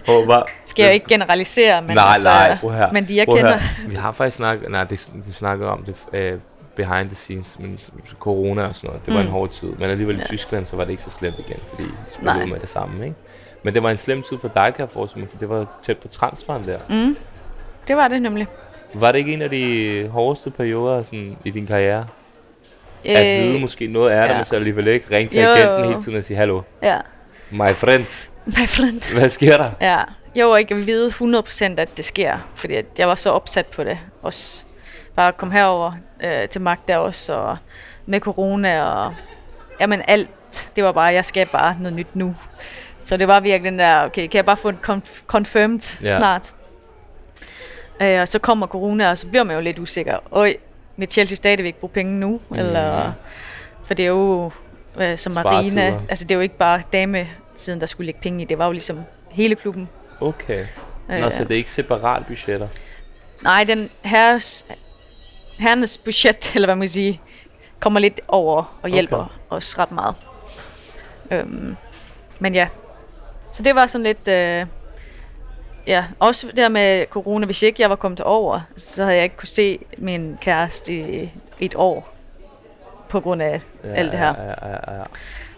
og 0.08 0.26
bare, 0.26 0.42
skal 0.66 0.82
jeg 0.82 0.90
jo 0.90 0.94
ikke 0.94 1.06
generalisere, 1.08 1.82
men 1.82 1.96
nej, 1.96 2.12
altså, 2.12 2.28
nej, 2.28 2.56
prøv 2.60 2.72
her. 2.72 2.92
men 2.92 3.08
de 3.08 3.16
jeg 3.16 3.26
Prøv 3.26 3.36
kender, 3.36 3.56
Her. 3.56 3.88
Vi 3.88 3.94
har 3.94 4.12
faktisk 4.12 4.36
snakket, 4.36 4.70
nej, 4.70 4.84
det, 4.84 5.10
det 5.26 5.34
snakker 5.34 5.66
om 5.68 5.84
det 5.84 5.94
uh, 6.34 6.40
behind 6.84 7.08
the 7.08 7.16
scenes, 7.16 7.56
men 7.58 7.80
corona 8.18 8.62
og 8.66 8.74
sådan 8.74 8.88
noget, 8.88 9.06
det 9.06 9.14
var 9.14 9.20
mm. 9.20 9.26
en 9.26 9.32
hård 9.32 9.48
tid. 9.50 9.68
Men 9.68 9.90
alligevel 9.90 10.16
i 10.16 10.18
Ja. 10.18 10.24
Tyskland, 10.24 10.66
så 10.66 10.76
var 10.76 10.84
det 10.84 10.90
ikke 10.90 11.02
så 11.02 11.10
slemt 11.10 11.38
igen, 11.38 11.58
fordi 11.68 11.82
de 11.82 11.90
spillede 12.14 12.46
med 12.46 12.60
det 12.60 12.68
samme, 12.68 13.04
ikke? 13.04 13.16
Men 13.62 13.74
det 13.74 13.82
var 13.82 13.90
en 13.90 13.96
slem 13.96 14.22
tid 14.22 14.38
for 14.38 14.48
dig, 14.48 14.72
kan 14.76 14.82
jeg 14.82 14.90
forestille 14.90 15.20
mig, 15.24 15.30
for 15.30 15.38
det 15.38 15.48
var 15.48 15.70
tæt 15.82 15.98
på 15.98 16.08
transferen 16.08 16.68
der. 16.68 16.78
mm, 16.88 17.16
det 17.88 17.96
var 17.96 18.08
det 18.08 18.22
nemlig. 18.22 18.46
Var 18.94 19.12
det 19.12 19.18
ikke 19.18 19.32
en 19.32 19.42
af 19.42 19.50
de 19.50 20.08
hårdeste 20.12 20.50
perioder 20.50 21.02
sådan, 21.02 21.36
i 21.44 21.50
din 21.50 21.66
karriere? 21.66 22.06
At 23.04 23.42
vide 23.42 23.60
måske 23.60 23.86
noget 23.86 24.12
er 24.12 24.16
der, 24.16 24.24
Øh, 24.24 24.30
ja. 24.30 24.36
men 24.36 24.44
så 24.44 24.54
alligevel 24.56 24.86
ikke 24.88 25.06
ringe 25.16 25.30
til 25.30 25.40
Jo, 25.42 25.48
agenten 25.50 25.84
hele 25.88 26.02
tiden 26.02 26.18
og 26.18 26.24
sige, 26.24 26.36
hallo, 26.36 26.62
ja, 26.82 26.96
my 27.50 27.72
friend, 27.74 28.04
my 28.46 28.66
friend. 28.66 29.18
hvad 29.18 29.28
sker 29.28 29.56
der? 29.56 29.70
Ja, 29.80 29.98
jeg 30.34 30.46
var 30.48 30.56
ikke 30.56 30.74
at 30.74 30.86
vide 30.86 31.08
100% 31.10 31.64
at 31.80 31.96
det 31.96 32.04
sker, 32.04 32.38
fordi 32.54 32.74
at 32.74 32.84
jeg 32.98 33.08
var 33.08 33.14
så 33.14 33.30
opsat 33.30 33.66
på 33.66 33.84
det. 33.84 33.98
Også 34.22 34.64
bare 35.20 35.32
komme 35.32 35.54
herover 35.54 35.92
øh, 36.24 36.48
til 36.48 36.60
Magda 36.60 36.98
også, 36.98 37.32
og 37.34 37.56
med 38.06 38.20
corona 38.20 38.82
og 38.82 39.14
jamen 39.80 40.02
alt. 40.08 40.30
Det 40.76 40.84
var 40.84 40.92
bare, 40.92 41.12
jeg 41.14 41.24
skal 41.24 41.46
bare 41.46 41.76
noget 41.80 41.96
nyt 41.96 42.16
nu. 42.16 42.34
Så 43.00 43.16
det 43.16 43.28
var 43.28 43.40
virkelig 43.40 43.70
den 43.72 43.78
der, 43.78 44.04
okay, 44.04 44.22
kan 44.26 44.36
jeg 44.36 44.44
bare 44.44 44.56
få 44.56 44.70
det 44.70 44.78
conf- 44.90 45.26
confirmed 45.26 46.02
ja. 46.02 46.16
snart? 46.16 46.54
Øh, 48.00 48.20
og 48.20 48.28
så 48.28 48.38
kommer 48.38 48.66
corona, 48.66 49.10
og 49.10 49.18
så 49.18 49.26
bliver 49.26 49.44
man 49.44 49.56
jo 49.56 49.62
lidt 49.62 49.78
usikker. 49.78 50.18
Øj, 50.32 50.54
vil 50.96 51.08
Chelsea 51.10 51.36
stadigvæk 51.36 51.74
bruge 51.74 51.90
penge 51.90 52.20
nu? 52.20 52.40
Mm. 52.48 52.56
Eller, 52.56 53.12
for 53.84 53.94
det 53.94 54.02
er 54.02 54.08
jo, 54.08 54.50
øh, 54.98 55.18
som 55.18 55.32
Marina, 55.32 55.70
Sparetider. 55.70 56.00
altså 56.08 56.24
det 56.24 56.30
er 56.30 56.36
jo 56.36 56.40
ikke 56.40 56.56
bare 56.56 56.82
dame 56.92 57.28
siden 57.54 57.80
der 57.80 57.86
skulle 57.86 58.06
lægge 58.06 58.20
penge 58.20 58.42
i, 58.42 58.44
det 58.44 58.58
var 58.58 58.66
jo 58.66 58.72
ligesom 58.72 59.00
hele 59.30 59.54
klubben. 59.54 59.88
Okay. 60.20 60.66
Nå, 61.08 61.14
Øh, 61.14 61.32
så 61.32 61.44
det 61.44 61.50
er 61.50 61.56
ikke 61.56 61.70
separat 61.70 62.26
budgetter? 62.26 62.68
Nej, 63.42 63.64
den 63.64 63.90
herres, 64.02 64.66
herrenes 65.60 65.98
budget, 65.98 66.52
eller 66.54 66.66
hvad 66.66 66.74
man 66.76 66.82
kan 66.82 66.88
sige, 66.88 67.20
kommer 67.80 68.00
lidt 68.00 68.20
over 68.28 68.78
og 68.82 68.88
hjælper 68.90 69.16
Okay. 69.16 69.34
os 69.50 69.78
ret 69.78 69.92
meget. 69.92 70.14
Øhm, 71.30 71.76
men 72.40 72.54
ja, 72.54 72.68
så 73.52 73.62
det 73.62 73.74
var 73.74 73.86
sådan 73.86 74.02
lidt... 74.02 74.28
Øh, 74.28 74.66
ja, 75.86 76.04
også 76.18 76.52
der 76.56 76.68
med 76.68 77.06
corona. 77.06 77.46
Hvis 77.46 77.62
ikke 77.62 77.82
jeg 77.82 77.90
var 77.90 77.96
kommet 77.96 78.20
over, 78.20 78.60
så 78.76 79.02
havde 79.02 79.16
jeg 79.16 79.24
ikke 79.24 79.36
kunne 79.36 79.48
se 79.48 79.78
min 79.98 80.38
kæreste 80.40 81.22
i, 81.22 81.32
et 81.60 81.74
år. 81.76 82.14
På 83.08 83.20
grund 83.20 83.42
af 83.42 83.60
Ja, 83.84 83.88
alt 83.88 84.12
det 84.12 84.18
her. 84.20 84.34
Ja, 84.38 84.68
ja, 84.68 84.98
ja. 84.98 85.02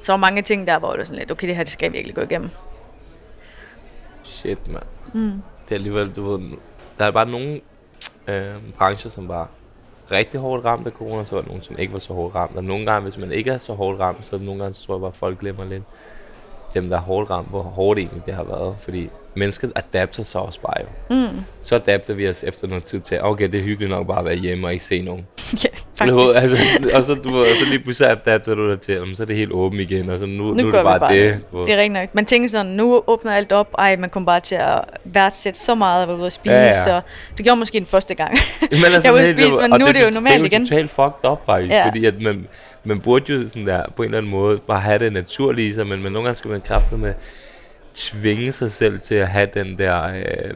Så 0.03 0.13
var 0.13 0.17
mange 0.17 0.43
ting 0.43 0.67
der, 0.67 0.79
hvor 0.79 0.91
det 0.91 0.99
var 0.99 1.05
sådan 1.05 1.19
lidt, 1.19 1.31
okay, 1.31 1.49
det 1.49 1.57
her 1.57 1.65
det 1.65 1.73
skal 1.73 1.87
jeg 1.87 1.93
virkelig 1.93 2.15
gå 2.15 2.21
igennem. 2.21 2.51
Shit, 4.23 4.69
mand. 4.69 4.83
Mm. 5.13 5.43
Det 5.65 5.71
er 5.71 5.75
alligevel, 5.75 6.13
du 6.13 6.31
ved, 6.37 6.57
der 6.99 7.05
er 7.05 7.11
bare 7.11 7.27
nogle 7.27 7.61
øh, 8.27 8.55
brancher, 8.79 9.11
som 9.11 9.29
var 9.29 9.49
rigtig 10.13 10.41
hårdt 10.41 10.65
ramt 10.65 10.87
af 10.87 10.93
corona, 10.93 11.25
så 11.25 11.35
var 11.35 11.43
der 11.43 11.49
nogen, 11.49 11.63
som 11.63 11.79
ikke 11.79 11.93
var 11.93 11.99
så 11.99 12.13
hårdt 12.13 12.35
ramt. 12.35 12.57
Og 12.57 12.65
nogle 12.65 12.87
gange, 12.87 13.03
hvis 13.03 13.19
man 13.19 13.33
ikke 13.33 13.51
er 13.51 13.59
så 13.59 13.73
hårdt 13.73 14.01
ramt, 14.01 14.27
så 14.27 14.39
nogle 14.39 14.61
gange, 14.61 14.73
så 14.73 14.87
tror 14.87 14.95
jeg 14.95 15.01
bare, 15.01 15.09
at 15.09 15.15
folk 15.15 15.39
glemmer 15.39 15.65
lidt 15.65 15.83
dem, 16.75 16.89
der 16.89 16.97
er 16.97 17.01
hårdt 17.01 17.31
ramt, 17.31 17.49
hvor 17.49 17.63
hårdt 17.63 17.99
egentlig 17.99 18.23
det 18.27 18.35
har 18.35 18.45
været. 18.45 18.77
Fordi 18.79 19.11
mennesket 19.35 19.73
adapter 19.77 20.23
sig 20.23 20.41
også 20.41 20.61
bare 20.61 20.75
jo. 20.81 21.17
Mm. 21.17 21.29
Så 21.63 21.75
adapter 21.75 22.15
vi 22.15 22.29
os 22.29 22.45
efter 22.45 22.69
noget 22.69 22.85
tid 22.85 23.01
til, 23.01 23.19
okay, 23.23 23.49
det 23.53 23.61
er 23.61 23.65
hyggeligt 23.65 23.91
nok 23.91 24.07
bare 24.07 24.19
at 24.19 24.25
være 24.25 24.35
hjemme 24.37 24.67
og 24.67 24.73
ikke 24.73 24.85
se 24.85 25.03
nogen. 25.03 25.27
ja, 25.65 25.69
faktisk. 25.99 26.43
altså, 26.43 26.57
sådan- 26.73 26.91
og 26.97 27.05
så, 27.05 27.15
du 27.15 27.41
og 27.41 27.47
så 27.61 27.65
lige 27.69 27.79
pludselig 27.79 28.11
adapter 28.11 28.55
du 28.55 28.71
dig 28.71 28.81
til, 28.81 28.95
jamen, 28.95 29.15
så 29.17 29.23
er 29.23 29.27
det 29.27 29.37
helt 29.37 29.53
åbent 29.53 29.81
igen, 29.81 30.11
og 30.11 30.19
så 30.19 30.27
nu, 30.27 30.33
nu, 30.33 30.55
nu 30.55 30.61
er 30.69 30.73
det 30.73 30.85
bare, 30.85 30.99
bare 31.01 31.15
det. 31.15 31.25
ved. 31.53 31.65
Det 31.65 31.73
er 31.75 31.77
rigtigt 31.77 31.93
nok. 31.93 32.15
Man 32.15 32.25
tænker 32.25 32.49
sådan, 32.49 32.67
nu 32.73 33.03
åbner 33.07 33.33
alt 33.33 33.53
op. 33.53 33.69
Ej, 33.79 33.97
man 33.97 34.11
kommer 34.11 34.27
bare 34.27 34.41
til 34.41 34.55
at 34.55 34.81
værdsætte 35.05 35.59
så 35.59 35.75
meget 35.75 36.03
at 36.03 36.09
være 36.09 36.17
ude 36.17 36.27
at 36.27 36.33
spise. 36.33 36.55
Ja, 36.55 36.63
Ja, 36.87 36.95
ja. 36.95 37.01
det 37.37 37.45
gjorde 37.45 37.59
måske 37.59 37.79
den 37.79 37.87
første 37.87 38.15
gang. 38.15 38.35
Men 38.71 38.85
altså, 38.95 39.01
Jeg 39.09 39.13
var 39.15 39.19
ude 39.21 39.23
at 39.23 39.29
spise, 39.29 39.63
men 39.69 39.81
nu 39.81 39.87
er 39.87 39.93
det 39.93 40.05
jo 40.05 40.11
normalt 40.11 40.35
Det 40.45 40.53
er 40.53 40.57
igen. 40.57 40.63
jo 40.63 40.69
totalt 40.69 40.91
fucked 40.91 41.31
up 41.31 41.47
faktisk, 41.47 41.73
ja. 41.73 41.87
Fordi 41.87 42.05
at 42.05 42.23
man, 42.23 42.47
man 42.85 43.01
burde 43.01 43.33
jo 43.33 43.49
sådan 43.49 43.67
der, 43.67 43.83
på 43.97 44.03
en 44.03 44.07
eller 44.07 44.19
anden 44.19 44.31
måde 44.31 44.59
bare 44.59 44.81
have 44.81 44.99
det 44.99 45.13
naturligt 45.13 45.75
sig, 45.75 45.87
men, 45.87 46.03
men 46.03 46.13
nogle 46.13 46.27
gange 46.27 46.37
skal 46.39 46.51
man 46.51 46.61
kraftigt 46.61 47.01
med 47.01 47.15
tvinge 47.95 48.53
sig 48.53 48.73
selv 48.73 49.01
til 49.01 49.15
at 49.15 49.29
have 49.29 49.49
den 49.55 49.79
der 49.79 50.05
øh, 50.05 50.55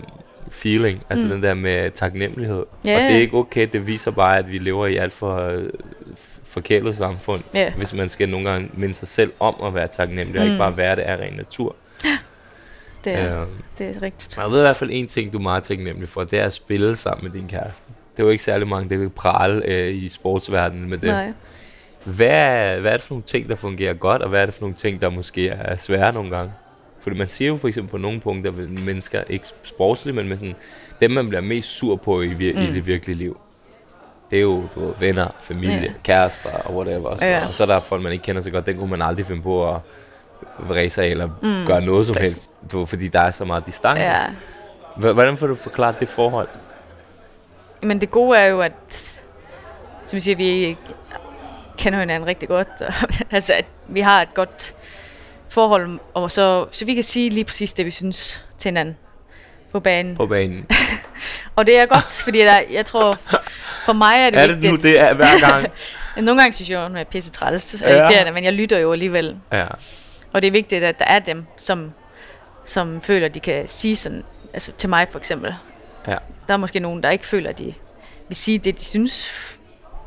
feeling, 0.50 1.02
altså 1.10 1.26
mm. 1.26 1.32
den 1.32 1.42
der 1.42 1.54
med 1.54 1.90
taknemmelighed. 1.90 2.64
Ja. 2.84 2.94
Og 2.96 3.00
det 3.02 3.10
er 3.16 3.20
ikke 3.20 3.36
okay, 3.36 3.68
det 3.72 3.86
viser 3.86 4.10
bare, 4.10 4.38
at 4.38 4.52
vi 4.52 4.58
lever 4.58 4.86
i 4.86 4.96
alt 4.96 5.12
for 5.12 5.36
øh, 5.36 5.68
forkælet 6.44 6.96
samfund, 6.96 7.40
Ja. 7.54 7.72
hvis 7.76 7.94
man 7.94 8.08
skal 8.08 8.28
nogle 8.28 8.50
gange 8.50 8.70
minde 8.74 8.94
sig 8.94 9.08
selv 9.08 9.32
om 9.40 9.54
at 9.64 9.74
være 9.74 9.88
taknemmelig, 9.88 10.32
mm. 10.34 10.38
og 10.38 10.44
ikke 10.44 10.54
Mm. 10.54 10.58
bare 10.58 10.76
være 10.76 10.96
det 10.96 11.02
af 11.02 11.16
ren 11.16 11.32
natur. 11.32 11.76
Det 13.04 13.14
er, 13.14 13.40
Øh, 13.42 13.46
det 13.78 13.96
er 13.96 14.02
rigtigt. 14.02 14.36
jeg 14.36 14.50
ved 14.50 14.58
i 14.58 14.62
hvert 14.62 14.76
fald 14.76 14.90
en 14.92 15.06
ting, 15.06 15.32
du 15.32 15.38
er 15.38 15.42
meget 15.42 15.62
taknemmelig 15.64 16.08
for, 16.08 16.24
det 16.24 16.38
er 16.38 16.44
at 16.44 16.52
spille 16.52 16.96
sammen 16.96 17.24
med 17.32 17.40
din 17.40 17.48
kæreste. 17.48 17.84
Det 18.16 18.22
er 18.22 18.26
jo 18.26 18.30
ikke 18.30 18.44
særlig 18.44 18.68
mange, 18.68 18.90
der 18.90 18.96
vil 18.96 19.08
prale 19.08 19.62
øh, 19.66 19.94
i 19.94 20.08
sportsverdenen 20.08 20.88
med 20.90 20.98
det. 20.98 21.08
Nej. 21.10 21.32
Hvad 22.04 22.26
er, 22.26 22.80
hvad 22.80 22.92
er 22.92 22.96
det 22.96 23.02
for 23.02 23.14
nogle 23.14 23.22
ting, 23.22 23.48
der 23.48 23.56
fungerer 23.56 23.94
godt, 23.94 24.22
og 24.22 24.28
hvad 24.28 24.42
er 24.42 24.46
det 24.46 24.54
for 24.54 24.60
nogle 24.60 24.74
ting, 24.76 25.02
der 25.02 25.10
måske 25.10 25.48
er 25.48 25.76
svære 25.76 26.12
nogle 26.12 26.36
gange? 26.36 26.52
Fordi 27.06 27.18
man 27.18 27.28
siger 27.28 27.48
jo 27.48 27.56
for 27.56 27.68
eksempel 27.68 27.90
på 27.90 27.96
nogle 27.98 28.20
punkter, 28.20 28.50
at 28.50 28.56
mennesker, 28.70 29.22
ikke 29.28 29.46
sportsligt, 29.62 30.14
men 30.14 30.28
med 30.28 30.36
sådan, 30.36 30.54
dem 31.00 31.10
man 31.10 31.28
bliver 31.28 31.40
mest 31.42 31.68
sur 31.68 31.96
på 31.96 32.22
i, 32.22 32.26
vir- 32.26 32.56
mm. 32.56 32.62
i 32.62 32.66
Mm. 32.66 32.72
det 32.74 32.86
virkelige 32.86 33.16
liv. 33.16 33.40
Det 34.30 34.36
er 34.36 34.42
jo 34.42 34.64
du 34.74 34.80
ved, 34.80 34.94
venner, 34.98 35.28
familie, 35.40 35.80
Ja. 35.82 35.92
kærester 36.04 36.50
og 36.64 36.76
whatever. 36.76 37.08
Og, 37.08 37.18
sådan 37.18 37.32
noget. 37.34 37.48
og 37.48 37.54
så 37.54 37.62
er 37.62 37.66
der 37.66 37.80
folk, 37.80 38.02
man 38.02 38.12
ikke 38.12 38.22
kender 38.24 38.42
så 38.42 38.50
godt, 38.50 38.66
den 38.66 38.76
kunne 38.78 38.90
man 38.90 39.02
aldrig 39.02 39.26
finde 39.26 39.42
på 39.42 39.74
at 39.74 39.80
sig 40.90 41.04
af 41.04 41.08
eller 41.08 41.26
mm. 41.26 41.48
Mm. 41.48 41.66
gøre 41.66 41.80
noget 41.80 42.06
som 42.06 42.14
Præcis. 42.16 42.32
helst, 42.32 42.72
du, 42.72 42.78
ved, 42.78 42.86
fordi 42.86 43.08
der 43.08 43.20
er 43.20 43.30
så 43.30 43.44
meget 43.44 43.66
distance. 43.66 44.02
Ja. 44.02 44.26
H- 44.96 45.06
Hvordan 45.14 45.36
får 45.36 45.46
du 45.46 45.54
forklaret 45.54 46.00
det 46.00 46.08
forhold? 46.08 46.48
Men 47.82 48.00
det 48.00 48.10
gode 48.10 48.38
er 48.38 48.46
jo, 48.46 48.60
at 48.60 49.20
som 50.04 50.16
jeg 50.16 50.22
siger, 50.22 50.36
vi 50.36 50.76
kender 51.78 51.98
hinanden 51.98 52.26
rigtig 52.28 52.48
godt. 52.48 52.68
Og, 52.80 52.92
altså, 53.36 53.52
at 53.52 53.64
vi 53.88 54.00
har 54.00 54.22
et 54.22 54.34
godt 54.34 54.74
forhold, 55.48 55.98
og 56.14 56.30
så, 56.30 56.66
så 56.70 56.84
vi 56.84 56.94
kan 56.94 57.02
sige 57.04 57.30
lige 57.30 57.44
præcis 57.44 57.72
det, 57.72 57.86
vi 57.86 57.90
synes 57.90 58.44
til 58.58 58.68
hinanden 58.68 58.96
på 59.72 59.80
banen. 59.80 60.16
På 60.16 60.26
banen. 60.26 60.66
Og 61.56 61.66
det 61.66 61.78
er 61.78 61.86
godt, 61.86 62.20
fordi 62.24 62.38
der, 62.38 62.60
jeg 62.70 62.86
tror, 62.86 63.18
for 63.84 63.92
mig 63.92 64.16
er 64.26 64.30
det 64.30 64.40
er 64.40 64.46
det 64.46 64.56
vigtigt. 64.56 64.72
nu 64.72 64.78
det 64.90 64.98
er 65.00 65.14
hver 65.14 65.40
gang? 65.50 65.66
Nogle 66.26 66.40
gange 66.40 66.54
synes 66.54 66.70
jeg, 66.70 66.80
at 66.82 66.88
hun 66.88 66.96
er 66.96 67.04
pisse 67.04 67.30
træls 67.30 67.82
og 67.82 67.88
Ja. 67.90 67.96
irriterende, 67.96 68.32
men 68.32 68.44
jeg 68.44 68.52
lytter 68.52 68.78
jo 68.78 68.92
alligevel. 68.92 69.36
ja. 69.52 69.66
Og 70.32 70.42
det 70.42 70.48
er 70.48 70.52
vigtigt, 70.52 70.84
at 70.84 70.98
der 70.98 71.04
er 71.04 71.18
dem, 71.18 71.44
som, 71.56 71.92
som 72.64 73.00
føler, 73.02 73.26
at 73.26 73.34
de 73.34 73.40
kan 73.40 73.68
sige 73.68 73.96
sådan, 73.96 74.22
altså 74.52 74.72
til 74.78 74.88
mig 74.88 75.06
for 75.10 75.18
eksempel. 75.18 75.54
Ja. 76.08 76.16
Der 76.48 76.54
er 76.54 76.56
måske 76.56 76.80
nogen, 76.80 77.02
der 77.02 77.10
ikke 77.10 77.26
føler, 77.26 77.50
at 77.50 77.58
de 77.58 77.74
vil 78.28 78.36
sige 78.36 78.58
det, 78.58 78.78
de 78.78 78.84
synes, 78.84 79.30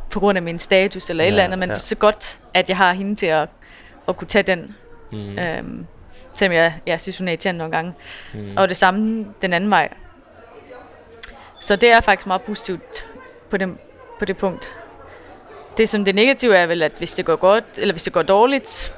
på 0.09 0.19
grund 0.19 0.37
af 0.37 0.41
min 0.41 0.59
status 0.59 1.09
eller 1.09 1.23
et 1.23 1.25
Ja, 1.25 1.29
eller 1.31 1.43
andet, 1.43 1.59
men 1.59 1.69
ja. 1.69 1.73
det 1.73 1.79
er 1.79 1.83
så 1.83 1.95
godt, 1.95 2.39
at 2.53 2.69
jeg 2.69 2.77
har 2.77 2.93
hende 2.93 3.15
til 3.15 3.25
at, 3.25 3.49
at 4.07 4.17
kunne 4.17 4.27
tage 4.27 4.43
den. 4.43 4.75
Mm. 5.11 5.39
Øhm, 5.39 5.85
selvom 6.33 6.53
jeg, 6.53 6.73
jeg 6.85 7.01
synes, 7.01 7.17
hun 7.17 7.27
er 7.27 7.31
irriterende 7.31 7.57
nogle 7.57 7.75
gange. 7.75 7.93
Mm. 8.33 8.53
Og 8.57 8.69
det 8.69 8.77
samme 8.77 9.25
den 9.41 9.53
anden 9.53 9.69
vej. 9.69 9.89
Så 11.61 11.75
det 11.75 11.89
er 11.89 12.01
faktisk 12.01 12.27
meget 12.27 12.41
positivt 12.41 13.07
på 13.49 13.57
det, 13.57 13.77
på 14.19 14.25
det 14.25 14.37
punkt. 14.37 14.75
det 15.77 15.89
som 15.89 16.05
det 16.05 16.15
negative 16.15 16.55
er 16.55 16.65
vel, 16.65 16.81
at 16.81 16.91
hvis 16.97 17.13
det 17.13 17.25
går 17.25 17.35
godt, 17.35 17.63
eller 17.77 17.93
hvis 17.93 18.03
det 18.03 18.13
går 18.13 18.21
dårligt, 18.21 18.93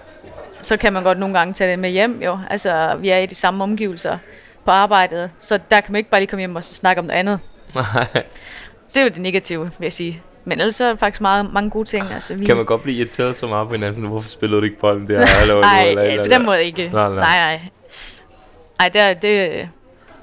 så 0.62 0.78
kan 0.78 0.94
man 0.94 1.04
godt 1.04 1.20
nogle 1.20 1.38
gange 1.38 1.54
tage 1.54 1.72
det 1.72 1.80
med 1.80 1.90
hjem 1.90 2.22
jo. 2.22 2.40
Altså, 2.50 2.96
vi 3.00 3.10
er 3.10 3.18
i 3.18 3.26
de 3.26 3.36
samme 3.36 3.64
omgivelser 3.64 4.18
på 4.66 4.72
arbejdet, 4.72 5.32
så 5.40 5.60
der 5.72 5.82
kan 5.82 5.92
man 5.92 5.98
ikke 6.00 6.10
bare 6.10 6.22
lige 6.22 6.28
komme 6.28 6.42
hjem 6.42 6.56
og 6.56 6.64
så 6.64 6.74
snakke 6.74 7.00
om 7.00 7.06
noget 7.06 7.20
andet. 7.20 7.40
Nej. 7.76 8.08
Så 8.88 8.94
det 8.94 8.98
er 8.98 9.04
jo 9.04 9.10
det 9.10 9.22
negative, 9.22 9.64
vil 9.64 9.86
jeg 9.86 9.94
sige. 9.94 10.22
Men 10.46 10.60
ellers 10.60 10.82
er 10.82 10.88
der 10.88 10.96
faktisk 10.96 11.22
meget, 11.22 11.54
mange 11.54 11.70
gode 11.70 11.86
ting. 11.90 12.14
Altså, 12.14 12.36
vi... 12.36 12.46
Kan 12.46 12.56
man 12.56 12.66
godt 12.66 12.82
blive 12.84 12.98
irriteret 12.98 13.38
så 13.38 13.48
meget 13.48 13.68
på 13.68 13.74
hinanden, 13.74 13.96
sådan, 13.96 14.10
hvorfor 14.10 14.30
spillede 14.30 14.60
du 14.62 14.66
ikke 14.66 14.80
bolden 14.80 15.08
der? 15.08 15.26
Eller, 15.42 15.62
Nej, 15.62 15.84
eller, 15.84 16.04
eller, 16.04 16.24
på 16.24 16.30
den 16.30 16.46
måde 16.46 16.64
ikke. 16.64 16.90
Nej, 16.94 17.10
nej. 17.10 17.16
nej. 17.16 17.38
nej. 17.58 17.62
Ej, 18.80 18.90
det 18.90 19.02
er, 19.02 19.14
det, 19.14 19.70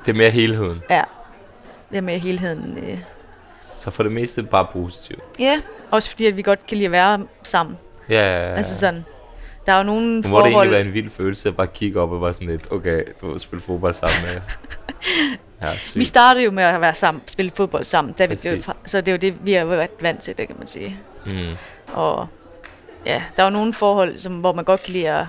Det 0.07 0.13
er 0.13 0.17
mere 0.17 0.31
helheden. 0.31 0.83
ja, 0.91 1.03
det 1.91 1.97
er 1.97 2.01
med 2.03 2.19
helheden. 2.19 2.79
øh. 2.83 2.99
Så 3.79 3.91
for 3.91 4.03
det 4.03 4.13
meste 4.13 4.43
bare 4.43 4.67
positivt. 4.73 5.21
Ja, 5.39 5.61
også 5.91 6.11
fordi 6.11 6.27
at 6.27 6.37
vi 6.37 6.43
godt 6.43 6.67
kan 6.67 6.77
lide 6.77 6.87
at 6.87 6.93
være 6.93 7.27
sammen. 7.43 7.77
Ja, 8.09 8.15
ja, 8.15 8.49
ja. 8.51 8.55
Altså 8.55 8.79
sådan, 8.79 9.05
der 9.67 9.73
er 9.73 9.79
jo 9.79 9.83
nogle 9.85 10.07
Nu 10.07 10.15
må 10.15 10.21
det 10.21 10.31
forhold... 10.31 10.47
egentlig 10.55 10.71
være 10.71 10.81
en 10.81 10.93
vild 10.95 11.11
følelse 11.11 11.49
at 11.49 11.57
bare 11.57 11.67
kigge 11.67 12.01
op 12.01 12.13
og 12.13 12.21
bare 12.21 12.33
sådan 12.35 12.49
lidt, 12.49 12.73
okay, 12.73 13.03
du 13.21 13.31
har 13.31 13.39
spillet 13.39 13.65
fodbold 13.65 13.95
sammen 13.95 14.17
med. 14.23 14.43
ja, 15.63 15.77
sygt. 15.77 15.97
Vi 15.97 16.05
startede 16.05 16.45
jo 16.45 16.51
med 16.51 16.65
at 16.65 16.81
være 16.81 16.95
sammen, 16.95 17.23
spille 17.27 17.51
fodbold 17.57 17.85
sammen, 17.85 18.15
da 18.19 18.27
vi 18.27 18.37
blev, 18.43 18.57
Præcis. 18.63 18.75
så 18.91 19.01
det 19.01 19.09
er 19.09 19.13
jo 19.13 19.19
det, 19.19 19.35
vi 19.47 19.53
har 19.53 19.65
været 19.65 19.91
vant 20.01 20.21
til, 20.23 20.39
det 20.39 20.47
kan 20.47 20.57
man 20.59 20.67
sige. 20.67 20.97
Mm. 21.27 21.57
Og 21.93 22.29
ja, 23.07 23.23
der 23.37 23.43
er 23.43 23.47
jo 23.47 23.51
nogle 23.51 23.75
forhold, 23.75 24.19
som, 24.19 24.33
hvor 24.41 24.53
man 24.53 24.65
godt 24.65 24.83
kan 24.83 24.93
lide 24.93 25.09
at 25.11 25.27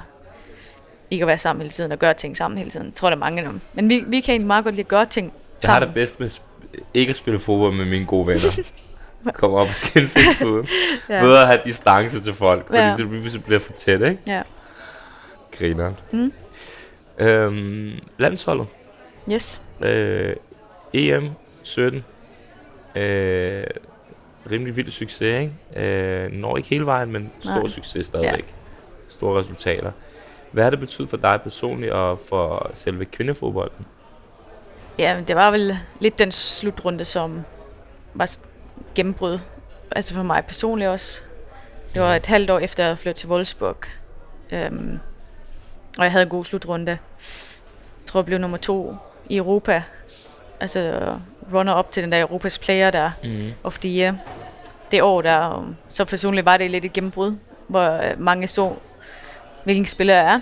ikke 1.12 1.24
at 1.24 1.28
være 1.28 1.38
sammen 1.38 1.62
hele 1.62 1.72
tiden 1.72 1.92
og 1.92 2.00
gøre 2.00 2.14
ting 2.14 2.38
sammen 2.38 2.58
hele 2.58 2.70
tiden. 2.70 2.86
Jeg 2.86 2.94
tror, 2.94 3.10
der 3.10 3.16
er 3.16 3.20
mange 3.20 3.42
af 3.42 3.48
dem. 3.48 3.62
Men 3.74 3.90
vi, 3.90 4.04
vi 4.08 4.20
kan 4.20 4.32
egentlig 4.34 4.48
meget 4.48 4.64
godt 4.64 4.76
lide 4.76 4.84
at 4.86 4.88
gøre 4.88 5.06
ting 5.06 5.26
Jeg 5.64 5.70
har 5.70 5.80
sammen. 5.80 5.88
det 5.88 5.94
bedst 5.94 6.20
med 6.20 6.30
ikke 6.94 7.10
at 7.10 7.16
spille 7.16 7.40
fodbold 7.40 7.74
med 7.74 7.86
mine 7.86 8.06
gode 8.06 8.28
venner. 8.28 8.62
Komme 9.34 9.58
op 9.58 9.68
og 9.68 9.74
skændes 9.76 10.14
hele 10.14 10.34
tiden. 10.34 10.68
Ja. 11.10 11.22
Bedre 11.22 11.42
at 11.42 11.48
have 11.48 11.60
distance 11.66 12.22
til 12.22 12.34
folk, 12.34 12.66
fordi 12.68 12.80
Ja. 12.80 12.96
det 12.98 13.10
pludselig 13.10 13.44
bliver 13.44 13.60
for 13.60 13.74
tæt, 13.74 14.02
ikke? 14.02 14.18
Ja. 14.28 14.42
Grineren. 15.58 15.98
Mm. 16.12 16.32
Øhm, 17.18 17.92
landsholdet. 18.18 18.68
Yes. 19.32 19.62
Øh, 19.82 20.36
EM 20.94 21.30
17. 21.64 22.06
Øh, 22.96 23.64
rimelig 24.52 24.76
vild 24.76 24.92
succes, 24.92 25.22
ikke? 25.22 25.86
Øh, 25.88 26.32
når 26.32 26.58
ikke 26.58 26.70
hele 26.70 26.86
vejen, 26.86 27.12
men 27.12 27.32
stor 27.40 27.54
Nej. 27.54 27.68
succes 27.68 28.06
stadigvæk. 28.06 28.56
Store 29.08 29.40
resultater. 29.40 29.92
Hvad 30.52 30.64
har 30.64 30.70
det 30.70 30.80
betydet 30.80 31.10
for 31.10 31.18
dig 31.18 31.40
personligt 31.44 31.92
og 31.92 32.20
for 32.20 32.72
selve 32.74 33.06
kvindefodbolden? 33.06 33.86
Ja, 35.00 35.22
det 35.28 35.36
var 35.36 35.52
vel 35.52 35.78
lidt 36.00 36.20
den 36.20 36.32
slutrunde, 36.32 37.06
som 37.06 37.42
var 38.14 38.38
gennembrud. 38.96 39.40
Altså 39.92 40.14
for 40.14 40.24
mig 40.24 40.46
personligt 40.46 40.90
også. 40.90 41.22
Det 41.94 42.02
var 42.02 42.16
et 42.16 42.26
halvt 42.26 42.50
år 42.50 42.60
efter, 42.60 42.86
jeg 42.86 42.98
flyttede 42.98 43.20
til 43.20 43.30
Wolfsburg. 43.30 43.78
Øhm, 44.52 45.00
og 45.98 46.04
jeg 46.04 46.12
havde 46.12 46.24
en 46.24 46.30
god 46.30 46.46
slutrunde. 46.46 46.92
Jeg 46.92 47.00
tror, 48.06 48.20
jeg 48.20 48.26
blev 48.26 48.40
nummer 48.40 48.58
to 48.58 48.96
i 49.30 49.38
Europa. 49.38 49.84
Altså 50.60 51.14
runner 51.54 51.74
op 51.74 51.92
til 51.92 52.04
den 52.04 52.12
der 52.12 52.22
Europas 52.22 52.60
player 52.60 52.92
der. 52.92 53.12
Mm. 53.24 53.52
of 53.64 53.80
the 53.80 54.00
year. 54.00 54.16
Det 54.92 55.02
år 55.02 55.22
der, 55.22 55.70
så 55.90 56.06
personligt 56.06 56.46
var 56.46 56.58
det 56.58 56.72
lidt 56.72 56.86
et 56.86 56.94
gennembrud, 56.94 57.36
hvor 57.68 57.90
øh, 57.90 58.22
mange 58.22 58.48
så, 58.48 58.74
hvilken 59.64 59.86
spiller 59.86 60.16
jeg 60.16 60.34
er 60.34 60.40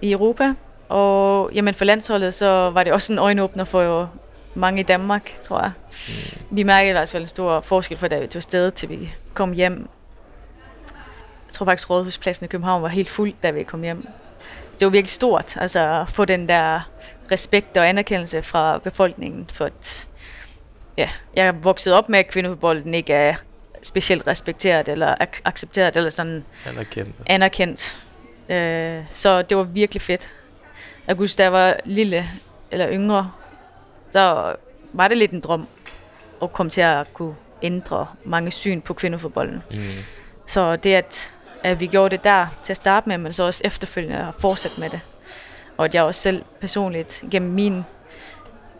i 0.00 0.12
Europa. 0.12 0.52
Og 0.88 1.50
jamen 1.54 1.74
for 1.74 1.84
landsholdet, 1.84 2.34
så 2.34 2.70
var 2.70 2.82
det 2.82 2.92
også 2.92 3.12
en 3.12 3.18
øjenåbner 3.18 3.64
for 3.64 4.10
mange 4.54 4.80
i 4.80 4.82
Danmark, 4.82 5.40
tror 5.42 5.60
jeg. 5.60 5.72
Vi 6.50 6.62
mærkede 6.62 6.90
i 6.90 6.92
hvert 6.92 7.08
fald 7.08 7.22
en 7.22 7.26
stor 7.26 7.60
forskel 7.60 7.98
fra 7.98 8.08
da 8.08 8.18
vi 8.18 8.26
tog 8.26 8.36
afsted, 8.36 8.70
til 8.70 8.88
vi 8.88 9.14
kom 9.34 9.52
hjem. 9.52 9.88
Jeg 11.46 11.52
tror 11.52 11.66
faktisk, 11.66 11.90
Rådhuspladsen 11.90 12.44
i 12.44 12.48
København 12.48 12.82
var 12.82 12.88
helt 12.88 13.08
fuld, 13.08 13.32
da 13.42 13.50
vi 13.50 13.62
kom 13.62 13.82
hjem. 13.82 14.08
Det 14.80 14.86
var 14.86 14.90
virkelig 14.90 15.10
stort, 15.10 15.56
altså 15.56 16.00
at 16.00 16.08
få 16.08 16.24
den 16.24 16.48
der 16.48 16.80
respekt 17.32 17.76
og 17.76 17.88
anerkendelse 17.88 18.42
fra 18.42 18.78
befolkningen 18.78 19.46
for 19.52 19.66
et, 19.66 20.06
ja, 20.96 21.08
jeg 21.34 21.46
er 21.46 21.52
vokset 21.52 21.92
op 21.92 22.08
med, 22.08 22.18
at 22.18 22.28
kvindefodbolden 22.28 22.94
ikke 22.94 23.12
er 23.12 23.34
specielt 23.82 24.26
respekteret 24.26 24.88
eller 24.88 25.14
ac- 25.14 25.40
accepteret 25.44 25.96
eller 25.96 26.10
sådan 26.10 26.44
Anerkendt. 26.66 27.14
anerkendt. 27.26 27.96
Øh, 28.48 29.02
så 29.12 29.42
det 29.42 29.56
var 29.56 29.62
virkelig 29.62 30.02
fedt. 30.02 30.28
Jeg 31.06 31.16
kan 31.16 31.22
huske, 31.22 31.38
da 31.38 31.42
jeg 31.42 31.52
var 31.52 31.76
lille 31.84 32.30
eller 32.70 32.88
yngre, 32.92 33.32
så 34.10 34.54
var 34.92 35.08
det 35.08 35.16
lidt 35.18 35.30
en 35.30 35.40
drøm 35.40 35.66
at 36.42 36.52
komme 36.52 36.70
til 36.70 36.80
at 36.80 37.14
kunne 37.14 37.34
ændre 37.62 38.06
mange 38.24 38.50
syn 38.50 38.80
på 38.80 38.94
kvindefodbolden. 38.94 39.62
Mm. 39.70 39.78
Så 40.46 40.76
det, 40.76 40.94
at, 40.94 41.34
at 41.64 41.80
vi 41.80 41.86
gjorde 41.86 42.16
det 42.16 42.24
der 42.24 42.46
til 42.62 42.72
at 42.72 42.76
starte 42.76 43.08
med, 43.08 43.18
men 43.18 43.32
så 43.32 43.42
også 43.42 43.62
efterfølgende 43.64 44.16
har 44.16 44.34
fortsat 44.38 44.78
med 44.78 44.90
det. 44.90 45.00
Og 45.76 45.84
at 45.84 45.94
jeg 45.94 46.02
også 46.02 46.20
selv 46.20 46.44
personligt 46.60 47.24
gennem 47.30 47.50
min, 47.50 47.84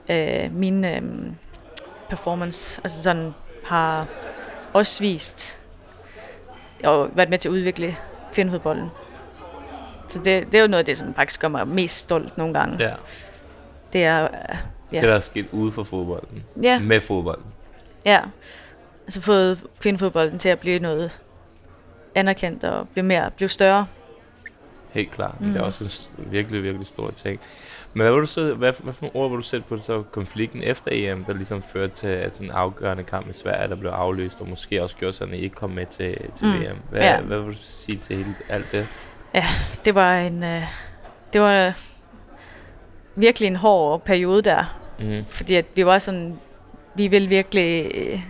øh, 0.09 0.53
min 0.55 0.85
øh, 0.85 1.03
performance, 2.09 2.81
altså 2.85 3.03
sådan, 3.03 3.35
har 3.65 4.07
også 4.73 5.01
vist 5.01 5.61
og 6.85 7.11
været 7.17 7.29
med 7.31 7.39
til 7.39 7.49
at 7.49 7.53
udvikle 7.53 7.97
kvindefodbolden. 8.33 8.91
Så 10.09 10.19
det, 10.19 10.47
det 10.47 10.55
er 10.55 10.63
jo 10.63 10.69
noget 10.69 10.79
af 10.79 10.85
det, 10.85 10.99
som 10.99 11.15
faktisk 11.15 11.41
gør 11.41 11.49
mig 11.49 11.69
mest 11.69 11.99
stolt 11.99 12.39
nogle 12.39 12.55
gange. 12.55 12.77
Ja. 12.89 12.95
Det 13.93 14.05
er, 14.05 14.23
øh, 14.25 14.57
Det 14.91 15.03
der 15.03 15.15
er 15.15 15.21
sket 15.21 15.47
ude 15.53 15.73
for 15.73 15.85
fodbolden. 15.85 16.45
ja, 16.63 16.79
Med 16.79 17.01
fodbolden. 17.01 17.45
ja. 18.05 18.21
Altså 19.07 19.21
fået 19.21 19.65
kvindefodbolden 19.81 20.39
til 20.39 20.49
at 20.49 20.59
blive 20.59 20.79
noget 20.79 21.21
anerkendt 22.15 22.65
og 22.65 22.89
blive 22.89 23.05
mere, 23.05 23.31
blive 23.31 23.49
større. 23.49 23.87
Helt 24.97 25.11
klart. 25.13 25.41
Mm. 25.41 25.47
Mm. 25.47 25.53
Det 25.53 25.61
er 25.61 25.65
også 25.65 25.85
en 26.19 26.31
virkelig, 26.33 26.63
virkelig 26.63 26.87
stor 26.87 27.11
ting. 27.11 27.41
Men 27.95 28.03
hvad, 28.03 28.13
vil 28.13 28.21
du 28.23 28.27
så, 28.27 28.55
hvad, 28.55 28.73
hvad 28.83 28.93
for 28.93 29.03
nogle 29.03 29.17
ord 29.17 29.31
vil 29.31 29.37
du 29.37 29.43
sætte 29.43 29.67
på 29.69 29.79
så 29.79 30.03
konflikten 30.03 30.63
efter 30.63 30.89
EM, 30.93 31.25
der 31.25 31.33
ligesom 31.35 31.63
førte 31.63 31.95
til 31.95 32.07
at 32.07 32.35
sådan 32.35 32.47
en 32.47 32.53
afgørende 32.53 33.03
kamp 33.05 33.31
i 33.31 33.33
Sverige, 33.33 33.69
der 33.69 33.77
blev 33.77 33.91
afløst, 33.91 34.41
og 34.41 34.49
måske 34.49 34.83
også 34.83 34.97
gjorde 34.97 35.13
sådan, 35.13 35.35
at 35.35 35.41
I 35.41 35.43
ikke 35.43 35.57
kom 35.57 35.71
med 35.71 35.87
til, 35.87 36.17
til 36.35 36.47
Mm. 36.47 36.53
VM? 36.61 36.77
Hvad, 36.91 37.01
Ja. 37.01 37.21
hvad 37.21 37.39
vil 37.39 37.53
du 37.53 37.59
sige 37.59 37.99
til 37.99 38.17
hele, 38.17 38.35
alt 38.49 38.67
det? 38.73 38.87
Det 39.85 39.95
var 39.95 40.19
en, 40.19 40.43
øh, 40.45 40.63
det 41.33 41.41
var 41.41 41.79
virkelig 43.15 43.47
en 43.47 43.57
hård 43.57 44.05
periode 44.05 44.43
der, 44.43 44.79
Mm. 45.01 45.25
fordi 45.29 45.55
at 45.55 45.67
vi 45.75 45.87
var 45.87 45.99
sådan, 45.99 46.39
vi 46.95 47.07
ville 47.09 47.29
virkelig 47.29 47.91
øh, 47.95 48.21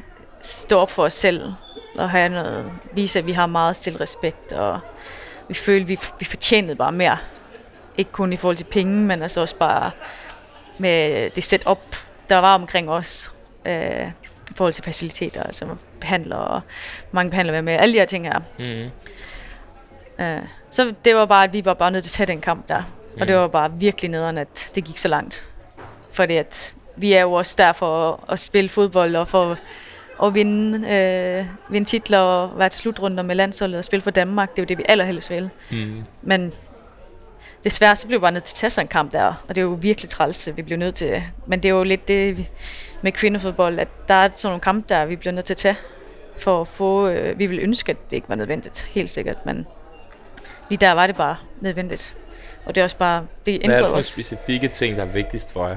stå 0.42 0.78
op 0.78 0.90
for 0.90 1.02
os 1.04 1.12
selv 1.12 1.52
og 1.98 2.10
have 2.10 2.28
noget, 2.28 2.70
vise, 2.92 3.18
at 3.18 3.26
vi 3.26 3.32
har 3.32 3.46
meget 3.46 3.76
selvrespekt, 3.76 4.52
og 4.52 4.80
vi 5.48 5.54
følte, 5.54 5.86
vi, 5.88 5.98
vi 6.18 6.24
fortjenede 6.24 6.76
bare 6.76 6.92
mere. 6.92 7.18
Ikke 7.96 8.12
kun 8.12 8.32
i 8.32 8.36
forhold 8.36 8.56
til 8.56 8.64
penge, 8.64 8.94
men 9.06 9.22
altså 9.22 9.40
også 9.40 9.56
bare 9.56 9.90
med 10.78 11.30
det 11.30 11.44
setup, 11.44 11.96
der 12.28 12.36
var 12.36 12.54
omkring 12.54 12.90
os. 12.90 13.32
Øh, 13.64 14.08
I 14.50 14.54
forhold 14.56 14.72
til 14.72 14.84
faciliteter, 14.84 15.42
altså 15.42 15.66
behandlere 16.00 16.38
og 16.40 16.60
mange 17.12 17.30
behandlere 17.30 17.62
med, 17.62 17.72
alle 17.74 17.92
de 17.94 17.98
her 17.98 18.06
ting 18.06 18.26
her. 18.26 18.38
Mm. 18.58 20.24
Øh, 20.24 20.42
så 20.70 20.94
det 21.04 21.14
var 21.16 21.26
bare, 21.26 21.44
at 21.44 21.52
vi 21.52 21.64
var 21.64 21.74
bare 21.74 21.90
nødt 21.90 22.04
til 22.04 22.08
at 22.10 22.12
tage 22.12 22.26
den 22.26 22.40
kamp 22.40 22.68
der. 22.68 22.78
Mm. 23.14 23.20
Og 23.20 23.28
det 23.28 23.36
Mm. 23.36 23.40
var 23.40 23.48
bare 23.48 23.72
virkelig 23.72 24.10
nederen, 24.10 24.38
at 24.38 24.70
det 24.74 24.84
gik 24.84 24.98
så 24.98 25.08
langt. 25.08 25.44
Fordi 26.12 26.36
at 26.36 26.74
vi 26.96 27.12
er 27.12 27.20
jo 27.20 27.32
også 27.32 27.54
der 27.58 27.72
for 27.72 28.12
at, 28.12 28.18
at 28.32 28.38
spille 28.38 28.68
fodbold 28.68 29.16
og 29.16 29.28
for 29.28 29.58
at 30.22 30.34
vinde, 30.34 30.88
øh, 30.88 31.44
vinde 31.72 31.88
titler 31.88 32.18
og 32.18 32.58
være 32.58 32.68
til 32.68 32.80
slutrunder 32.80 33.22
med 33.22 33.34
landsholdet 33.34 33.78
og 33.78 33.84
spille 33.84 34.02
for 34.02 34.10
Danmark. 34.10 34.50
Det 34.50 34.58
er 34.58 34.62
jo 34.62 34.66
det, 34.66 34.78
vi 34.78 34.84
allerhelst 34.88 35.30
vil. 35.30 35.50
Mm. 35.70 36.02
Men 36.22 36.52
desværre 37.64 37.96
så 37.96 38.06
blev 38.06 38.18
vi 38.18 38.20
bare 38.20 38.32
nødt 38.32 38.44
til 38.44 38.54
at 38.54 38.58
tage 38.58 38.70
sådan 38.70 38.84
en 38.84 38.88
kamp 38.88 39.12
der, 39.12 39.24
og 39.48 39.54
det 39.54 39.58
er 39.58 39.62
jo 39.62 39.78
virkelig 39.80 40.10
træls, 40.10 40.48
at 40.48 40.56
vi 40.56 40.62
blev 40.62 40.78
nødt 40.78 40.94
til. 40.94 41.22
Men 41.46 41.62
det 41.62 41.68
er 41.68 41.72
jo 41.72 41.82
lidt 41.82 42.08
det 42.08 42.36
vi- 42.38 42.48
med 43.02 43.12
kvindefodbold, 43.12 43.78
at 43.78 43.88
der 44.08 44.14
er 44.14 44.28
sådan 44.34 44.50
nogle 44.52 44.60
kampe 44.60 44.88
der, 44.88 45.04
vi 45.04 45.16
bliver 45.16 45.32
nødt 45.32 45.44
til 45.46 45.54
at 45.54 45.58
tage 45.58 45.76
for 46.38 46.60
at 46.60 46.68
få, 46.68 47.08
øh, 47.08 47.38
vi 47.38 47.46
vil 47.46 47.58
ønske, 47.58 47.90
at 47.90 47.96
det 48.10 48.16
ikke 48.16 48.28
var 48.28 48.34
nødvendigt, 48.34 48.82
helt 48.90 49.10
sikkert, 49.10 49.46
men 49.46 49.66
lige 50.70 50.78
der 50.78 50.92
var 50.92 51.06
det 51.06 51.16
bare 51.16 51.36
nødvendigt. 51.60 52.16
Og 52.64 52.74
det 52.74 52.80
er 52.80 52.84
også 52.84 52.96
bare, 52.96 53.18
det 53.18 53.26
Hvad 53.44 53.54
er 53.54 53.58
det 53.76 53.82
ændrede 53.84 53.94
os. 53.98 54.06
specifikke 54.06 54.68
ting, 54.68 54.96
der 54.96 55.02
er 55.02 55.06
vigtigst 55.06 55.52
for 55.52 55.68
jer? 55.68 55.76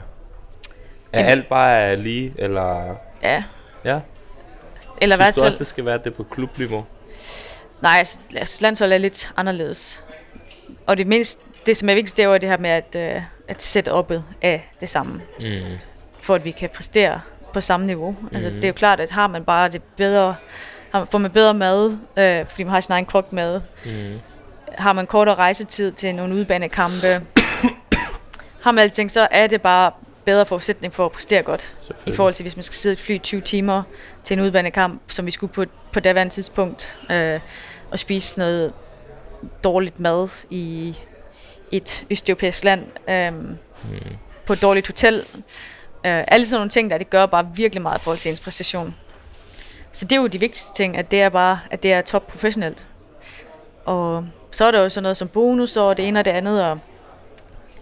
Er 1.14 1.20
Jamen- 1.20 1.32
alt 1.32 1.50
bare 1.50 1.96
lige, 1.96 2.34
eller... 2.38 2.96
Ja, 3.24 3.44
Ja, 3.86 4.00
eller 5.02 5.16
synes 5.16 5.36
du 5.36 5.44
også, 5.44 5.60
det 5.60 5.68
skal 5.68 5.86
være 5.86 6.00
det 6.04 6.14
på 6.14 6.24
klubniveau? 6.24 6.86
nej, 7.82 7.98
altså, 7.98 8.20
altså, 8.36 8.62
landshold 8.62 8.92
er 8.94 8.98
lidt 8.98 9.32
anderledes. 9.38 10.04
Og 10.88 10.98
det 10.98 11.08
mindst, 11.08 11.42
det 11.66 11.78
som 11.78 11.90
er 11.90 11.94
vigtigst, 11.94 12.18
det 12.18 12.24
er 12.24 12.28
jo 12.28 12.34
det 12.34 12.50
her 12.50 12.58
med 12.58 12.70
at, 12.70 12.96
øh, 12.96 13.22
at 13.48 13.62
sætte 13.62 13.92
oppet 13.92 14.24
af 14.42 14.72
det 14.82 14.90
samme. 14.90 15.22
Mm. 15.40 15.78
for 16.22 16.36
at 16.36 16.46
vi 16.46 16.52
kan 16.52 16.70
præstere 16.70 17.22
på 17.54 17.62
samme 17.62 17.86
niveau. 17.86 18.16
Mm. 18.22 18.28
Altså, 18.34 18.50
det 18.50 18.64
er 18.64 18.68
jo 18.68 18.74
klart, 18.74 19.00
at 19.00 19.12
har 19.12 19.28
man 19.28 19.44
bare 19.44 19.70
det 19.70 19.82
bedre, 19.84 20.36
har, 20.92 21.06
får 21.12 21.18
man 21.18 21.32
bedre 21.32 21.54
mad, 21.54 21.98
øh, 22.18 22.46
fordi 22.46 22.64
man 22.64 22.72
har 22.74 22.80
sin 22.80 22.92
egen 22.94 23.06
kok 23.06 23.34
med, 23.34 23.62
Mm. 23.86 24.20
har 24.78 24.94
man 24.94 25.08
kortere 25.08 25.36
rejsetid 25.36 25.92
til 25.92 26.16
nogle 26.16 26.36
udbanekampe, 26.36 27.08
har 28.64 28.72
man 28.72 28.82
alting, 28.84 29.12
så 29.12 29.28
er 29.32 29.48
det 29.48 29.62
bare 29.62 29.92
bedre 30.26 30.46
forudsætning 30.46 30.94
for 30.94 31.06
at 31.06 31.12
præstere 31.12 31.44
godt. 31.44 31.76
I 32.06 32.12
forhold 32.12 32.34
til, 32.34 32.44
hvis 32.44 32.56
man 32.56 32.64
skal 32.64 32.76
sidde 32.76 32.94
et 32.94 33.00
fly 33.00 33.12
i 33.16 33.18
20 33.18 33.42
timer 33.42 33.84
til 34.24 34.38
en 34.38 34.44
udbanekamp, 34.44 35.02
som 35.08 35.26
vi 35.26 35.32
skulle 35.32 35.54
på 35.54 35.66
på 35.94 36.00
daværende 36.00 36.34
tidspunkt 36.34 37.00
øh, 37.12 37.40
at 37.92 38.00
spise 38.00 38.40
noget 38.40 38.74
dårligt 39.64 40.00
mad 40.00 40.28
i 40.50 40.96
et 41.72 42.06
østeuropæisk 42.12 42.64
land 42.64 42.84
øh, 43.10 43.34
Mm. 43.84 44.00
på 44.46 44.54
et 44.54 44.62
dårligt 44.62 44.88
hotel. 44.88 45.16
Øh, 46.06 46.24
alle 46.28 46.46
sådan 46.46 46.58
nogle 46.60 46.70
ting 46.70 46.90
der, 46.90 46.98
det 46.98 47.10
gør 47.10 47.26
bare 47.26 47.48
virkelig 47.56 47.82
meget 47.82 48.00
i 48.00 48.02
forhold 48.04 48.18
til 48.18 48.30
ens 48.30 48.40
præstation. 48.40 48.96
Så 49.92 50.06
det 50.06 50.12
er 50.16 50.22
jo 50.22 50.28
de 50.28 50.40
vigtigste 50.40 50.76
ting, 50.76 50.98
at 50.98 51.12
det 51.12 51.22
er 51.22 51.30
bare, 51.30 51.60
at 51.72 51.84
det 51.84 51.94
er 51.94 52.02
top 52.02 52.28
professionelt. 52.28 52.86
Og 53.86 54.26
så 54.52 54.66
er 54.66 54.72
der 54.72 54.80
jo 54.80 54.90
sådan 54.90 55.04
noget 55.04 55.18
som 55.18 55.28
bonus 55.28 55.78
og 55.78 55.98
det 55.98 56.08
ene 56.08 56.20
og 56.20 56.26
det 56.26 56.32
andet, 56.32 56.64
og 56.66 56.80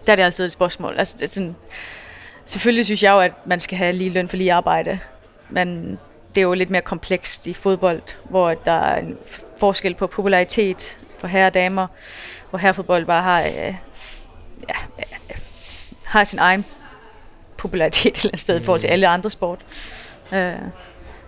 der 0.06 0.12
er 0.12 0.16
det 0.16 0.22
altid 0.22 0.44
et 0.44 0.52
spørgsmål. 0.52 0.94
Altså, 0.98 1.16
det 1.16 1.24
er 1.24 1.28
sådan, 1.28 1.56
selvfølgelig 2.48 2.84
synes 2.84 3.02
jeg 3.02 3.10
jo, 3.10 3.20
at 3.20 3.32
man 3.46 3.60
skal 3.60 3.78
have 3.78 3.92
lige 3.92 4.10
løn 4.10 4.28
for 4.28 4.36
lige 4.36 4.52
arbejde, 4.52 4.98
men 5.50 5.98
det 6.34 6.40
er 6.40 6.42
jo 6.42 6.54
lidt 6.54 6.70
mere 6.70 6.82
komplekst 6.82 7.46
i 7.46 7.54
fodbold, 7.54 8.02
hvor 8.24 8.54
der 8.54 8.72
er 8.72 8.98
en 8.98 9.18
forskel 9.56 9.94
på 9.94 10.06
popularitet 10.06 10.98
for 11.18 11.28
herre 11.28 11.46
og 11.46 11.54
damer, 11.54 11.86
hvor 12.50 12.58
herrefodbold 12.58 13.06
bare 13.06 13.22
har, 13.22 13.40
øh, 13.40 13.74
ja, 14.68 14.74
øh, 14.98 15.36
har 16.04 16.24
sin 16.24 16.38
egen 16.38 16.64
popularitet 17.56 18.06
et 18.06 18.16
eller 18.16 18.30
andet 18.30 18.40
sted 18.40 18.58
mm. 18.58 18.62
i 18.62 18.64
forhold 18.64 18.80
til 18.80 18.88
alle 18.88 19.08
andre 19.08 19.30
sport. 19.30 19.58
Øh, 20.34 20.52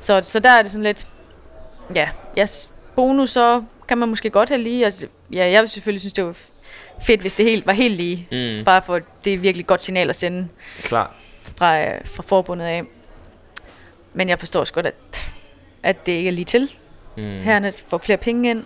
så, 0.01 0.21
så 0.25 0.39
der 0.39 0.51
er 0.51 0.63
det 0.63 0.71
sådan 0.71 0.83
lidt, 0.83 1.07
ja, 1.95 2.09
yes, 2.39 2.71
bonus, 2.97 3.31
så 3.31 3.63
kan 3.89 3.99
man 3.99 4.09
måske 4.09 4.31
godt 4.31 4.49
have 4.49 4.61
lige, 4.61 4.85
altså, 4.85 5.07
ja, 5.33 5.51
jeg 5.51 5.61
vil 5.61 5.69
selvfølgelig 5.69 6.01
synes, 6.01 6.13
det 6.13 6.25
var 6.25 6.35
fedt, 7.07 7.21
hvis 7.21 7.33
det 7.33 7.45
helt, 7.47 7.67
var 7.67 7.73
helt 7.73 7.95
lige, 7.97 8.29
Mm. 8.59 8.65
bare 8.65 8.83
for 8.83 9.01
det 9.25 9.35
er 9.35 9.39
virkelig 9.39 9.67
godt 9.67 9.83
signal 9.83 10.09
at 10.11 10.17
sende 10.17 10.49
Klar. 10.83 11.15
fra, 11.43 11.81
øh, 11.81 12.01
fra 12.05 12.23
forbundet 12.23 12.67
af. 12.67 12.83
Men 14.15 14.29
jeg 14.29 14.39
forstår 14.39 14.61
også 14.61 14.73
godt, 14.73 14.87
at, 14.87 14.95
at 15.83 16.07
det 16.07 16.13
ikke 16.13 16.29
er 16.29 16.33
lige 16.33 16.45
til. 16.45 16.71
Mm. 17.17 17.23
Herrerne 17.23 17.73
får 17.89 17.99
flere 17.99 18.19
penge 18.19 18.51
ind. 18.51 18.65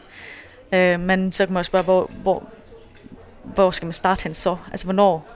Øh, 0.73 1.01
men 1.01 1.33
så 1.33 1.47
kan 1.47 1.53
man 1.53 1.59
også 1.59 1.69
spørge, 1.69 1.85
hvor, 1.85 2.11
hvor, 2.23 2.43
hvor 3.45 3.71
skal 3.71 3.87
man 3.87 3.93
starte 3.93 4.23
hen 4.25 4.35
så? 4.35 4.57
Altså, 4.71 4.87
hvornår 4.87 5.29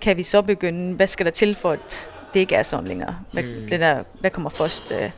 kan 0.00 0.16
vi 0.16 0.22
så 0.22 0.42
begynde? 0.42 0.94
Hvad 0.96 1.06
skal 1.06 1.26
der 1.26 1.32
til 1.32 1.54
for, 1.54 1.70
at 1.72 2.10
det 2.34 2.40
ikke 2.40 2.54
er 2.54 2.62
sådan 2.62 2.88
længere? 2.88 3.18
Hvad, 3.32 3.42
Mm. 3.42 3.66
det 3.70 3.80
der, 3.80 4.02
hvad 4.20 4.30
kommer 4.30 4.50
først? 4.50 4.92
Øh, 5.00 5.10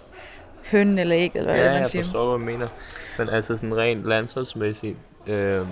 høn 0.70 0.98
eller 0.98 1.16
ikke? 1.16 1.38
Eller 1.38 1.50
hvad 1.52 1.60
Ja, 1.60 1.66
er 1.66 1.68
det, 1.68 1.74
man 1.74 1.78
jeg 1.78 1.86
siger? 1.86 2.02
forstår, 2.04 2.24
hvad 2.28 2.46
du 2.46 2.52
mener. 2.52 2.68
Men 3.18 3.28
altså 3.28 3.56
sådan 3.56 3.76
rent 3.76 4.04
landsholdsmæssigt, 4.04 4.96
øhm, 5.26 5.66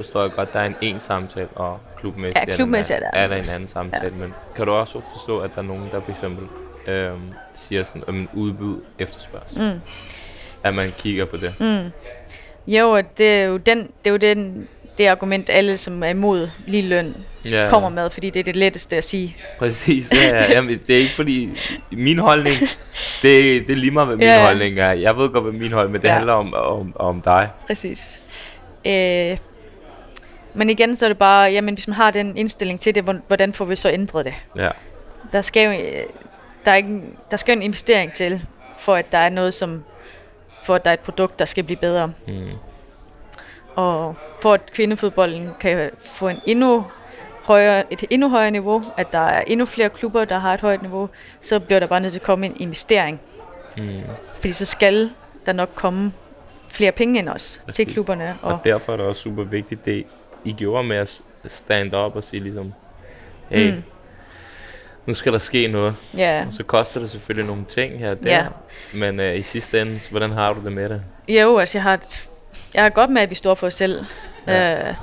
forstår 0.00 0.22
jeg 0.22 0.30
godt, 0.32 0.52
der 0.52 0.60
er 0.60 0.66
en 0.66 0.74
en 0.80 1.00
samtale, 1.00 1.48
og 1.54 1.80
klubmæssigt, 1.98 2.36
Ja, 2.36 2.40
er 2.40 2.44
der 2.44 2.52
en 2.52 2.56
klubmæssigt 2.56 2.96
anden- 2.96 3.10
er 3.12 3.18
der 3.18 3.24
er 3.24 3.28
der 3.28 3.36
en 3.36 3.44
en 3.44 3.50
anden 3.54 3.68
samtale. 3.68 4.14
Men 4.18 4.34
kan 4.56 4.66
du 4.66 4.72
også 4.72 5.00
forstå, 5.12 5.38
at 5.38 5.50
der 5.54 5.62
er 5.62 5.66
nogen, 5.66 5.88
der 5.92 6.00
for 6.00 6.10
eksempel 6.10 6.46
øhm, 6.86 7.20
siger 7.54 7.84
sådan 7.84 8.02
om 8.06 8.14
en 8.16 8.28
udbud 8.34 8.80
efterspørgsel? 8.98 9.58
Mm. 9.74 9.80
At 10.64 10.74
man 10.74 10.92
kigger 10.98 11.24
på 11.24 11.36
det. 11.36 11.54
Mm. 11.60 11.90
Jo, 12.66 13.02
det 13.18 13.26
er 13.34 13.44
jo, 13.44 13.56
den, 13.56 13.78
det, 13.78 14.06
er 14.06 14.10
jo 14.10 14.16
den, 14.16 14.68
det 14.98 15.06
argument, 15.06 15.50
alle, 15.50 15.76
som 15.76 16.02
er 16.02 16.08
imod 16.08 16.48
lige 16.66 16.88
løn, 16.88 17.16
Ja, 17.44 17.66
kommer 17.70 17.88
med, 17.88 18.10
fordi 18.10 18.30
det 18.30 18.40
er 18.40 18.44
det 18.44 18.56
letteste 18.56 18.96
at 18.96 19.04
sige. 19.04 19.36
Præcis, 19.58 20.12
ja, 20.12 20.28
ja. 20.36 20.44
Jamen, 20.54 20.80
det 20.86 20.94
er 20.94 20.98
ikke 20.98 21.10
fordi, 21.12 21.48
min 21.92 22.18
holdning, 22.18 22.54
det, 23.22 23.66
det 23.66 23.70
er 23.70 23.76
lige 23.76 23.90
meget, 23.90 24.06
hvad 24.08 24.16
min 24.16 24.26
Ja, 24.26 24.34
ja. 24.38 24.44
holdning 24.44 24.78
er. 24.78 24.92
Jeg 24.92 25.16
ved 25.16 25.28
godt, 25.28 25.44
hvad 25.44 25.52
min 25.52 25.72
holdning 25.72 25.92
men 25.92 26.02
det 26.02 26.08
Ja. 26.08 26.12
handler 26.12 26.32
om, 26.32 26.54
om, 26.54 26.92
om 26.96 27.20
dig. 27.20 27.48
Præcis. 27.66 28.22
Øh, 28.86 29.36
men 30.54 30.70
igen, 30.70 30.94
så 30.96 31.04
er 31.06 31.08
det 31.08 31.18
bare, 31.18 31.50
jamen 31.52 31.74
hvis 31.74 31.88
man 31.88 31.94
har 31.94 32.10
den 32.10 32.36
indstilling 32.36 32.80
til 32.80 32.94
det, 32.94 33.02
hvor- 33.04 33.20
hvordan 33.26 33.52
får 33.52 33.64
vi 33.64 33.76
så 33.76 33.90
ændret 33.90 34.24
det? 34.24 34.34
Ja. 34.56 34.68
Der 35.32 35.40
skal 35.42 35.64
jo, 35.64 35.84
øh, 35.84 36.02
der 36.64 36.70
er 36.70 36.76
ikke, 36.76 37.00
der 37.30 37.36
skal 37.36 37.56
en 37.56 37.62
investering 37.62 38.12
til, 38.12 38.42
for 38.78 38.94
at 38.94 39.12
der 39.12 39.18
er 39.18 39.28
noget 39.28 39.54
som, 39.54 39.84
for 40.62 40.74
at 40.74 40.84
der 40.84 40.90
er 40.90 40.94
et 40.94 41.00
produkt, 41.00 41.38
der 41.38 41.44
skal 41.44 41.64
blive 41.64 41.76
bedre. 41.76 42.12
Mm. 42.28 42.48
Og 43.74 44.14
for 44.42 44.52
at 44.54 44.72
kvindefodbolden 44.72 45.50
kan 45.60 45.90
få 45.98 46.28
en 46.28 46.36
endnu 46.46 46.84
højere, 47.44 47.92
et 47.92 48.04
endnu 48.10 48.28
højere 48.28 48.50
niveau, 48.50 48.82
at 48.96 49.12
der 49.12 49.18
er 49.18 49.42
endnu 49.46 49.66
flere 49.66 49.90
klubber, 49.90 50.24
der 50.24 50.38
har 50.38 50.54
et 50.54 50.60
højt 50.60 50.82
niveau, 50.82 51.08
så 51.40 51.58
bliver 51.60 51.80
der 51.80 51.86
bare 51.86 52.00
nødt 52.00 52.12
til 52.12 52.18
at 52.20 52.24
komme 52.26 52.46
en 52.46 52.56
investering. 52.60 53.20
Mm. 53.76 54.00
Fordi 54.34 54.52
så 54.52 54.64
skal 54.66 55.10
der 55.46 55.52
nok 55.52 55.70
komme 55.74 56.12
flere 56.68 56.92
penge 56.92 57.18
ind 57.18 57.28
også 57.28 57.60
Præcis. 57.60 57.76
til 57.76 57.92
klubberne. 57.94 58.36
Og, 58.42 58.52
og 58.52 58.58
derfor 58.64 58.92
er 58.92 58.96
det 58.96 59.06
også 59.06 59.22
super 59.22 59.42
vigtigt, 59.44 59.84
det 59.84 60.06
I 60.44 60.52
gjorde 60.52 60.84
med 60.84 60.96
at 60.96 61.22
stand 61.46 61.94
up 61.94 62.16
og 62.16 62.24
sige 62.24 62.42
ligesom, 62.42 62.72
hey, 63.48 63.70
mm. 63.70 63.82
Nu 65.06 65.14
skal 65.14 65.32
der 65.32 65.38
ske 65.38 65.66
noget. 65.66 65.94
ja. 66.16 66.44
Og 66.46 66.52
så 66.52 66.62
koster 66.62 67.00
det 67.00 67.10
selvfølgelig 67.10 67.46
nogle 67.46 67.64
ting 67.64 67.98
her 67.98 68.10
og 68.10 68.22
der. 68.22 68.34
Ja. 68.34 68.46
Men 68.94 69.20
øh, 69.20 69.36
i 69.36 69.42
sidste 69.42 69.80
ende, 69.80 69.98
så 69.98 70.10
hvordan 70.10 70.30
har 70.30 70.52
du 70.52 70.60
det 70.64 70.72
med 70.72 70.88
det? 70.88 71.02
Jo, 71.28 71.58
altså 71.58 71.78
jeg 71.78 71.82
har, 71.82 71.94
et, 71.94 72.28
jeg 72.74 72.82
har 72.82 72.90
godt 72.90 73.10
med, 73.10 73.22
at 73.22 73.30
vi 73.30 73.34
står 73.34 73.54
for 73.54 73.66
os 73.66 73.74
selv. 73.74 74.04
Ja. 74.46 74.90
Uh, 74.90 74.94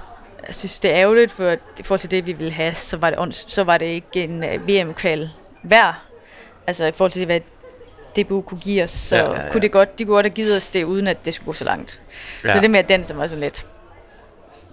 jeg 0.47 0.55
synes, 0.55 0.79
det 0.79 0.91
er 0.91 0.95
ærgerligt, 0.97 1.31
for 1.31 1.51
i 1.51 1.83
forhold 1.83 1.99
til 1.99 2.11
det, 2.11 2.27
vi 2.27 2.31
ville 2.31 2.51
have, 2.51 2.73
så 2.73 2.97
var 2.97 3.09
det, 3.09 3.35
så 3.35 3.63
var 3.63 3.77
det 3.77 3.85
ikke 3.85 4.23
en 4.23 4.43
uh, 4.43 4.67
VM-kval 4.69 5.29
værd. 5.63 5.95
Altså 6.67 6.85
i 6.85 6.91
forhold 6.91 7.11
til, 7.11 7.25
hvad 7.25 7.39
DBU 8.17 8.41
kunne 8.41 8.59
give 8.59 8.83
os, 8.83 8.91
så 8.91 9.15
Ja, 9.15 9.31
ja, 9.31 9.45
ja, 9.45 9.51
kunne 9.51 9.61
det 9.61 9.71
godt, 9.71 9.99
de 9.99 10.05
kunne 10.05 10.15
godt 10.15 10.25
have 10.25 10.33
givet 10.33 10.55
os 10.55 10.69
det, 10.69 10.83
uden 10.83 11.07
at 11.07 11.25
det 11.25 11.33
skulle 11.33 11.45
gå 11.45 11.53
så 11.53 11.65
langt. 11.65 12.01
Ja. 12.43 12.55
Så 12.55 12.61
det 12.61 12.71
med 12.71 12.79
at 12.79 12.89
den, 12.89 13.05
som 13.05 13.17
var 13.17 13.27
sådan 13.27 13.43
lidt, 13.43 13.65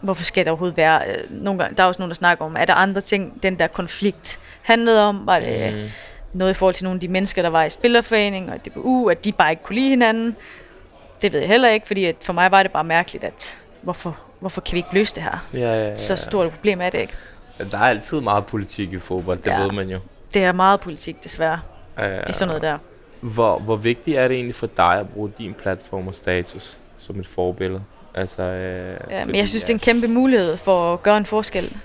hvorfor 0.05 0.25
skal 0.25 0.45
det 0.45 0.51
overhovedet 0.51 0.77
være? 0.77 1.01
Øh, 1.09 1.25
Nogle 1.31 1.59
gange, 1.61 1.77
der 1.77 1.83
er 1.83 1.87
også 1.87 1.99
nogen, 2.03 2.11
der 2.11 2.15
snakker 2.15 2.45
om, 2.45 2.57
er 2.59 2.65
der 2.65 2.75
andre 2.75 3.01
ting, 3.01 3.43
den 3.43 3.59
der 3.59 3.67
konflikt 3.67 4.39
handlede 4.63 5.03
om? 5.03 5.27
Var 5.27 5.39
det 5.41 5.75
mm. 5.75 5.89
Noget 6.33 6.51
i 6.51 6.55
forhold 6.55 6.75
til 6.75 6.85
nogle 6.85 6.97
af 6.97 7.01
de 7.01 7.09
mennesker, 7.09 7.43
der 7.43 7.49
var 7.49 7.65
i 7.65 7.71
Spillerforening 7.71 8.53
og 8.53 8.65
DBU, 8.67 9.09
at 9.09 9.25
de 9.25 9.33
bare 9.33 9.51
ikke 9.51 9.63
kunne 9.63 9.77
lide 9.77 9.89
hinanden? 9.89 10.37
Det 11.23 11.33
ved 11.33 11.41
jeg 11.41 11.49
heller 11.49 11.69
ikke, 11.69 11.87
fordi 11.87 12.05
at 12.05 12.17
for 12.21 12.33
mig 12.33 12.51
var 12.51 12.63
det 12.63 12.73
bare 12.73 12.85
mærkeligt, 12.85 13.25
at 13.25 13.59
hvorfor, 13.83 14.17
hvorfor 14.41 14.61
kan 14.61 14.73
vi 14.73 14.79
ikke 14.79 14.89
løse 14.95 15.15
det 15.15 15.23
her? 15.23 15.47
Ja, 15.55 15.59
ja, 15.59 15.89
ja. 15.89 15.97
Så 15.97 16.17
stort 16.17 16.47
et 16.47 16.53
problem 16.53 16.81
er 16.81 16.91
det 16.91 16.99
ikke. 17.01 17.15
Der 17.71 17.79
er 17.79 17.83
altid 17.83 18.21
meget 18.21 18.47
politik 18.47 18.93
i 18.93 18.99
fodbold, 18.99 19.39
det 19.39 19.47
Ja. 19.51 19.61
ved 19.63 19.71
man 19.71 19.89
jo. 19.89 19.99
Det 20.35 20.45
er 20.45 20.53
meget 20.53 20.81
politik, 20.81 21.25
desværre. 21.25 21.61
Uh, 21.99 22.05
Det 22.05 22.29
er 22.29 22.33
sådan 22.33 22.49
noget 22.49 22.63
der. 22.63 22.79
Hvor, 23.21 23.59
hvor 23.59 23.77
vigtigt 23.77 24.19
er 24.19 24.29
det 24.29 24.35
egentlig 24.35 24.55
for 24.55 24.67
dig 24.67 24.99
at 25.01 25.09
bruge 25.09 25.33
din 25.39 25.55
platform 25.55 26.09
og 26.09 26.15
status 26.15 26.79
som 26.99 27.21
et 27.21 27.27
forbillede? 27.27 27.83
Altså, 28.15 28.43
øh, 28.43 29.01
Ja, 29.11 29.25
men 29.25 29.35
jeg 29.35 29.49
synes, 29.49 29.65
det 29.65 29.71
er 29.71 29.75
en 29.75 29.81
kæmpe 29.81 30.09
mulighed 30.09 30.57
for 30.57 30.93
at 30.93 31.03
gøre 31.03 31.17
en 31.17 31.27
forskel. 31.27 31.77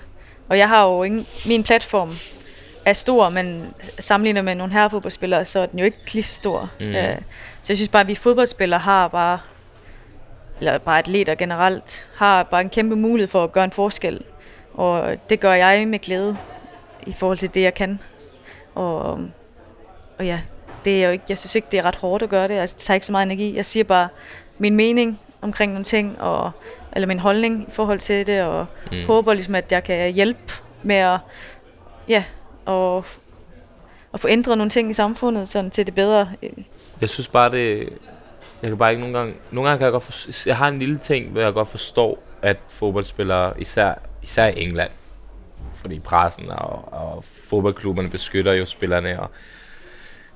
Og 0.48 0.58
jeg 0.58 0.68
har 0.68 0.86
jo 0.86 1.02
ingen, 1.02 1.26
min 1.46 1.62
platform 1.62 2.10
er 2.84 2.92
stor, 2.92 3.28
men 3.28 3.74
sammenlignet 3.98 4.44
med 4.44 4.54
nogle 4.54 4.72
herrefodboldspillere, 4.72 5.44
så 5.44 5.60
er 5.60 5.66
den 5.66 5.78
jo 5.78 5.84
ikke 5.84 5.98
lige 6.12 6.22
så 6.22 6.34
stor. 6.34 6.70
Mm. 6.80 6.86
Mm. 6.86 6.94
Øh, 6.94 7.16
så 7.62 7.72
jeg 7.72 7.76
synes 7.76 7.88
bare, 7.88 8.00
at 8.00 8.08
vi 8.08 8.14
fodboldspillere 8.14 8.80
har 8.80 9.08
bare, 9.08 9.38
eller 10.58 10.78
bare 10.78 10.98
atleter 10.98 11.34
generelt, 11.34 12.08
har 12.16 12.42
bare 12.42 12.60
en 12.60 12.70
kæmpe 12.70 12.96
mulighed 12.96 13.28
for 13.28 13.44
at 13.44 13.52
gøre 13.52 13.64
en 13.64 13.70
forskel. 13.70 14.20
Og 14.74 15.16
det 15.30 15.40
gør 15.40 15.52
jeg 15.52 15.88
med 15.88 15.98
glæde 15.98 16.36
i 17.06 17.12
forhold 17.12 17.38
til 17.38 17.54
det, 17.54 17.62
jeg 17.62 17.74
kan. 17.74 18.00
Og, 18.74 19.02
og 20.18 20.26
ja, 20.26 20.40
det 20.84 21.00
er 21.02 21.06
jo 21.06 21.12
ikke, 21.12 21.24
jeg 21.28 21.38
synes 21.38 21.54
ikke, 21.54 21.68
det 21.70 21.78
er 21.78 21.84
ret 21.84 21.96
hårdt 21.96 22.22
at 22.22 22.28
gøre 22.28 22.48
det. 22.48 22.54
Altså, 22.54 22.74
det 22.74 22.82
tager 22.82 22.94
ikke 22.94 23.06
så 23.06 23.12
meget 23.12 23.26
energi. 23.26 23.56
Jeg 23.56 23.66
siger 23.66 23.84
bare 23.84 24.08
min 24.58 24.76
mening 24.76 25.20
omkring 25.42 25.72
nogle 25.72 25.84
ting, 25.84 26.20
og, 26.20 26.50
eller 26.92 27.06
min 27.06 27.18
holdning 27.18 27.66
i 27.68 27.70
forhold 27.70 27.98
til 28.00 28.26
det, 28.26 28.42
og 28.42 28.66
Mm. 28.92 29.06
håber 29.06 29.34
ligesom, 29.34 29.54
at 29.54 29.72
jeg 29.72 29.84
kan 29.84 30.12
hjælpe 30.12 30.52
med 30.82 30.96
at, 30.96 31.18
ja, 32.08 32.24
og, 32.64 33.04
at 34.14 34.20
få 34.20 34.28
ændret 34.28 34.58
nogle 34.58 34.70
ting 34.70 34.90
i 34.90 34.94
samfundet, 34.94 35.48
sådan 35.48 35.70
til 35.70 35.86
det 35.86 35.94
bedre. 35.94 36.30
Jeg 37.00 37.08
synes 37.08 37.28
bare, 37.28 37.50
det... 37.50 37.88
Jeg 38.62 38.70
kan 38.70 38.78
bare 38.78 38.90
ikke 38.90 39.00
nogle 39.00 39.18
gange... 39.18 39.34
Nogle 39.50 39.68
gange 39.68 39.78
kan 39.78 39.84
jeg 39.84 39.92
godt 39.92 40.04
forstå... 40.04 40.30
Jeg 40.50 40.56
har 40.56 40.68
en 40.68 40.78
lille 40.78 40.98
ting, 40.98 41.28
hvor 41.30 41.40
jeg 41.40 41.52
godt 41.52 41.68
forstår, 41.68 42.18
at 42.42 42.56
fodboldspillere, 42.72 43.60
især, 43.60 43.94
især 44.22 44.46
i 44.46 44.62
England, 44.62 44.90
fordi 45.74 45.98
pressen 45.98 46.50
og, 46.50 46.92
og 46.92 47.24
fodboldklubberne 47.24 48.10
beskytter 48.10 48.52
jo 48.52 48.66
spillerne, 48.66 49.20
og 49.20 49.30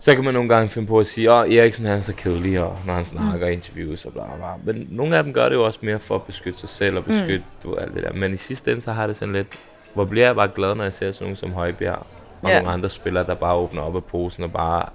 så 0.04 0.14
kan 0.14 0.24
man 0.24 0.34
nogle 0.34 0.48
gange 0.48 0.68
finde 0.68 0.88
på 0.88 0.98
at 0.98 1.06
sige, 1.06 1.32
åh, 1.32 1.54
Eriksen 1.54 1.84
han 1.86 1.96
er 1.98 2.00
så 2.00 2.14
kedelig, 2.14 2.60
og 2.60 2.78
når 2.86 2.94
han 2.94 3.04
snakker 3.04 3.46
mm. 3.46 3.52
interviews 3.52 4.04
og 4.04 4.12
bla 4.12 4.22
bla 4.24 4.36
bla. 4.36 4.72
Men 4.72 4.86
nogle 4.90 5.16
af 5.16 5.24
dem 5.24 5.32
gør 5.32 5.48
det 5.48 5.56
jo 5.56 5.64
også 5.64 5.78
mere 5.82 5.98
for 5.98 6.14
at 6.14 6.22
beskytte 6.22 6.58
sig 6.60 6.68
selv 6.68 6.96
og 6.96 7.04
beskytte 7.04 7.44
mm. 7.64 7.70
du, 7.70 7.76
alt 7.76 7.94
det 7.94 8.02
der. 8.02 8.12
Men 8.12 8.32
i 8.34 8.36
sidste 8.36 8.70
ende, 8.70 8.82
så 8.82 8.92
har 8.92 9.06
det 9.06 9.16
sådan 9.16 9.34
lidt, 9.34 9.46
hvor 9.94 10.04
bliver 10.04 10.26
jeg 10.26 10.34
bare 10.34 10.48
glad, 10.54 10.74
når 10.74 10.84
jeg 10.84 10.92
ser 10.92 11.12
sådan 11.12 11.24
nogen 11.24 11.36
som 11.36 11.52
Højbjerg, 11.52 12.06
og 12.42 12.48
Ja. 12.50 12.56
nogle 12.58 12.72
andre 12.72 12.88
spillere, 12.88 13.26
der 13.26 13.34
bare 13.34 13.54
åbner 13.54 13.82
op 13.82 13.96
af 13.96 14.04
posen 14.04 14.44
og 14.44 14.52
bare 14.52 14.86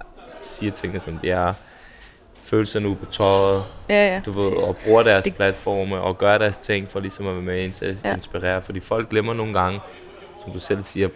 siger 0.42 0.72
tingene, 0.72 1.00
som 1.00 1.18
de 1.22 1.30
er. 1.30 1.52
Følelserne 2.42 2.88
ud 2.88 2.96
på 2.96 3.06
tøjet, 3.06 3.62
Ja, 3.88 4.06
ja. 4.14 4.20
du 4.26 4.30
ved, 4.32 4.52
præcis. 4.52 4.68
og 4.68 4.76
bruger 4.84 5.02
deres 5.02 5.24
Det- 5.24 5.34
platforme 5.34 6.00
og 6.00 6.18
gør 6.18 6.38
deres 6.38 6.58
ting 6.58 6.88
for 6.88 7.00
ligesom 7.00 7.26
at 7.26 7.34
være 7.34 7.42
med 7.42 7.70
til 7.70 7.86
at 7.86 8.04
Ja. 8.04 8.14
inspirere. 8.14 8.62
Fordi 8.62 8.80
folk 8.80 9.08
glemmer 9.10 9.34
nogle 9.34 9.54
gange, 9.60 9.80
som 10.44 10.52
du 10.52 10.58
selv 10.58 10.82
siger, 10.82 11.08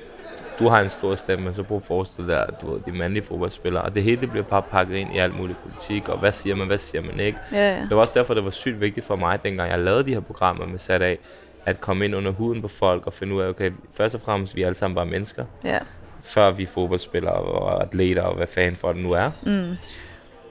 du 0.59 0.69
har 0.69 0.81
en 0.81 0.89
stor 0.89 1.15
stemme, 1.15 1.53
så 1.53 1.63
prøv 1.63 1.77
at 1.77 1.83
forestille 1.83 2.33
dig, 2.33 2.43
at 2.49 2.63
du 2.63 2.73
ved, 2.73 2.81
de 2.87 2.93
mandlige 2.93 3.23
fodboldspillere, 3.23 3.83
og 3.83 3.95
det 3.95 4.03
hele 4.03 4.21
det 4.21 4.31
bliver 4.31 4.45
bare 4.45 4.63
pakket 4.63 4.97
ind 4.97 5.15
i 5.15 5.19
alt 5.19 5.37
muligt 5.37 5.59
politik, 5.63 6.09
og 6.09 6.19
hvad 6.19 6.33
siger 6.33 6.57
man, 6.57 6.67
hvad 6.67 6.79
siger 6.79 7.03
man 7.03 7.21
ikke. 7.21 7.39
Ja, 7.53 7.77
ja. 7.77 7.81
Det 7.81 7.91
var 7.91 7.97
også 7.97 8.19
derfor, 8.19 8.35
det 8.35 8.45
var 8.45 8.51
sygt 8.51 8.81
vigtigt 8.81 9.07
for 9.07 9.17
mig, 9.17 9.43
dengang 9.43 9.71
jeg 9.71 9.79
lavede 9.79 10.05
de 10.05 10.13
her 10.13 10.21
programmer 10.21 10.67
med 10.67 10.79
sat 10.79 11.03
af, 11.03 11.19
at 11.67 11.81
komme 11.81 12.05
ind 12.05 12.15
under 12.15 12.31
huden 12.31 12.63
på 12.63 12.69
folk 12.69 13.07
og 13.07 13.13
finde 13.13 13.35
ud 13.35 13.43
af, 13.43 13.49
okay, 13.49 13.71
først 13.93 14.15
og 14.15 14.21
fremmest, 14.21 14.57
vi 14.57 14.63
er 14.63 14.67
alle 14.67 14.77
sammen 14.77 14.95
bare 14.95 15.07
mennesker, 15.07 15.45
ja. 15.65 15.79
før 16.23 16.51
vi 16.51 16.63
er 16.63 16.67
fodboldspillere 16.67 17.35
og 17.35 17.83
atleter 17.83 18.23
og 18.23 18.37
hvad 18.37 18.47
fanden 18.47 18.77
for 18.77 18.93
det 18.93 19.03
nu 19.03 19.13
er. 19.13 19.31
Mm. 19.43 19.77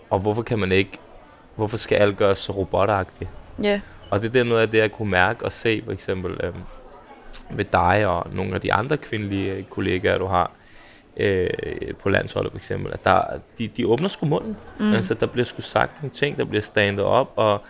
Og 0.09 0.19
hvorfor 0.19 0.41
kan 0.41 0.59
man 0.59 0.71
ikke 0.71 0.99
hvorfor 1.55 1.77
skal 1.77 1.95
alt 1.95 2.17
gøres 2.17 2.37
så 2.37 2.51
robotagtigt? 2.51 3.29
Ja. 3.63 3.81
Og 4.09 4.21
det 4.21 4.27
er 4.27 4.33
der 4.33 4.43
noget 4.43 4.61
af 4.61 4.69
det, 4.69 4.77
jeg 4.77 4.91
kunne 4.91 5.11
mærke 5.11 5.45
og 5.45 5.51
se, 5.51 5.81
for 5.85 5.91
eksempel 5.91 6.31
øh, 6.43 6.53
med 7.51 7.65
dig 7.65 8.07
og 8.07 8.27
nogle 8.33 8.55
af 8.55 8.61
de 8.61 8.73
andre 8.73 8.97
kvindelige 8.97 9.53
øh, 9.53 9.63
kollegaer, 9.63 10.17
du 10.17 10.25
har 10.25 10.51
øh, 11.17 11.49
på 12.03 12.09
landsholdet 12.09 12.51
for 12.51 12.57
eksempel, 12.57 12.93
at 12.93 13.03
der, 13.03 13.21
de, 13.57 13.67
de 13.67 13.87
åbner 13.87 14.07
sgu 14.07 14.25
munden. 14.25 14.57
Mm. 14.79 14.93
Altså, 14.93 15.13
der 15.13 15.25
bliver 15.25 15.45
sgu 15.45 15.61
sagt 15.61 15.91
nogle 16.01 16.13
ting, 16.13 16.37
der 16.37 16.45
bliver 16.45 16.61
standet 16.61 17.05
op, 17.05 17.33
og 17.35 17.61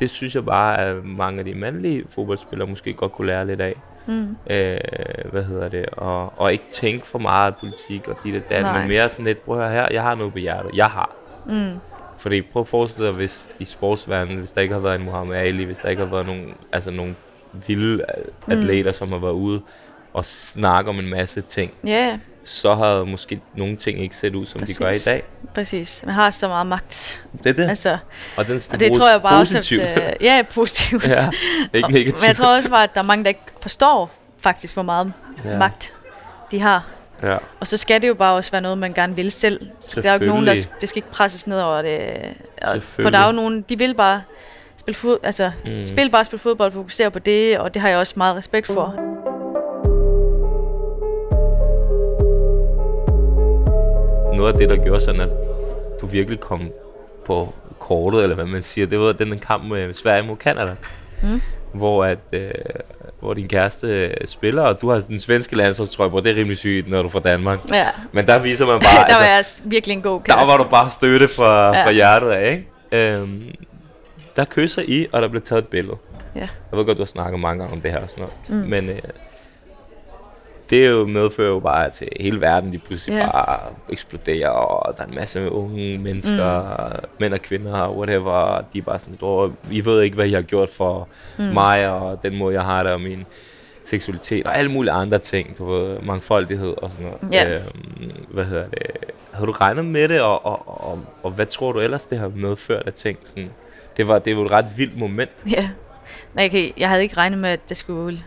det 0.00 0.10
synes 0.10 0.34
jeg 0.34 0.44
bare, 0.44 0.78
at 0.78 1.04
mange 1.04 1.38
af 1.38 1.44
de 1.44 1.54
mandlige 1.54 2.04
fodboldspillere 2.08 2.68
måske 2.68 2.92
godt 2.92 3.12
kunne 3.12 3.26
lære 3.26 3.46
lidt 3.46 3.60
af. 3.60 3.74
Mm. 4.06 4.36
Øh, 4.50 4.78
hvad 5.30 5.44
hedder 5.44 5.68
det? 5.68 5.86
Og, 5.86 6.32
og 6.36 6.52
ikke 6.52 6.64
tænke 6.70 7.06
for 7.06 7.18
meget 7.18 7.54
politik 7.56 8.08
og 8.08 8.16
dit 8.24 8.34
og 8.34 8.48
dat, 8.48 8.74
men 8.74 8.88
mere 8.88 9.08
sådan 9.08 9.24
lidt, 9.24 9.44
prøv 9.44 9.60
at 9.60 9.72
her, 9.72 9.88
jeg 9.90 10.02
har 10.02 10.14
noget 10.14 10.32
på 10.32 10.38
hjertet. 10.38 10.70
Jeg 10.74 10.86
har. 10.86 11.10
Mm. 11.46 11.78
Fordi 12.18 12.42
prøv 12.42 12.60
at 12.60 12.68
forestille 12.68 13.06
dig, 13.06 13.14
hvis 13.14 13.50
i 13.58 13.64
sportsverdenen, 13.64 14.38
hvis 14.38 14.50
der 14.50 14.60
ikke 14.60 14.74
har 14.74 14.80
været 14.80 14.94
en 14.94 15.04
Muhammad 15.04 15.36
Ali, 15.36 15.64
hvis 15.64 15.78
der 15.78 15.88
ikke 15.88 16.02
har 16.02 16.10
været 16.10 16.26
nogen, 16.26 16.54
altså 16.72 16.90
nogle 16.90 17.14
vilde 17.66 18.04
Mm. 18.46 18.52
atleter, 18.52 18.92
som 18.92 19.12
har 19.12 19.18
været 19.18 19.32
ude 19.32 19.60
og 20.12 20.24
snakke 20.24 20.90
om 20.90 20.98
en 20.98 21.10
masse 21.10 21.40
ting, 21.40 21.72
Ja, 21.84 22.18
så 22.44 22.74
havde 22.74 23.06
måske 23.06 23.40
nogle 23.54 23.76
ting 23.76 24.00
ikke 24.00 24.16
set 24.16 24.34
ud, 24.34 24.46
som 24.46 24.58
Præcis. 24.60 24.76
de 24.76 24.84
gør 24.84 24.90
i 24.90 24.98
dag. 25.06 25.22
præcis. 25.54 26.02
Man 26.06 26.14
har 26.14 26.30
så 26.30 26.48
meget 26.48 26.66
magt. 26.66 27.24
Det 27.42 27.46
er 27.46 27.52
det. 27.52 27.68
Altså, 27.68 27.98
og 28.36 28.46
den 28.46 28.60
skal 28.60 28.74
og 28.74 28.80
det 28.80 28.92
tror 28.92 29.10
jeg 29.10 29.22
bare 29.22 29.38
positivt. 29.40 29.80
også, 29.82 29.92
at, 30.02 30.10
øh, 30.20 30.24
ja, 30.24 30.42
positivt. 30.54 31.08
ja, 31.08 31.28
ikke 31.74 31.92
negativt. 31.92 32.20
Men 32.20 32.26
jeg 32.28 32.36
tror 32.36 32.46
også 32.56 32.70
bare, 32.70 32.82
at 32.84 32.94
der 32.94 33.00
er 33.00 33.04
mange, 33.04 33.24
der 33.24 33.28
ikke 33.28 33.40
forstår 33.60 34.10
faktisk, 34.38 34.74
hvor 34.74 34.82
meget 34.82 35.12
Ja. 35.44 35.58
magt 35.58 35.92
de 36.50 36.60
har. 36.60 36.86
Ja. 37.22 37.36
Og 37.60 37.66
så 37.66 37.76
skal 37.76 38.02
det 38.02 38.08
jo 38.08 38.14
bare 38.14 38.34
også 38.36 38.50
være 38.50 38.60
noget, 38.60 38.78
man 38.78 38.92
gerne 38.92 39.16
vil 39.16 39.32
selv. 39.32 39.60
Så 39.80 40.00
der 40.02 40.08
er 40.08 40.12
jo 40.12 40.16
ikke 40.16 40.26
nogen, 40.26 40.46
der, 40.46 40.54
det 40.80 40.88
skal 40.88 40.98
ikke 40.98 41.10
presses 41.10 41.46
ned 41.46 41.60
over 41.60 41.82
det. 41.82 42.00
Og- 42.62 42.82
For 42.82 43.10
der 43.10 43.18
er 43.18 43.26
jo 43.26 43.32
nogen, 43.32 43.62
de 43.68 43.78
vil 43.78 43.94
bare 43.94 44.22
spille, 44.84 44.96
fod, 44.98 45.18
altså, 45.22 45.50
Mm. 45.66 45.84
spil 45.84 46.10
bare 46.10 46.24
spille 46.24 46.40
fodbold, 46.40 46.72
fokusere 46.72 47.10
på 47.10 47.18
det, 47.18 47.58
og 47.58 47.74
det 47.74 47.82
har 47.82 47.88
jeg 47.88 47.98
også 47.98 48.14
meget 48.16 48.36
respekt 48.36 48.66
for. 48.66 48.94
Noget 54.36 54.52
af 54.52 54.58
det, 54.58 54.68
der 54.68 54.76
gjorde 54.84 55.00
sådan, 55.00 55.20
at 55.20 55.28
du 56.00 56.06
virkelig 56.06 56.40
kom 56.40 56.70
på 57.26 57.54
kortet, 57.78 58.22
eller 58.22 58.34
hvad 58.34 58.44
man 58.44 58.62
siger, 58.62 58.86
det 58.86 59.00
var 59.00 59.12
den 59.12 59.38
kamp 59.38 59.64
med 59.64 59.94
Sverige 59.94 60.22
mod 60.22 60.36
Canada. 60.36 60.74
Mm. 61.22 61.40
Hvor, 61.72 62.04
at, 62.04 62.18
øh, 62.32 62.50
hvor 63.20 63.34
din 63.34 63.48
kæreste 63.48 63.86
øh, 63.86 64.14
spiller, 64.26 64.62
og 64.62 64.80
du 64.80 64.90
har 64.90 65.00
den 65.00 65.20
svenske 65.20 65.56
landsholdstrøje 65.56 66.10
på. 66.10 66.20
Det 66.20 66.30
er 66.32 66.36
rimelig 66.36 66.58
sygt, 66.58 66.90
når 66.90 66.98
du 67.02 67.08
er 67.08 67.12
fra 67.12 67.20
Danmark. 67.20 67.58
Ja, 67.72 67.86
Men 68.12 68.26
der 68.26 68.38
viser 68.38 68.66
man 68.66 68.80
bare, 68.80 69.06
der 69.08 69.14
var 69.14 69.24
altså, 69.26 69.62
jeg 69.64 69.70
virkelig 69.70 69.94
en 69.96 70.02
god 70.02 70.20
der 70.26 70.34
kæreste. 70.34 70.50
var 70.52 70.56
du 70.64 70.70
bare 70.70 70.90
støtte 70.90 71.28
fra. 71.28 71.76
Ja. 71.76 71.84
fra 71.86 71.90
hjertet 71.92 72.30
af, 72.30 72.52
ikke? 72.92 73.14
Øhm, 73.14 73.42
der 74.36 74.44
kysser 74.44 74.82
I, 74.88 75.06
og 75.12 75.22
der 75.22 75.28
bliver 75.28 75.42
taget 75.44 75.62
et 75.62 75.68
billede. 75.68 75.96
Ja. 76.34 76.40
Jeg 76.40 76.78
ved 76.78 76.84
godt, 76.84 76.98
du 76.98 77.02
har 77.02 77.06
snakket 77.06 77.40
mange 77.40 77.58
gange 77.62 77.74
om 77.76 77.80
det 77.80 77.90
her 77.90 78.00
og 78.02 78.10
sådan 78.10 78.24
noget. 78.48 78.64
Mm. 78.64 78.70
Men 78.70 78.88
øh, 78.88 78.98
det 80.70 80.86
er 80.86 80.90
jo 80.90 81.06
medfører 81.06 81.48
jo 81.50 81.58
bare 81.60 81.90
til 81.90 82.08
hele 82.20 82.40
verden 82.40 82.70
lige 82.70 82.82
pludselig 82.86 83.16
Ja. 83.16 83.30
bare 83.30 83.58
eksploderer, 83.88 84.48
og 84.48 84.96
der 84.98 85.02
er 85.04 85.08
en 85.08 85.14
masse 85.14 85.50
unge 85.50 85.98
mennesker, 85.98 86.60
mm. 86.88 87.08
mænd 87.20 87.34
og 87.34 87.40
kvinder, 87.40 87.90
whatever, 87.90 88.30
og 88.32 88.64
de 88.72 88.78
er 88.78 88.82
bare 88.82 88.98
sådan, 88.98 89.18
oh, 89.20 89.50
I 89.70 89.84
ved 89.84 90.02
ikke, 90.02 90.14
hvad 90.14 90.26
jeg 90.28 90.36
har 90.36 90.42
gjort 90.42 90.70
for 90.70 91.08
mm. 91.38 91.44
mig, 91.44 91.88
og 91.88 92.22
den 92.22 92.36
måde, 92.38 92.54
jeg 92.54 92.64
har 92.64 92.82
det, 92.82 92.92
og 92.92 93.00
min 93.00 93.24
seksualitet, 93.84 94.46
og 94.46 94.58
alle 94.58 94.70
mulige 94.70 94.92
andre 94.92 95.18
ting, 95.18 95.58
du 95.58 95.64
ved, 95.70 95.98
mangfoldighed 96.00 96.74
og 96.82 96.90
sådan 96.90 97.06
noget. 97.06 97.32
Ja. 97.34 97.50
Øhm, 97.50 98.12
hvad 98.30 98.44
hedder 98.44 98.66
det? 98.68 98.78
Havde 99.32 99.46
du 99.46 99.52
regnet 99.52 99.84
med 99.84 100.08
det, 100.08 100.20
og, 100.20 100.46
og, 100.46 100.62
og, 100.90 101.00
og 101.22 101.30
hvad 101.30 101.46
tror 101.46 101.72
du 101.72 101.80
ellers, 101.80 102.06
det 102.06 102.18
har 102.18 102.28
medført 102.34 102.82
af 102.86 102.92
ting? 102.92 103.18
Sådan, 103.24 103.50
det 103.96 104.08
var, 104.08 104.18
det 104.18 104.36
var 104.36 104.44
et 104.44 104.50
ret 104.50 104.78
vildt 104.78 104.98
moment. 104.98 105.30
Ja. 105.50 105.68
Nej, 106.34 106.46
okay, 106.46 106.70
jeg 106.76 106.88
havde 106.88 107.02
ikke 107.02 107.16
regnet 107.16 107.38
med, 107.38 107.50
at 107.50 107.68
det 107.68 107.76
skulle... 107.76 108.24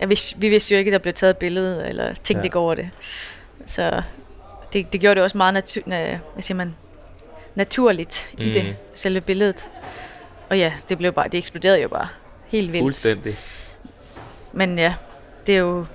Jeg 0.00 0.08
vidste, 0.08 0.38
vi 0.38 0.48
vidste 0.48 0.74
jo 0.74 0.78
ikke, 0.78 0.88
at 0.88 0.92
der 0.92 0.98
blev 0.98 1.14
taget 1.14 1.30
et 1.30 1.36
billede, 1.36 1.88
eller 1.88 2.06
tænkte 2.14 2.34
Ja. 2.34 2.42
ikke 2.42 2.58
over 2.58 2.74
det. 2.74 2.90
Så 3.66 4.02
det, 4.72 4.92
det 4.92 5.00
gjorde 5.00 5.14
det 5.14 5.22
også 5.22 5.36
meget 5.36 5.58
natu- 5.58 5.82
na, 5.86 6.18
hvad 6.32 6.42
siger 6.42 6.56
man, 6.56 6.74
naturligt 7.54 8.30
mm. 8.38 8.44
i 8.44 8.52
det, 8.52 8.76
selve 8.94 9.20
billedet. 9.20 9.68
Og 10.48 10.58
ja, 10.58 10.72
det 10.88 10.98
blev 10.98 11.12
bare, 11.12 11.28
det 11.28 11.38
eksploderede 11.38 11.80
jo 11.82 11.88
bare 11.88 12.08
helt 12.46 12.72
vildt. 12.72 12.84
Fuldstændig. 12.84 13.34
Men 14.52 14.78
ja, 14.78 14.94
det 15.46 15.54
er 15.54 15.58
jo, 15.58 15.86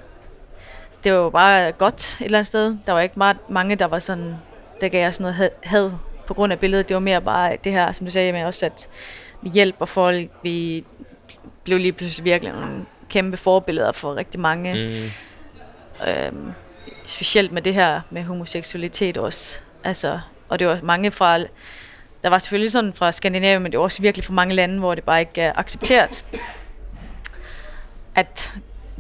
det 1.04 1.14
var 1.14 1.18
jo 1.18 1.30
bare 1.30 1.72
godt 1.72 2.18
et 2.22 2.26
eller 2.26 2.38
andet 2.38 2.48
sted. 2.48 2.78
Der 2.88 2.94
var 2.94 3.02
ikke 3.02 3.16
meget, 3.18 3.38
mange, 3.50 3.76
der 3.76 3.86
var 3.86 4.00
sådan, 4.00 4.36
der 4.82 4.88
gav 4.88 5.08
os 5.08 5.20
noget 5.20 5.36
had, 5.36 5.50
had 5.64 5.92
på 6.28 6.34
grund 6.34 6.54
af 6.54 6.60
billedet. 6.60 6.88
Det 6.90 6.94
var 6.94 7.00
mere 7.00 7.22
bare 7.22 7.58
det 7.64 7.72
her, 7.72 7.92
som 7.92 8.06
du 8.06 8.12
sagde 8.12 8.32
med 8.32 8.44
også, 8.44 8.66
at 8.66 8.88
vi 9.42 9.50
hjælper 9.50 9.86
folk. 9.86 10.30
Vi 10.44 10.86
blev 11.64 11.80
lige 11.80 11.94
pludselig 11.94 12.26
virkelig 12.26 12.54
nogle 12.54 12.86
kæmpe 13.10 13.38
forbilleder 13.38 13.92
for 13.92 14.16
rigtig 14.16 14.40
mange. 14.40 14.74
Mm. 14.74 16.10
Øhm, 16.10 16.52
specielt 17.06 17.52
med 17.52 17.62
det 17.62 17.74
her 17.74 18.02
med 18.10 18.24
homoseksualitet 18.24 19.18
også. 19.18 19.60
Altså, 19.84 20.20
og 20.50 20.60
det 20.60 20.68
var 20.68 20.80
mange 20.84 21.12
fra, 21.12 21.38
der 22.24 22.30
var 22.30 22.40
selvfølgelig 22.40 22.72
sådan 22.72 22.94
fra 22.94 23.12
Skandinavien, 23.12 23.64
men 23.64 23.72
det 23.72 23.78
var 23.78 23.84
også 23.84 24.02
virkelig 24.02 24.24
fra 24.24 24.34
mange 24.34 24.56
lande, 24.56 24.80
hvor 24.80 24.96
det 24.96 25.04
bare 25.04 25.20
ikke 25.20 25.42
er 25.42 25.54
accepteret. 25.56 26.26
At 28.16 28.54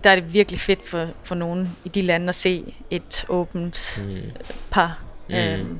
der 0.04 0.10
er 0.10 0.16
det 0.16 0.34
virkelig 0.34 0.60
fedt 0.60 0.88
for, 0.88 1.08
for 1.24 1.36
nogen 1.36 1.78
i 1.84 1.90
de 1.90 2.02
lande 2.02 2.30
at 2.30 2.36
se 2.36 2.74
et 2.92 3.26
åbent 3.30 4.04
Mm. 4.08 4.22
par. 4.72 5.00
Mm. 5.30 5.36
Øhm, 5.36 5.80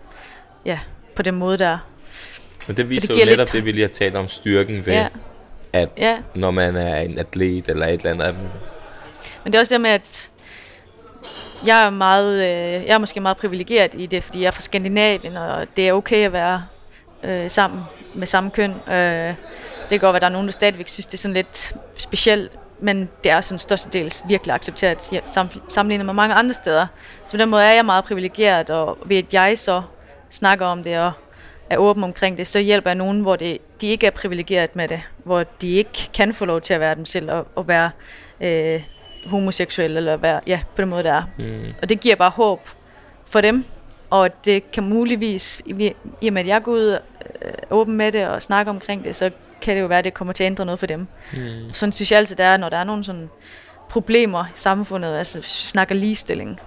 ja, 0.66 0.80
på 1.18 1.22
den 1.24 1.36
måde 1.36 1.58
der. 1.58 1.78
Men 2.68 2.78
det 2.78 2.90
viser 2.90 3.08
det 3.08 3.20
jo 3.22 3.26
netop 3.26 3.38
lidt- 3.38 3.52
det, 3.54 3.66
vi 3.66 3.72
lige 3.72 3.82
har 3.88 3.94
talt 3.94 4.16
om, 4.16 4.28
styrken 4.30 4.86
ved, 4.86 4.94
Ja, 4.94 5.08
at 5.74 5.90
ja. 5.98 6.18
når 6.36 6.52
man 6.52 6.76
er 6.76 6.96
en 6.98 7.18
atlet 7.20 7.70
eller 7.70 7.86
et 7.88 7.94
eller 7.94 8.12
andet, 8.26 8.36
Men 9.44 9.54
det 9.54 9.56
er 9.56 9.60
også 9.60 9.74
det 9.74 9.82
med, 9.82 9.90
at 9.90 10.32
jeg 11.66 11.86
er, 11.86 11.90
meget, 11.90 12.34
øh, 12.44 12.86
jeg 12.88 12.94
er 12.94 12.98
måske 12.98 13.20
meget 13.20 13.38
privilegeret 13.38 13.92
i 13.94 14.06
det, 14.06 14.24
fordi 14.24 14.42
jeg 14.42 14.48
er 14.48 14.52
fra 14.52 14.62
Skandinavien, 14.62 15.38
og 15.38 15.68
det 15.76 15.88
er 15.88 15.94
okay 15.94 16.26
at 16.26 16.34
være 16.34 16.64
øh, 17.24 17.50
sammen 17.52 17.82
med 18.14 18.28
samme 18.28 18.50
køn. 18.52 18.72
Øh, 18.88 18.96
det 19.90 19.90
kan 19.90 20.00
godt 20.00 20.02
være, 20.02 20.16
at 20.16 20.22
der 20.22 20.28
er 20.28 20.32
nogen, 20.32 20.48
der 20.48 20.52
stadigvæk 20.54 20.88
synes, 20.88 21.08
det 21.08 21.14
er 21.14 21.18
sådan 21.18 21.34
lidt 21.34 21.74
specielt, 21.98 22.52
men 22.80 23.10
det 23.24 23.32
er 23.32 23.42
sådan 23.42 23.60
størstedels 23.60 24.24
virkelig 24.28 24.56
accepteret 24.56 24.98
sam- 25.26 25.70
sammenlignet 25.70 26.06
med 26.06 26.14
mange 26.14 26.36
andre 26.36 26.54
steder. 26.54 26.88
Så 27.26 27.32
på 27.32 27.38
den 27.38 27.50
måde 27.50 27.64
er 27.64 27.72
jeg 27.72 27.86
meget 27.86 28.04
privilegeret, 28.06 28.70
og 28.70 28.98
ved 29.06 29.18
at 29.18 29.34
jeg 29.34 29.58
så 29.58 29.82
snakker 30.30 30.66
om 30.66 30.84
det 30.84 31.00
og 31.00 31.12
er 31.70 31.78
åben 31.78 32.04
omkring 32.04 32.38
det, 32.38 32.48
så 32.48 32.60
hjælper 32.60 32.90
jeg 32.90 32.96
nogen, 32.96 33.22
hvor 33.22 33.36
det, 33.36 33.58
de 33.82 33.88
ikke 33.88 34.08
er 34.08 34.12
privilegeret 34.12 34.76
med 34.76 34.88
det, 34.88 35.02
hvor 35.24 35.44
de 35.62 35.70
ikke 35.70 36.10
kan 36.14 36.34
få 36.34 36.46
lov 36.46 36.62
til 36.62 36.74
at 36.74 36.80
være 36.80 36.96
dem 36.96 37.06
selv 37.06 37.32
og, 37.32 37.48
og 37.56 37.68
være 37.68 37.92
øh, 38.42 38.84
homoseksuel 39.26 39.98
eller 39.98 40.18
være, 40.18 40.42
ja, 40.48 40.62
på 40.76 40.82
den 40.82 40.90
måde 40.90 41.04
der 41.04 41.14
er. 41.14 41.24
mm. 41.38 41.74
Og 41.82 41.90
det 41.90 42.00
giver 42.00 42.16
bare 42.16 42.30
håb 42.30 42.70
for 43.26 43.42
dem, 43.42 43.66
og 44.10 44.46
det 44.46 44.72
kan 44.72 44.84
muligvis, 44.84 45.62
i 46.22 46.28
og 46.28 46.34
med 46.34 46.42
at 46.42 46.48
jeg 46.48 46.64
går 46.64 46.72
ud 46.72 47.00
øh, 47.42 47.52
åben 47.72 47.96
med 47.96 48.12
det 48.12 48.28
og 48.28 48.42
snakker 48.42 48.70
omkring 48.70 49.04
det, 49.04 49.16
så 49.16 49.32
kan 49.62 49.76
det 49.76 49.82
jo 49.82 49.88
være, 49.88 50.00
at 50.00 50.06
det 50.06 50.14
kommer 50.14 50.34
til 50.34 50.44
at 50.44 50.48
ændre 50.48 50.66
noget 50.66 50.80
for 50.80 50.88
dem. 50.88 51.08
Mm. 51.34 51.74
Sådan 51.74 51.94
synes 51.94 52.12
jeg 52.12 52.20
altid, 52.20 52.36
det 52.36 52.46
er, 52.46 52.58
når 52.58 52.70
der 52.70 52.78
er 52.78 52.84
nogle 52.84 53.04
sådan 53.04 53.30
problemer 53.90 54.46
i 54.46 54.52
samfundet, 54.54 55.18
altså 55.18 55.42
snakker 55.42 55.96
ligestilling. 55.96 56.60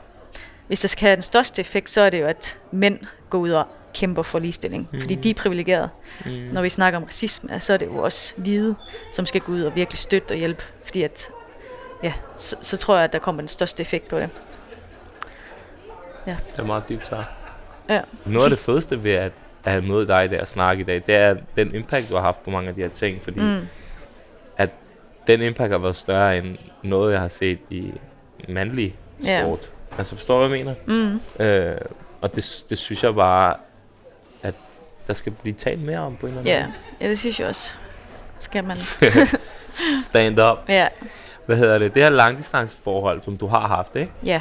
Hvis 0.71 0.81
der 0.81 0.89
skal 0.89 1.07
have 1.07 1.15
den 1.17 1.23
største 1.23 1.61
effekt, 1.61 1.91
så 1.91 2.01
er 2.01 2.11
det 2.11 2.21
jo, 2.21 2.27
at 2.27 2.59
mænd 2.71 2.99
går 3.31 3.39
ud 3.39 3.51
og 3.51 3.65
kæmper 3.95 4.23
for 4.23 4.39
ligestilling, 4.39 4.89
mm. 4.93 5.01
fordi 5.01 5.15
de 5.15 5.31
er 5.31 5.35
privilegerede. 5.35 5.89
Mm. 6.25 6.31
Når 6.31 6.63
vi 6.63 6.69
snakker 6.69 6.97
om 6.99 7.05
racisme, 7.05 7.61
så 7.61 7.73
er 7.73 7.77
det 7.77 7.87
jo 7.87 7.97
også 7.97 8.35
hvide, 8.37 8.75
som 9.13 9.27
skal 9.27 9.41
gå 9.41 9.53
ud 9.53 9.63
og 9.63 9.75
virkelig 9.77 9.99
støtte 9.99 10.33
og 10.33 10.37
hjælpe, 10.39 10.63
fordi 10.85 11.03
at, 11.03 11.29
ja, 12.03 12.13
så, 12.37 12.57
så 12.63 12.77
tror 12.77 12.95
jeg, 12.95 13.05
at 13.05 13.13
der 13.13 13.19
kommer 13.19 13.41
den 13.43 13.49
største 13.49 13.81
effekt 13.81 14.09
på 14.09 14.19
det. 14.21 14.29
Det 16.53 16.59
er 16.59 16.65
meget 16.67 16.83
dybt 16.89 17.07
sagt. 17.09 17.29
Ja. 17.89 18.01
Noget 18.27 18.45
af 18.45 18.51
det 18.51 18.59
fedeste 18.59 19.05
ved 19.05 19.13
at, 19.13 19.33
at 19.65 19.73
have 19.73 19.83
mødt 19.85 20.09
dig 20.09 20.31
der 20.31 20.41
og 20.41 20.49
snakke 20.49 20.81
i 20.81 20.85
dag, 20.85 21.03
det 21.07 21.15
er 21.15 21.37
den 21.57 21.75
impact, 21.75 22.09
du 22.09 22.15
har 22.15 22.23
haft 22.23 22.45
på 22.45 22.51
mange 22.51 22.69
af 22.69 22.75
de 22.75 22.81
her 22.81 22.89
ting, 22.89 23.23
fordi 23.23 23.41
Mm. 23.41 23.69
at 24.57 24.71
den 25.27 25.43
impact 25.43 25.71
har 25.71 25.79
været 25.79 25.97
større 25.97 26.39
end 26.39 26.57
noget, 26.83 27.13
jeg 27.13 27.21
har 27.21 27.29
set 27.29 27.59
i 27.71 27.93
mandlig 28.49 28.97
Ja. 29.25 29.55
Altså 29.99 30.17
forstår 30.17 30.43
du, 30.43 30.49
hvad 30.49 30.59
jeg 30.59 30.67
mener? 30.67 31.21
Mm. 31.39 31.45
Øh, 31.45 31.77
og 32.21 32.35
det, 32.35 32.65
det 32.71 32.79
synes 32.79 33.03
jeg 33.03 33.15
bare, 33.15 33.55
at 34.43 34.55
der 35.07 35.15
skal 35.15 35.33
blive 35.33 35.55
talt 35.55 35.83
mere 35.83 35.99
om 35.99 36.17
på 36.17 36.27
en 36.27 36.33
eller 36.39 36.41
anden 36.41 36.71
Ja, 37.01 37.05
ja, 37.05 37.09
det 37.09 37.19
synes 37.19 37.41
jeg 37.41 37.49
også. 37.49 37.75
Skal 38.39 38.65
man. 38.65 38.77
måde. 39.01 39.27
Stand 40.03 40.41
up. 40.41 40.59
Ja, 40.69 40.87
Hvad 41.47 41.57
hedder 41.57 41.79
det? 41.79 41.95
Det 41.95 42.03
her 42.03 42.11
langdistanceforhold, 42.11 43.23
som 43.23 43.37
du 43.37 43.47
har 43.47 43.69
haft, 43.69 43.97
ikke? 43.97 44.13
ja. 44.25 44.41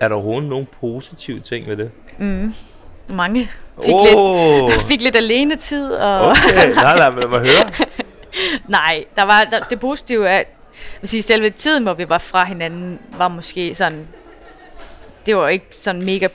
Er 0.00 0.08
der 0.08 0.14
overhovedet 0.14 0.48
nogle 0.48 0.66
positive 0.80 1.40
ting 1.40 1.66
ved 1.66 1.76
det? 1.76 1.90
Mm. 2.18 2.54
Mange. 3.08 3.50
Fik, 3.84 3.94
lidt, 4.04 4.14
oh, 4.16 4.70
fik 4.88 5.02
lidt 5.02 5.16
alene 5.16 5.56
tid. 5.56 5.92
Og 5.92 6.26
okay. 6.26 6.74
Nej, 6.74 7.10
mig, 7.10 7.20
lad 7.20 7.28
mig 7.28 7.40
høre. 7.40 7.70
Nej, 8.68 9.04
der 9.16 9.22
var 9.22 9.44
der, 9.44 9.60
det 9.70 9.80
positive 9.80 10.28
er, 10.28 10.42
vil 11.00 11.08
sige, 11.08 11.22
selve 11.22 11.50
tiden, 11.50 11.82
hvor 11.82 11.94
vi 11.94 12.08
var 12.08 12.18
fra 12.18 12.44
hinanden, 12.44 12.98
var 13.16 13.28
måske 13.28 13.74
sådan, 13.74 14.08
det 15.26 15.36
var 15.36 15.48
ikke 15.48 15.66
sådan 15.70 16.02
mega 16.02 16.28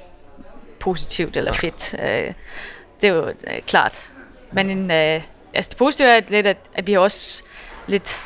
positivt 0.79 1.37
eller 1.37 1.53
fedt. 1.53 1.95
Øh, 2.03 2.33
det 3.01 3.13
var 3.13 3.27
øh, 3.27 3.61
klart. 3.67 4.09
Men 4.51 4.69
en, 4.69 4.91
øh, 4.91 5.21
altså 5.53 5.69
det 5.69 5.77
positive 5.77 6.07
er 6.07 6.21
lidt, 6.27 6.47
at, 6.47 6.57
at 6.73 6.87
vi 6.87 6.93
også 6.93 7.43
lidt 7.87 8.19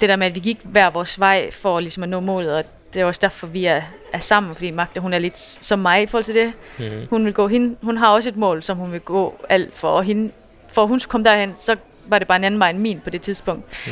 det 0.00 0.08
der 0.08 0.16
med, 0.16 0.26
at 0.26 0.34
vi 0.34 0.40
gik 0.40 0.58
hver 0.62 0.90
vores 0.90 1.20
vej 1.20 1.50
for 1.50 1.80
ligesom 1.80 2.02
at 2.02 2.08
nå 2.08 2.20
målet, 2.20 2.56
og 2.56 2.64
det 2.94 3.02
er 3.02 3.04
også 3.04 3.18
derfor, 3.22 3.46
vi 3.46 3.64
er, 3.64 3.82
er 4.12 4.18
sammen, 4.18 4.54
fordi 4.54 4.70
Magda, 4.70 5.00
hun 5.00 5.12
er 5.12 5.18
lidt 5.18 5.38
som 5.38 5.78
mig 5.78 6.02
i 6.02 6.06
forhold 6.06 6.24
til 6.24 6.34
det. 6.34 6.52
Mm. 6.78 7.06
Hun 7.10 7.24
vil 7.24 7.34
gå 7.34 7.48
hende, 7.48 7.76
hun 7.82 7.96
har 7.96 8.08
også 8.08 8.28
et 8.28 8.36
mål, 8.36 8.62
som 8.62 8.76
hun 8.76 8.92
vil 8.92 9.00
gå 9.00 9.44
alt 9.48 9.78
for, 9.78 9.88
og 9.88 10.04
hende, 10.04 10.32
for 10.68 10.82
at 10.82 10.88
hun 10.88 11.00
skulle 11.00 11.10
komme 11.10 11.24
derhen, 11.24 11.56
så 11.56 11.76
var 12.06 12.18
det 12.18 12.28
bare 12.28 12.36
en 12.36 12.44
anden 12.44 12.60
vej 12.60 12.70
end 12.70 12.78
min 12.78 13.00
på 13.00 13.10
det 13.10 13.22
tidspunkt. 13.22 13.88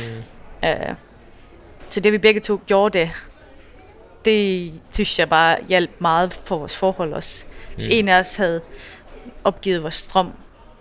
Mm. 0.61 0.69
Uh, 0.69 0.95
så 1.89 1.99
det 1.99 2.11
vi 2.11 2.17
begge 2.17 2.39
to 2.41 2.61
gjorde 2.67 2.99
det, 2.99 3.11
det 4.25 4.73
synes 4.91 5.19
jeg 5.19 5.29
bare 5.29 5.57
hjalp 5.67 5.91
meget 5.99 6.33
for 6.33 6.57
vores 6.57 6.77
forhold 6.77 7.13
også. 7.13 7.45
Hvis 7.73 7.87
Mm. 7.87 7.91
en 7.93 8.07
af 8.07 8.19
os 8.19 8.35
havde 8.35 8.61
opgivet 9.43 9.83
vores 9.83 9.95
strøm, 9.95 10.31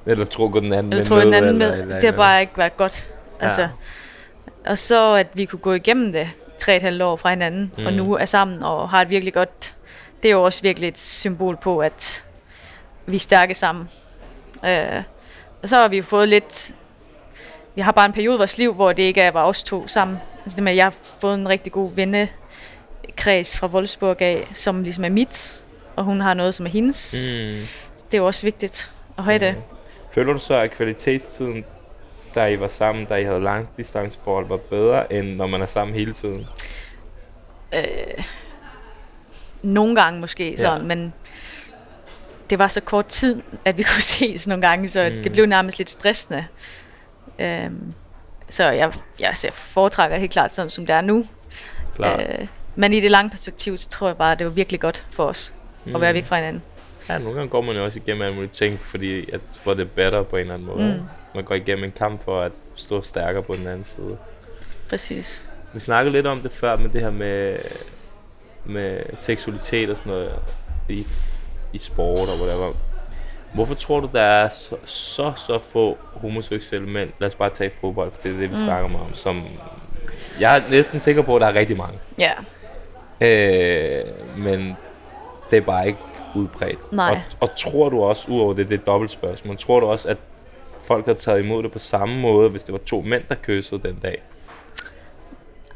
Eller 0.07 0.25
trukket 0.25 0.63
den 0.63 0.73
anden 0.73 0.93
eller 0.93 0.97
med 0.97 1.05
tror 1.07 1.21
den 1.21 1.35
anden 1.35 1.59
med, 1.59 1.71
eller- 1.73 1.83
eller- 1.85 2.01
det 2.01 2.11
har 2.11 2.17
bare 2.17 2.41
ikke 2.41 2.53
været 2.59 2.77
godt. 2.77 3.09
Altså, 3.41 3.63
Ja. 3.63 3.69
Og 4.67 4.79
så 4.79 5.15
at 5.15 5.27
vi 5.35 5.45
kunne 5.45 5.59
gå 5.59 5.73
igennem 5.73 6.13
det 6.13 6.31
tre 6.59 6.77
et 6.77 6.83
halvt 6.83 7.03
år 7.03 7.17
fra 7.17 7.31
hinanden, 7.31 7.73
mm. 7.79 7.87
og 7.87 7.93
nu 7.93 8.17
er 8.17 8.25
sammen 8.25 8.63
og 8.63 8.89
har 8.91 9.03
et 9.03 9.11
virkelig 9.11 9.35
godt, 9.35 9.75
det 10.23 10.29
er 10.29 10.33
jo 10.33 10.43
også 10.43 10.63
virkelig 10.63 10.89
et 10.89 10.99
symbol 10.99 11.57
på, 11.57 11.79
at 11.79 12.25
vi 13.07 13.17
er 13.17 13.21
stærke 13.21 13.55
sammen. 13.55 13.89
Øh, 14.65 15.03
og 15.63 15.69
så 15.69 15.77
har 15.77 15.89
vi 15.89 16.03
fået 16.03 16.29
lidt, 16.29 16.73
vi 17.75 17.81
har 17.81 17.93
bare 17.93 18.07
en 18.07 18.13
periode 18.13 18.35
i 18.35 18.39
vores 18.39 18.59
liv, 18.59 18.75
hvor 18.75 18.93
det 18.93 19.03
ikke 19.03 19.21
er 19.21 19.31
bare 19.31 19.45
os 19.47 19.63
to 19.65 19.89
sammen. 19.89 20.19
Altså 20.45 20.57
det 20.57 20.65
med, 20.65 20.73
at 20.73 20.77
jeg 20.77 20.85
har 20.85 20.95
fået 21.21 21.35
en 21.35 21.49
rigtig 21.49 21.73
god 21.73 21.91
vennekreds 23.27 23.57
fra 23.59 23.67
Wolfsburg 23.67 24.23
af, 24.23 24.47
som 24.55 24.83
ligesom 24.83 25.05
er 25.05 25.09
mit, 25.09 25.63
og 25.97 26.05
hun 26.05 26.21
har 26.21 26.35
noget, 26.35 26.55
som 26.55 26.67
er 26.67 26.71
hendes. 26.71 27.15
Mm. 27.33 27.39
Mm. 27.39 27.67
Det 28.07 28.15
er 28.15 28.19
jo 28.19 28.27
også 28.27 28.43
vigtigt 28.43 28.93
at 29.19 29.25
have 29.25 29.39
det. 29.39 29.55
Føler 30.13 30.33
du 30.33 30.39
så, 30.39 30.55
at 30.55 30.71
kvalitetstiden, 30.71 31.65
da 32.35 32.47
I 32.47 32.61
var 32.61 32.69
sammen, 32.69 33.05
da 33.05 33.15
I 33.15 33.25
havde 33.25 33.41
langdistanceforhold, 33.41 34.47
var 34.49 34.57
bedre, 34.57 35.13
end 35.13 35.37
når 35.37 35.47
man 35.47 35.63
er 35.63 35.67
sammen 35.67 35.95
hele 35.97 36.13
tiden? 36.13 36.47
Øh, 37.75 38.25
nogle 39.63 39.95
gange 40.03 40.21
måske 40.21 40.55
sådan, 40.59 40.87
men 40.87 41.15
det 42.51 42.59
var 42.59 42.69
så 42.69 42.81
kort 42.81 43.07
tid, 43.07 43.43
at 43.65 43.79
vi 43.79 43.83
kunne 43.95 44.03
ses 44.03 44.47
nogle 44.47 44.67
gange, 44.69 44.89
så 44.89 45.09
Mm. 45.11 45.17
mm. 45.17 45.23
det 45.23 45.33
blev 45.33 45.47
nærmest 45.47 45.79
lidt 45.79 45.91
stressende. 45.91 46.47
Øhm, 47.39 47.95
så 48.51 48.65
jeg, 48.65 48.93
jeg, 49.21 49.35
jeg 49.45 49.53
foretrækker 49.53 50.17
helt 50.17 50.33
klart 50.33 50.53
sådan, 50.55 50.71
som 50.71 50.87
det 50.87 50.95
er 50.95 51.01
nu. 51.01 51.27
Klart. 51.97 52.21
Øh, 52.41 52.47
men 52.81 52.93
i 52.93 53.01
det 53.01 53.11
lange 53.11 53.31
perspektiv, 53.31 53.79
så 53.79 53.89
tror 53.89 54.07
jeg 54.07 54.17
bare, 54.17 54.33
at 54.33 54.39
det 54.39 54.47
var 54.47 54.53
virkelig 54.53 54.81
godt 54.81 55.07
for 55.11 55.25
os 55.25 55.55
mm. 55.85 55.95
at 55.95 56.01
være 56.01 56.15
væk 56.15 56.25
fra 56.25 56.37
hinanden. 56.37 56.63
Ja, 57.09 57.19
nogle 57.19 57.35
gange 57.35 57.51
går 57.51 57.61
man 57.61 57.77
jo 57.77 57.85
også 57.85 57.99
igennem 57.99 58.23
alle 58.23 58.35
mulige 58.35 58.51
ting, 58.51 58.81
fordi 58.81 59.31
at 59.31 59.41
for 59.51 59.75
det 59.75 59.91
better 59.91 60.23
på 60.23 60.37
en 60.37 60.41
eller 60.41 60.55
anden 60.55 60.69
måde. 60.69 60.79
Mm. 60.79 61.01
Mm. 61.01 61.09
Man 61.35 61.45
går 61.45 61.55
igennem 61.55 61.85
en 61.85 61.93
kamp 61.93 62.25
for 62.25 62.41
at 62.41 62.53
stå 62.75 63.03
stærkere 63.03 63.43
på 63.43 63.55
den 63.55 63.67
anden 63.67 63.85
side. 63.85 64.17
Præcis. 64.89 65.45
Vi 65.73 65.81
snakkede 65.81 66.13
lidt 66.13 66.27
om 66.27 66.41
det 66.41 66.53
før 66.53 66.77
med 66.77 66.89
det 66.89 67.01
her 67.01 67.11
med, 67.11 67.57
med 68.65 69.01
seksualitet 69.17 69.91
og 69.91 69.97
sådan 69.97 70.13
noget 70.13 70.33
i, 70.89 71.07
i 71.73 71.79
sport 71.79 72.29
og 72.29 72.41
whatever. 72.41 72.73
Hvorfor 73.55 73.75
tror 73.75 74.01
du, 74.01 74.09
der 74.13 74.23
er 74.23 74.49
så, 74.49 74.77
så, 74.85 75.33
så 75.37 75.59
få 75.59 75.99
homoseksuelle 76.13 76.89
mænd, 76.89 77.11
lad 77.19 77.29
os 77.29 77.35
bare 77.35 77.51
tage 77.51 77.71
fodbold, 77.81 78.13
for 78.13 78.23
det 78.23 78.29
er 78.29 78.39
det, 78.39 78.51
vi 78.51 78.55
mm. 78.55 78.65
snakker 78.65 78.99
om, 78.99 79.15
som 79.15 79.43
jeg 80.41 80.57
er 80.57 80.63
næsten 80.71 81.01
sikker 81.01 81.23
på, 81.23 81.37
at 81.37 81.41
der 81.41 81.47
er 81.47 81.55
rigtig 81.55 81.77
mange. 81.77 81.99
Ja. 82.19 82.33
Øh, 83.21 84.39
men 84.39 84.77
det 85.51 85.57
er 85.57 85.61
bare 85.61 85.87
ikke 85.87 85.99
udbredt. 86.35 86.93
Nej. 86.93 87.11
Og, 87.11 87.21
og 87.41 87.57
tror 87.57 87.89
du 87.89 88.03
også, 88.03 88.31
udover 88.31 88.55
det, 88.55 88.69
det 88.69 88.75
er 88.75 88.79
et 88.79 88.87
dobbelt 88.87 89.11
spørgsmål, 89.11 89.59
tror 89.59 89.81
du 89.81 89.87
også, 89.87 90.09
at 90.09 90.17
folk 90.81 91.07
har 91.07 91.15
taget 91.15 91.45
imod 91.45 91.63
det 91.63 91.73
på 91.73 91.79
samme 91.79 92.21
måde, 92.21 92.51
hvis 92.51 92.63
det 92.63 92.73
var 92.73 92.79
to 92.79 93.01
mænd, 93.01 93.23
der 93.29 93.35
kyssede 93.35 93.89
den 93.89 93.99
dag? 94.03 94.23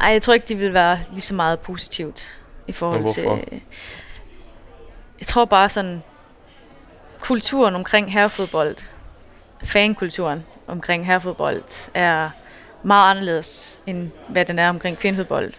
Ej, 0.01 0.09
jeg 0.09 0.23
tror 0.23 0.35
ikke, 0.35 0.47
det 0.49 0.61
vil 0.61 0.75
være 0.75 0.99
lige 1.11 1.21
så 1.21 1.35
meget 1.35 1.61
positivt 1.61 2.41
i 2.67 2.73
forhold 2.73 3.01
Men 3.01 3.13
til... 3.13 3.23
hvorfor? 3.23 3.45
Jeg 5.21 5.27
tror 5.27 5.45
bare 5.45 5.69
sådan, 5.69 6.03
kulturen 7.21 7.75
omkring 7.75 8.13
herrefodbold, 8.13 8.77
fankulturen 9.65 10.45
omkring 10.67 11.07
herrefodbold, 11.07 11.91
er 11.95 12.31
meget 12.83 13.11
anderledes, 13.11 13.81
end 13.87 14.11
hvad 14.29 14.45
den 14.45 14.59
er 14.59 14.69
omkring 14.69 14.99
kvindefodbold. 14.99 15.53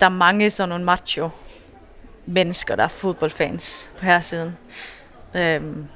Der 0.00 0.06
er 0.06 0.10
mange 0.10 0.50
sådan 0.50 0.68
nogle 0.68 0.84
macho 0.84 1.30
mennesker, 2.26 2.76
der 2.76 2.84
er 2.84 2.88
fodboldfans 2.88 3.92
på 3.98 4.04
her 4.04 4.20
siden. 4.20 4.56
Øhm, 5.34 5.86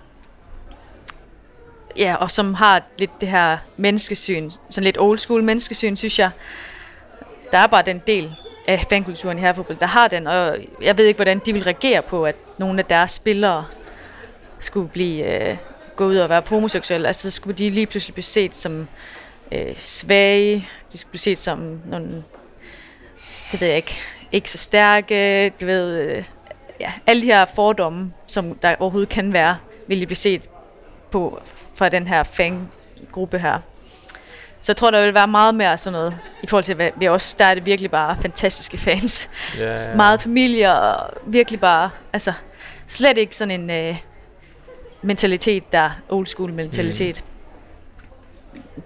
ja, 1.96 2.14
og 2.14 2.30
som 2.30 2.54
har 2.54 2.82
lidt 2.98 3.20
det 3.20 3.28
her 3.28 3.58
menneskesyn, 3.76 4.50
sådan 4.70 4.84
lidt 4.84 4.98
old 4.98 5.18
school 5.18 5.42
menneskesyn, 5.42 5.96
synes 5.96 6.18
jeg. 6.18 6.30
Der 7.52 7.58
er 7.58 7.66
bare 7.66 7.82
den 7.82 8.02
del 8.06 8.34
af 8.66 8.84
fankulturen 8.90 9.38
i 9.38 9.40
herrefodbold, 9.40 9.78
der 9.78 9.86
har 9.86 10.08
den, 10.08 10.26
og 10.26 10.58
jeg 10.82 10.98
ved 10.98 11.04
ikke, 11.04 11.18
hvordan 11.18 11.40
de 11.46 11.52
vil 11.52 11.62
reagere 11.62 12.02
på, 12.02 12.26
at 12.26 12.36
nogle 12.58 12.78
af 12.78 12.84
deres 12.84 13.10
spillere 13.10 13.66
skulle 14.58 14.88
blive 14.88 15.50
øh, 15.50 15.56
gå 15.96 16.06
ud 16.06 16.16
og 16.16 16.28
være 16.28 16.42
homoseksuelle. 16.48 17.06
Altså, 17.06 17.30
så 17.30 17.36
skulle 17.36 17.58
de 17.58 17.70
lige 17.70 17.86
pludselig 17.86 18.14
blive 18.14 18.24
set 18.24 18.54
som 18.54 18.88
øh, 19.52 19.76
svage, 19.78 20.68
de 20.92 20.98
skulle 20.98 21.10
blive 21.10 21.20
set 21.20 21.38
som 21.38 21.80
nogle, 21.86 22.24
det 23.52 23.60
ved 23.60 23.68
jeg 23.68 23.76
ikke, 23.76 24.00
ikke 24.32 24.50
så 24.50 24.58
stærke, 24.58 25.48
du 25.60 25.66
ved, 25.66 25.98
øh, 25.98 26.24
ja, 26.80 26.92
alle 27.06 27.22
de 27.22 27.26
her 27.26 27.44
fordomme, 27.44 28.12
som 28.26 28.54
der 28.54 28.76
overhovedet 28.78 29.08
kan 29.08 29.32
være, 29.32 29.56
vil 29.86 30.00
de 30.00 30.06
blive 30.06 30.16
set 30.16 30.42
på 31.10 31.42
fra 31.74 31.88
den 31.88 32.06
her 32.06 32.22
fangruppe 32.22 33.38
her. 33.38 33.58
Så 34.60 34.72
jeg 34.72 34.76
tror, 34.76 34.90
der 34.90 35.04
vil 35.04 35.14
være 35.14 35.28
meget 35.28 35.54
mere 35.54 35.78
sådan 35.78 35.92
noget, 35.92 36.18
i 36.42 36.46
forhold 36.46 36.64
til, 36.64 36.74
hvad 36.74 36.90
vi 36.96 37.08
også, 37.08 37.36
der 37.38 37.44
er 37.44 37.54
det 37.54 37.66
virkelig 37.66 37.90
bare 37.90 38.16
fantastiske 38.22 38.78
fans. 38.78 39.30
Ja. 39.58 39.94
Meget 39.96 40.20
familie 40.22 40.74
og 40.74 41.10
virkelig 41.26 41.60
bare, 41.60 41.90
altså 42.12 42.32
slet 42.86 43.18
ikke 43.18 43.36
sådan 43.36 43.60
en 43.60 43.70
øh, 43.70 43.98
mentalitet, 45.02 45.72
der 45.72 45.90
old 46.08 46.26
school 46.26 46.52
mentalitet. 46.52 47.24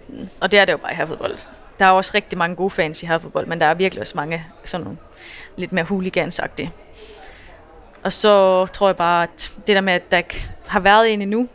Mm. 0.08 0.28
Og 0.40 0.52
det 0.52 0.60
er 0.60 0.64
det 0.64 0.72
jo 0.72 0.76
bare 0.78 0.92
i 0.92 0.94
herrefodbold. 0.94 1.38
Der 1.78 1.84
er 1.86 1.90
også 1.90 2.10
rigtig 2.14 2.38
mange 2.38 2.56
gode 2.56 2.70
fans 2.70 3.02
i 3.02 3.06
herrefodbold, 3.06 3.46
men 3.46 3.60
der 3.60 3.66
er 3.66 3.74
virkelig 3.74 4.00
også 4.00 4.12
mange 4.16 4.44
sådan 4.64 4.84
nogle 4.84 4.98
lidt 5.56 5.72
mere 5.72 5.84
hooligansagtige. 5.84 6.72
Og 8.02 8.12
så 8.12 8.66
tror 8.66 8.88
jeg 8.88 8.96
bare, 8.96 9.22
at 9.22 9.52
det 9.66 9.74
der 9.76 9.80
med, 9.80 9.92
at 9.92 10.10
der 10.10 10.16
ikke 10.18 10.50
har 10.66 10.80
været 10.80 11.12
en 11.12 11.22
endnu, 11.22 11.48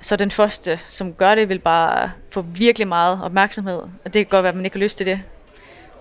så 0.00 0.16
den 0.16 0.30
første, 0.30 0.80
som 0.86 1.12
gør 1.12 1.34
det, 1.34 1.48
vil 1.48 1.58
bare 1.58 2.10
få 2.30 2.40
virkelig 2.40 2.88
meget 2.88 3.20
opmærksomhed. 3.24 3.78
Og 3.78 3.90
det 4.04 4.12
kan 4.14 4.26
godt 4.26 4.42
være, 4.42 4.48
at 4.50 4.56
man 4.56 4.64
ikke 4.64 4.76
har 4.76 4.82
lyst 4.82 4.96
til 4.96 5.06
det. 5.06 5.20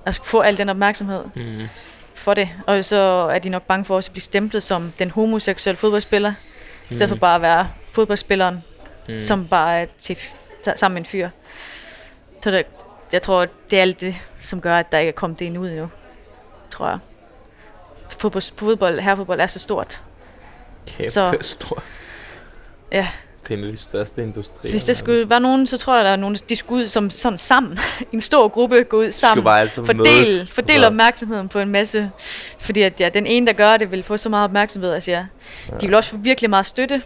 At 0.05 0.15
skulle 0.15 0.27
få 0.27 0.39
al 0.41 0.57
den 0.57 0.69
opmærksomhed 0.69 1.23
Mm. 1.35 1.57
for 2.13 2.33
det. 2.33 2.49
Og 2.67 2.85
så 2.85 2.95
er 3.33 3.39
de 3.39 3.49
nok 3.49 3.63
bange 3.63 3.85
for 3.85 3.95
også 3.95 4.09
at 4.09 4.13
blive 4.13 4.21
stemplet 4.21 4.63
som 4.63 4.93
den 4.99 5.11
homoseksuelle 5.11 5.77
fodboldspiller, 5.77 6.33
i 6.89 6.93
stedet 6.93 7.09
for 7.09 7.15
bare 7.15 7.35
at 7.35 7.41
være 7.41 7.67
fodboldspilleren, 7.91 8.63
Mm. 9.07 9.13
mm. 9.13 9.21
som 9.21 9.47
bare 9.47 9.81
er 9.81 9.85
til, 9.97 10.17
sammen 10.75 10.93
med 10.93 11.01
en 11.01 11.05
fyr. 11.05 11.29
Så 12.43 12.51
det, 12.51 12.65
jeg 13.13 13.21
tror, 13.21 13.47
det 13.69 13.77
er 13.77 13.81
alt 13.81 14.01
det, 14.01 14.15
som 14.41 14.61
gør, 14.61 14.77
at 14.77 14.91
der 14.91 14.97
ikke 14.97 15.07
er 15.09 15.13
kommet 15.13 15.39
det 15.39 15.47
endnu 15.47 15.61
ud 15.61 15.69
endnu. 15.69 15.89
Tror 16.69 16.87
jeg. 16.89 16.99
Fodbold, 18.19 18.43
fodbold, 18.57 18.99
herrefodbold 18.99 19.39
er 19.39 19.47
så 19.47 19.59
stort. 19.59 20.01
Kæmpe 20.87 21.09
så- 21.13 21.37
stor. 21.41 21.83
Ja. 22.91 23.07
Det 23.47 23.53
er 23.53 23.57
en 23.57 23.63
af 23.63 23.71
de 23.71 23.77
største 23.77 24.23
industrier. 24.23 24.61
Så 24.63 24.69
hvis 24.71 24.83
der 24.85 24.93
skulle 24.93 25.29
være 25.29 25.39
nogen, 25.39 25.67
så 25.67 25.77
tror 25.77 25.95
jeg, 25.95 26.05
der 26.05 26.11
er 26.11 26.15
nogen, 26.15 26.35
de 26.35 26.55
skulle 26.55 26.83
ud 26.83 26.87
som 26.87 27.09
sådan 27.09 27.37
sammen. 27.37 27.77
en 28.13 28.21
stor 28.21 28.47
gruppe 28.47 28.83
gå 28.83 28.97
ud 28.97 29.11
sammen. 29.11 29.43
Bare 29.43 29.59
altid 29.61 29.85
Fordel, 29.85 29.97
mødes, 29.97 30.51
fordel 30.51 30.79
så- 30.81 30.85
opmærksomheden 30.87 31.49
på 31.49 31.59
en 31.59 31.69
masse. 31.69 32.11
Fordi 32.59 32.81
at 32.81 32.99
ja, 33.01 33.09
den 33.09 33.27
ene, 33.27 33.47
der 33.47 33.53
gør 33.53 33.77
det, 33.77 33.91
vil 33.91 34.03
få 34.03 34.17
så 34.17 34.29
meget 34.29 34.43
opmærksomhed. 34.43 34.91
Altså, 34.93 35.11
ja. 35.11 35.25
De 35.81 35.87
vil 35.87 35.93
også 35.93 36.09
få 36.09 36.17
virkelig 36.17 36.49
meget 36.49 36.65
støtte 36.65 37.01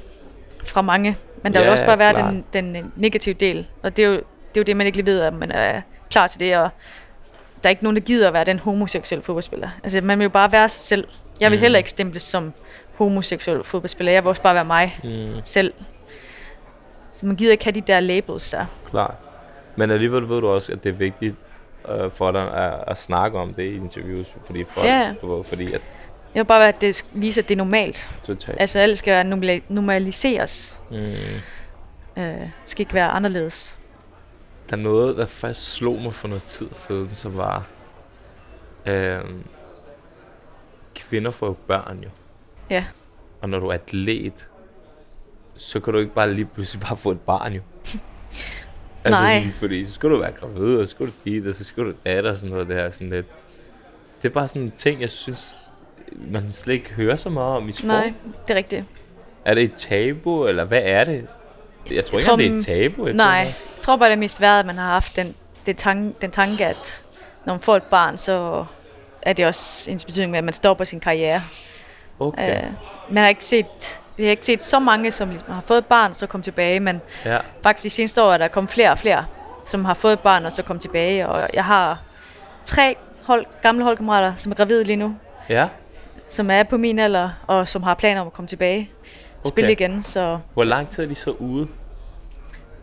fra 0.66 0.82
mange. 0.82 1.18
Men 1.44 1.54
der 1.54 1.60
Ja, 1.60 1.64
vil 1.66 1.72
også 1.72 1.86
bare 1.86 2.00
være 2.00 2.14
den, 2.16 2.44
den 2.54 2.76
øh, 2.76 2.84
negative 2.96 3.34
del. 3.36 3.68
Og 3.84 3.98
det 3.98 4.06
er, 4.06 4.10
jo, 4.10 4.22
det 4.56 4.58
er 4.58 4.62
jo 4.62 4.64
det, 4.64 4.78
man 4.78 4.86
ikke 4.88 4.98
lige 4.98 5.06
ved, 5.06 5.20
at 5.22 5.34
man 5.34 5.52
er 5.52 5.82
klar 6.12 6.28
til 6.28 6.40
det. 6.40 6.58
Og 6.58 6.70
der 7.64 7.68
er 7.68 7.70
ikke 7.70 7.84
nogen, 7.84 7.96
der 7.96 8.02
gider 8.02 8.28
at 8.28 8.34
være 8.34 8.46
den 8.46 8.60
homoseksuelle 8.60 9.24
fodboldspiller. 9.24 9.70
Altså, 9.84 10.02
man 10.02 10.20
vil 10.20 10.24
jo 10.26 10.30
bare 10.30 10.52
være 10.52 10.70
sig 10.70 10.82
selv. 10.82 11.08
Jeg 11.40 11.52
vil 11.52 11.58
Mm. 11.60 11.62
heller 11.62 11.78
ikke 11.78 11.90
stemples 11.90 12.24
som 12.24 12.54
homoseksuel 12.96 13.64
fodboldspiller. 13.64 14.12
Jeg 14.12 14.24
vil 14.24 14.30
også 14.30 14.42
bare 14.42 14.56
være 14.56 14.66
mig 14.66 15.00
Mm, 15.04 15.40
selv. 15.44 15.74
Så 17.12 17.26
man 17.26 17.36
gider 17.36 17.52
ikke 17.52 17.64
have 17.64 17.72
de 17.74 17.82
der 17.82 18.00
labels 18.00 18.50
der. 18.52 18.66
klart. 18.90 19.14
Men 19.76 19.92
alligevel 19.92 20.30
ved 20.30 20.42
du 20.42 20.48
også, 20.48 20.72
at 20.72 20.84
det 20.84 20.90
er 20.90 20.94
vigtigt 20.94 21.36
øh, 21.90 22.12
for 22.12 22.32
dig 22.32 22.54
at, 22.54 22.74
at 22.88 22.98
snakke 23.00 23.40
om 23.40 23.54
det 23.54 23.64
i 23.64 23.76
interviews, 23.76 24.28
fordi 24.46 24.64
folk, 24.70 24.88
Ja. 24.88 25.14
du 25.22 25.36
ved, 25.36 25.44
fordi 25.44 25.66
at 25.74 25.82
Jeg 26.36 26.40
vil 26.42 26.46
bare 26.46 26.60
være, 26.60 26.68
at 26.70 26.82
det 26.82 27.06
viser, 27.14 27.42
at 27.42 27.50
det 27.50 27.56
er 27.56 27.58
normalt. 27.58 28.10
totalt. 28.26 28.58
Altså 28.62 28.80
alt 28.80 28.98
skal 28.98 29.14
være 29.14 29.24
normali- 29.24 29.64
normaliseres. 29.70 30.82
Mm. 30.92 30.98
Øh, 32.18 32.34
skal 32.66 32.82
ikke 32.82 32.94
være 32.94 33.08
anderledes. 33.08 33.76
Der 34.72 34.78
er 34.78 34.82
noget, 34.82 35.18
der 35.18 35.26
faktisk 35.26 35.74
slog 35.74 36.02
mig 36.02 36.14
for 36.14 36.28
noget 36.28 36.44
tid 36.44 36.68
siden, 36.72 37.10
som 37.14 37.38
var, 37.38 37.68
øh, 38.86 39.20
kvinder 40.96 41.32
får 41.32 41.48
jo 41.48 41.56
børn 41.68 42.00
jo. 42.04 42.10
Ja. 42.70 42.86
Og 43.42 43.50
når 43.50 43.60
du 43.60 43.68
er 43.68 43.74
atlet, 43.74 44.48
så 45.58 45.80
kan 45.80 45.94
du 45.94 46.00
ikke 46.00 46.14
bare 46.14 46.34
lige 46.34 46.46
pludselig 46.46 46.82
bare 46.82 46.98
få 46.98 47.12
et 47.12 47.22
barn 47.22 47.54
jo. 47.54 47.62
Altså 49.04 49.22
Nej. 49.22 49.40
Sådan, 49.40 49.54
fordi 49.54 49.86
så 49.86 49.92
skulle 49.92 50.16
du 50.16 50.22
være 50.22 50.32
gravid, 50.32 50.78
og 50.78 50.88
så 50.88 50.92
skulle 50.92 51.12
du 51.12 51.30
dit, 51.30 51.48
og 51.48 51.54
så 51.54 51.64
skulle 51.64 51.92
du 51.92 51.98
datter 52.06 52.32
og 52.32 52.38
sådan 52.38 52.50
noget 52.50 52.68
der. 52.68 52.90
Sådan 52.90 53.10
lidt. 53.10 53.26
Det 54.22 54.30
er 54.30 54.34
bare 54.34 54.48
sådan 54.48 54.62
en 54.62 54.72
ting, 54.72 55.02
jeg 55.02 55.10
synes, 55.10 55.74
man 56.28 56.54
slet 56.54 56.74
ikke 56.74 56.94
hører 56.94 57.16
så 57.16 57.30
meget 57.30 57.58
om 57.58 57.70
i 57.70 57.72
sport. 57.72 57.88
Nej, 57.88 58.14
det 58.48 58.54
er 58.54 58.58
rigtigt. 58.58 58.86
Er 59.46 59.54
det 59.54 59.64
et 59.64 59.74
tabu, 59.78 60.48
eller 60.48 60.64
hvad 60.64 60.82
er 60.84 61.04
det? 61.04 61.14
Jeg 61.16 61.26
tror 61.26 61.92
Jeg 61.92 62.00
ikke, 62.00 62.26
tror, 62.26 62.34
om 62.34 62.40
det 62.40 62.52
er 62.52 62.56
et 62.56 62.62
tabu. 62.66 63.06
Jeg 63.06 63.16
Nej, 63.16 63.44
Tror, 63.44 63.71
jeg 63.82 63.86
tror 63.86 63.96
bare, 63.96 64.10
det 64.10 64.16
er 64.16 64.20
mest 64.20 64.42
værd, 64.42 64.60
at 64.60 64.66
man 64.66 64.78
har 64.78 64.88
haft 64.88 65.16
den, 65.16 65.36
det 65.66 65.78
tanke, 65.78 66.14
den 66.22 66.32
tanke, 66.32 66.66
at 66.66 67.04
når 67.46 67.54
man 67.54 67.62
får 67.62 67.76
et 67.76 67.84
barn, 67.84 68.18
så 68.18 68.66
er 69.22 69.34
det 69.34 69.46
også 69.46 69.92
en 69.92 70.00
betydning 70.06 70.32
med, 70.32 70.38
at 70.38 70.44
man 70.44 70.54
stopper 70.54 70.86
sin 70.86 71.00
karriere. 71.00 71.42
okay. 72.20 72.58
Øh, 72.58 72.72
man 73.10 73.24
har 73.24 73.30
ikke 73.30 73.46
set, 73.46 74.00
vi 74.18 74.24
har 74.24 74.32
ikke 74.32 74.46
set 74.46 74.64
så 74.64 74.80
mange, 74.80 75.12
som 75.12 75.30
ligesom 75.30 75.52
har 75.52 75.62
fået 75.66 75.78
et 75.78 75.86
barn, 75.86 76.14
så 76.14 76.28
kom 76.28 76.42
tilbage, 76.42 76.80
men 76.80 77.02
ja. 77.26 77.38
faktisk 77.64 77.84
de 77.84 77.90
seneste 77.90 78.24
år 78.24 78.34
er 78.34 78.38
der 78.38 78.48
kommet 78.48 78.72
flere 78.72 78.92
og 78.92 78.98
flere, 78.98 79.26
som 79.66 79.86
har 79.86 79.94
fået 79.94 80.14
et 80.14 80.20
barn, 80.20 80.46
og 80.46 80.54
så 80.54 80.64
kom 80.64 80.80
tilbage. 80.80 81.28
Og 81.28 81.50
jeg 81.54 81.66
har 81.66 82.00
tre 82.64 82.96
hold, 83.24 83.46
gamle 83.62 83.84
holdkammerater, 83.84 84.34
som 84.38 84.52
er 84.52 84.56
gravide 84.56 84.84
lige 84.84 84.98
nu, 84.98 85.16
ja. 85.50 85.68
som 86.30 86.52
er 86.52 86.64
på 86.64 86.78
min 86.78 87.00
alder, 87.00 87.30
og 87.48 87.68
som 87.68 87.84
har 87.84 87.94
planer 87.94 88.22
om 88.22 88.28
at 88.28 88.34
komme 88.34 88.48
tilbage 88.48 88.92
og 89.44 89.48
spille 89.48 89.72
Okay. 89.72 89.82
igen. 89.86 90.04
Så 90.04 90.40
Hvor 90.54 90.64
lang 90.64 90.90
tid 90.90 91.04
er 91.04 91.08
de 91.08 91.16
så 91.16 91.32
ude? 91.32 91.68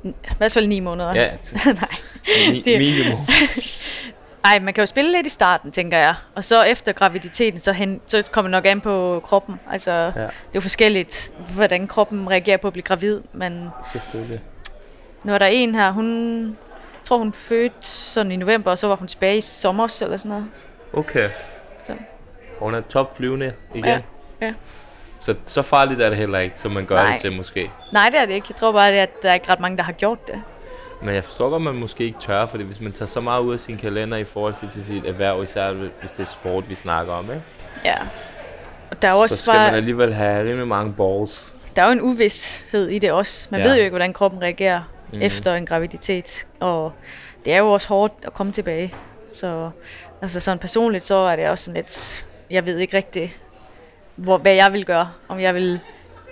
I 0.05 0.13
hvert 0.39 0.53
fald 0.53 0.67
ni 0.67 0.81
måneder. 0.81 1.15
Ja, 1.15 1.31
Nej. 1.67 1.89
mi- 2.27 2.65
Det- 2.65 2.79
minimum. 2.79 3.27
Ej, 4.45 4.59
man 4.59 4.75
kan 4.75 4.83
jo 4.83 4.87
spille 4.87 5.13
lidt 5.13 5.27
i 5.27 5.31
starten, 5.31 5.73
tænker 5.73 5.99
jeg. 5.99 6.15
Og 6.35 6.45
så 6.45 6.63
efter 6.63 6.93
graviditeten, 6.93 7.61
så, 7.61 7.73
hen, 7.73 8.01
så 8.07 8.23
kommer 8.33 8.49
det 8.49 8.53
nok 8.53 8.67
an 8.67 8.81
på 8.81 9.21
kroppen. 9.25 9.61
Altså, 9.73 9.91
ja. 9.91 10.09
det 10.09 10.21
er 10.21 10.31
jo 10.55 10.61
forskelligt, 10.61 11.33
hvordan 11.55 11.87
kroppen 11.87 12.31
reagerer 12.31 12.57
på 12.57 12.67
at 12.67 12.73
blive 12.73 12.83
gravid. 12.83 13.21
Men 13.33 13.69
selvfølgelig. 13.93 14.41
nu 15.25 15.35
er 15.35 15.39
der 15.39 15.47
en 15.47 15.75
her, 15.75 15.91
hun 15.91 16.43
jeg 16.45 17.05
tror 17.05 17.19
hun 17.19 17.33
fødte 17.33 17.75
sådan 17.81 18.33
i 18.33 18.37
november, 18.37 18.71
og 18.71 18.79
så 18.79 18.87
var 18.89 18.97
hun 18.97 19.09
tilbage 19.09 19.37
i 19.37 19.41
sommer 19.41 19.99
eller 20.03 20.17
sådan 20.17 20.29
noget. 20.29 20.47
Okay. 20.93 21.31
Så. 21.83 21.93
Hun 22.59 22.75
er 22.75 22.81
topflyvende 22.81 23.53
igen. 23.75 23.85
Ja, 23.85 24.01
ja. 24.41 24.53
Så, 25.21 25.35
så 25.45 25.63
farligt 25.63 26.03
er 26.03 26.09
det 26.09 26.19
heller 26.19 26.39
ikke, 26.39 26.59
som 26.61 26.71
man 26.73 26.87
gør 26.87 26.95
Nej. 27.03 27.13
det 27.13 27.21
til 27.21 27.33
måske. 27.37 27.71
Nej, 27.93 28.09
det 28.11 28.21
er 28.21 28.27
det 28.27 28.35
ikke. 28.35 28.47
Jeg 28.51 28.57
tror 28.57 28.73
bare, 28.73 28.91
det 28.93 28.99
at 28.99 29.23
der 29.23 29.31
er 29.31 29.35
ikke 29.35 29.51
ret 29.53 29.61
mange, 29.61 29.77
der 29.77 29.83
har 29.83 29.93
gjort 29.93 30.27
det. 30.27 30.43
Men 31.03 31.15
jeg 31.15 31.25
forstår 31.25 31.51
godt, 31.51 31.61
at 31.61 31.65
man 31.65 31.75
måske 31.75 32.05
ikke 32.05 32.19
tør, 32.21 32.47
fordi 32.47 32.65
hvis 32.65 32.81
man 32.81 32.93
tager 32.93 33.09
så 33.09 33.21
meget 33.21 33.41
ud 33.43 33.53
af 33.55 33.61
sin 33.61 33.77
kalender 33.77 34.17
i 34.19 34.25
forhold 34.25 34.55
til, 34.55 34.69
til 34.69 34.85
sit 34.85 35.05
erhverv, 35.07 35.43
især 35.43 35.73
hvis 35.73 36.11
det 36.13 36.21
er 36.21 36.25
sport, 36.27 36.69
vi 36.69 36.75
snakker 36.75 37.13
om, 37.13 37.25
ikke? 37.25 37.43
Ja. 37.85 37.95
Og 38.91 39.03
der 39.03 39.09
er 39.09 39.13
jo 39.13 39.19
så 39.19 39.23
også 39.23 39.37
skal 39.37 39.53
bare, 39.53 39.67
man 39.67 39.75
alligevel 39.75 40.15
have 40.15 40.49
rimelig 40.49 40.69
mange 40.69 40.93
balls. 40.93 41.53
der 41.77 41.83
er 41.83 41.87
jo 41.87 41.93
en 41.93 42.01
uvidshed 42.01 42.89
i 42.89 42.99
det 42.99 43.13
også. 43.13 43.49
Man 43.51 43.61
Ja. 43.61 43.67
ved 43.67 43.75
jo 43.77 43.81
ikke, 43.81 43.91
hvordan 43.91 44.13
kroppen 44.13 44.43
reagerer 44.43 44.81
mm. 45.13 45.23
efter 45.23 45.55
en 45.55 45.67
graviditet. 45.67 46.47
Og 46.61 46.93
det 47.45 47.53
er 47.53 47.59
jo 47.59 47.71
også 47.73 47.89
hårdt 47.89 48.13
at 48.27 48.35
komme 48.35 48.53
tilbage. 48.53 48.95
Så 49.33 49.71
altså 50.23 50.41
sådan 50.41 50.59
personligt, 50.59 51.05
så 51.05 51.15
er 51.15 51.37
det 51.37 51.49
også 51.49 51.65
sådan 51.65 51.77
lidt, 51.83 52.27
jeg 52.51 52.67
ved 52.67 52.79
ikke 52.79 52.97
rigtigt, 52.97 53.37
hvor, 54.19 54.39
hvad 54.39 54.55
jeg 54.55 54.73
vil 54.73 54.85
gøre. 54.85 55.11
Om 55.29 55.41
jeg 55.41 55.55
vil 55.55 55.81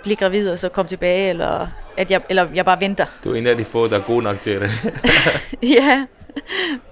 blive 0.03 0.15
gravid 0.15 0.49
og 0.49 0.59
så 0.59 0.69
komme 0.69 0.89
tilbage, 0.89 1.29
eller 1.29 1.67
at 1.97 2.11
jeg, 2.11 2.21
eller 2.29 2.47
jeg 2.53 2.65
bare 2.65 2.81
venter. 2.81 3.05
Du 3.23 3.31
er 3.31 3.35
en 3.35 3.47
af 3.47 3.57
de 3.57 3.65
få, 3.65 3.87
der 3.87 3.97
er 3.97 4.01
god 4.01 4.21
nok 4.21 4.39
til 4.39 4.61
det. 4.61 4.93
ja, 5.81 6.05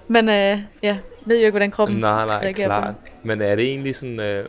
men 0.08 0.30
øh, 0.30 0.60
ja, 0.84 0.98
ved 1.26 1.38
jo 1.38 1.46
ikke, 1.46 1.52
hvordan 1.52 1.72
kroppen 1.72 1.98
nej, 1.98 2.26
nej, 2.26 2.38
reagerer 2.38 2.68
klart. 2.68 2.96
på 2.96 3.02
Men 3.24 3.42
er 3.42 3.56
det 3.56 3.66
egentlig 3.66 3.96
sådan... 3.96 4.20
Øh, 4.20 4.46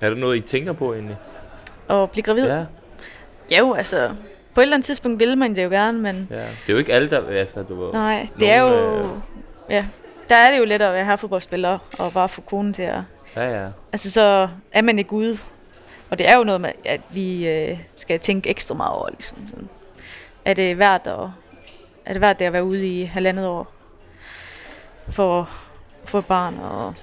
er 0.00 0.08
det 0.08 0.18
noget, 0.18 0.36
I 0.36 0.40
tænker 0.40 0.72
på 0.72 0.92
egentlig? 0.92 1.16
det. 1.86 1.94
Og 1.94 2.10
blive 2.10 2.22
gravid? 2.22 2.46
Ja, 2.46 2.64
Ja. 3.50 3.58
Jo, 3.58 3.74
altså, 3.74 4.10
på 4.54 4.60
et 4.60 4.62
eller 4.62 4.76
andet 4.76 4.86
tidspunkt 4.86 5.20
vil 5.20 5.38
man 5.38 5.56
det 5.56 5.64
jo 5.64 5.68
gerne, 5.68 5.98
men 5.98 6.28
ja. 6.30 6.36
Det 6.36 6.44
er 6.68 6.72
jo 6.72 6.76
ikke 6.76 6.92
alle, 6.92 7.10
der... 7.10 7.28
Altså, 7.28 7.62
du 7.62 7.84
ved. 7.84 7.92
Nej, 7.92 8.26
det 8.40 8.50
er 8.50 8.60
jo... 8.60 8.98
øh, 8.98 9.04
Ja, 9.70 9.84
der 10.28 10.36
er 10.36 10.50
det 10.50 10.58
jo 10.58 10.64
lettere 10.64 10.88
at 10.88 10.94
være 10.94 11.04
herrefodboldspiller 11.04 11.78
og 11.98 12.12
bare 12.12 12.28
få 12.28 12.40
konen 12.40 12.72
til 12.72 12.82
at... 12.82 13.00
Ja, 13.36 13.62
ja. 13.62 13.68
Altså, 13.92 14.10
så 14.10 14.48
er 14.72 14.82
man 14.82 14.98
ikke 14.98 15.12
ude. 15.12 15.38
Og 16.10 16.18
det 16.18 16.28
er 16.28 16.36
jo 16.36 16.44
noget 16.44 16.60
med, 16.60 16.70
at 16.84 17.00
vi 17.10 17.48
øh, 17.48 17.78
skal 17.94 18.20
tænke 18.20 18.50
ekstra 18.50 18.74
meget 18.74 18.92
over, 18.92 19.08
ligesom. 19.10 19.48
Sådan. 19.48 19.68
Er 20.44 20.54
det 20.54 20.78
værd 20.78 21.06
at, 21.06 21.28
er 22.04 22.12
det 22.12 22.20
værd 22.20 22.38
det 22.38 22.44
at 22.44 22.52
være 22.52 22.64
ude 22.64 23.00
i 23.00 23.04
halvandet 23.04 23.46
år 23.46 23.72
for 25.08 25.40
at 25.40 25.46
få 26.04 26.18
et 26.18 26.26
barn? 26.26 26.58
Og, 26.58 26.94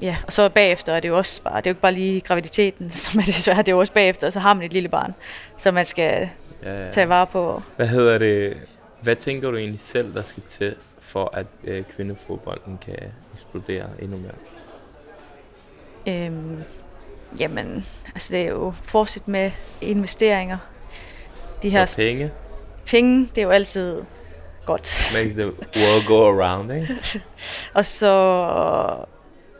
ja, 0.00 0.16
og 0.26 0.32
så 0.32 0.48
bagefter 0.48 0.92
er 0.92 1.00
det 1.00 1.08
jo 1.08 1.16
også 1.16 1.42
bare, 1.42 1.56
det 1.56 1.66
er 1.66 1.70
jo 1.70 1.72
ikke 1.72 1.80
bare 1.80 1.92
lige 1.92 2.20
graviditeten, 2.20 2.90
som 3.00 3.20
er 3.20 3.24
det 3.24 3.34
svære, 3.34 3.56
det 3.56 3.68
er 3.68 3.72
jo 3.72 3.78
også 3.78 3.92
bagefter, 3.92 4.26
og 4.26 4.32
så 4.32 4.40
har 4.40 4.54
man 4.54 4.62
et 4.62 4.72
lille 4.72 4.88
barn, 4.88 5.14
som 5.56 5.74
man 5.74 5.84
skal 5.84 6.28
ja, 6.62 6.84
ja. 6.84 6.90
tage 6.90 7.08
vare 7.08 7.26
på. 7.26 7.62
Hvad 7.76 7.86
hedder 7.86 8.18
det? 8.18 8.56
Hvad 9.02 9.16
tænker 9.16 9.50
du 9.50 9.56
egentlig 9.56 9.80
selv, 9.80 10.14
der 10.14 10.22
skal 10.22 10.42
til, 10.42 10.74
for 10.98 11.30
at 11.32 11.46
øh, 11.64 11.84
kvindefodbolden 11.84 12.78
kan 12.86 12.98
eksplodere 13.34 13.86
endnu 14.02 14.16
mere? 14.16 14.32
Øhm, 16.06 16.62
jamen, 17.40 17.86
altså 18.14 18.32
det 18.34 18.42
er 18.42 18.48
jo 18.48 18.74
fortsat 18.82 19.28
med 19.28 19.50
investeringer. 19.80 20.58
De 21.62 21.70
her 21.70 21.86
Så 21.86 21.96
penge 21.96 22.30
penge, 22.86 23.20
det 23.34 23.38
er 23.38 23.42
jo 23.42 23.50
altid 23.50 24.02
godt. 24.66 25.10
makes 25.14 25.32
the 25.34 25.44
world 25.46 26.06
go 26.06 26.42
around, 26.42 26.72
ikke? 26.72 26.98
Og 27.74 27.86
så, 27.86 28.08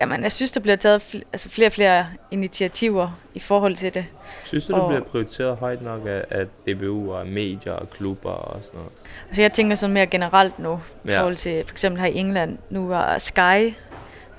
jamen, 0.01 0.23
jeg 0.23 0.33
synes, 0.33 0.53
der 0.53 0.61
bliver 0.61 0.77
taget 0.77 1.03
fl- 1.15 1.23
altså 1.33 1.49
flere 1.51 1.69
og 1.69 1.73
flere 1.73 2.07
initiativer 2.31 3.19
i 3.35 3.39
forhold 3.41 3.77
til 3.77 3.95
det. 3.95 4.07
Synes 4.45 4.67
du, 4.67 4.73
det 4.73 4.81
Og- 4.83 4.89
bliver 4.89 5.05
prioriteret 5.05 5.57
højt 5.57 5.83
nok 5.83 6.01
af, 6.07 6.25
af 6.31 6.47
DBU 6.47 7.13
og 7.15 7.27
medier 7.27 7.73
og 7.73 7.91
klubber 7.91 8.31
og 8.31 8.61
sådan 8.65 8.79
noget? 8.79 8.93
Altså 9.29 9.43
jeg 9.43 9.53
tænker 9.53 9.77
sådan 9.77 9.95
mere 9.95 10.07
generelt 10.07 10.59
nu, 10.59 10.81
i 11.05 11.09
Ja. 11.11 11.19
forhold 11.21 11.37
til 11.37 11.65
for 11.67 11.75
eksempel 11.75 12.01
her 12.01 12.09
i 12.09 12.15
England. 12.17 12.59
Nu 12.71 12.89
har 12.89 13.19
Sky 13.19 13.75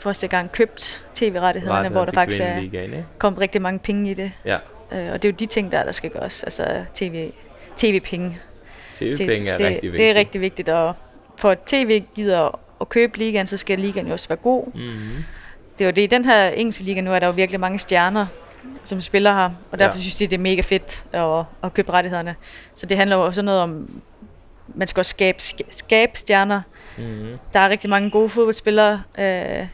første 0.02 0.28
gang 0.28 0.52
købt 0.52 1.06
tv-rettighederne, 1.14 1.90
hvor 1.90 2.06
der 2.06 2.12
faktisk 2.12 2.42
er 2.42 2.58
ikke? 2.58 3.06
kommet 3.18 3.42
rigtig 3.42 3.62
mange 3.62 3.80
penge 3.80 4.12
i 4.12 4.14
det. 4.14 4.32
Ja, 4.46 4.58
Øh, 4.92 5.12
og 5.14 5.22
det 5.22 5.28
er 5.28 5.32
jo 5.32 5.36
de 5.40 5.46
ting, 5.46 5.72
der, 5.72 5.84
der 5.84 5.92
skal 5.92 6.10
gøres. 6.10 6.44
Altså 6.44 6.86
TV, 6.94 7.32
tv-penge. 7.78 8.38
tv-penge 8.96 9.50
er 9.52 9.58
det, 9.58 9.66
rigtig 9.66 9.92
vigtigt. 9.92 9.98
Det 9.98 10.10
er 10.10 10.16
rigtig 10.16 10.42
vigtigt, 10.42 10.70
og 10.70 10.96
for 11.38 11.50
at 11.50 11.60
tv 11.66 12.04
gider 12.16 12.60
at 12.82 12.90
købe 12.90 13.18
ligaen, 13.18 13.48
så 13.48 13.58
skal 13.58 13.80
ligaen 13.80 14.08
jo 14.08 14.14
også 14.14 14.28
være 14.28 14.38
god. 14.38 14.66
Mm-hmm. 14.66 15.24
Det 15.78 15.82
er 15.82 15.86
jo 15.86 15.92
det, 15.92 16.02
i 16.02 16.08
den 16.08 16.26
her 16.26 16.50
engelske 16.50 16.84
liga 16.84 17.02
nu 17.02 17.14
er 17.14 17.20
der 17.20 17.28
jo 17.28 17.34
virkelig 17.34 17.60
mange 17.60 17.80
stjerner, 17.80 18.26
som 18.84 19.02
spiller 19.02 19.34
her, 19.34 19.50
og 19.72 19.80
derfor 19.80 19.98
ja. 19.98 20.02
synes 20.02 20.16
de, 20.16 20.28
det 20.28 20.34
er 20.34 20.42
mega 20.42 20.62
fedt 20.62 21.06
at, 21.12 21.46
at 21.64 21.74
købe 21.74 21.92
rettighederne. 21.92 22.36
Så 22.76 22.86
det 22.86 22.98
handler 22.98 23.16
jo 23.16 23.26
også 23.26 23.42
noget 23.42 23.60
om, 23.60 24.02
man 24.68 24.88
skal 24.88 25.02
også 25.02 25.10
skabe, 25.10 25.38
skabe 25.70 26.18
stjerner. 26.18 26.62
Mm-hmm. 26.98 27.38
Der 27.54 27.60
er 27.60 27.70
rigtig 27.70 27.90
mange 27.90 28.10
gode 28.10 28.30
fodboldspillere 28.30 29.04
øh, 29.18 29.68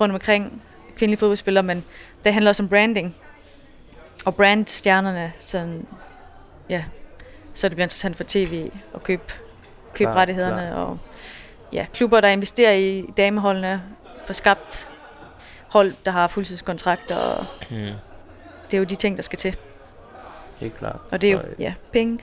rundt 0.00 0.14
omkring, 0.14 0.62
kvindelige 0.96 1.18
fodboldspillere, 1.18 1.62
men 1.62 1.84
det 2.24 2.32
handler 2.32 2.50
også 2.50 2.62
om 2.62 2.68
branding. 2.68 3.14
Og 4.26 4.34
brandstjernerne, 4.34 5.32
sådan, 5.38 5.86
ja, 6.68 6.84
så 7.54 7.68
det 7.68 7.76
bliver 7.76 7.84
interessant 7.84 8.16
for 8.16 8.24
tv 8.26 8.70
at 8.94 9.02
købe, 9.02 9.22
købe 9.94 10.10
Klart, 10.10 10.16
rettighederne. 10.16 10.56
klart. 10.62 10.72
Og 10.76 10.98
ja, 11.72 11.86
klubber, 11.94 12.20
der 12.20 12.28
investerer 12.28 12.72
i 12.72 13.04
dameholdene, 13.16 13.82
får 14.26 14.34
skabt 14.34 14.90
hold, 15.68 15.92
der 16.04 16.10
har 16.10 16.26
fuldtidskontrakter, 16.28 17.16
og 17.16 17.44
Mm. 17.70 17.76
det 18.70 18.74
er 18.74 18.78
jo 18.78 18.84
de 18.84 18.94
ting, 18.94 19.16
der 19.16 19.22
skal 19.22 19.38
til. 19.38 19.56
Helt 20.60 20.78
klart. 20.78 20.96
Og 21.12 21.20
det 21.20 21.28
er 21.28 21.32
jo, 21.32 21.38
Og, 21.38 21.44
ja, 21.58 21.74
penge, 21.92 22.18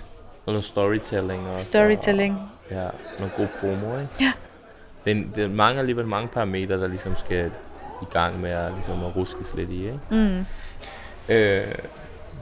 og 0.46 0.54
noget 0.54 0.64
storytelling 0.64 1.48
også. 1.50 1.66
storytelling. 1.68 2.38
Og, 2.70 2.76
ja, 2.76 2.88
noget 3.20 3.34
god 3.38 3.48
promo, 3.60 4.00
ikke? 4.00 4.10
Ja. 4.22 4.32
Det, 5.06 5.26
det 5.36 5.44
er 5.44 5.48
mange, 5.48 5.80
alligevel 5.80 6.08
mange 6.08 6.28
parametre, 6.28 6.82
der 6.82 6.88
ligesom 6.88 7.16
skal 7.26 7.52
i 8.02 8.06
gang 8.14 8.42
med 8.42 8.52
at, 8.52 8.72
ligesom 8.74 9.04
at 9.06 9.16
ruskes 9.16 9.54
lidt 9.56 9.70
i, 9.70 9.86
ikke? 9.86 10.00
Mm, 10.10 10.46
Øh, 11.30 11.64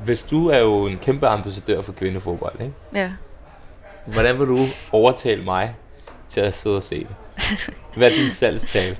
hvis 0.05 0.21
du 0.23 0.47
er 0.49 0.57
jo 0.57 0.85
en 0.85 0.97
kæmpe 0.97 1.27
ambassadør 1.27 1.81
for 1.81 1.91
kvindefodbold, 1.93 2.61
ikke? 2.61 2.73
ja. 2.93 3.11
Hvordan 4.05 4.39
vil 4.39 4.47
du 4.47 4.57
overtale 4.91 5.43
mig 5.43 5.75
til 6.27 6.41
at 6.41 6.53
sidde 6.55 6.77
og 6.77 6.83
se 6.83 6.99
det? 6.99 7.15
Hvad 7.97 8.11
er 8.11 8.15
din 8.15 8.31
salgstale? 8.31 8.97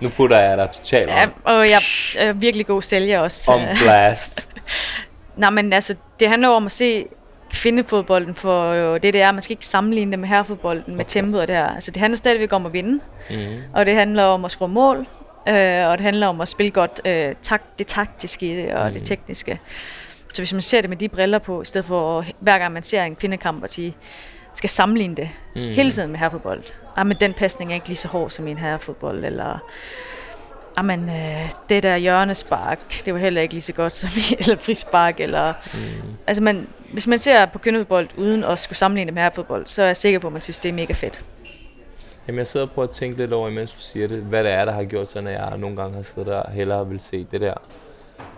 Nu 0.00 0.08
putter 0.08 0.38
jeg 0.38 0.58
dig 0.58 0.70
totalt 0.70 1.10
ja. 1.10 1.28
Og 1.44 1.70
jeg 1.70 1.80
er 2.16 2.32
virkelig 2.32 2.66
god 2.66 2.82
sælger 2.82 3.20
også. 3.20 3.52
om 3.52 3.60
blast. 3.84 4.48
Nej, 5.36 5.50
men 5.50 5.72
altså, 5.72 5.94
det 6.20 6.28
handler 6.28 6.48
om 6.48 6.66
at 6.66 6.72
se 6.72 7.06
kvindefodbolden 7.50 8.34
for 8.34 8.72
det, 8.98 9.12
det 9.12 9.22
er. 9.22 9.32
Man 9.32 9.42
skal 9.42 9.52
ikke 9.52 9.66
sammenligne 9.66 10.10
det 10.12 10.18
med 10.18 10.28
herrefodbolden, 10.28 10.96
med 10.96 11.04
Okay. 11.04 11.10
tempoet 11.20 11.42
og 11.42 11.48
det 11.48 11.56
her. 11.56 11.66
Altså, 11.66 11.90
det 11.90 12.00
handler 12.00 12.16
stadigvæk 12.16 12.52
om 12.52 12.66
at 12.66 12.72
vinde, 12.72 13.00
Mm. 13.30 13.36
og 13.74 13.86
det 13.86 13.94
handler 13.94 14.22
om 14.22 14.44
at 14.44 14.50
score 14.50 14.68
mål, 14.68 14.98
øh, 15.48 15.86
og 15.88 15.98
det 15.98 16.00
handler 16.00 16.26
om 16.26 16.40
at 16.40 16.48
spille 16.48 16.70
godt 16.70 17.00
øh, 17.04 17.34
tak, 17.42 17.62
det 17.78 17.86
taktiske 17.86 18.46
i 18.52 18.56
det, 18.56 18.74
og 18.74 18.84
Mhm. 18.84 18.92
det 18.94 19.04
tekniske. 19.04 19.60
Så 20.34 20.42
hvis 20.42 20.52
man 20.52 20.62
ser 20.62 20.80
det 20.80 20.90
med 20.90 20.96
de 20.96 21.08
briller 21.08 21.38
på, 21.38 21.62
i 21.62 21.64
stedet 21.64 21.84
for 21.86 22.18
at, 22.18 22.24
hver 22.40 22.58
gang 22.58 22.72
man 22.72 22.82
ser 22.82 23.02
en 23.04 23.16
kvindekamp, 23.16 23.64
at 23.64 23.72
sige, 23.72 23.96
skal 24.54 24.70
sammenligne 24.70 25.14
det 25.16 25.28
Mm. 25.54 25.60
hele 25.60 25.90
tiden 25.90 26.10
med 26.10 26.18
herrefodbold. 26.18 26.62
Ah, 26.96 27.06
men 27.06 27.16
den 27.20 27.32
pasning 27.34 27.70
er 27.70 27.74
ikke 27.74 27.86
lige 27.88 27.96
så 27.96 28.08
hård 28.08 28.30
som 28.30 28.46
i 28.46 28.50
en 28.50 28.58
herrefodbold, 28.58 29.24
eller 29.24 29.58
Jamen, 30.78 31.08
øh, 31.08 31.50
det 31.68 31.82
der 31.82 31.96
hjørnespark, 31.96 32.78
det 33.04 33.14
var 33.14 33.20
heller 33.20 33.42
ikke 33.42 33.54
lige 33.54 33.62
så 33.62 33.72
godt 33.72 33.94
som 33.94 34.10
eller 34.38 34.56
frispark, 34.56 35.20
eller... 35.20 35.52
Mm. 35.74 36.08
Altså, 36.26 36.42
man, 36.42 36.66
hvis 36.92 37.06
man 37.06 37.18
ser 37.18 37.46
på 37.46 37.58
kvindefodbold 37.58 38.08
uden 38.16 38.44
at 38.44 38.58
skulle 38.58 38.78
sammenligne 38.78 39.06
det 39.06 39.14
med 39.14 39.22
herrefodbold, 39.22 39.66
så 39.66 39.82
er 39.82 39.86
jeg 39.86 39.96
sikker 39.96 40.18
på, 40.18 40.26
at 40.26 40.32
man 40.32 40.42
synes, 40.42 40.58
det 40.58 40.68
er 40.68 40.72
mega 40.72 40.92
fedt. 40.92 41.20
Jamen, 42.28 42.38
jeg 42.38 42.46
sidder 42.46 42.66
og 42.66 42.72
prøver 42.72 42.88
at 42.88 42.94
tænke 42.94 43.18
lidt 43.18 43.32
over, 43.32 43.48
imens 43.48 43.72
du 43.72 43.80
siger 43.80 44.08
det, 44.08 44.18
hvad 44.18 44.44
det 44.44 44.52
er, 44.52 44.64
der 44.64 44.72
har 44.72 44.84
gjort 44.84 45.08
sådan, 45.08 45.26
at 45.26 45.34
jeg 45.34 45.58
nogle 45.58 45.76
gange 45.76 45.96
har 45.96 46.02
siddet 46.02 46.26
der 46.26 46.36
og 46.36 46.52
hellere 46.52 46.88
vil 46.88 47.00
se 47.00 47.26
det 47.30 47.40
der. 47.40 47.54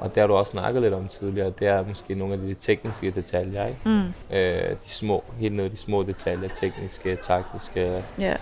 Og 0.01 0.15
det 0.15 0.21
har 0.21 0.27
du 0.27 0.35
også 0.35 0.51
snakket 0.51 0.83
lidt 0.83 0.95
om 0.95 1.09
tidligere, 1.09 1.53
det 1.59 1.69
er 1.69 1.85
måske 1.85 2.15
nogle 2.15 2.35
af 2.35 2.41
de 2.41 2.55
tekniske 2.55 3.11
detaljer, 3.11 3.67
ikke? 3.67 3.81
Mm. 3.85 4.37
Øh, 4.37 4.71
de 4.71 4.91
små, 4.91 5.25
helt 5.39 5.55
ned 5.55 5.71
de 5.71 5.77
små 5.77 6.03
detaljer, 6.03 6.49
tekniske, 6.49 7.17
taktiske, 7.17 8.05
Ja. 8.21 8.37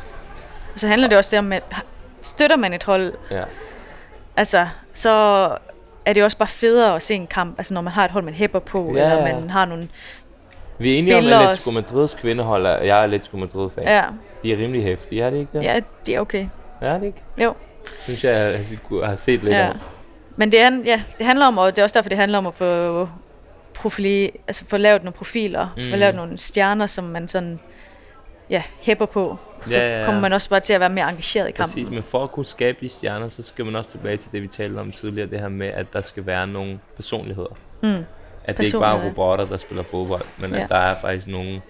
Og 0.74 0.80
så 0.80 0.88
handler 0.88 1.08
det 1.08 1.18
også 1.18 1.38
om, 1.38 1.52
at 1.52 1.62
støtter 2.22 2.56
man 2.56 2.72
et 2.72 2.84
hold, 2.84 3.12
ja. 3.30 3.44
Altså, 4.40 4.66
så 4.94 5.10
er 6.06 6.12
det 6.12 6.24
også 6.24 6.36
bare 6.36 6.48
federe 6.48 6.96
at 6.96 7.02
se 7.02 7.14
en 7.14 7.26
kamp, 7.26 7.58
altså 7.58 7.74
når 7.74 7.80
man 7.80 7.92
har 7.92 8.04
et 8.04 8.10
hold, 8.10 8.24
man 8.24 8.34
hæpper 8.34 8.58
på, 8.58 8.92
Ja, 8.96 9.10
eller 9.12 9.34
man 9.34 9.50
har 9.50 9.64
nogle... 9.64 9.88
Vi 10.78 10.88
er 10.94 10.98
enige 10.98 11.16
om, 11.18 11.26
at 11.26 11.32
Atletico 11.32 11.70
Madrids 11.70 12.14
kvindehold 12.14 12.66
er, 12.66 12.78
jeg 12.78 12.98
er 12.98 13.02
Atletico 13.02 13.36
Madrid-fan. 13.36 13.84
Ja, 13.84 14.04
De 14.42 14.52
er 14.52 14.56
rimelig 14.56 14.82
hæftige, 14.84 15.22
er 15.22 15.30
det 15.30 15.36
ikke 15.38 15.50
det? 15.58 15.62
ja 15.62 15.80
det 16.06 16.14
er 16.16 16.20
okay. 16.20 16.46
Er 16.80 16.98
det 16.98 17.06
ikke? 17.06 17.22
Jo. 17.42 17.54
Synes 18.00 18.24
jeg, 18.24 18.32
jeg 18.92 19.08
har- 19.08 19.14
set 19.16 19.42
lidt 19.44 19.54
Ja. 19.54 19.60
af. 19.68 19.72
Men 20.36 20.52
det, 20.52 20.60
er, 20.60 20.70
ja, 20.84 21.02
det 21.18 21.26
handler 21.26 21.46
om, 21.46 21.58
og 21.58 21.76
det 21.76 21.78
er 21.78 21.82
også 21.82 21.94
derfor, 21.94 22.08
det 22.08 22.18
handler 22.18 22.38
om 22.38 22.46
at 22.46 22.54
få, 22.54 23.08
profili, 23.74 24.30
altså 24.48 24.64
få 24.68 24.76
lavet 24.76 25.02
nogle 25.04 25.12
profiler, 25.12 25.68
mm. 25.76 25.82
få 25.90 25.96
lavet 25.96 26.14
nogle 26.14 26.38
stjerner, 26.38 26.86
som 26.86 27.04
man 27.04 27.28
sådan 27.28 27.60
ja, 28.51 28.62
hæpper 28.81 29.06
på. 29.06 29.36
Så 29.66 29.78
Ja, 29.78 29.89
ja, 29.89 29.98
ja. 29.98 30.05
kommer 30.05 30.20
man 30.20 30.32
også 30.32 30.51
bare 30.51 30.60
til 30.60 30.72
at 30.72 30.81
være 30.81 30.89
mere 30.90 31.09
engageret 31.09 31.48
i 31.48 31.51
kampen. 31.52 31.72
Præcis, 31.72 31.90
men 31.90 32.02
for 32.02 32.24
at 32.24 32.32
kunne 32.32 32.47
skabe 32.47 32.78
de 32.81 32.89
stjerner, 32.89 33.28
så 33.28 33.43
skal 33.43 33.64
man 33.64 33.77
også 33.77 33.90
tilbage 33.90 34.16
til 34.16 34.32
det, 34.32 34.43
vi 34.43 34.47
talte 34.47 34.78
om 34.78 34.93
tidligere, 34.93 35.31
det 35.31 35.40
her 35.40 35.48
med, 35.48 35.66
at 35.66 35.93
der 35.93 36.01
skal 36.02 36.27
være 36.27 36.47
nogle 36.47 36.78
personligheder. 36.97 37.56
Mm. 37.82 38.05
At 38.44 38.59
det 38.59 38.64
ikke 38.64 38.78
bare 38.78 38.98
er 39.02 39.06
robotter, 39.09 39.44
der 39.44 39.56
spiller 39.56 39.82
fodbold, 39.85 40.22
men 40.39 40.55
Ja. 40.55 40.62
at 40.62 40.68
der 40.68 40.77
er 40.77 40.97
faktisk 41.01 41.27
nogle 41.27 41.60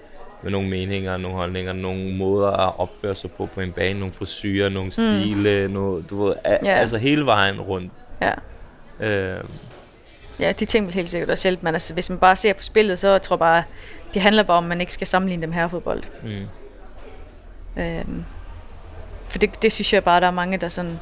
med 0.42 0.50
nogle 0.50 0.68
meninger, 0.68 1.16
nogle 1.16 1.36
holdninger, 1.36 1.72
nogle 1.72 2.16
måder 2.16 2.48
at 2.50 2.72
opføre 2.78 3.14
sig 3.14 3.30
på 3.30 3.46
på 3.54 3.60
en 3.60 3.72
bane, 3.72 3.98
nogle 3.98 4.14
frisyrer, 4.14 4.68
nogle 4.68 4.92
stile, 4.92 5.66
mm. 5.68 5.74
noget, 5.74 6.10
du 6.10 6.24
ved, 6.24 6.34
a- 6.44 6.56
Ja. 6.64 6.70
altså 6.74 6.98
hele 6.98 7.26
vejen 7.26 7.60
rundt. 7.60 7.92
Ja. 8.20 8.32
Øh, 9.06 9.44
ja, 10.40 10.52
de 10.52 10.64
ting 10.64 10.86
vil 10.86 10.94
helt 10.94 11.08
sikkert 11.08 11.30
også 11.30 11.48
hjælpe, 11.48 11.64
men 11.64 11.74
altså, 11.74 11.94
hvis 11.94 12.10
man 12.10 12.18
bare 12.18 12.36
ser 12.36 12.52
på 12.52 12.62
spillet, 12.62 12.98
så 12.98 13.18
tror 13.18 13.34
jeg 13.34 13.38
bare, 13.38 13.62
det 14.14 14.22
handler 14.22 14.42
bare 14.42 14.56
om, 14.58 14.64
at 14.64 14.68
man 14.68 14.80
ikke 14.80 14.92
skal 14.92 15.06
sammenligne 15.06 15.42
dem 15.42 15.52
her 15.52 15.68
fodbold. 15.68 16.02
mm. 16.22 16.46
Øhm, 17.76 18.24
for 19.28 19.38
det, 19.38 19.62
det 19.62 19.72
synes 19.72 19.92
jeg 19.92 20.04
bare, 20.04 20.20
der 20.20 20.26
er 20.26 20.30
mange, 20.30 20.56
der 20.56 20.68
sådan... 20.68 20.98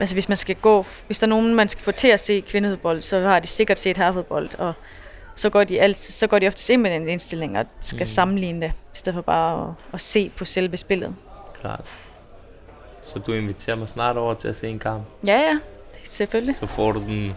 Altså 0.00 0.14
hvis 0.14 0.28
man 0.28 0.36
skal 0.36 0.54
gå... 0.56 0.84
Hvis 1.06 1.18
der 1.18 1.26
er 1.26 1.28
nogen, 1.28 1.54
man 1.54 1.68
skal 1.68 1.84
få 1.84 1.92
til 1.92 2.08
at 2.08 2.20
se 2.20 2.40
kvindefodbold, 2.40 3.02
så 3.02 3.20
har 3.20 3.40
de 3.40 3.46
sikkert 3.46 3.78
set 3.78 3.96
herrefodbold, 3.96 4.48
og 4.58 4.72
så 5.34 5.50
går 5.50 5.64
de, 5.64 5.80
altid, 5.80 6.12
så 6.12 6.26
går 6.26 6.38
de 6.38 6.46
ofte 6.46 6.72
ind 6.72 6.82
med 6.82 6.90
den 6.90 7.08
indstilling 7.08 7.58
og 7.58 7.66
skal 7.80 7.96
Mm. 7.96 8.00
mm. 8.00 8.06
sammenligne 8.06 8.60
det, 8.60 8.72
i 8.94 8.96
stedet 8.96 9.14
for 9.14 9.22
bare 9.22 9.68
at, 9.68 9.74
at 9.94 10.00
se 10.00 10.30
på 10.36 10.44
selve 10.44 10.76
spillet. 10.76 11.14
Klart. 11.60 11.84
Så 13.04 13.18
du 13.18 13.32
inviterer 13.32 13.76
mig 13.76 13.88
snart 13.88 14.16
over 14.16 14.34
til 14.34 14.48
at 14.48 14.56
se 14.56 14.68
en 14.68 14.78
kamp. 14.78 15.02
Ja, 15.26 15.38
ja, 15.40 15.58
det- 15.94 16.08
selvfølgelig. 16.10 16.56
Så 16.56 16.66
får 16.66 16.92
du 16.92 17.00
den 17.00 17.34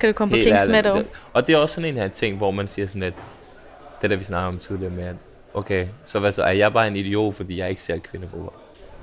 Kan 0.00 0.08
du 0.08 0.12
komme 0.12 0.32
på 0.32 0.36
Kings? 0.42 0.62
Det- 0.66 1.06
Og 1.32 1.46
det 1.46 1.52
er 1.52 1.56
også 1.58 1.74
sådan 1.74 1.88
en 1.88 1.94
her 1.96 2.08
ting, 2.08 2.36
hvor 2.36 2.50
man 2.50 2.68
siger 2.68 2.86
sådan, 2.86 3.02
at 3.02 3.14
det 4.02 4.10
der 4.10 4.16
vi 4.16 4.24
snakker 4.24 4.48
om 4.48 4.58
tidligere 4.58 4.90
med, 4.92 5.04
at 5.04 5.16
okay, 5.54 5.86
så 6.04 6.18
hvad 6.18 6.32
så, 6.32 6.42
er 6.42 6.50
jeg 6.50 6.72
bare 6.72 6.86
en 6.86 6.96
idiot, 6.96 7.34
fordi 7.34 7.58
jeg 7.58 7.70
ikke 7.70 7.82
ser 7.82 7.98
kvindefodbold? 7.98 8.54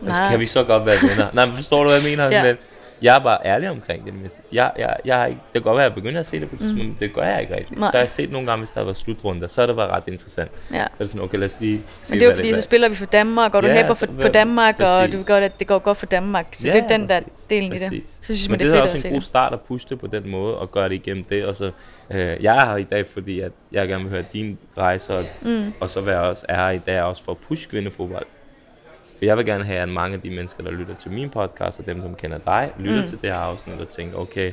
Altså, 0.01 0.21
Nej. 0.21 0.29
kan 0.29 0.39
vi 0.39 0.45
så 0.45 0.63
godt 0.63 0.85
være 0.85 0.95
venner? 1.09 1.27
Nej, 1.33 1.45
men 1.45 1.55
forstår 1.55 1.83
du, 1.83 1.89
hvad 1.89 1.99
jeg 2.01 2.09
mener? 2.09 2.29
Ja. 2.29 2.43
Men 2.43 2.57
jeg 3.01 3.15
er 3.15 3.19
bare 3.19 3.37
ærlig 3.45 3.69
omkring 3.69 4.05
det. 4.05 4.13
Men 4.13 4.29
jeg, 4.51 4.71
jeg, 4.77 4.95
jeg, 5.05 5.29
det 5.29 5.37
kan 5.53 5.61
godt 5.61 5.75
være, 5.77 5.85
at 5.85 5.89
jeg 5.89 5.95
begynder 5.95 6.19
at 6.19 6.25
se 6.25 6.39
det 6.39 6.49
på 6.49 6.55
et 6.55 6.59
tidspunkt, 6.61 6.85
men 6.87 6.97
det 6.99 7.13
gør 7.13 7.21
jeg 7.23 7.41
ikke 7.41 7.53
rigtigt. 7.55 7.71
Mm. 7.71 7.79
Nej. 7.79 7.91
Så 7.91 7.97
har 7.97 8.03
jeg 8.03 8.09
set 8.09 8.31
nogle 8.31 8.47
gange, 8.47 8.59
hvis 8.61 8.69
der 8.71 8.81
var 8.83 8.93
slutrunder, 8.93 9.47
så 9.47 9.61
har 9.61 9.65
det 9.67 9.77
været 9.77 9.89
ret 9.89 10.03
interessant. 10.07 10.51
Ja. 10.73 10.77
Så 10.77 10.81
er 10.83 10.87
det 10.99 11.09
sådan, 11.09 11.21
okay, 11.23 11.37
lad 11.37 11.47
os 11.49 11.59
lige 11.59 11.81
se, 11.87 12.11
Men 12.13 12.19
det 12.19 12.25
er 12.25 12.29
jo 12.29 12.35
fordi, 12.35 12.47
så 12.47 12.53
hvad- 12.55 12.61
spiller 12.61 12.89
vi 12.89 12.95
for 12.95 13.05
Danmark, 13.05 13.55
og 13.55 13.63
du 13.63 13.67
Ja, 13.67 13.73
hæpper 13.73 13.93
så 13.93 13.99
for, 13.99 14.13
på 14.21 14.27
Danmark, 14.27 14.75
og 14.79 14.85
præcis. 14.85 15.11
du 15.11 15.17
ved 15.17 15.25
godt, 15.25 15.43
at 15.43 15.59
det 15.59 15.67
går 15.67 15.79
godt 15.79 15.97
for 15.97 16.05
Danmark. 16.05 16.45
Så 16.51 16.67
Ja, 16.67 16.73
det 16.73 16.83
er 16.83 16.87
den 16.87 17.09
der 17.09 17.19
præcis. 17.21 17.45
delen 17.45 17.73
i 17.73 17.77
det. 17.77 18.01
Så 18.07 18.23
synes 18.23 18.49
Men 18.49 18.51
man, 18.51 18.59
det, 18.59 18.67
det 18.67 18.73
er 18.73 18.83
fedt 18.83 18.93
også 18.95 19.07
en 19.07 19.11
god 19.13 19.19
det. 19.19 19.27
start 19.27 19.53
at 19.53 19.61
pushe 19.61 19.89
det 19.89 19.99
på 19.99 20.07
den 20.07 20.29
måde, 20.29 20.57
og 20.57 20.71
gøre 20.71 20.89
det 20.89 20.95
igennem 20.95 21.23
det. 21.23 21.45
Og 21.45 21.55
så, 21.55 21.71
øh, 22.11 22.43
jeg 22.43 22.57
er 22.57 22.65
her 22.65 22.75
i 22.77 22.83
dag, 22.83 23.05
fordi 23.05 23.39
at 23.39 23.51
jeg 23.71 23.87
gerne 23.87 24.03
vil 24.03 24.11
høre 24.13 24.23
din 24.33 24.57
rejse, 24.77 25.17
og, 25.17 25.25
Mm. 25.41 25.73
og 25.79 25.89
så 25.89 26.01
være 26.01 26.21
også, 26.21 26.45
er 26.49 26.55
her 26.55 26.69
i 26.69 26.77
dag 26.77 27.01
også 27.01 27.23
for 27.23 27.31
at 27.31 27.37
pushe 27.37 27.69
kvindefodbold. 27.69 28.25
For 29.19 29.25
jeg 29.25 29.37
vil 29.37 29.45
gerne 29.45 29.63
have, 29.63 29.79
at 29.79 29.89
mange 29.89 30.15
af 30.15 30.21
de 30.21 30.29
mennesker, 30.29 30.63
der 30.63 30.71
lytter 30.71 30.95
til 30.95 31.11
min 31.11 31.29
podcast, 31.29 31.79
og 31.79 31.85
dem, 31.85 32.01
som 32.01 32.15
kender 32.15 32.37
dig, 32.37 32.71
lytter 32.79 33.01
Mm. 33.01 33.07
til 33.07 33.21
det 33.21 33.29
her 33.29 33.37
afsnit 33.37 33.79
og 33.81 33.89
tænker, 33.89 34.17
okay, 34.17 34.51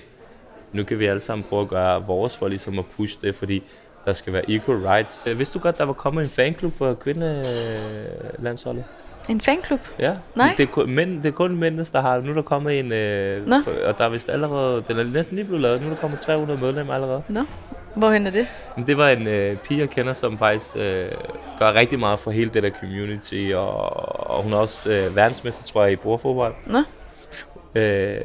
nu 0.73 0.85
kan 0.85 0.99
vi 0.99 1.07
alle 1.07 1.21
sammen 1.21 1.45
prøve 1.49 1.63
at 1.63 1.69
gøre 1.69 2.07
vores 2.07 2.37
for 2.37 2.49
ligesom 2.49 2.79
at 2.79 2.85
pushe 2.97 3.19
det, 3.23 3.35
fordi 3.35 3.63
der 4.05 4.13
skal 4.13 4.33
være 4.33 4.51
equal 4.51 4.79
rights. 4.79 5.27
Øh, 5.27 5.39
Vidste 5.39 5.59
du 5.59 5.63
godt, 5.63 5.79
der 5.79 5.85
var 5.85 5.93
kommet 5.93 6.25
en 6.25 6.31
fanklub 6.31 6.79
for 6.79 6.95
kvindelandsholdet? 6.95 8.85
En 9.29 9.41
fanklub? 9.41 9.81
Ja, 9.99 10.15
Nej. 10.35 10.55
Det 10.57 10.63
er, 10.63 10.67
kun, 10.73 10.91
mænd, 10.91 11.23
det 11.23 11.29
er 11.29 11.33
kun 11.33 11.57
mændene, 11.57 11.85
der 11.93 12.01
har 12.01 12.21
Nu 12.21 12.31
er 12.31 12.35
der 12.35 12.43
kommet 12.43 12.79
en, 12.79 12.93
øh, 12.93 13.47
Nå. 13.49 13.57
og 13.85 13.99
der 13.99 14.05
er 14.05 14.09
vist 14.09 14.29
allerede, 14.29 14.85
den 14.89 14.99
er 14.99 15.05
næsten 15.05 15.37
lige 15.37 15.45
blevet 15.45 15.61
lavet, 15.63 15.81
nu 15.81 15.87
er 15.87 15.91
der 15.91 16.01
kommet 16.01 16.21
300 16.21 16.61
medlemmer 16.61 16.95
allerede. 16.95 17.23
Nå, 17.29 17.41
hvorhen 17.97 18.27
er 18.27 18.31
det? 18.31 18.47
Det 18.87 18.97
var 18.97 19.09
en 19.09 19.27
øh, 19.27 19.57
pige, 19.57 19.81
jeg 19.81 19.91
kender, 19.91 20.13
som 20.13 20.39
faktisk 20.39 20.77
øh, 20.77 21.11
gør 21.59 21.73
rigtig 21.73 21.99
meget 21.99 22.19
for 22.21 22.31
hele 22.31 22.51
det 22.51 22.63
der 22.63 22.71
community, 22.81 23.53
og, 23.55 23.81
og 24.31 24.43
hun 24.43 24.53
er 24.53 24.57
også 24.57 24.93
øh, 24.93 25.17
verdensmester, 25.17 25.65
tror 25.65 25.83
jeg, 25.83 25.93
i 25.93 25.97
bordfodbold. 25.97 26.55
Nå. 26.67 26.79
Øh, 27.75 28.21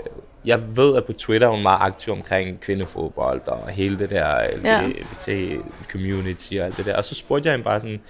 jeg 0.46 0.78
ved, 0.78 0.96
at 0.96 1.06
på 1.06 1.14
Twitter 1.14 1.48
er 1.48 1.52
hun 1.52 1.62
meget 1.62 1.78
aktiv 1.82 2.14
omkring 2.14 2.60
kvindefodbold 2.62 3.42
og 3.48 3.68
hele 3.70 4.00
det 4.00 4.10
der 4.10 4.36
Ja. 4.64 4.82
LGBT-community 4.88 6.54
og 6.60 6.66
alt 6.66 6.78
det 6.78 6.86
der. 6.86 6.98
Og 6.98 7.06
så 7.06 7.16
spurgte 7.16 7.48
jeg 7.48 7.54
hende 7.54 7.64
bare 7.64 7.82
sådan, 7.82 8.02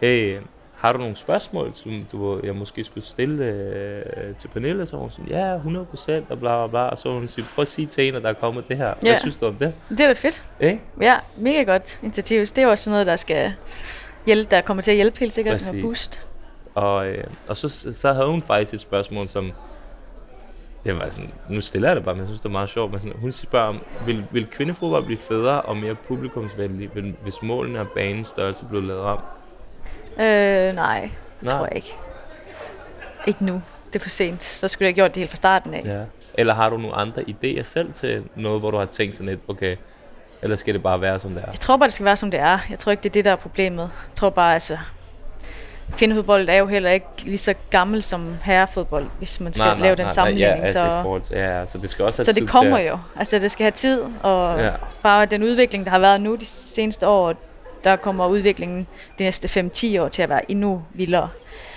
hey, 0.00 0.36
har 0.80 0.92
du 0.92 0.98
nogle 0.98 1.16
spørgsmål, 1.16 1.74
som 1.74 2.06
du, 2.12 2.40
jeg 2.44 2.56
måske 2.56 2.84
skulle 2.84 3.04
stille 3.04 3.44
øh, 3.44 4.34
til 4.38 4.48
Pernille? 4.48 4.86
Så 4.86 4.96
hun 4.96 5.10
sådan, 5.10 5.26
ja, 5.28 5.54
100 5.54 5.86
procent, 5.86 6.26
og 6.30 6.38
bla 6.38 6.66
bla 6.66 6.70
bla. 6.70 6.80
Og 6.88 6.98
så 6.98 7.12
hun 7.12 7.28
sige, 7.28 7.44
prøv 7.54 7.62
at 7.62 7.68
sige 7.68 7.86
til 7.86 8.08
en, 8.08 8.14
at 8.14 8.22
der 8.22 8.28
er 8.28 8.32
kommet 8.32 8.68
det 8.68 8.76
her. 8.76 8.94
Hvad 9.00 9.10
Ja. 9.10 9.18
synes 9.18 9.36
du 9.36 9.46
om 9.46 9.54
det? 9.54 9.74
Det 9.88 10.00
er 10.00 10.06
da 10.06 10.12
fedt. 10.12 10.42
Ikke? 10.60 10.80
Ja, 11.00 11.16
mega 11.36 11.62
godt 11.62 11.98
initiativ. 12.02 12.40
Det 12.40 12.58
er 12.58 12.62
jo 12.62 12.70
også 12.70 12.84
sådan 12.84 12.92
noget, 12.94 13.06
der 13.06 13.16
skal 13.16 13.52
hjælpe, 14.26 14.50
der 14.50 14.60
kommer 14.60 14.82
til 14.82 14.90
at 14.90 14.94
hjælpe 14.96 15.18
helt 15.20 15.32
sikkert 15.32 15.52
med 15.52 15.58
Præcis. 15.58 15.82
boost. 15.82 16.20
Og, 16.74 17.06
øh, 17.06 17.24
og 17.48 17.56
så, 17.56 17.68
så 17.94 18.12
havde 18.12 18.26
hun 18.26 18.42
faktisk 18.42 18.74
et 18.74 18.80
spørgsmål, 18.80 19.28
som... 19.28 19.52
Det 20.84 20.98
var 20.98 21.08
sådan, 21.08 21.30
nu 21.48 21.60
stiller 21.60 21.88
jeg 21.88 21.96
det 21.96 22.04
bare, 22.04 22.14
men 22.14 22.20
jeg 22.20 22.28
synes, 22.28 22.40
det 22.40 22.46
er 22.48 22.52
meget 22.52 22.68
sjovt. 22.70 22.90
Men 22.92 23.00
sådan, 23.00 23.16
hun 23.20 23.32
spørger 23.32 23.66
om, 23.68 23.80
vil, 24.06 24.24
vil 24.30 24.46
kvindefodbold 24.46 25.04
blive 25.04 25.18
federe 25.18 25.62
og 25.62 25.76
mere 25.76 25.94
publikumsvenlig, 25.94 26.90
hvis 27.22 27.42
målene 27.42 27.80
og 27.80 27.88
banens 27.88 28.28
størrelse 28.28 28.64
blev 28.70 28.82
lavet 28.82 29.00
om? 29.02 29.18
Øh, 30.18 30.74
nej, 30.74 31.00
det 31.00 31.10
Nej. 31.42 31.52
tror 31.56 31.64
jeg 31.66 31.76
ikke. 31.76 31.94
Ikke 33.26 33.44
nu. 33.44 33.62
Det 33.86 33.96
er 33.96 34.00
for 34.00 34.08
sent. 34.08 34.42
Så 34.42 34.68
skulle 34.68 34.86
jeg 34.86 34.88
have 34.88 34.94
gjort 34.94 35.14
det 35.14 35.16
helt 35.16 35.30
fra 35.30 35.36
starten 35.36 35.74
af. 35.74 35.82
Ja. 35.84 36.00
Eller 36.34 36.54
har 36.54 36.70
du 36.70 36.76
nogle 36.76 36.96
andre 36.96 37.22
idéer 37.22 37.62
selv 37.62 37.92
til 37.92 38.22
noget, 38.34 38.60
hvor 38.60 38.70
du 38.70 38.76
har 38.76 38.84
tænkt 38.84 39.16
sådan 39.16 39.28
lidt, 39.28 39.40
okay, 39.48 39.76
eller 40.42 40.56
skal 40.56 40.74
det 40.74 40.82
bare 40.82 41.00
være, 41.00 41.20
som 41.20 41.34
det 41.34 41.42
er? 41.42 41.50
Jeg 41.50 41.60
tror 41.60 41.76
bare, 41.76 41.86
det 41.86 41.94
skal 41.94 42.04
være, 42.04 42.16
som 42.16 42.30
det 42.30 42.40
er. 42.40 42.58
Jeg 42.70 42.78
tror 42.78 42.90
ikke, 42.92 43.02
det 43.02 43.08
er 43.08 43.12
det, 43.12 43.24
der 43.24 43.32
er 43.32 43.36
problemet. 43.36 43.82
Jeg 43.82 44.14
tror 44.14 44.30
bare, 44.30 44.54
altså... 44.54 44.78
Kvindefodbold 45.98 46.48
er 46.48 46.54
jo 46.54 46.66
heller 46.66 46.90
ikke 46.90 47.06
lige 47.24 47.38
så 47.38 47.54
gammel 47.70 48.02
som 48.02 48.36
herrefodbold, 48.42 49.06
hvis 49.18 49.40
man 49.40 49.52
skal 49.52 49.76
lave 49.80 49.96
den 49.96 50.08
sammenligning. 50.08 50.56
ja, 50.56 50.62
altså, 50.62 50.78
så, 50.78 51.02
forhold 51.02 51.22
til, 51.22 51.36
ja, 51.36 51.66
så 51.66 51.78
det 51.78 51.90
skal 51.90 52.04
også 52.04 52.18
have 52.18 52.24
så 52.24 52.32
det 52.32 52.48
kommer 52.48 52.78
til 52.78 52.86
jo. 52.86 52.98
Altså, 53.16 53.38
det 53.38 53.50
skal 53.50 53.64
have 53.64 53.70
tid, 53.70 54.04
og 54.22 54.60
ja. 54.60 54.70
bare 55.02 55.26
den 55.26 55.42
udvikling, 55.42 55.84
der 55.84 55.90
har 55.90 55.98
været 55.98 56.20
nu 56.20 56.34
de 56.34 56.46
seneste 56.46 57.08
år, 57.08 57.34
der 57.84 57.96
kommer 57.96 58.26
udviklingen 58.26 58.86
de 59.18 59.22
næste 59.24 59.48
5-10 59.94 59.98
år 60.00 60.08
til 60.08 60.22
at 60.22 60.28
være 60.28 60.50
endnu 60.50 60.82
vildere. 60.94 61.28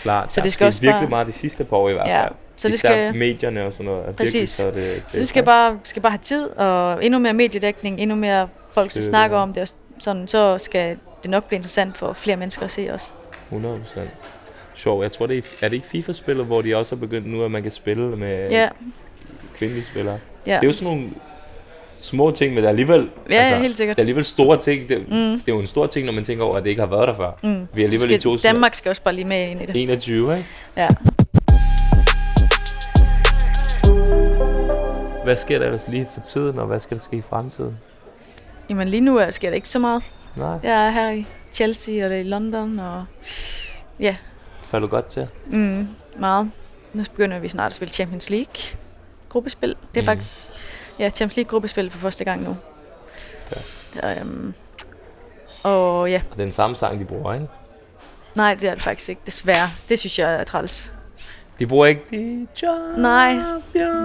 Klart, 0.02 0.32
Så 0.34 0.42
det 0.42 0.54
skal 0.54 0.68
også 0.68 0.82
virkelig 0.82 1.00
bare- 1.02 1.10
meget 1.10 1.28
de 1.28 1.32
sidste 1.32 1.64
par 1.64 1.78
år 1.78 1.90
i 1.90 1.94
hvert 1.94 2.08
Ja, 2.08 2.24
fald. 2.24 2.34
så 2.56 2.68
det 2.68 2.74
Især 2.74 2.90
skal- 2.90 3.16
medierne 3.16 3.66
og 3.66 3.74
sådan 3.74 3.86
noget. 3.86 4.00
er 4.02 4.06
virkelig 4.06 4.26
Præcis. 4.26 4.58
taget 4.58 4.74
det 4.74 4.84
til 4.94 5.04
Så 5.12 5.20
det 5.20 5.28
skal 5.28 5.44
bare, 5.44 5.80
skal 5.84 6.02
bare 6.02 6.12
have 6.12 6.20
tid, 6.22 6.50
og 6.50 7.06
endnu 7.06 7.20
mere 7.20 7.34
mediedækning, 7.34 8.00
endnu 8.00 8.16
mere 8.16 8.48
folk, 8.72 8.92
snakker 8.92 9.38
ja. 9.38 9.44
om 9.44 9.54
det, 9.54 9.62
og 9.62 9.68
sådan, 10.00 10.28
så 10.28 10.58
skal 10.58 10.98
det 11.24 11.32
nok 11.32 11.44
blive 11.48 11.56
interessant 11.58 11.98
for 11.98 12.14
flere 12.14 12.38
mennesker 12.38 12.66
at 12.66 12.72
se 12.72 12.90
os. 12.92 13.14
100 13.50 13.80
procent. 13.80 14.10
Sjov, 14.76 15.02
jeg 15.04 15.12
tror, 15.12 15.26
det 15.28 15.38
er, 15.38 15.42
er 15.66 15.70
det 15.70 15.76
ikke 15.76 15.88
FIFA-spillet, 15.88 16.46
hvor 16.46 16.62
de 16.62 16.76
også 16.76 16.96
har 16.96 17.00
begyndt 17.00 17.28
nu, 17.28 17.44
at 17.44 17.52
man 17.52 17.62
kan 17.62 17.72
spille 17.72 18.18
med 18.18 18.50
Ja, 18.52 18.70
kvindelige 19.58 19.86
spillere? 19.86 20.20
ja. 20.48 20.52
Det 20.56 20.64
er 20.64 20.68
jo 20.68 20.74
sådan 20.74 20.94
nogle 20.98 21.10
små 21.98 22.32
ting, 22.32 22.53
men 22.53 22.57
det 22.57 22.65
er 22.65 22.70
alligevel, 22.70 23.10
Ja, 23.30 23.49
ja, 23.49 23.60
helt 23.61 23.76
sikkert. 23.76 23.98
det 23.98 24.02
er 24.02 24.03
alligevel 24.03 24.26
store 24.26 24.57
ting. 24.57 24.90
Det, 24.90 24.98
Mm. 24.99 25.06
det 25.15 25.40
er 25.48 25.53
jo 25.53 25.60
en 25.60 25.68
stor 25.68 25.88
ting, 25.88 26.06
når 26.06 26.14
man 26.14 26.24
tænker 26.24 26.44
over, 26.45 26.56
at 26.56 26.64
det 26.64 26.70
ikke 26.70 26.82
har 26.82 26.90
været 26.90 27.07
der 27.07 27.14
før. 27.15 27.32
Mm. 27.44 27.49
Vi 27.49 27.82
er 27.82 27.86
alligevel 27.86 27.94
i 27.94 27.99
Skal, 27.99 28.20
2021, 28.20 28.49
Danmark 28.53 28.74
skal 28.76 28.90
også 28.90 29.02
bare 29.02 29.14
lige 29.14 29.26
med 29.26 29.49
ind 29.49 29.61
i 29.61 29.65
det. 29.65 29.84
21, 29.84 30.32
ikke? 30.32 30.45
Ja. 30.78 30.88
Hvad 35.24 35.36
sker 35.36 35.60
der 35.60 35.65
ellers 35.65 35.88
lige 35.88 36.07
for 36.14 36.22
tiden, 36.22 36.60
og 36.60 36.68
hvad 36.68 36.80
skal 36.80 36.98
der 36.98 37.03
ske 37.03 37.15
i 37.18 37.22
fremtiden? 37.22 37.78
Jamen 38.70 38.88
lige 38.88 39.02
nu 39.02 39.18
er- 39.18 39.30
sker 39.30 39.49
der 39.49 39.56
ikke 39.56 39.70
så 39.70 39.80
meget. 39.80 40.03
Nej, 40.36 40.57
Jeg 40.64 40.86
er 40.88 40.90
her 40.90 41.11
i 41.11 41.26
Chelsea 41.53 42.03
og 42.03 42.10
det 42.10 42.15
er 42.18 42.22
i 42.22 42.24
London, 42.24 42.80
og 42.80 43.06
falder 44.64 44.88
du 44.88 44.91
godt 44.91 45.06
til? 45.06 45.28
mm, 45.48 45.88
meget. 46.20 46.52
Nu 46.94 47.03
begynder 47.03 47.40
vi 47.40 47.49
snart 47.49 47.68
at 47.68 47.74
spille 47.74 47.91
Champions 47.94 48.30
League. 48.30 48.53
gruppespil. 49.30 49.70
Det 49.70 49.98
er 49.98 50.02
mm. 50.02 50.06
faktisk 50.06 50.53
ja, 50.99 51.10
Champions 51.10 51.36
League 51.36 51.49
gruppespil 51.49 51.90
for 51.91 51.99
første 51.99 52.24
gang 52.24 52.44
nu. 52.44 52.57
Ja. 54.03 54.20
Øhm, 54.20 54.53
og 55.64 56.11
ja, 56.11 56.22
Og 56.32 56.36
det 56.36 56.41
er 56.41 56.45
den 56.45 56.52
samme 56.52 56.76
sang, 56.76 56.99
de 56.99 57.06
bruger, 57.06 57.34
ikke? 57.34 57.48
nej, 58.36 58.53
det 58.53 58.70
er 58.70 58.74
det 58.74 58.84
faktisk 58.84 59.10
ikke, 59.10 59.22
desværre. 59.26 59.70
Det 59.90 59.99
synes 59.99 60.20
jeg 60.20 60.34
er 60.36 60.44
træls. 60.44 60.94
De 61.60 61.68
bruger 61.68 61.86
ikke 61.86 62.02
de 62.11 62.48
job, 62.61 62.98
Nej, 62.98 63.34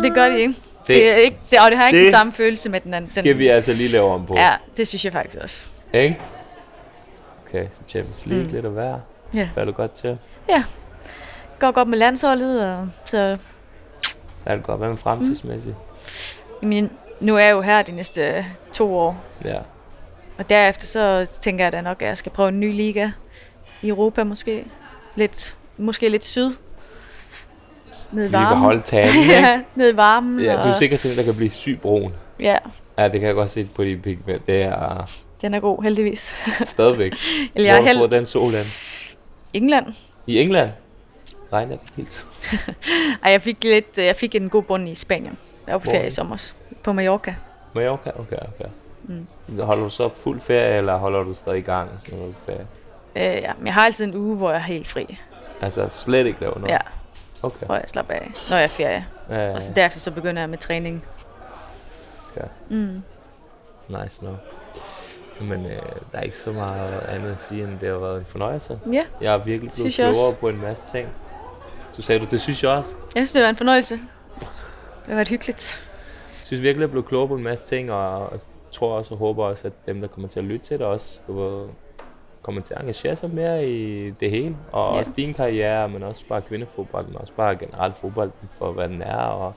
Det 0.02 0.14
gør 0.14 0.28
de 0.28 0.40
ikke. 0.40 0.54
Det, 0.86 0.96
Det, 0.96 1.10
er 1.10 1.16
ikke 1.16 1.38
det, 1.50 1.60
og 1.60 1.70
det 1.70 1.78
har 1.78 1.86
ikke 1.86 1.98
det 1.98 2.04
den 2.04 2.12
samme 2.12 2.32
følelse 2.32 2.70
med 2.70 2.80
den 2.80 2.94
anden. 2.94 3.10
Den, 3.14 3.22
skal 3.22 3.38
vi 3.38 3.48
altså 3.48 3.72
lige 3.72 3.88
lave 3.88 4.10
om 4.10 4.26
på. 4.26 4.34
Ja, 4.34 4.54
det 4.76 4.88
synes 4.88 5.04
jeg 5.04 5.12
faktisk 5.12 5.38
også. 5.42 5.64
Ikke? 5.92 6.18
Okay, 7.46 7.66
så 7.72 7.80
Champions 7.88 8.26
League 8.26 8.42
mm. 8.42 8.48
Mm. 8.48 8.54
lidt 8.54 8.66
at 8.66 8.76
være. 8.76 9.00
Ja. 9.34 9.48
Falder 9.54 9.72
du 9.72 9.76
godt 9.76 9.92
til? 9.92 10.18
Går 11.58 11.70
godt 11.70 11.88
med 11.88 11.98
landsholdet, 11.98 12.66
og 12.78 12.88
så 13.06 13.36
Er 14.46 14.54
det 14.56 14.64
godt? 14.64 14.78
Hvad 14.78 14.88
med 14.88 14.96
fremtidsmæssigt? 14.96 15.76
Jamen, 16.62 16.90
nu 17.20 17.34
er 17.36 17.38
jeg 17.40 17.50
jo 17.52 17.60
her 17.60 17.82
de 17.82 17.92
næste 17.92 18.46
to 18.72 18.96
år. 18.96 19.24
Ja. 19.44 19.58
Og 20.38 20.50
derefter 20.50 20.86
så 20.86 21.26
tænker 21.40 21.64
jeg 21.64 21.72
da 21.72 21.80
nok, 21.80 22.02
at 22.02 22.08
jeg 22.08 22.18
skal 22.18 22.32
prøve 22.32 22.48
en 22.48 22.60
ny 22.60 22.72
liga 22.76 23.10
i 23.82 23.88
Europa 23.88 24.24
måske. 24.24 24.64
Lidt, 25.16 25.54
måske 25.76 26.08
lidt 26.08 26.24
syd. 26.24 26.50
Ned 28.12 28.22
i 28.22 28.26
Lige 28.26 28.32
varmen. 28.32 28.56
beholde 28.58 28.82
tanden, 28.82 29.20
ikke? 29.20 29.32
ja, 29.46 29.60
ned 29.74 29.92
i 29.92 29.96
varmen. 29.96 30.40
Ja, 30.44 30.52
du 30.52 30.58
er 30.58 30.70
og- 30.72 30.76
sikkert 30.76 31.00
sådan, 31.00 31.16
der 31.16 31.22
kan 31.24 31.34
blive 31.34 31.50
syg 31.50 31.78
brun. 31.82 32.12
Ja, 32.40 32.58
Ja, 32.98 33.04
det 33.04 33.12
kan 33.20 33.22
jeg 33.26 33.34
godt 33.34 33.50
se 33.50 33.64
på 33.74 33.84
de 33.84 33.96
pigment. 33.96 34.46
Det 34.46 34.62
er 34.62 35.10
den 35.40 35.54
er 35.54 35.60
god, 35.60 35.82
heldigvis. 35.82 36.34
stadigvæk. 36.64 37.12
Eller 37.16 37.48
Hvor 37.54 37.62
jeg 37.62 37.68
er 37.78 37.82
har 37.86 37.92
du 37.92 37.98
held... 37.98 38.10
den 38.10 38.26
sol 38.26 38.50
hen? 38.50 38.64
England. 39.54 39.86
I 40.26 40.38
England? 40.40 40.70
Regner 41.52 41.76
det 41.76 41.90
helt? 41.96 42.26
Ej, 43.22 43.30
jeg 43.32 43.42
fik, 43.42 43.64
lidt, 43.64 43.98
øh, 43.98 44.04
jeg 44.04 44.16
fik 44.16 44.34
en 44.34 44.48
god 44.48 44.62
bund 44.62 44.88
i 44.88 44.94
Spanien. 44.94 45.38
Jeg 45.68 45.72
var 45.74 45.78
på 45.78 45.90
ferie 45.90 46.06
i 46.06 46.10
sommer. 46.10 46.52
På 46.82 46.92
Mallorca. 46.92 47.34
Mallorca? 47.72 48.10
Okay, 48.18 48.36
okay. 48.36 48.68
Mm. 49.02 49.26
Holder 49.60 49.82
du 49.84 49.90
så 49.90 50.10
fuld 50.16 50.40
ferie, 50.40 50.76
eller 50.76 50.96
holder 50.96 51.22
du 51.22 51.34
stadig 51.34 51.58
i 51.58 51.62
gang? 51.62 51.90
Sådan 52.04 52.18
noget 52.18 52.34
ferie? 52.46 52.66
Øh, 53.16 53.42
ja, 53.42 53.52
men 53.58 53.66
jeg 53.66 53.74
har 53.74 53.84
altid 53.84 54.04
en 54.04 54.14
uge, 54.14 54.36
hvor 54.36 54.50
jeg 54.50 54.56
er 54.58 54.62
helt 54.62 54.88
fri. 54.88 55.18
Altså 55.60 55.88
slet 55.88 56.26
ikke 56.26 56.40
lave 56.40 56.52
noget? 56.56 56.68
Ja, 56.72 56.78
Okay. 57.42 57.66
hvor 57.66 57.74
jeg 57.74 57.84
slapper 57.86 58.14
af, 58.14 58.30
når 58.50 58.56
jeg 58.56 58.64
er 58.64 58.68
ferie. 58.68 59.06
Ja, 59.30 59.54
Og 59.54 59.62
så 59.62 59.72
derefter 59.72 60.00
så 60.00 60.10
begynder 60.10 60.42
jeg 60.42 60.48
med 60.48 60.58
træning. 60.58 61.04
Ja. 62.36 62.42
Mm. 62.70 63.02
Nice 63.88 64.24
no. 64.24 64.30
Men 65.40 65.66
øh, 65.66 65.72
der 66.12 66.18
er 66.18 66.22
ikke 66.22 66.36
så 66.36 66.52
meget 66.52 67.00
andet 67.00 67.32
at 67.32 67.40
sige, 67.40 67.64
end 67.64 67.78
det 67.78 67.88
har 67.88 67.98
været 67.98 68.18
en 68.18 68.24
fornøjelse. 68.24 68.78
Ja, 68.92 69.04
Jeg 69.20 69.34
er 69.34 69.38
virkelig 69.38 69.72
blevet 69.76 69.94
klogere 69.94 70.34
på 70.40 70.48
en 70.48 70.60
masse 70.60 70.84
ting. 70.92 71.08
Du 71.96 72.02
sagde 72.02 72.20
du, 72.20 72.24
det 72.30 72.40
synes 72.40 72.62
jeg 72.62 72.70
også. 72.70 72.94
jeg 73.14 73.20
synes, 73.20 73.32
det 73.32 73.42
var 73.42 73.48
en 73.48 73.56
fornøjelse. 73.56 73.98
Det 75.08 75.16
var 75.16 75.24
hyggeligt. 75.30 75.88
Jeg 76.40 76.46
synes 76.46 76.62
virkelig, 76.62 76.80
jeg 76.82 76.90
blev 76.90 77.04
klogere 77.06 77.28
på 77.28 77.34
en 77.34 77.42
masse 77.42 77.66
ting, 77.66 77.92
og 77.92 78.28
jeg 78.32 78.40
tror 78.72 78.94
også 78.96 79.14
og 79.14 79.18
håber 79.18 79.44
også, 79.44 79.66
at 79.66 79.72
dem, 79.86 80.00
der 80.00 80.08
kommer 80.08 80.28
til 80.28 80.38
at 80.38 80.44
lytte 80.44 80.66
til 80.66 80.78
det 80.78 80.86
også, 80.86 81.22
du 81.26 81.40
ved, 81.40 81.68
kommer 82.42 82.60
til 82.62 82.74
at 82.74 82.80
engagere 82.80 83.16
sig 83.16 83.30
mere 83.30 83.68
i 83.68 84.10
det 84.10 84.30
hele. 84.30 84.56
Og 84.72 84.94
Ja. 84.94 84.98
også 85.00 85.12
din 85.16 85.34
karriere, 85.34 85.88
men 85.88 86.02
også 86.02 86.24
bare 86.28 86.42
kvindefodbold, 86.42 87.06
men 87.06 87.16
også 87.16 87.32
bare 87.32 87.56
generelt 87.56 87.96
fodbold 87.96 88.30
for, 88.58 88.72
hvad 88.72 88.88
den 88.88 89.02
er. 89.02 89.16
Og 89.16 89.54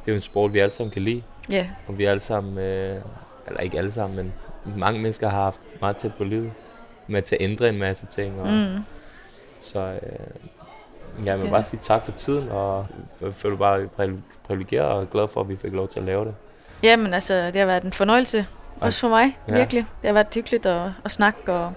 det 0.00 0.08
er 0.08 0.12
jo 0.12 0.16
en 0.16 0.20
sport, 0.20 0.52
vi 0.54 0.58
alle 0.58 0.70
sammen 0.72 0.90
kan 0.90 1.02
lide. 1.02 1.22
Ja, 1.50 1.68
Og 1.88 1.98
vi 1.98 2.04
alle 2.04 2.20
sammen, 2.20 2.58
øh, 2.58 3.00
eller 3.46 3.60
ikke 3.60 3.78
alle 3.78 3.92
sammen, 3.92 4.16
men 4.16 4.32
mange 4.78 5.00
mennesker 5.00 5.28
har 5.28 5.42
haft 5.42 5.60
meget 5.80 5.96
tæt 5.96 6.14
på 6.18 6.24
livet 6.24 6.52
med 7.06 7.22
til 7.22 7.34
at 7.34 7.40
ændre 7.42 7.68
en 7.68 7.78
masse 7.78 8.06
ting. 8.06 8.40
Og, 8.40 8.46
mm. 8.48 8.84
Så 9.60 9.80
øh, 9.80 9.98
jeg 11.24 11.38
vil 11.38 11.44
Ja. 11.44 11.50
bare 11.50 11.62
sige 11.62 11.80
tak 11.82 12.04
for 12.04 12.12
tiden, 12.12 12.48
og 12.48 12.86
jeg 13.20 13.34
føler 13.34 13.56
bare 13.56 13.80
privi- 13.98 14.20
privilegeret 14.46 14.86
og 14.86 15.10
glad 15.10 15.28
for, 15.28 15.40
at 15.40 15.48
vi 15.48 15.56
fik 15.56 15.72
lov 15.72 15.88
til 15.88 15.98
at 16.00 16.04
lave 16.06 16.24
det. 16.24 16.34
Jamen 16.82 17.14
altså, 17.14 17.46
det 17.46 17.56
har 17.56 17.66
været 17.66 17.82
en 17.82 17.92
fornøjelse. 17.92 18.46
Også 18.80 19.00
for 19.00 19.08
mig, 19.08 19.38
Ja. 19.48 19.54
virkelig. 19.54 19.86
Det 20.02 20.08
har 20.08 20.12
været 20.14 20.26
hyggeligt 20.34 20.66
at, 20.66 20.90
at 21.04 21.10
snakke. 21.10 21.52
Og, 21.52 21.72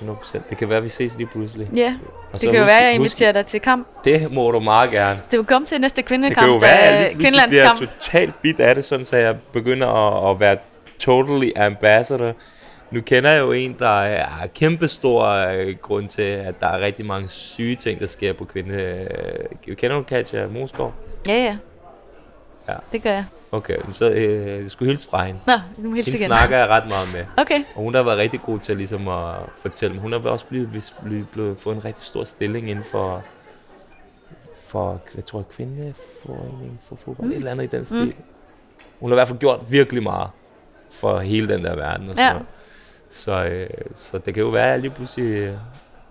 100%. 0.00 0.42
Det 0.50 0.58
kan 0.58 0.68
være, 0.68 0.78
at 0.78 0.84
vi 0.84 0.88
ses 0.88 1.16
lige 1.16 1.26
pludselig. 1.26 1.68
ja, 1.76 1.94
Og 2.32 2.40
det 2.40 2.48
kan 2.50 2.54
jo 2.54 2.60
husk- 2.60 2.68
være, 2.68 2.78
at 2.78 2.84
jeg 2.84 2.98
husk- 2.98 2.98
inviterer 3.00 3.32
dig 3.32 3.46
til 3.46 3.60
kamp. 3.60 3.86
Det 4.04 4.32
må 4.32 4.50
du 4.50 4.58
meget 4.60 4.90
gerne. 4.90 5.20
Det 5.30 5.38
vil 5.38 5.46
komme 5.46 5.66
til 5.66 5.80
næste 5.80 5.96
Det 5.96 6.04
kvindekamp. 6.04 6.38
kan 6.38 6.48
jo 6.48 6.56
være, 6.56 6.78
at 6.78 6.94
jeg 6.94 7.02
øh, 7.12 7.18
lige 7.18 7.30
pludselig 7.30 7.48
bliver 7.50 7.76
totalt 8.00 8.42
bit 8.42 8.60
af 8.60 8.74
det, 8.74 8.84
sådan 8.84 9.04
så 9.04 9.16
jeg 9.16 9.36
begynder 9.52 9.88
at, 9.88 10.30
at 10.30 10.40
være 10.40 10.56
totally 10.98 11.50
ambassador. 11.56 12.32
Nu 12.92 13.00
kender 13.00 13.30
jeg 13.30 13.40
jo 13.40 13.52
en, 13.52 13.76
der 13.78 14.00
er 14.00 14.46
kæmpe 14.46 14.88
stor 14.88 15.26
øh, 15.28 15.76
grund 15.82 16.08
til, 16.08 16.22
at 16.22 16.60
der 16.60 16.66
er 16.66 16.80
rigtig 16.80 17.06
mange 17.06 17.28
syge 17.28 17.76
ting, 17.76 18.00
der 18.00 18.06
sker 18.06 18.32
på 18.32 18.44
kvinde. 18.44 18.74
Øh, 19.66 19.76
Kender 19.76 19.96
du 19.96 20.02
Katja 20.02 20.46
Moskov? 20.48 20.94
Ja, 21.28 21.32
ja. 21.34 21.56
Ja. 22.68 22.74
Det 22.92 23.02
gør 23.02 23.10
jeg. 23.10 23.24
Okay, 23.52 23.76
så 23.92 24.10
øh, 24.10 24.62
jeg 24.62 24.70
skulle 24.70 24.88
hilse 24.90 25.08
fra 25.08 25.24
hende. 25.24 25.40
Nå, 25.46 25.52
nu 25.78 25.92
helt 25.94 26.06
Hende 26.06 26.18
igen. 26.18 26.26
snakker 26.36 26.58
jeg 26.58 26.68
ret 26.68 26.88
meget 26.88 27.08
med. 27.12 27.24
Okay. 27.36 27.64
Og 27.74 27.82
hun 27.82 27.94
har 27.94 28.02
været 28.02 28.18
rigtig 28.18 28.40
god 28.42 28.58
til 28.58 28.76
ligesom 28.76 29.08
at 29.08 29.34
fortælle. 29.58 29.94
Men 29.94 30.02
hun 30.02 30.12
har 30.12 30.18
også 30.18 30.46
blevet, 30.46 30.68
blevet, 30.70 30.94
blevet, 31.04 31.26
blevet 31.32 31.58
fået 31.60 31.76
en 31.76 31.84
rigtig 31.84 32.04
stor 32.04 32.24
stilling 32.24 32.70
inden 32.70 32.84
for, 32.84 33.22
for 34.66 35.00
jeg 35.16 35.24
tror, 35.24 35.42
kvindeforening 35.42 36.80
for 36.88 36.96
fodbold. 36.96 37.26
Mm. 37.26 37.32
Et 37.32 37.36
eller 37.36 37.50
andet 37.50 37.64
i 37.64 37.76
den 37.76 37.86
stil. 37.86 38.04
Mm. 38.04 38.12
Hun 39.00 39.10
har 39.10 39.14
i 39.14 39.18
hvert 39.18 39.28
fald 39.28 39.38
gjort 39.38 39.60
virkelig 39.70 40.02
meget 40.02 40.28
for 40.90 41.18
hele 41.18 41.48
den 41.48 41.64
der 41.64 41.74
verden. 41.76 42.08
Og 42.08 42.16
sådan 42.16 42.26
Ja. 42.26 42.32
noget. 42.32 42.46
Så, 43.12 43.44
øh, 43.44 43.66
så 43.94 44.18
det 44.18 44.34
kan 44.34 44.42
jo 44.42 44.48
være, 44.48 44.64
at 44.66 44.70
jeg 44.70 44.78
lige 44.80 44.90
pludselig 44.90 45.26
øh, 45.32 45.52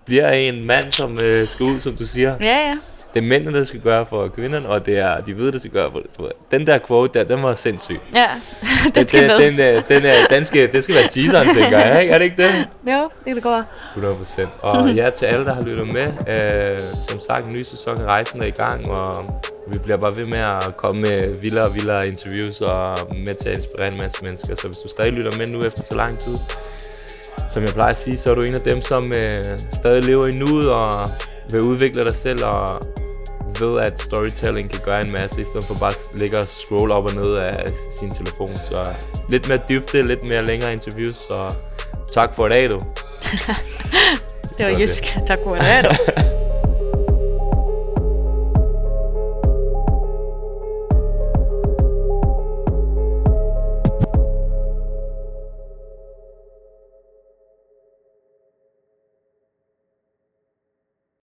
bliver 0.04 0.30
en 0.30 0.64
mand, 0.66 0.92
som 0.92 1.18
øh, 1.18 1.48
skal 1.48 1.64
ud, 1.64 1.80
som 1.80 1.96
du 1.96 2.06
siger. 2.06 2.34
Ja, 2.40 2.68
ja. 2.68 2.78
Det 3.14 3.22
er 3.24 3.26
mændene, 3.28 3.58
der 3.58 3.64
skal 3.64 3.80
gøre 3.80 4.06
for 4.06 4.28
kvinderne, 4.28 4.68
og 4.68 4.86
det 4.86 4.98
er 4.98 5.20
de 5.20 5.34
hvide, 5.34 5.52
der 5.52 5.58
skal 5.58 5.70
gøre 5.70 5.90
for 5.92 6.02
for- 6.16 6.30
Den 6.50 6.66
der 6.66 6.78
quote 6.86 7.18
der, 7.18 7.24
den 7.24 7.42
var 7.42 7.54
sindssyg. 7.54 8.00
Ja, 8.14 8.26
den 8.94 9.08
skal 9.08 9.28
den, 9.28 9.56
med. 9.56 9.66
Den, 9.68 9.76
øh, 9.76 9.82
den, 9.88 10.04
er, 10.04 10.12
den, 10.30 10.44
skal, 10.44 10.72
den 10.72 10.82
skal 10.82 10.94
være 10.94 11.08
teaseren, 11.08 11.46
tænker 11.54 11.78
jeg. 11.78 12.00
Ikke? 12.02 12.12
Er 12.14 12.18
det 12.18 12.24
ikke 12.24 12.42
det? 12.42 12.68
Jo, 12.92 13.02
det 13.02 13.26
kan 13.26 13.34
det 13.34 13.42
gå. 13.42 13.58
100%. 13.96 14.46
Og 14.62 14.88
ja, 15.00 15.10
til 15.10 15.26
alle, 15.26 15.44
der 15.44 15.54
har 15.54 15.62
lyttet 15.62 15.92
med. 15.92 16.08
Øh, 16.28 16.80
som 17.08 17.20
sagt, 17.20 17.44
en 17.46 17.52
ny 17.52 17.62
sæson 17.62 18.00
af 18.00 18.04
Rejsen 18.04 18.42
er 18.42 18.46
i 18.46 18.50
gang, 18.50 18.90
og 18.90 19.40
vi 19.72 19.78
bliver 19.78 19.96
bare 19.98 20.16
ved 20.16 20.26
med 20.26 20.38
at 20.40 20.76
komme 20.76 21.00
med 21.00 21.34
vildere 21.40 21.64
og 21.64 21.74
vildere 21.74 22.06
interviews 22.06 22.60
og 22.60 22.96
med 23.26 23.34
til 23.34 23.48
at 23.48 23.56
inspirere 23.56 23.92
en 23.92 23.98
masse 23.98 24.24
mennesker. 24.24 24.54
Så 24.54 24.66
hvis 24.66 24.76
du 24.76 24.88
stadig 24.88 25.12
lytter 25.12 25.38
med 25.38 25.46
nu 25.46 25.58
efter 25.58 25.82
så 25.82 25.94
lang 25.94 26.18
tid, 26.18 26.34
som 27.50 27.62
jeg 27.62 27.70
plejer 27.70 27.90
at 27.90 27.96
sige, 27.96 28.16
så 28.16 28.30
er 28.30 28.34
du 28.34 28.42
en 28.42 28.54
af 28.54 28.60
dem, 28.60 28.82
som 28.82 29.12
øh, 29.12 29.44
stadig 29.72 30.04
lever 30.04 30.26
i 30.26 30.30
nuet 30.30 30.70
og 30.70 30.92
vil 31.50 31.60
udvikle 31.60 32.04
dig 32.04 32.16
selv 32.16 32.44
og 32.44 32.68
ved, 33.60 33.80
at 33.80 34.00
storytelling 34.00 34.70
kan 34.70 34.80
gøre 34.84 35.00
en 35.04 35.12
masse, 35.12 35.40
i 35.40 35.44
stedet 35.44 35.64
for 35.64 35.74
bare 35.80 35.88
at 35.90 36.20
ligge 36.20 36.38
og 36.38 36.48
scrolle 36.48 36.94
op 36.94 37.04
og 37.04 37.14
ned 37.14 37.34
af 37.34 37.68
sin 37.98 38.10
telefon. 38.10 38.56
Så 38.56 38.92
lidt 39.28 39.48
mere 39.48 39.60
dybde, 39.68 40.02
lidt 40.02 40.24
mere 40.24 40.42
længere 40.42 40.72
interviews, 40.72 41.26
og 41.30 41.52
tak 42.14 42.34
for 42.34 42.46
i 42.46 42.48
dag, 42.48 42.68
du. 42.68 42.82
Det 44.58 44.66
var 44.66 44.80
jysk. 44.80 45.04
Tak 45.26 45.38
for 45.44 45.54
det. 45.54 45.62